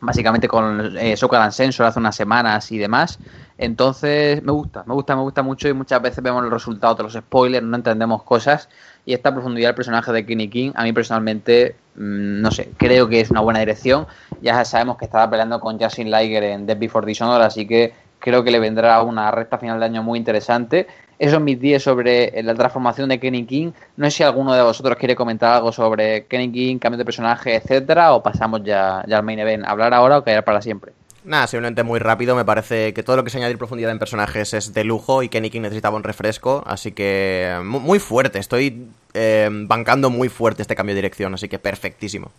básicamente 0.00 0.48
con 0.48 0.96
eh, 0.96 1.16
Sensor 1.50 1.86
hace 1.86 1.98
unas 1.98 2.16
semanas 2.16 2.70
y 2.72 2.78
demás. 2.78 3.18
Entonces, 3.56 4.42
me 4.42 4.52
gusta, 4.52 4.82
me 4.86 4.94
gusta, 4.94 5.14
me 5.14 5.22
gusta 5.22 5.42
mucho 5.42 5.68
y 5.68 5.72
muchas 5.72 6.02
veces 6.02 6.22
vemos 6.22 6.42
los 6.42 6.52
resultados 6.52 6.96
de 6.96 7.02
los 7.04 7.12
spoilers, 7.12 7.64
no 7.64 7.76
entendemos 7.76 8.22
cosas. 8.24 8.68
Y 9.06 9.14
esta 9.14 9.32
profundidad 9.32 9.68
del 9.68 9.76
personaje 9.76 10.12
de 10.12 10.26
Kenny 10.26 10.48
King, 10.48 10.72
a 10.74 10.82
mí 10.82 10.92
personalmente, 10.92 11.76
mm, 11.94 12.40
no 12.40 12.50
sé, 12.50 12.70
creo 12.76 13.08
que 13.08 13.20
es 13.20 13.30
una 13.30 13.40
buena 13.40 13.60
dirección. 13.60 14.06
Ya 14.42 14.64
sabemos 14.64 14.96
que 14.96 15.04
estaba 15.04 15.30
peleando 15.30 15.60
con 15.60 15.78
Justin 15.78 16.10
Liger 16.10 16.42
en 16.42 16.66
Death 16.66 16.78
Before 16.78 17.06
Dishonored, 17.06 17.44
así 17.44 17.66
que 17.66 17.92
creo 18.18 18.42
que 18.42 18.50
le 18.50 18.58
vendrá 18.58 19.02
una 19.02 19.30
recta 19.30 19.58
final 19.58 19.78
de 19.78 19.86
año 19.86 20.02
muy 20.02 20.18
interesante. 20.18 20.88
Esos 21.18 21.40
mis 21.40 21.60
10 21.60 21.82
sobre 21.82 22.42
la 22.42 22.54
transformación 22.54 23.08
de 23.08 23.20
Kenny 23.20 23.44
King. 23.46 23.72
No 23.96 24.10
sé 24.10 24.18
si 24.18 24.22
alguno 24.22 24.54
de 24.54 24.62
vosotros 24.62 24.96
quiere 24.96 25.14
comentar 25.14 25.54
algo 25.54 25.72
sobre 25.72 26.26
Kenny 26.26 26.50
King, 26.50 26.78
cambio 26.78 26.98
de 26.98 27.04
personaje, 27.04 27.54
etcétera, 27.56 28.14
o 28.14 28.22
pasamos 28.22 28.62
ya, 28.64 29.04
ya 29.06 29.18
al 29.18 29.24
main 29.24 29.38
event. 29.38 29.64
¿Hablar 29.64 29.94
ahora 29.94 30.18
o 30.18 30.24
callar 30.24 30.44
para 30.44 30.60
siempre? 30.60 30.92
Nada, 31.24 31.46
simplemente 31.46 31.82
muy 31.82 31.98
rápido. 32.00 32.36
Me 32.36 32.44
parece 32.44 32.92
que 32.92 33.02
todo 33.02 33.16
lo 33.16 33.24
que 33.24 33.28
es 33.28 33.34
añadir 33.34 33.56
profundidad 33.56 33.90
en 33.90 33.98
personajes 33.98 34.52
es 34.52 34.74
de 34.74 34.84
lujo 34.84 35.22
y 35.22 35.30
Kenny 35.30 35.48
King 35.48 35.62
necesitaba 35.62 35.96
un 35.96 36.02
refresco. 36.02 36.62
Así 36.66 36.92
que 36.92 37.58
muy 37.62 37.98
fuerte. 37.98 38.38
Estoy 38.38 38.88
eh, 39.14 39.48
bancando 39.50 40.10
muy 40.10 40.28
fuerte 40.28 40.60
este 40.60 40.76
cambio 40.76 40.94
de 40.94 40.98
dirección. 40.98 41.32
Así 41.32 41.48
que 41.48 41.58
perfectísimo. 41.58 42.30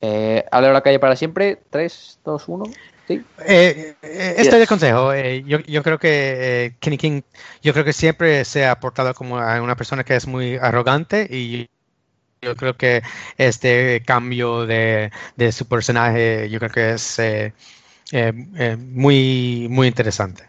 Eh, 0.00 0.44
¿Habla 0.52 0.72
la 0.72 0.82
calle 0.82 1.00
para 1.00 1.16
siempre? 1.16 1.58
3, 1.70 2.20
2, 2.24 2.48
1. 2.48 2.64
¿Sí? 3.06 3.22
Eh, 3.46 3.94
eh, 4.02 4.34
estoy 4.38 4.60
de 4.60 4.66
consejo. 4.66 5.12
Eh, 5.12 5.42
yo, 5.46 5.58
yo, 5.60 5.82
creo 5.82 5.98
que 5.98 6.74
Kenny 6.80 6.96
King, 6.96 7.22
yo 7.62 7.72
creo 7.72 7.84
que 7.84 7.92
siempre 7.92 8.44
se 8.44 8.66
ha 8.66 8.80
portado 8.80 9.12
como 9.14 9.36
una 9.36 9.76
persona 9.76 10.04
que 10.04 10.16
es 10.16 10.26
muy 10.26 10.56
arrogante 10.56 11.28
y 11.30 11.68
yo 12.40 12.56
creo 12.56 12.76
que 12.76 13.02
este 13.36 14.02
cambio 14.06 14.66
de, 14.66 15.10
de 15.36 15.52
su 15.52 15.66
personaje, 15.66 16.48
yo 16.50 16.58
creo 16.58 16.70
que 16.70 16.92
es 16.92 17.20
muy, 18.78 19.66
muy 19.70 19.88
interesante. 19.88 20.44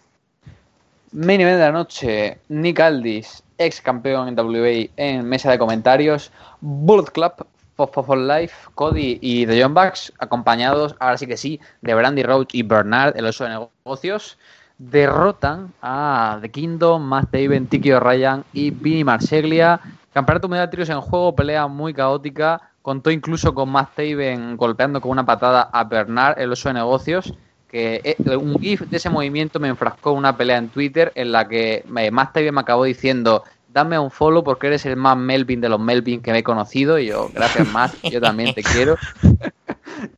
Main 1.11 1.41
event 1.41 1.57
de 1.57 1.65
la 1.65 1.71
noche, 1.71 2.37
Nick 2.49 2.79
Aldis, 2.79 3.41
ex 3.57 3.79
campeón 3.79 4.27
en 4.27 4.37
WA 4.37 4.89
en 4.97 5.25
mesa 5.25 5.49
de 5.49 5.57
comentarios, 5.57 6.31
Bullet 6.59 7.09
Club 7.11 7.33
for 7.75 8.17
Life, 8.17 8.69
Cody 8.75 9.19
y 9.21 9.45
The 9.45 9.61
John 9.61 9.73
Bucks, 9.73 10.13
acompañados, 10.19 10.95
ahora 10.99 11.17
sí 11.17 11.27
que 11.27 11.37
sí, 11.37 11.59
de 11.81 11.93
Brandy 11.93 12.23
Roach 12.23 12.53
y 12.53 12.63
Bernard, 12.63 13.17
el 13.17 13.25
oso 13.25 13.43
de 13.43 13.51
negocios, 13.51 14.37
derrotan 14.77 15.73
a 15.81 16.39
The 16.41 16.49
Kingdom, 16.49 17.03
Matt 17.03 17.31
Taven, 17.31 17.67
Tiki 17.67 17.91
O'Ryan 17.91 18.43
y 18.53 18.71
Vinny 18.71 19.03
Marseglia. 19.03 19.79
Campeonato 20.13 20.47
Mundial 20.47 20.69
de 20.69 20.93
en 20.93 21.01
juego, 21.01 21.35
pelea 21.35 21.67
muy 21.67 21.93
caótica, 21.93 22.61
contó 22.81 23.11
incluso 23.11 23.53
con 23.53 23.69
Matt 23.69 23.99
golpeando 24.55 25.01
con 25.01 25.11
una 25.11 25.25
patada 25.25 25.69
a 25.73 25.83
Bernard, 25.83 26.39
el 26.39 26.51
oso 26.51 26.69
de 26.69 26.75
negocios, 26.75 27.33
que 27.67 27.99
eh, 28.03 28.37
un 28.37 28.57
GIF 28.59 28.81
de 28.81 28.97
ese 28.97 29.09
movimiento 29.09 29.59
me 29.59 29.67
enfrascó 29.67 30.13
una 30.13 30.37
pelea 30.37 30.57
en 30.57 30.69
Twitter 30.69 31.11
en 31.15 31.33
la 31.33 31.47
que 31.47 31.83
eh, 31.97 32.11
Matt 32.11 32.37
me 32.37 32.61
acabó 32.61 32.85
diciendo 32.85 33.43
dame 33.75 33.99
un 33.99 34.09
follow 34.09 34.41
porque 34.41 34.67
eres 34.67 34.85
el 34.85 34.95
más 34.95 35.17
Melvin 35.17 35.59
de 35.59 35.67
los 35.67 35.81
Melvin 35.81 36.21
que 36.21 36.31
me 36.31 36.39
he 36.39 36.43
conocido. 36.43 36.97
Y 36.97 37.07
yo, 37.07 37.29
gracias 37.33 37.67
más, 37.67 37.93
yo 38.03 38.21
también 38.21 38.55
te 38.55 38.63
quiero. 38.63 38.95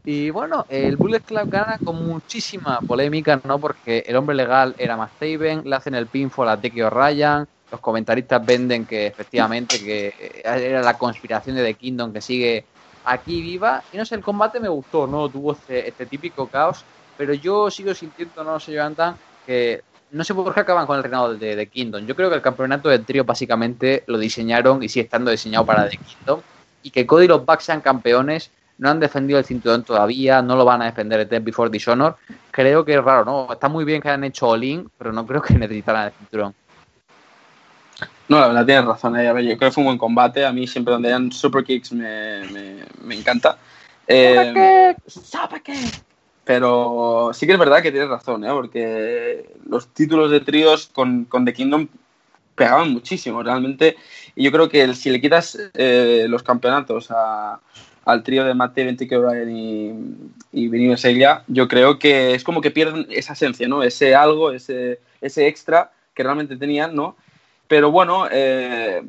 y 0.05 0.29
bueno, 0.29 0.67
el 0.69 0.95
Bullet 0.95 1.21
Club 1.21 1.49
gana 1.49 1.79
con 1.83 2.05
muchísima 2.05 2.79
polémica, 2.81 3.41
¿no? 3.43 3.57
Porque 3.57 4.03
el 4.05 4.15
hombre 4.15 4.35
legal 4.35 4.75
era 4.77 4.95
más 4.95 5.09
Taven, 5.19 5.63
le 5.67 5.75
hacen 5.75 5.95
el 5.95 6.05
pinfall 6.05 6.49
a 6.49 6.61
Teki 6.61 6.83
Ryan, 6.83 7.47
los 7.71 7.81
comentaristas 7.81 8.45
venden 8.45 8.85
que 8.85 9.07
efectivamente 9.07 9.83
que 9.83 10.41
era 10.45 10.83
la 10.83 10.95
conspiración 10.95 11.55
de 11.55 11.63
The 11.63 11.73
Kingdom 11.73 12.13
que 12.13 12.21
sigue 12.21 12.63
aquí 13.05 13.41
viva. 13.41 13.81
Y 13.91 13.97
no 13.97 14.05
sé, 14.05 14.13
el 14.13 14.21
combate 14.21 14.59
me 14.59 14.69
gustó, 14.69 15.07
¿no? 15.07 15.27
Tuvo 15.29 15.53
este, 15.53 15.87
este 15.87 16.05
típico 16.05 16.45
caos, 16.45 16.85
pero 17.17 17.33
yo 17.33 17.71
sigo 17.71 17.91
sintiendo, 17.95 18.43
no 18.43 18.59
sé, 18.59 18.73
Jonathan, 18.73 19.15
que 19.47 19.81
no 20.11 20.23
sé 20.23 20.33
por 20.33 20.53
qué 20.53 20.61
acaban 20.61 20.85
con 20.85 20.97
el 20.97 21.03
reinado 21.03 21.35
de 21.35 21.55
The 21.55 21.67
Kingdom. 21.67 22.05
Yo 22.05 22.15
creo 22.15 22.29
que 22.29 22.35
el 22.35 22.41
campeonato 22.41 22.89
del 22.89 23.05
trío 23.05 23.23
básicamente 23.23 24.03
lo 24.07 24.17
diseñaron 24.17 24.81
y 24.83 24.89
sigue 24.89 25.05
estando 25.05 25.31
diseñado 25.31 25.65
para 25.65 25.89
The 25.89 25.97
Kingdom. 25.97 26.41
Y 26.83 26.91
que 26.91 27.05
Cody 27.05 27.25
y 27.25 27.27
los 27.27 27.45
Bucks 27.45 27.65
sean 27.65 27.81
campeones, 27.81 28.51
no 28.77 28.89
han 28.89 28.99
defendido 28.99 29.39
el 29.39 29.45
cinturón 29.45 29.83
todavía, 29.83 30.41
no 30.41 30.55
lo 30.55 30.63
van 30.63 30.81
a 30.81 30.85
defender 30.85 31.19
el 31.19 31.27
Death 31.27 31.43
Before 31.43 31.69
Dishonor. 31.69 32.15
Creo 32.51 32.85
que 32.85 32.93
es 32.93 33.03
raro, 33.03 33.25
¿no? 33.25 33.51
Está 33.51 33.67
muy 33.67 33.83
bien 33.83 34.01
que 34.01 34.07
hayan 34.09 34.23
hecho 34.23 34.47
All-In, 34.47 34.89
pero 34.97 35.11
no 35.11 35.25
creo 35.25 35.41
que 35.41 35.53
necesitaran 35.57 36.05
el 36.05 36.11
cinturón. 36.13 36.55
No, 38.29 38.39
la 38.39 38.47
verdad 38.47 38.65
tienes 38.65 38.85
razón. 38.85 39.17
Eh. 39.17 39.27
A 39.27 39.33
ver, 39.33 39.45
yo 39.45 39.57
creo 39.57 39.69
que 39.69 39.73
fue 39.73 39.81
un 39.81 39.87
buen 39.87 39.97
combate. 39.97 40.45
A 40.45 40.51
mí 40.51 40.67
siempre 40.67 40.93
donde 40.93 41.07
hayan 41.07 41.31
super 41.31 41.63
kicks 41.63 41.93
me, 41.93 42.43
me, 42.51 42.75
me 43.01 43.15
encanta. 43.15 43.57
Eh, 44.05 44.95
pero 46.47 47.31
sí 47.33 47.45
que 47.45 47.51
es 47.51 47.59
verdad 47.59 47.81
que 47.83 47.91
tienes 47.91 48.09
razón, 48.09 48.45
¿eh? 48.45 48.51
porque 48.51 49.49
los 49.69 49.89
títulos 49.89 50.31
de 50.31 50.39
tríos 50.39 50.89
con, 50.93 51.25
con 51.25 51.43
The 51.43 51.51
Kingdom 51.51 51.89
pegaban 52.55 52.93
muchísimo, 52.93 53.43
realmente. 53.43 53.97
Y 54.33 54.45
yo 54.45 54.51
creo 54.53 54.69
que 54.69 54.93
si 54.93 55.09
le 55.09 55.19
quitas 55.19 55.57
eh, 55.73 56.25
los 56.29 56.43
campeonatos 56.43 57.11
a, 57.11 57.59
al 58.05 58.23
trío 58.23 58.45
de 58.45 58.53
Matt 58.53 58.75
Taven, 58.75 58.95
Tiki 58.95 59.15
O'Brien 59.15 59.57
y, 59.57 59.93
y 60.53 60.69
Vinny 60.69 60.95
yo 61.47 61.67
creo 61.67 61.99
que 61.99 62.33
es 62.33 62.45
como 62.45 62.61
que 62.61 62.71
pierden 62.71 63.07
esa 63.09 63.33
esencia, 63.33 63.67
¿no? 63.67 63.83
Ese 63.83 64.15
algo, 64.15 64.53
ese, 64.53 65.01
ese 65.19 65.47
extra 65.47 65.91
que 66.13 66.23
realmente 66.23 66.55
tenían, 66.55 66.95
¿no? 66.95 67.17
Pero 67.67 67.91
bueno, 67.91 68.25
eh, 68.31 69.03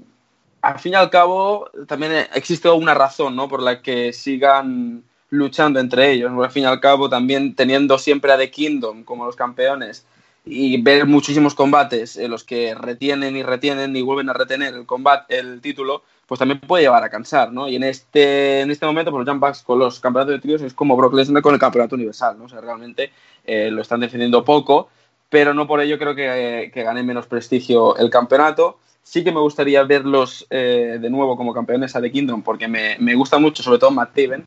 al 0.61 0.79
fin 0.81 0.95
y 0.95 0.97
al 0.97 1.11
cabo 1.11 1.71
también 1.87 2.27
existe 2.35 2.69
una 2.69 2.95
razón, 2.95 3.37
¿no? 3.37 3.49
Por 3.49 3.63
la 3.63 3.81
que 3.81 4.13
sigan 4.13 5.05
luchando 5.31 5.81
entre 5.81 6.13
ellos. 6.13 6.33
Al 6.33 6.51
fin 6.51 6.65
y 6.65 6.67
al 6.67 6.81
cabo 6.81 7.09
también 7.09 7.55
teniendo 7.55 7.99
siempre 7.99 8.33
a 8.33 8.39
The 8.39 8.51
Kingdom 8.51 9.05
como 9.05 9.27
los 9.27 9.37
campeones 9.37 10.05
y 10.45 10.81
ver 10.81 11.07
muchísimos 11.07 11.55
combates 11.55 12.17
en 12.17 12.31
los 12.31 12.45
que 12.45 12.75
retienen 12.75 13.37
y 13.37 13.43
retienen 13.43 13.95
y 13.95 14.03
vuelven 14.03 14.31
a 14.31 14.33
retener 14.33 14.75
el 14.75 14.87
combate, 14.87 15.39
el 15.39 15.61
título, 15.61 16.03
pues 16.27 16.39
también 16.39 16.61
puede 16.61 16.85
llevar 16.85 17.05
a 17.05 17.11
cansar, 17.11 17.53
¿no? 17.53 17.69
Y 17.69 17.77
en 17.77 17.85
este, 17.85 18.61
en 18.61 18.71
este 18.71 18.87
momento, 18.87 19.11
pues 19.11 19.27
los 19.27 19.35
Jump 19.35 19.45
con 19.65 19.79
los 19.79 20.01
campeonatos 20.01 20.35
de 20.35 20.41
tríos 20.41 20.63
es 20.63 20.75
como 20.75 20.97
Brock 20.97 21.15
Lesnar 21.15 21.43
con 21.43 21.55
el 21.55 21.61
campeonato 21.61 21.95
universal, 21.95 22.39
¿no? 22.39 22.45
O 22.45 22.49
sea, 22.49 22.61
realmente 22.61 23.11
eh, 23.45 23.71
lo 23.71 23.83
están 23.83 24.01
defendiendo 24.01 24.45
poco, 24.45 24.89
pero 25.29 25.53
no 25.53 25.67
por 25.67 25.81
ello 25.81 25.99
creo 25.99 26.15
que, 26.15 26.71
que 26.73 26.83
gane 26.83 27.03
menos 27.03 27.27
prestigio 27.27 27.97
el 27.97 28.11
campeonato. 28.11 28.79
Sí 29.03 29.25
que 29.25 29.33
me 29.33 29.41
gustaría 29.41 29.83
verlos 29.85 30.47
eh, 30.51 30.99
de 31.01 31.11
nuevo 31.11 31.37
como 31.37 31.55
campeones 31.55 31.97
a 31.97 32.01
The 32.01 32.13
Kingdom, 32.13 32.43
porque 32.43 32.69
me, 32.69 32.97
me 32.99 33.15
gusta 33.15 33.39
mucho, 33.39 33.63
sobre 33.63 33.79
todo 33.79 33.91
Matt 33.91 34.15
Taven, 34.15 34.47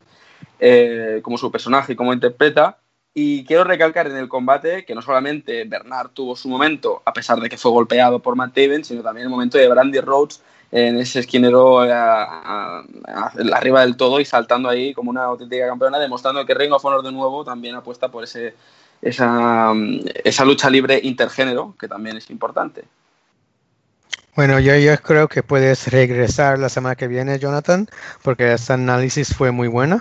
eh, 0.58 1.20
como 1.22 1.38
su 1.38 1.50
personaje 1.50 1.92
y 1.92 1.96
cómo 1.96 2.12
interpreta. 2.12 2.78
Y 3.14 3.44
quiero 3.44 3.64
recalcar 3.64 4.06
en 4.06 4.16
el 4.16 4.28
combate 4.28 4.86
que 4.86 4.94
no 4.94 5.02
solamente 5.02 5.64
Bernard 5.64 6.10
tuvo 6.10 6.34
su 6.34 6.48
momento, 6.48 7.02
a 7.04 7.12
pesar 7.12 7.40
de 7.40 7.48
que 7.48 7.58
fue 7.58 7.70
golpeado 7.70 8.20
por 8.20 8.36
Matt 8.36 8.54
Taven, 8.54 8.84
sino 8.84 9.02
también 9.02 9.26
el 9.26 9.30
momento 9.30 9.58
de 9.58 9.68
Brandy 9.68 10.00
Rhodes 10.00 10.42
en 10.70 10.98
ese 10.98 11.20
esquinero 11.20 11.80
arriba 11.80 13.82
del 13.82 13.96
todo 13.96 14.18
y 14.18 14.24
saltando 14.24 14.70
ahí 14.70 14.94
como 14.94 15.10
una 15.10 15.24
auténtica 15.24 15.66
campeona, 15.66 15.98
demostrando 15.98 16.46
que 16.46 16.54
Ring 16.54 16.72
of 16.72 16.84
Honor 16.84 17.02
de 17.02 17.12
nuevo 17.12 17.44
también 17.44 17.74
apuesta 17.74 18.10
por 18.10 18.24
ese, 18.24 18.54
esa, 19.02 19.74
esa 20.24 20.44
lucha 20.46 20.70
libre 20.70 20.98
intergénero, 21.02 21.74
que 21.78 21.88
también 21.88 22.16
es 22.16 22.30
importante. 22.30 22.84
Bueno, 24.34 24.58
yo, 24.60 24.74
yo 24.76 24.96
creo 24.96 25.28
que 25.28 25.42
puedes 25.42 25.88
regresar 25.88 26.58
la 26.58 26.70
semana 26.70 26.96
que 26.96 27.06
viene, 27.06 27.38
Jonathan, 27.38 27.86
porque 28.22 28.54
ese 28.54 28.72
análisis 28.72 29.34
fue 29.34 29.50
muy 29.50 29.68
bueno. 29.68 30.00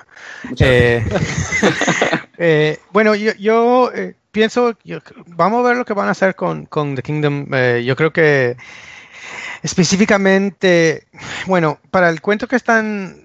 Eh, 0.57 1.05
eh, 2.37 2.79
bueno, 2.93 3.13
yo, 3.13 3.33
yo 3.33 3.91
eh, 3.93 4.15
pienso, 4.31 4.77
vamos 5.27 5.59
a 5.59 5.67
ver 5.67 5.77
lo 5.77 5.83
que 5.83 5.91
van 5.91 6.07
a 6.07 6.11
hacer 6.11 6.35
con, 6.35 6.65
con 6.65 6.95
The 6.95 7.01
Kingdom. 7.01 7.47
yo 7.83 7.95
creo 7.97 8.13
que 8.13 8.55
específicamente, 9.63 11.07
bueno, 11.45 11.79
para 11.91 12.09
el 12.09 12.21
cuento 12.21 12.47
que 12.47 12.55
están 12.55 13.17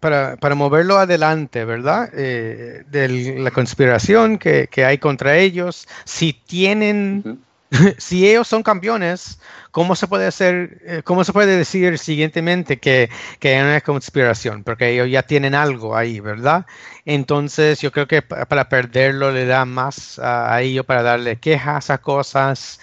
para, 0.00 0.36
para, 0.36 0.54
moverlo 0.54 0.98
adelante, 0.98 1.64
¿verdad? 1.64 2.12
de 2.12 3.36
la 3.38 3.50
conspiración 3.52 4.36
que, 4.36 4.68
que, 4.70 4.84
hay 4.84 4.98
contra 4.98 5.38
ellos, 5.38 5.88
si 6.04 6.34
tienen, 6.34 7.40
si 7.98 8.28
ellos 8.28 8.48
son 8.48 8.62
campeones, 8.62 9.38
¿cómo 9.70 9.94
se 9.94 10.06
puede 10.06 10.26
hacer, 10.26 10.80
eh, 10.84 11.02
cómo 11.04 11.24
se 11.24 11.32
puede 11.32 11.56
decir 11.56 11.98
siguientemente 11.98 12.78
que, 12.78 13.10
que 13.40 13.56
hay 13.56 13.80
conspiración? 13.82 14.64
Porque 14.64 14.90
ellos 14.90 15.10
ya 15.10 15.22
tienen 15.22 15.54
algo 15.54 15.96
ahí, 15.96 16.20
¿verdad? 16.20 16.66
Entonces 17.04 17.80
yo 17.80 17.92
creo 17.92 18.08
que 18.08 18.22
para 18.22 18.68
perderlo 18.68 19.32
le 19.32 19.44
da 19.44 19.64
más 19.64 20.18
a, 20.18 20.60
ellos 20.62 20.86
para 20.86 21.02
darle 21.02 21.36
quejas 21.36 21.90
a 21.90 21.98
cosas, 21.98 22.80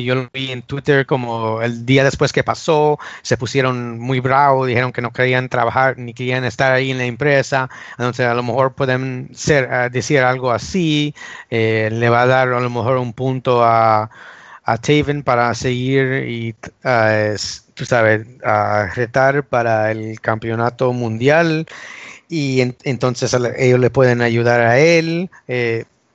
yo 0.00 0.14
lo 0.14 0.30
vi 0.32 0.50
en 0.52 0.62
Twitter 0.62 1.04
como 1.04 1.60
el 1.60 1.84
día 1.84 2.02
después 2.02 2.32
que 2.32 2.42
pasó, 2.42 2.98
se 3.20 3.36
pusieron 3.36 3.98
muy 3.98 4.20
bravos, 4.20 4.66
dijeron 4.66 4.90
que 4.90 5.02
no 5.02 5.12
querían 5.12 5.50
trabajar 5.50 5.98
ni 5.98 6.14
querían 6.14 6.44
estar 6.44 6.72
ahí 6.72 6.90
en 6.90 6.98
la 6.98 7.04
empresa, 7.04 7.68
entonces 7.92 8.26
a 8.26 8.32
lo 8.32 8.42
mejor 8.42 8.72
pueden 8.74 9.28
ser, 9.34 9.68
eh, 9.70 9.90
decir 9.92 10.20
algo 10.20 10.50
así, 10.50 11.14
eh, 11.50 11.90
le 11.92 12.08
va 12.08 12.22
a 12.22 12.26
dar 12.26 12.48
a 12.48 12.60
lo 12.60 12.70
mejor 12.70 12.96
un 12.96 13.12
punto 13.12 13.62
a, 13.62 14.10
a 14.64 14.78
Taven 14.78 15.22
para 15.22 15.52
seguir 15.54 16.26
y, 16.26 16.54
uh, 16.84 17.36
tú 17.74 17.84
sabes, 17.84 18.26
retar 18.94 19.44
para 19.44 19.90
el 19.90 20.20
campeonato 20.20 20.92
mundial 20.94 21.66
y 22.28 22.60
entonces 22.84 23.34
ellos 23.58 23.78
le 23.78 23.90
pueden 23.90 24.22
ayudar 24.22 24.60
a 24.60 24.78
él. 24.78 25.28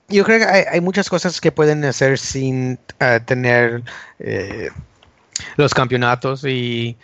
Yo 0.10 0.24
creo 0.24 0.40
que 0.40 0.46
hay, 0.46 0.82
muchas 0.82 1.10
cosas 1.10 1.42
que 1.42 1.52
pueden 1.52 1.84
hacer 1.86 2.18
sin 2.18 2.80
uh, 3.02 3.20
tener 3.26 3.84
eh, 4.20 4.70
los 5.58 5.74
campeonatos 5.74 6.44
y, 6.46 6.98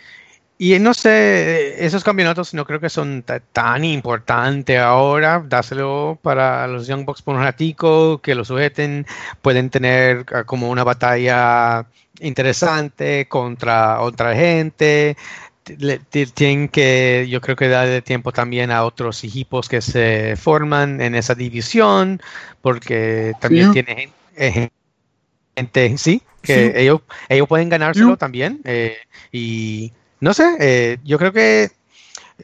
y 0.56 0.78
no 0.78 0.94
sé, 0.94 1.84
esos 1.84 2.04
campeonatos 2.04 2.54
no 2.54 2.64
creo 2.64 2.80
que 2.80 2.88
son 2.88 3.24
tan 3.52 3.84
importantes 3.84 4.78
ahora. 4.78 5.44
Dáselo 5.46 6.18
para 6.22 6.66
los 6.68 6.86
Young 6.86 7.04
Bucks 7.04 7.22
por 7.22 7.34
un 7.34 7.42
ratico, 7.42 8.20
que 8.22 8.34
lo 8.34 8.44
sujeten. 8.44 9.06
Pueden 9.42 9.68
tener 9.70 10.24
ah, 10.32 10.44
como 10.44 10.70
una 10.70 10.84
batalla 10.84 11.86
interesante 12.20 13.26
contra 13.28 14.00
otra 14.00 14.34
gente. 14.34 15.16
Tienen 15.64 16.68
que, 16.68 17.26
yo 17.30 17.40
creo 17.40 17.56
que 17.56 17.68
darle 17.68 18.02
tiempo 18.02 18.32
también 18.32 18.70
a 18.70 18.84
otros 18.84 19.24
equipos 19.24 19.68
que 19.68 19.80
se 19.80 20.36
forman 20.36 21.00
en 21.00 21.14
esa 21.14 21.34
división, 21.34 22.20
porque 22.60 23.32
también 23.40 23.72
tiene 23.72 24.12
gente, 24.36 25.96
sí, 25.96 26.22
que 26.42 26.74
Ellos, 26.76 27.00
ellos 27.28 27.48
pueden 27.48 27.68
ganárselo 27.68 28.16
también. 28.16 28.60
Eh, 28.64 28.96
y 29.32 29.92
no 30.20 30.34
sé, 30.34 30.56
eh, 30.60 30.98
yo 31.04 31.18
creo 31.18 31.32
que 31.32 31.70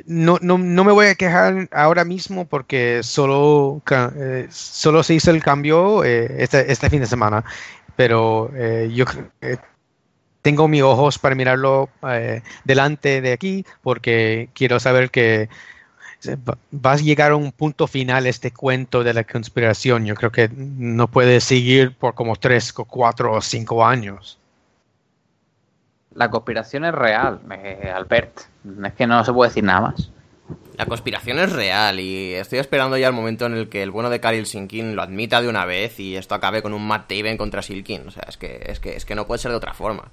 no, 0.07 0.39
no, 0.41 0.59
no, 0.59 0.85
me 0.85 0.93
voy 0.93 1.07
a 1.07 1.15
quejar 1.15 1.69
ahora 1.73 2.05
mismo 2.05 2.47
porque 2.47 3.01
solo, 3.03 3.83
eh, 4.17 4.47
solo 4.51 5.03
se 5.03 5.15
hizo 5.15 5.31
el 5.31 5.43
cambio 5.43 6.05
eh, 6.05 6.43
este, 6.43 6.71
este, 6.71 6.91
fin 6.91 7.01
de 7.01 7.07
semana, 7.07 7.45
pero 7.97 8.51
yo 8.89 9.05
tengo 10.43 10.69
mis 10.69 10.83
ojos 10.83 11.19
para 11.19 11.35
mirarlo 11.35 11.89
delante 12.65 13.21
de 13.21 13.33
aquí 13.33 13.65
porque 13.83 14.49
quiero 14.55 14.81
saber 14.81 15.11
que 15.11 15.49
va 16.27 16.93
a 16.93 16.97
llegar 16.97 17.33
a 17.33 17.37
un 17.37 17.53
punto 17.53 17.87
final 17.87 18.27
este 18.27 18.51
cuento 18.53 19.05
de 19.05 19.15
la 19.15 19.25
conspiración. 19.25 20.07
Yo 20.07 20.15
creo 20.15 20.31
que 20.31 20.51
no 20.55 21.09
puede 21.09 21.41
seguir 21.41 21.95
por 21.97 22.15
como 22.15 22.37
tres, 22.37 22.73
cuatro 22.73 23.33
o 23.33 23.41
cinco 23.41 23.85
años 23.85 24.41
la 26.15 26.31
conspiración 26.31 26.85
es 26.85 26.93
real, 26.93 27.41
eh, 27.51 27.93
Albert. 27.95 28.41
Es 28.85 28.93
que 28.95 29.07
no 29.07 29.25
se 29.25 29.33
puede 29.33 29.51
decir 29.51 29.65
nada 29.65 29.81
más. 29.81 30.11
La 30.77 30.87
conspiración 30.87 31.39
es 31.39 31.53
real 31.53 32.01
y 32.01 32.35
estoy 32.35 32.59
esperando 32.59 32.97
ya 32.97 33.07
el 33.07 33.13
momento 33.13 33.47
en 33.47 33.55
el 33.55 33.69
que 33.69 33.83
el 33.83 33.91
bueno 33.91 34.11
de 34.11 34.19
Karil 34.19 34.47
Sinkin 34.47 34.97
lo 34.97 35.03
admita 35.03 35.41
de 35.41 35.49
una 35.49 35.65
vez 35.65 36.01
y 36.01 36.17
esto 36.17 36.35
acabe 36.35 36.63
con 36.63 36.73
un 36.73 36.87
Matt 36.87 37.09
Taven 37.09 37.37
contra 37.37 37.63
Silkin. 37.63 38.09
O 38.09 38.11
sea, 38.11 38.25
es 38.29 38.37
que, 38.37 38.63
es 38.67 38.81
que, 38.81 38.97
es 38.97 39.05
que 39.05 39.15
no 39.15 39.27
puede 39.27 39.39
ser 39.39 39.51
de 39.51 39.59
otra 39.59 39.75
forma. 39.75 40.11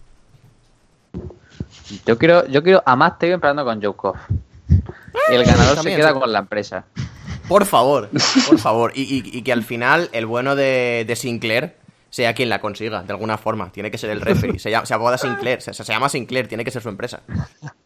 Yo 2.05 2.17
quiero, 2.17 2.45
yo 2.47 2.63
quiero 2.63 2.84
a 2.85 2.95
Matt 2.95 3.19
Taven 3.19 3.39
peleando 3.39 3.65
con 3.65 3.81
Joe 3.81 4.13
Y 5.29 5.34
el 5.34 5.45
ganador 5.45 5.81
se 5.81 5.95
queda 5.95 6.13
con 6.13 6.31
la 6.31 6.39
empresa. 6.39 6.85
Por 7.47 7.65
favor, 7.65 8.09
por 8.47 8.59
favor. 8.59 8.91
Y, 8.95 9.41
que 9.41 9.53
al 9.53 9.63
final 9.63 10.09
el 10.11 10.25
bueno 10.25 10.55
de, 10.55 11.05
de 11.07 11.15
Sinclair 11.15 11.75
sea 12.09 12.34
quien 12.34 12.49
la 12.49 12.59
consiga, 12.59 13.03
de 13.03 13.13
alguna 13.13 13.38
forma. 13.38 13.71
Tiene 13.71 13.91
que 13.91 13.97
ser 13.97 14.09
el 14.09 14.21
referee. 14.21 14.59
Se, 14.59 14.71
llama, 14.71 14.85
se 14.85 14.93
aboda 14.93 15.17
Sinclair, 15.17 15.61
se, 15.61 15.71
llama 15.71 16.09
Sinclair, 16.09 16.47
tiene 16.47 16.65
que 16.65 16.71
ser 16.71 16.81
su 16.81 16.89
empresa. 16.89 17.21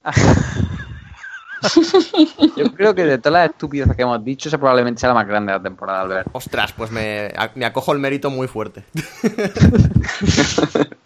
Yo 2.58 2.74
creo 2.74 2.96
que 2.96 3.06
de 3.06 3.20
todas 3.20 3.44
las 3.44 3.52
estupideces 3.52 3.96
que 3.96 4.02
hemos 4.02 4.24
dicho, 4.24 4.50
esa 4.50 4.58
probablemente 4.58 5.00
sea 5.00 5.10
la 5.10 5.16
más 5.16 5.28
grande 5.28 5.52
de 5.52 5.60
la 5.60 5.64
temporada, 5.64 6.02
Albert. 6.02 6.28
Ostras, 6.32 6.74
pues 6.74 6.92
me, 6.92 7.32
me 7.56 7.66
acojo 7.66 7.94
el 7.94 8.00
mérito 8.00 8.32
muy 8.32 8.48
fuerte. 8.48 8.84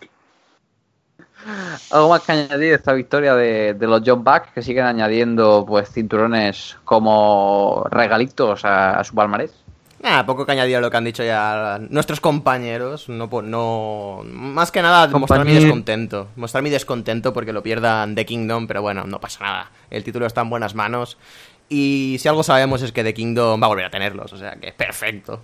Algo 1.92 2.10
más 2.10 2.22
que 2.22 2.32
añadir 2.32 2.74
esta 2.74 2.94
victoria 2.94 3.36
de, 3.36 3.76
los 3.80 4.02
John 4.06 4.24
Bucks 4.24 4.52
que 4.54 4.62
siguen 4.62 4.86
añadiendo 4.86 5.66
pues 5.68 5.90
cinturones 5.92 6.78
como 6.84 7.86
regalitos 7.90 8.62
a 8.64 9.04
su 9.04 9.16
palmarés. 9.16 9.66
Nada, 10.06 10.24
poco 10.24 10.46
que 10.46 10.52
añadir 10.52 10.76
a 10.76 10.82
lo 10.82 10.92
que 10.92 10.98
han 10.98 11.04
dicho 11.04 11.24
ya 11.24 11.80
nuestros 11.90 12.20
compañeros. 12.20 13.10
No, 13.10 13.28
no, 13.42 14.22
más 14.24 14.72
que 14.72 14.84
nada 14.84 15.08
mostrar 15.08 15.44
mi 15.44 15.56
descontento. 15.56 16.28
Mostrar 16.36 16.64
mi 16.64 16.70
descontento 16.70 17.34
porque 17.34 17.52
lo 17.52 17.64
pierdan 17.64 18.14
The 18.14 18.24
Kingdom, 18.24 18.68
pero 18.68 18.84
bueno, 18.84 19.06
no 19.06 19.20
pasa 19.20 19.44
nada. 19.44 19.72
El 19.90 20.04
título 20.04 20.28
está 20.28 20.42
en 20.42 20.52
buenas 20.52 20.76
manos. 20.76 21.18
Y 21.70 22.18
si 22.20 22.28
algo 22.28 22.44
sabemos 22.44 22.84
es 22.84 22.92
que 22.92 23.04
The 23.04 23.16
Kingdom 23.16 23.60
va 23.60 23.66
a 23.66 23.70
volver 23.70 23.86
a 23.86 23.90
tenerlos, 23.90 24.32
o 24.32 24.38
sea 24.38 24.58
que 24.58 24.68
es 24.68 24.76
perfecto. 24.76 25.42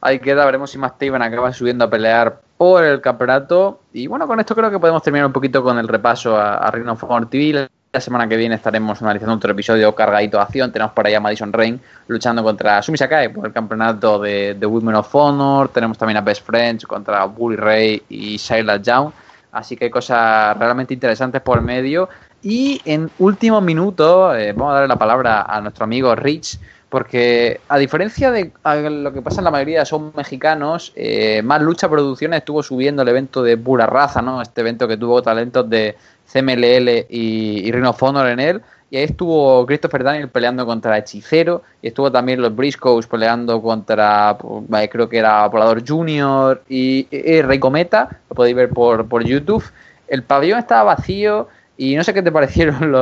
Ahí 0.00 0.18
queda, 0.18 0.44
veremos 0.46 0.70
si 0.70 0.78
Matt 0.78 0.98
Taven 0.98 1.20
acaba 1.20 1.52
subiendo 1.52 1.84
a 1.84 1.90
pelear 1.90 2.40
por 2.56 2.84
el 2.84 3.00
campeonato. 3.00 3.80
Y 3.92 4.06
bueno, 4.06 4.26
con 4.26 4.40
esto 4.40 4.54
creo 4.54 4.70
que 4.70 4.78
podemos 4.78 5.02
terminar 5.02 5.26
un 5.26 5.32
poquito 5.32 5.62
con 5.62 5.78
el 5.78 5.88
repaso 5.88 6.36
a, 6.36 6.70
Ring 6.70 6.88
of 6.88 7.04
Honor 7.04 7.28
TV. 7.28 7.68
La 7.92 8.00
semana 8.00 8.28
que 8.28 8.36
viene 8.36 8.54
estaremos 8.54 9.02
analizando 9.02 9.34
otro 9.34 9.52
episodio 9.52 9.94
cargadito 9.94 10.36
de 10.36 10.44
acción. 10.44 10.72
Tenemos 10.72 10.94
por 10.94 11.06
ahí 11.06 11.14
a 11.14 11.20
Madison 11.20 11.52
Rain 11.52 11.80
luchando 12.06 12.42
contra 12.42 12.80
Sumi 12.82 12.96
Sakai 12.96 13.32
por 13.32 13.46
el 13.46 13.52
campeonato 13.52 14.20
de, 14.20 14.54
de 14.54 14.66
Women 14.66 14.94
of 14.94 15.14
Honor. 15.14 15.68
Tenemos 15.68 15.98
también 15.98 16.16
a 16.16 16.20
Best 16.20 16.46
Friends 16.46 16.86
contra 16.86 17.24
Bully 17.24 17.56
Ray 17.56 18.02
y 18.08 18.36
Shayla 18.36 18.76
Young. 18.76 19.10
Así 19.52 19.76
que 19.76 19.86
hay 19.86 19.90
cosas 19.90 20.56
realmente 20.56 20.94
interesantes 20.94 21.42
por 21.42 21.60
medio. 21.60 22.08
Y 22.42 22.80
en 22.84 23.10
último 23.18 23.60
minuto, 23.60 24.34
eh, 24.34 24.52
vamos 24.52 24.70
a 24.70 24.74
darle 24.74 24.88
la 24.88 24.98
palabra 24.98 25.42
a 25.42 25.60
nuestro 25.60 25.84
amigo 25.84 26.14
Rich, 26.14 26.58
porque 26.90 27.60
a 27.68 27.78
diferencia 27.78 28.32
de 28.32 28.52
lo 28.90 29.12
que 29.12 29.22
pasa 29.22 29.40
en 29.40 29.44
la 29.44 29.52
mayoría 29.52 29.84
son 29.84 30.12
mexicanos, 30.16 30.92
eh, 30.96 31.40
Más 31.42 31.62
Lucha 31.62 31.88
Producciones 31.88 32.38
estuvo 32.40 32.62
subiendo 32.64 33.02
el 33.02 33.08
evento 33.08 33.42
de 33.42 33.56
Pura 33.56 33.86
Raza, 33.86 34.20
¿no? 34.20 34.42
Este 34.42 34.60
evento 34.60 34.88
que 34.88 34.96
tuvo 34.96 35.22
talentos 35.22 35.70
de 35.70 35.96
CMLL 36.30 37.06
y, 37.08 37.62
y 37.64 37.72
Rhino 37.72 37.90
of 37.90 38.02
Honor 38.02 38.26
en 38.26 38.40
él. 38.40 38.62
Y 38.90 38.96
ahí 38.96 39.04
estuvo 39.04 39.64
Christopher 39.66 40.02
Daniel 40.02 40.28
peleando 40.28 40.66
contra 40.66 40.98
Hechicero. 40.98 41.62
Y 41.80 41.88
estuvo 41.88 42.10
también 42.10 42.42
los 42.42 42.54
Briscoes 42.54 43.06
peleando 43.06 43.62
contra, 43.62 44.36
pues, 44.36 44.88
creo 44.90 45.08
que 45.08 45.18
era 45.18 45.46
Volador 45.46 45.86
Junior 45.86 46.62
y, 46.68 47.06
y, 47.08 47.36
y, 47.36 47.42
Rey 47.42 47.60
Cometa. 47.60 48.20
Lo 48.28 48.34
podéis 48.34 48.56
ver 48.56 48.70
por, 48.70 49.06
por 49.06 49.24
YouTube. 49.24 49.64
El 50.08 50.24
pabellón 50.24 50.58
estaba 50.58 50.94
vacío. 50.94 51.46
Y 51.80 51.96
no 51.96 52.04
sé 52.04 52.12
qué 52.12 52.20
te 52.20 52.30
parecieron 52.40 52.92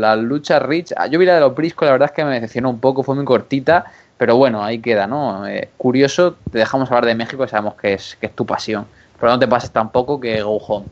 las 0.00 0.18
luchas 0.18 0.62
Rich. 0.62 0.94
Yo 1.10 1.18
vi 1.18 1.26
la 1.26 1.34
de 1.34 1.40
los 1.40 1.56
Briscoes, 1.56 1.88
la 1.88 1.92
verdad 1.92 2.10
es 2.10 2.14
que 2.14 2.24
me 2.24 2.34
decepcionó 2.34 2.70
un 2.70 2.78
poco, 2.78 3.02
fue 3.02 3.16
muy 3.16 3.24
cortita. 3.24 3.84
Pero 4.16 4.36
bueno, 4.36 4.62
ahí 4.62 4.78
queda, 4.78 5.08
¿no? 5.08 5.44
Eh, 5.48 5.70
curioso, 5.76 6.36
te 6.52 6.58
dejamos 6.58 6.88
hablar 6.88 7.06
de 7.06 7.16
México, 7.16 7.48
sabemos 7.48 7.74
que 7.74 7.94
es, 7.94 8.16
que 8.20 8.26
es 8.26 8.36
tu 8.36 8.46
pasión. 8.46 8.86
Pero 9.18 9.32
no 9.32 9.38
te 9.40 9.48
pases 9.48 9.72
tampoco 9.72 10.20
que 10.20 10.40
go 10.40 10.58
home. 10.58 10.86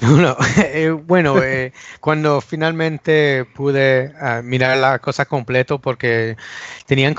Eh, 0.56 0.90
bueno, 0.90 1.42
eh, 1.42 1.72
cuando 2.00 2.40
finalmente 2.40 3.46
pude 3.54 4.12
uh, 4.20 4.42
mirar 4.42 4.76
la 4.78 4.98
cosa 4.98 5.24
completo 5.24 5.78
porque 5.78 6.36
tenían 6.86 7.14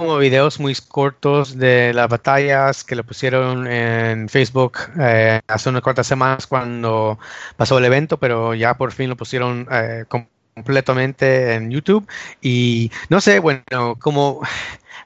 como 0.00 0.16
videos 0.16 0.58
muy 0.58 0.74
cortos 0.88 1.58
de 1.58 1.92
las 1.92 2.08
batallas 2.08 2.84
que 2.84 2.96
le 2.96 3.04
pusieron 3.04 3.66
en 3.66 4.30
Facebook 4.30 4.78
eh, 4.98 5.42
hace 5.46 5.68
unas 5.68 5.82
cuantas 5.82 6.06
semanas 6.06 6.46
cuando 6.46 7.18
pasó 7.58 7.76
el 7.76 7.84
evento, 7.84 8.16
pero 8.18 8.54
ya 8.54 8.78
por 8.78 8.92
fin 8.92 9.10
lo 9.10 9.16
pusieron 9.18 9.68
eh, 9.70 10.06
completamente 10.08 11.52
en 11.52 11.70
YouTube. 11.70 12.08
Y 12.40 12.90
no 13.10 13.20
sé, 13.20 13.40
bueno, 13.40 13.62
como 14.00 14.40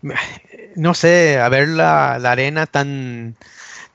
no 0.77 0.95
sé, 0.95 1.41
a 1.41 1.49
ver 1.49 1.71
la, 1.71 2.21
la 2.21 2.31
arena 2.31 2.67
tan 2.67 3.35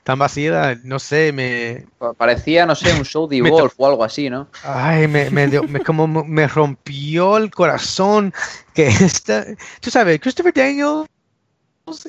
tan 0.04 0.18
vacía, 0.18 0.78
no 0.82 0.98
sé, 0.98 1.32
me... 1.32 1.86
Parecía, 2.16 2.66
no 2.66 2.74
sé, 2.74 2.92
un 2.94 3.04
show 3.04 3.28
de 3.28 3.40
golf 3.50 3.74
o 3.76 3.86
algo 3.86 4.04
así, 4.04 4.30
¿no? 4.30 4.48
Ay, 4.64 5.06
me, 5.06 5.30
me, 5.30 5.46
dio, 5.46 5.62
me 5.64 5.80
como 5.80 6.06
me 6.06 6.46
rompió 6.46 7.36
el 7.36 7.50
corazón 7.50 8.32
que 8.74 8.86
esta... 8.88 9.44
Tú 9.80 9.90
sabes, 9.90 10.20
Christopher 10.20 10.54
Daniels 10.54 11.08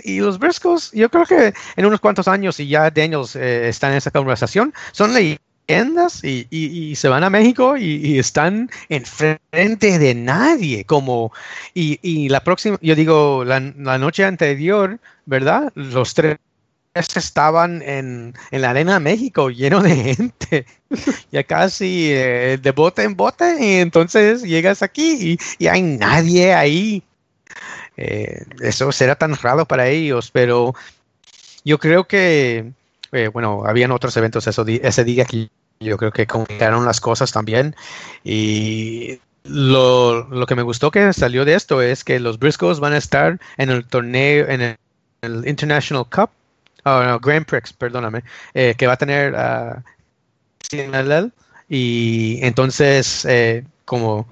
y 0.04 0.20
los 0.20 0.38
Briscoes, 0.38 0.92
yo 0.92 1.10
creo 1.10 1.26
que 1.26 1.54
en 1.76 1.86
unos 1.86 2.00
cuantos 2.00 2.28
años, 2.28 2.60
y 2.60 2.68
ya 2.68 2.92
Daniels 2.92 3.36
eh, 3.36 3.68
está 3.68 3.90
en 3.90 3.98
esa 3.98 4.12
conversación, 4.12 4.74
son 4.92 5.14
leyendas 5.14 6.24
y, 6.24 6.48
y, 6.52 6.92
y 6.92 6.96
se 6.96 7.10
van 7.10 7.24
a 7.24 7.30
México 7.30 7.78
y, 7.78 7.96
y, 7.96 8.20
están 8.20 8.70
enfrente 8.90 10.00
de 10.00 10.16
nadie, 10.16 10.86
como... 10.86 11.34
Y, 11.74 12.00
y 12.02 12.30
la 12.30 12.44
próxima, 12.44 12.78
yo 12.82 12.96
digo, 12.96 13.44
la, 13.44 13.60
la 13.60 13.98
noche 13.98 14.24
anterior, 14.24 15.00
¿verdad? 15.26 15.72
Los 15.76 16.14
tres 16.14 16.38
estaban 16.94 17.82
en, 17.82 18.34
en, 18.52 18.62
la 18.62 18.72
arena 18.72 18.96
de 18.96 19.00
México 19.00 19.50
lleno 19.50 19.82
de 19.82 19.96
gente, 20.16 20.66
ya 21.32 21.44
casi 21.44 22.12
eh, 22.12 22.60
de 22.62 22.72
bote 22.72 23.04
en 23.04 23.16
bote, 23.16 23.58
y 23.60 23.76
entonces 23.80 24.44
llegas 24.44 24.82
aquí 24.82 25.38
y, 25.58 25.64
y 25.64 25.68
hay 25.68 25.82
nadie 25.82 26.54
ahí. 26.54 27.04
Eh, 27.98 28.46
eso 28.62 28.92
será 28.92 29.16
tan 29.16 29.36
raro 29.36 29.66
para 29.66 29.88
ellos, 29.88 30.32
pero 30.32 30.74
yo 31.64 31.78
creo 31.80 32.08
que, 32.08 32.72
eh, 33.12 33.28
bueno, 33.28 33.64
habían 33.66 33.92
otros 33.92 34.16
eventos 34.18 34.48
eso, 34.48 34.66
ese 34.68 35.04
día 35.04 35.26
que 35.26 35.50
yo 35.80 35.98
creo 35.98 36.12
que 36.12 36.28
complicaron 36.28 36.86
las 36.86 37.02
cosas 37.02 37.32
también 37.32 37.76
y 38.24 39.20
lo, 39.44 40.28
lo, 40.30 40.46
que 40.46 40.56
me 40.56 40.62
gustó 40.62 40.92
que 40.92 41.12
salió 41.12 41.44
de 41.44 41.56
esto 41.56 41.82
es 41.82 42.04
que 42.04 42.20
los 42.20 42.38
Briscoes 42.38 42.80
van 42.80 42.94
a 42.94 42.98
estar 42.98 43.40
en 43.58 43.72
el 43.72 43.86
torneo, 43.86 44.48
en 44.48 44.62
el, 44.62 44.78
el 45.22 45.48
International 45.48 46.06
Cup 46.08 46.30
oh, 46.84 47.04
no, 47.04 47.20
Grand 47.20 47.46
Prix, 47.46 47.74
perdóname, 47.74 48.24
eh, 48.54 48.76
que 48.78 48.88
va 48.88 48.94
a 48.94 48.98
tener 48.98 49.34
uh, 49.34 49.82
CMLL 50.70 51.32
y 51.70 52.40
entonces 52.42 53.26
eh, 53.26 53.64
como 53.86 54.28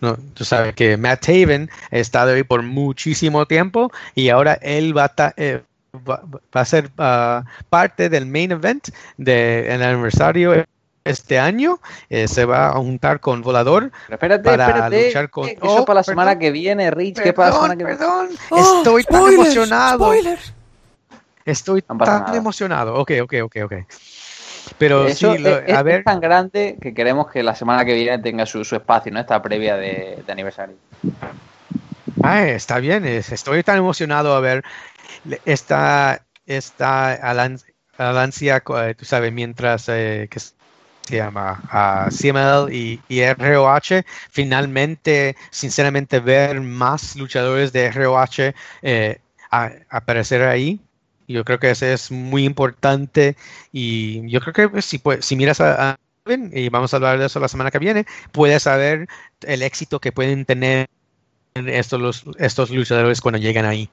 no, 0.00 0.16
tú 0.34 0.44
sabes 0.44 0.74
que 0.74 0.96
Matt 0.96 1.26
Taven 1.26 1.70
ha 1.90 1.96
estado 1.96 2.32
ahí 2.32 2.42
por 2.42 2.62
muchísimo 2.62 3.46
tiempo 3.46 3.90
y 4.14 4.28
ahora 4.28 4.54
él 4.60 4.96
va 4.96 5.12
a, 5.16 5.34
eh, 5.36 5.62
va, 6.08 6.22
va, 6.54 6.60
a 6.60 6.64
ser 6.64 6.90
uh, 6.98 7.44
parte 7.68 8.08
del 8.08 8.26
main 8.26 8.52
event 8.52 8.88
del 9.16 9.66
de, 9.66 9.84
aniversario 9.84 10.64
este 11.04 11.38
año 11.38 11.80
eh, 12.10 12.28
se 12.28 12.44
va 12.44 12.68
a 12.68 12.72
juntar 12.72 13.20
con 13.20 13.42
Volador 13.42 13.90
espérate, 14.08 14.44
para 14.44 14.66
espérate, 14.66 15.06
luchar 15.06 15.30
con 15.30 15.48
eso 15.48 15.58
oh, 15.62 15.84
para 15.84 16.00
la 16.00 16.04
semana 16.04 16.30
perdón, 16.30 16.40
que 16.40 16.50
viene, 16.50 16.90
Rich, 16.90 17.20
¿qué 17.22 17.32
para 17.32 17.50
la 17.50 17.54
semana 17.54 17.76
que 17.76 17.84
viene? 17.84 17.98
Perdón, 17.98 18.28
oh, 18.50 18.78
estoy 18.78 19.02
spoilers, 19.02 19.24
tan 19.24 19.34
emocionado. 19.34 19.98
Spoilers. 19.98 20.54
Estoy 21.44 21.84
no 21.88 21.98
tan 21.98 22.24
nada. 22.24 22.36
emocionado. 22.36 22.94
Ok, 22.94 23.12
ok, 23.22 23.34
ok, 23.44 23.56
ok. 23.64 23.74
Pero 24.78 25.06
Eso 25.06 25.32
sí, 25.34 25.38
lo, 25.38 25.58
es, 25.58 25.74
a 25.74 25.82
ver. 25.82 25.98
es 25.98 26.04
tan 26.04 26.20
grande 26.20 26.78
que 26.80 26.94
queremos 26.94 27.30
que 27.30 27.42
la 27.42 27.54
semana 27.54 27.84
que 27.84 27.94
viene 27.94 28.18
tenga 28.18 28.46
su, 28.46 28.64
su 28.64 28.76
espacio, 28.76 29.12
¿no? 29.12 29.20
Esta 29.20 29.42
previa 29.42 29.76
de, 29.76 30.22
de 30.26 30.32
aniversario. 30.32 30.76
Ay, 32.22 32.50
está 32.50 32.78
bien, 32.78 33.04
es, 33.04 33.30
estoy 33.32 33.62
tan 33.62 33.76
emocionado 33.76 34.34
a 34.34 34.40
ver 34.40 34.64
esta, 35.44 36.24
esta 36.46 37.12
alancia, 37.12 38.62
tú 38.96 39.04
sabes, 39.04 39.32
mientras 39.32 39.88
eh, 39.88 40.28
que 40.30 40.40
se 40.40 41.16
llama 41.16 41.60
uh, 41.64 42.10
CML 42.10 42.72
y, 42.72 43.00
y, 43.08 43.22
ROH, 43.24 44.02
finalmente, 44.30 45.36
sinceramente, 45.50 46.20
ver 46.20 46.60
más 46.60 47.16
luchadores 47.16 47.72
de 47.72 47.90
ROH 47.90 48.54
eh, 48.82 49.18
a, 49.50 49.70
aparecer 49.90 50.42
ahí. 50.42 50.80
Yo 51.26 51.44
creo 51.44 51.58
que 51.58 51.70
ese 51.70 51.92
es 51.92 52.10
muy 52.10 52.44
importante 52.44 53.36
y 53.72 54.28
yo 54.30 54.40
creo 54.40 54.52
que 54.52 54.68
pues, 54.68 54.84
si, 54.84 54.98
pues, 54.98 55.24
si 55.24 55.36
miras 55.36 55.60
a, 55.60 55.96
y 56.26 56.68
vamos 56.70 56.92
a 56.92 56.96
hablar 56.96 57.18
de 57.18 57.26
eso 57.26 57.40
la 57.40 57.48
semana 57.48 57.70
que 57.70 57.78
viene, 57.78 58.06
puedes 58.32 58.62
saber 58.62 59.06
el 59.42 59.62
éxito 59.62 60.00
que 60.00 60.12
pueden 60.12 60.44
tener 60.44 60.88
estos, 61.54 62.00
los, 62.00 62.24
estos 62.38 62.70
luchadores 62.70 63.20
cuando 63.20 63.38
llegan 63.38 63.66
ahí. 63.66 63.88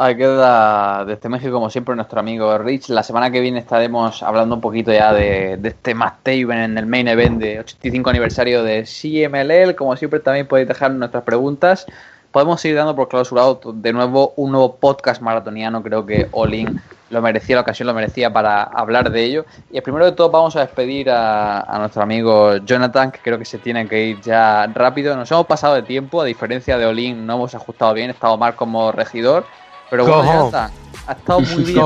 Ahí 0.00 0.16
queda 0.16 1.04
desde 1.04 1.28
México, 1.28 1.52
como 1.54 1.70
siempre, 1.70 1.96
nuestro 1.96 2.20
amigo 2.20 2.56
Rich. 2.56 2.88
La 2.90 3.02
semana 3.02 3.32
que 3.32 3.40
viene 3.40 3.58
estaremos 3.58 4.22
hablando 4.22 4.54
un 4.54 4.60
poquito 4.60 4.92
ya 4.92 5.12
de, 5.12 5.56
de 5.56 5.70
este 5.70 5.92
Matt 5.92 6.28
en 6.28 6.78
el 6.78 6.86
main 6.86 7.08
event 7.08 7.40
de 7.40 7.58
85 7.58 8.08
aniversario 8.08 8.62
de 8.62 8.84
CMLL. 8.84 9.74
Como 9.74 9.96
siempre, 9.96 10.20
también 10.20 10.46
podéis 10.46 10.68
dejar 10.68 10.92
nuestras 10.92 11.24
preguntas. 11.24 11.84
Podemos 12.32 12.60
seguir 12.60 12.76
dando 12.76 12.94
por 12.94 13.08
clausurado 13.08 13.60
de 13.72 13.92
nuevo 13.92 14.34
un 14.36 14.52
nuevo 14.52 14.76
podcast 14.76 15.22
maratoniano. 15.22 15.82
Creo 15.82 16.04
que 16.04 16.28
Olin 16.32 16.80
lo 17.10 17.22
merecía, 17.22 17.56
la 17.56 17.62
ocasión 17.62 17.86
lo 17.86 17.94
merecía 17.94 18.32
para 18.32 18.62
hablar 18.62 19.10
de 19.10 19.24
ello. 19.24 19.44
Y 19.70 19.80
primero 19.80 20.04
de 20.04 20.12
todo 20.12 20.30
vamos 20.30 20.54
a 20.56 20.60
despedir 20.60 21.10
a, 21.10 21.60
a, 21.60 21.78
nuestro 21.78 22.02
amigo 22.02 22.56
Jonathan, 22.58 23.10
que 23.10 23.20
creo 23.20 23.38
que 23.38 23.44
se 23.44 23.58
tiene 23.58 23.88
que 23.88 24.08
ir 24.08 24.20
ya 24.20 24.66
rápido. 24.74 25.16
Nos 25.16 25.30
hemos 25.30 25.46
pasado 25.46 25.74
de 25.74 25.82
tiempo, 25.82 26.20
a 26.20 26.24
diferencia 26.24 26.76
de 26.76 26.86
Olin, 26.86 27.26
no 27.26 27.34
hemos 27.36 27.54
ajustado 27.54 27.94
bien, 27.94 28.10
he 28.10 28.12
estado 28.12 28.36
mal 28.36 28.54
como 28.56 28.92
regidor. 28.92 29.46
Pero 29.90 30.04
bueno. 30.04 30.22
Jonathan, 30.24 30.70
ha 31.06 31.12
estado 31.12 31.40
muy 31.40 31.64
bien. 31.72 31.84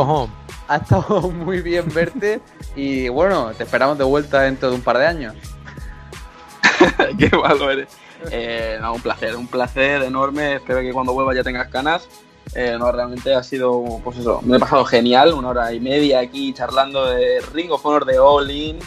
Ha 0.68 0.76
estado 0.76 1.20
muy 1.30 1.60
bien 1.60 1.86
verte 1.94 2.40
y 2.74 3.08
bueno, 3.08 3.50
te 3.56 3.64
esperamos 3.64 3.98
de 3.98 4.04
vuelta 4.04 4.40
dentro 4.40 4.70
de 4.70 4.76
un 4.76 4.82
par 4.82 4.98
de 4.98 5.06
años. 5.06 5.34
Qué 7.18 7.30
malo 7.36 7.70
eres. 7.70 7.88
Eh, 8.30 8.78
no, 8.80 8.94
un 8.94 9.00
placer, 9.00 9.36
un 9.36 9.46
placer 9.46 10.02
enorme. 10.02 10.56
Espero 10.56 10.80
que 10.80 10.92
cuando 10.92 11.12
vuelva 11.12 11.34
ya 11.34 11.42
tengas 11.42 11.70
ganas. 11.70 12.08
Eh, 12.54 12.76
no, 12.78 12.92
realmente 12.92 13.34
ha 13.34 13.42
sido, 13.42 14.00
pues 14.04 14.18
eso, 14.18 14.40
me 14.42 14.56
he 14.56 14.60
pasado 14.60 14.84
genial, 14.84 15.32
una 15.32 15.48
hora 15.48 15.72
y 15.72 15.80
media 15.80 16.20
aquí 16.20 16.52
charlando 16.52 17.06
de 17.06 17.40
Ring 17.54 17.70
of 17.70 17.84
Honor 17.86 18.04
de 18.04 18.18
All 18.18 18.50
In. 18.50 18.78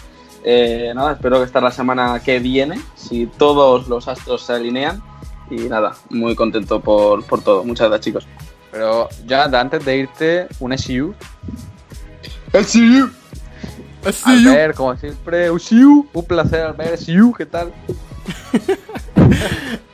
Eh, 0.43 0.91
nada, 0.93 1.13
espero 1.13 1.39
que 1.39 1.45
estar 1.45 1.63
la 1.63 1.71
semana 1.71 2.21
que 2.23 2.37
viene, 2.39 2.79
si 2.95 3.25
todos 3.25 3.87
los 3.87 4.07
astros 4.07 4.43
se 4.45 4.53
alinean. 4.53 5.01
Y 5.49 5.55
nada, 5.55 5.95
muy 6.09 6.35
contento 6.35 6.79
por, 6.79 7.23
por 7.25 7.41
todo. 7.43 7.63
Muchas 7.63 7.87
gracias, 7.87 8.05
chicos. 8.05 8.27
Pero, 8.71 9.09
Jonathan, 9.25 9.61
antes 9.61 9.85
de 9.85 9.97
irte, 9.97 10.47
un 10.59 10.77
SU. 10.77 11.15
SU. 12.53 13.09
Albert, 14.25 14.75
como 14.75 14.95
siempre, 14.97 15.47
SU. 15.47 16.07
Un 16.13 16.25
placer, 16.25 16.61
Albert, 16.61 16.97
SU, 16.97 17.33
¿qué 17.35 17.45
tal? 17.45 17.73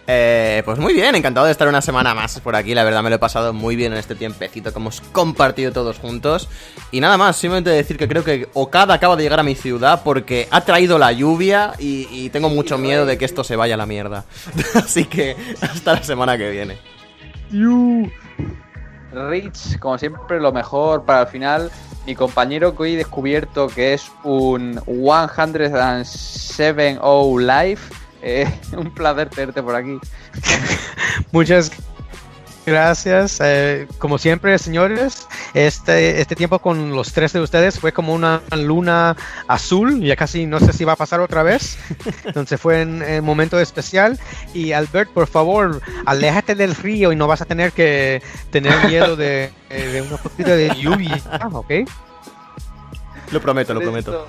eh, 0.08 0.62
pues 0.66 0.80
muy 0.80 0.94
bien, 0.94 1.16
encantado 1.16 1.46
de 1.46 1.52
estar 1.52 1.68
una 1.68 1.82
semana 1.82 2.14
más 2.14 2.40
por 2.40 2.56
aquí. 2.56 2.74
La 2.74 2.84
verdad 2.84 3.04
me 3.04 3.10
lo 3.10 3.16
he 3.16 3.20
pasado 3.20 3.54
muy 3.54 3.76
bien 3.76 3.94
en 3.94 4.00
este 4.00 4.16
tiempecito 4.16 4.72
que 4.72 4.80
hemos 4.80 5.02
compartido 5.02 5.72
todos 5.72 6.00
juntos. 6.00 6.50
Y 6.92 7.00
nada 7.00 7.18
más, 7.18 7.38
simplemente 7.38 7.70
decir 7.70 7.98
que 7.98 8.08
creo 8.08 8.24
que 8.24 8.50
Okada 8.54 8.96
acaba 8.96 9.16
de 9.16 9.24
llegar 9.24 9.40
a 9.40 9.44
mi 9.44 9.56
ciudad 9.56 10.02
porque 10.04 10.48
ha 10.52 10.62
traído 10.62 10.98
la 10.98 11.12
lluvia 11.12 11.74
y, 11.80 12.30
tengo 12.32 12.50
mucho 12.50 12.78
miedo 12.78 13.06
de 13.06 13.18
que 13.18 13.26
esto 13.26 13.44
se 13.44 13.56
vaya 13.56 13.76
a 13.76 13.78
la 13.78 13.86
mierda. 13.86 14.26
Así 14.76 15.06
que 15.06 15.36
hasta 15.62 15.94
la 15.94 16.04
semana 16.04 16.38
que 16.38 16.50
viene. 16.50 16.78
Rich, 19.14 19.80
como 19.80 19.98
siempre, 19.98 20.40
lo 20.40 20.52
mejor 20.52 21.06
para 21.06 21.22
el 21.22 21.28
final. 21.28 21.72
Mi 22.06 22.16
compañero 22.16 22.76
que 22.76 22.84
hoy 22.84 22.94
he 22.94 22.98
descubierto 22.98 23.68
que 23.68 23.94
es 23.94 24.12
un 24.24 24.82
107 24.86 27.00
Life 27.40 27.94
eh, 28.22 28.52
un 28.78 28.94
placer 28.94 29.30
tenerte 29.30 29.64
por 29.64 29.76
aquí. 29.76 29.98
Muchas 31.32 31.72
gracias. 32.66 33.40
Eh, 33.42 33.88
como 33.98 34.18
siempre, 34.18 34.58
señores, 34.60 35.28
este, 35.54 36.22
este 36.22 36.36
tiempo 36.36 36.60
con 36.60 36.92
los 36.92 37.14
tres 37.14 37.34
de 37.34 37.42
ustedes 37.42 37.80
fue 37.80 37.92
como 37.92 38.14
una 38.14 38.42
luna 38.56 39.16
azul. 39.48 40.02
Ya 40.02 40.16
casi 40.16 40.46
no 40.46 40.60
sé 40.60 40.74
si 40.74 40.86
va 40.86 40.94
a 40.94 40.98
pasar 40.98 41.20
otra 41.20 41.44
vez. 41.44 41.78
Entonces 42.26 42.60
fue 42.60 42.84
un 42.84 43.24
momento 43.24 43.60
especial. 43.60 44.20
Y 44.54 44.72
Albert, 44.72 45.12
por 45.12 45.28
favor, 45.28 45.82
aléjate 46.06 46.56
del 46.56 46.76
río 46.76 47.12
y 47.12 47.16
no 47.16 47.28
vas 47.28 47.42
a 47.42 47.46
tener 47.46 47.72
que 47.72 48.22
tener 48.52 48.88
miedo 48.88 49.16
de, 49.16 49.52
de 49.70 50.02
una 50.02 50.18
poquita 50.18 50.56
de 50.56 50.76
lluvia. 50.76 51.20
¿Ok? 51.52 51.72
Lo 53.32 53.42
prometo, 53.42 53.74
lo 53.74 53.80
prometo. 53.80 54.28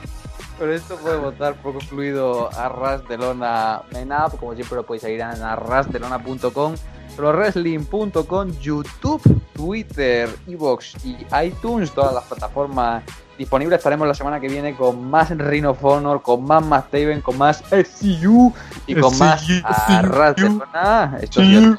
Con 0.63 0.71
esto 0.71 0.97
podemos 0.97 1.37
dar 1.39 1.61
por 1.61 1.73
concluido 1.73 2.49
Arras 2.57 3.03
de 3.09 3.19
Lona 3.19 3.83
Menap. 3.93 4.37
Como 4.37 4.55
siempre 4.55 4.77
lo 4.77 4.87
podéis 4.87 5.03
seguir 5.03 5.19
en 5.19 5.43
arrasdelona.com, 5.43 6.75
wrestling.com, 7.19 8.53
YouTube, 8.61 9.41
Twitter, 9.55 10.31
Evox 10.47 11.05
y 11.05 11.17
iTunes, 11.45 11.91
todas 11.91 12.15
las 12.15 12.23
plataformas 12.27 13.03
disponibles. 13.37 13.79
Estaremos 13.79 14.07
la 14.07 14.15
semana 14.15 14.39
que 14.39 14.47
viene 14.47 14.77
con 14.77 15.11
más 15.11 15.37
Ring 15.37 15.67
of 15.67 15.85
Honor, 15.85 16.23
con 16.23 16.45
más 16.45 16.65
Matt 16.65 16.93
Taven, 16.93 17.23
con 17.23 17.37
más 17.39 17.65
SCU 17.69 18.55
y 18.87 18.95
con 18.95 19.19
más 19.19 19.45
Arras 19.89 20.37
de 20.37 20.43
Lona. 20.43 21.19
Esto 21.21 21.43
y 21.43 21.77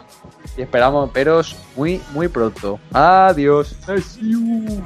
esperamos 0.57 1.13
veros 1.13 1.55
muy, 1.77 2.01
muy 2.11 2.27
pronto. 2.27 2.81
Adiós. 2.91 3.77
SCU. 3.85 4.83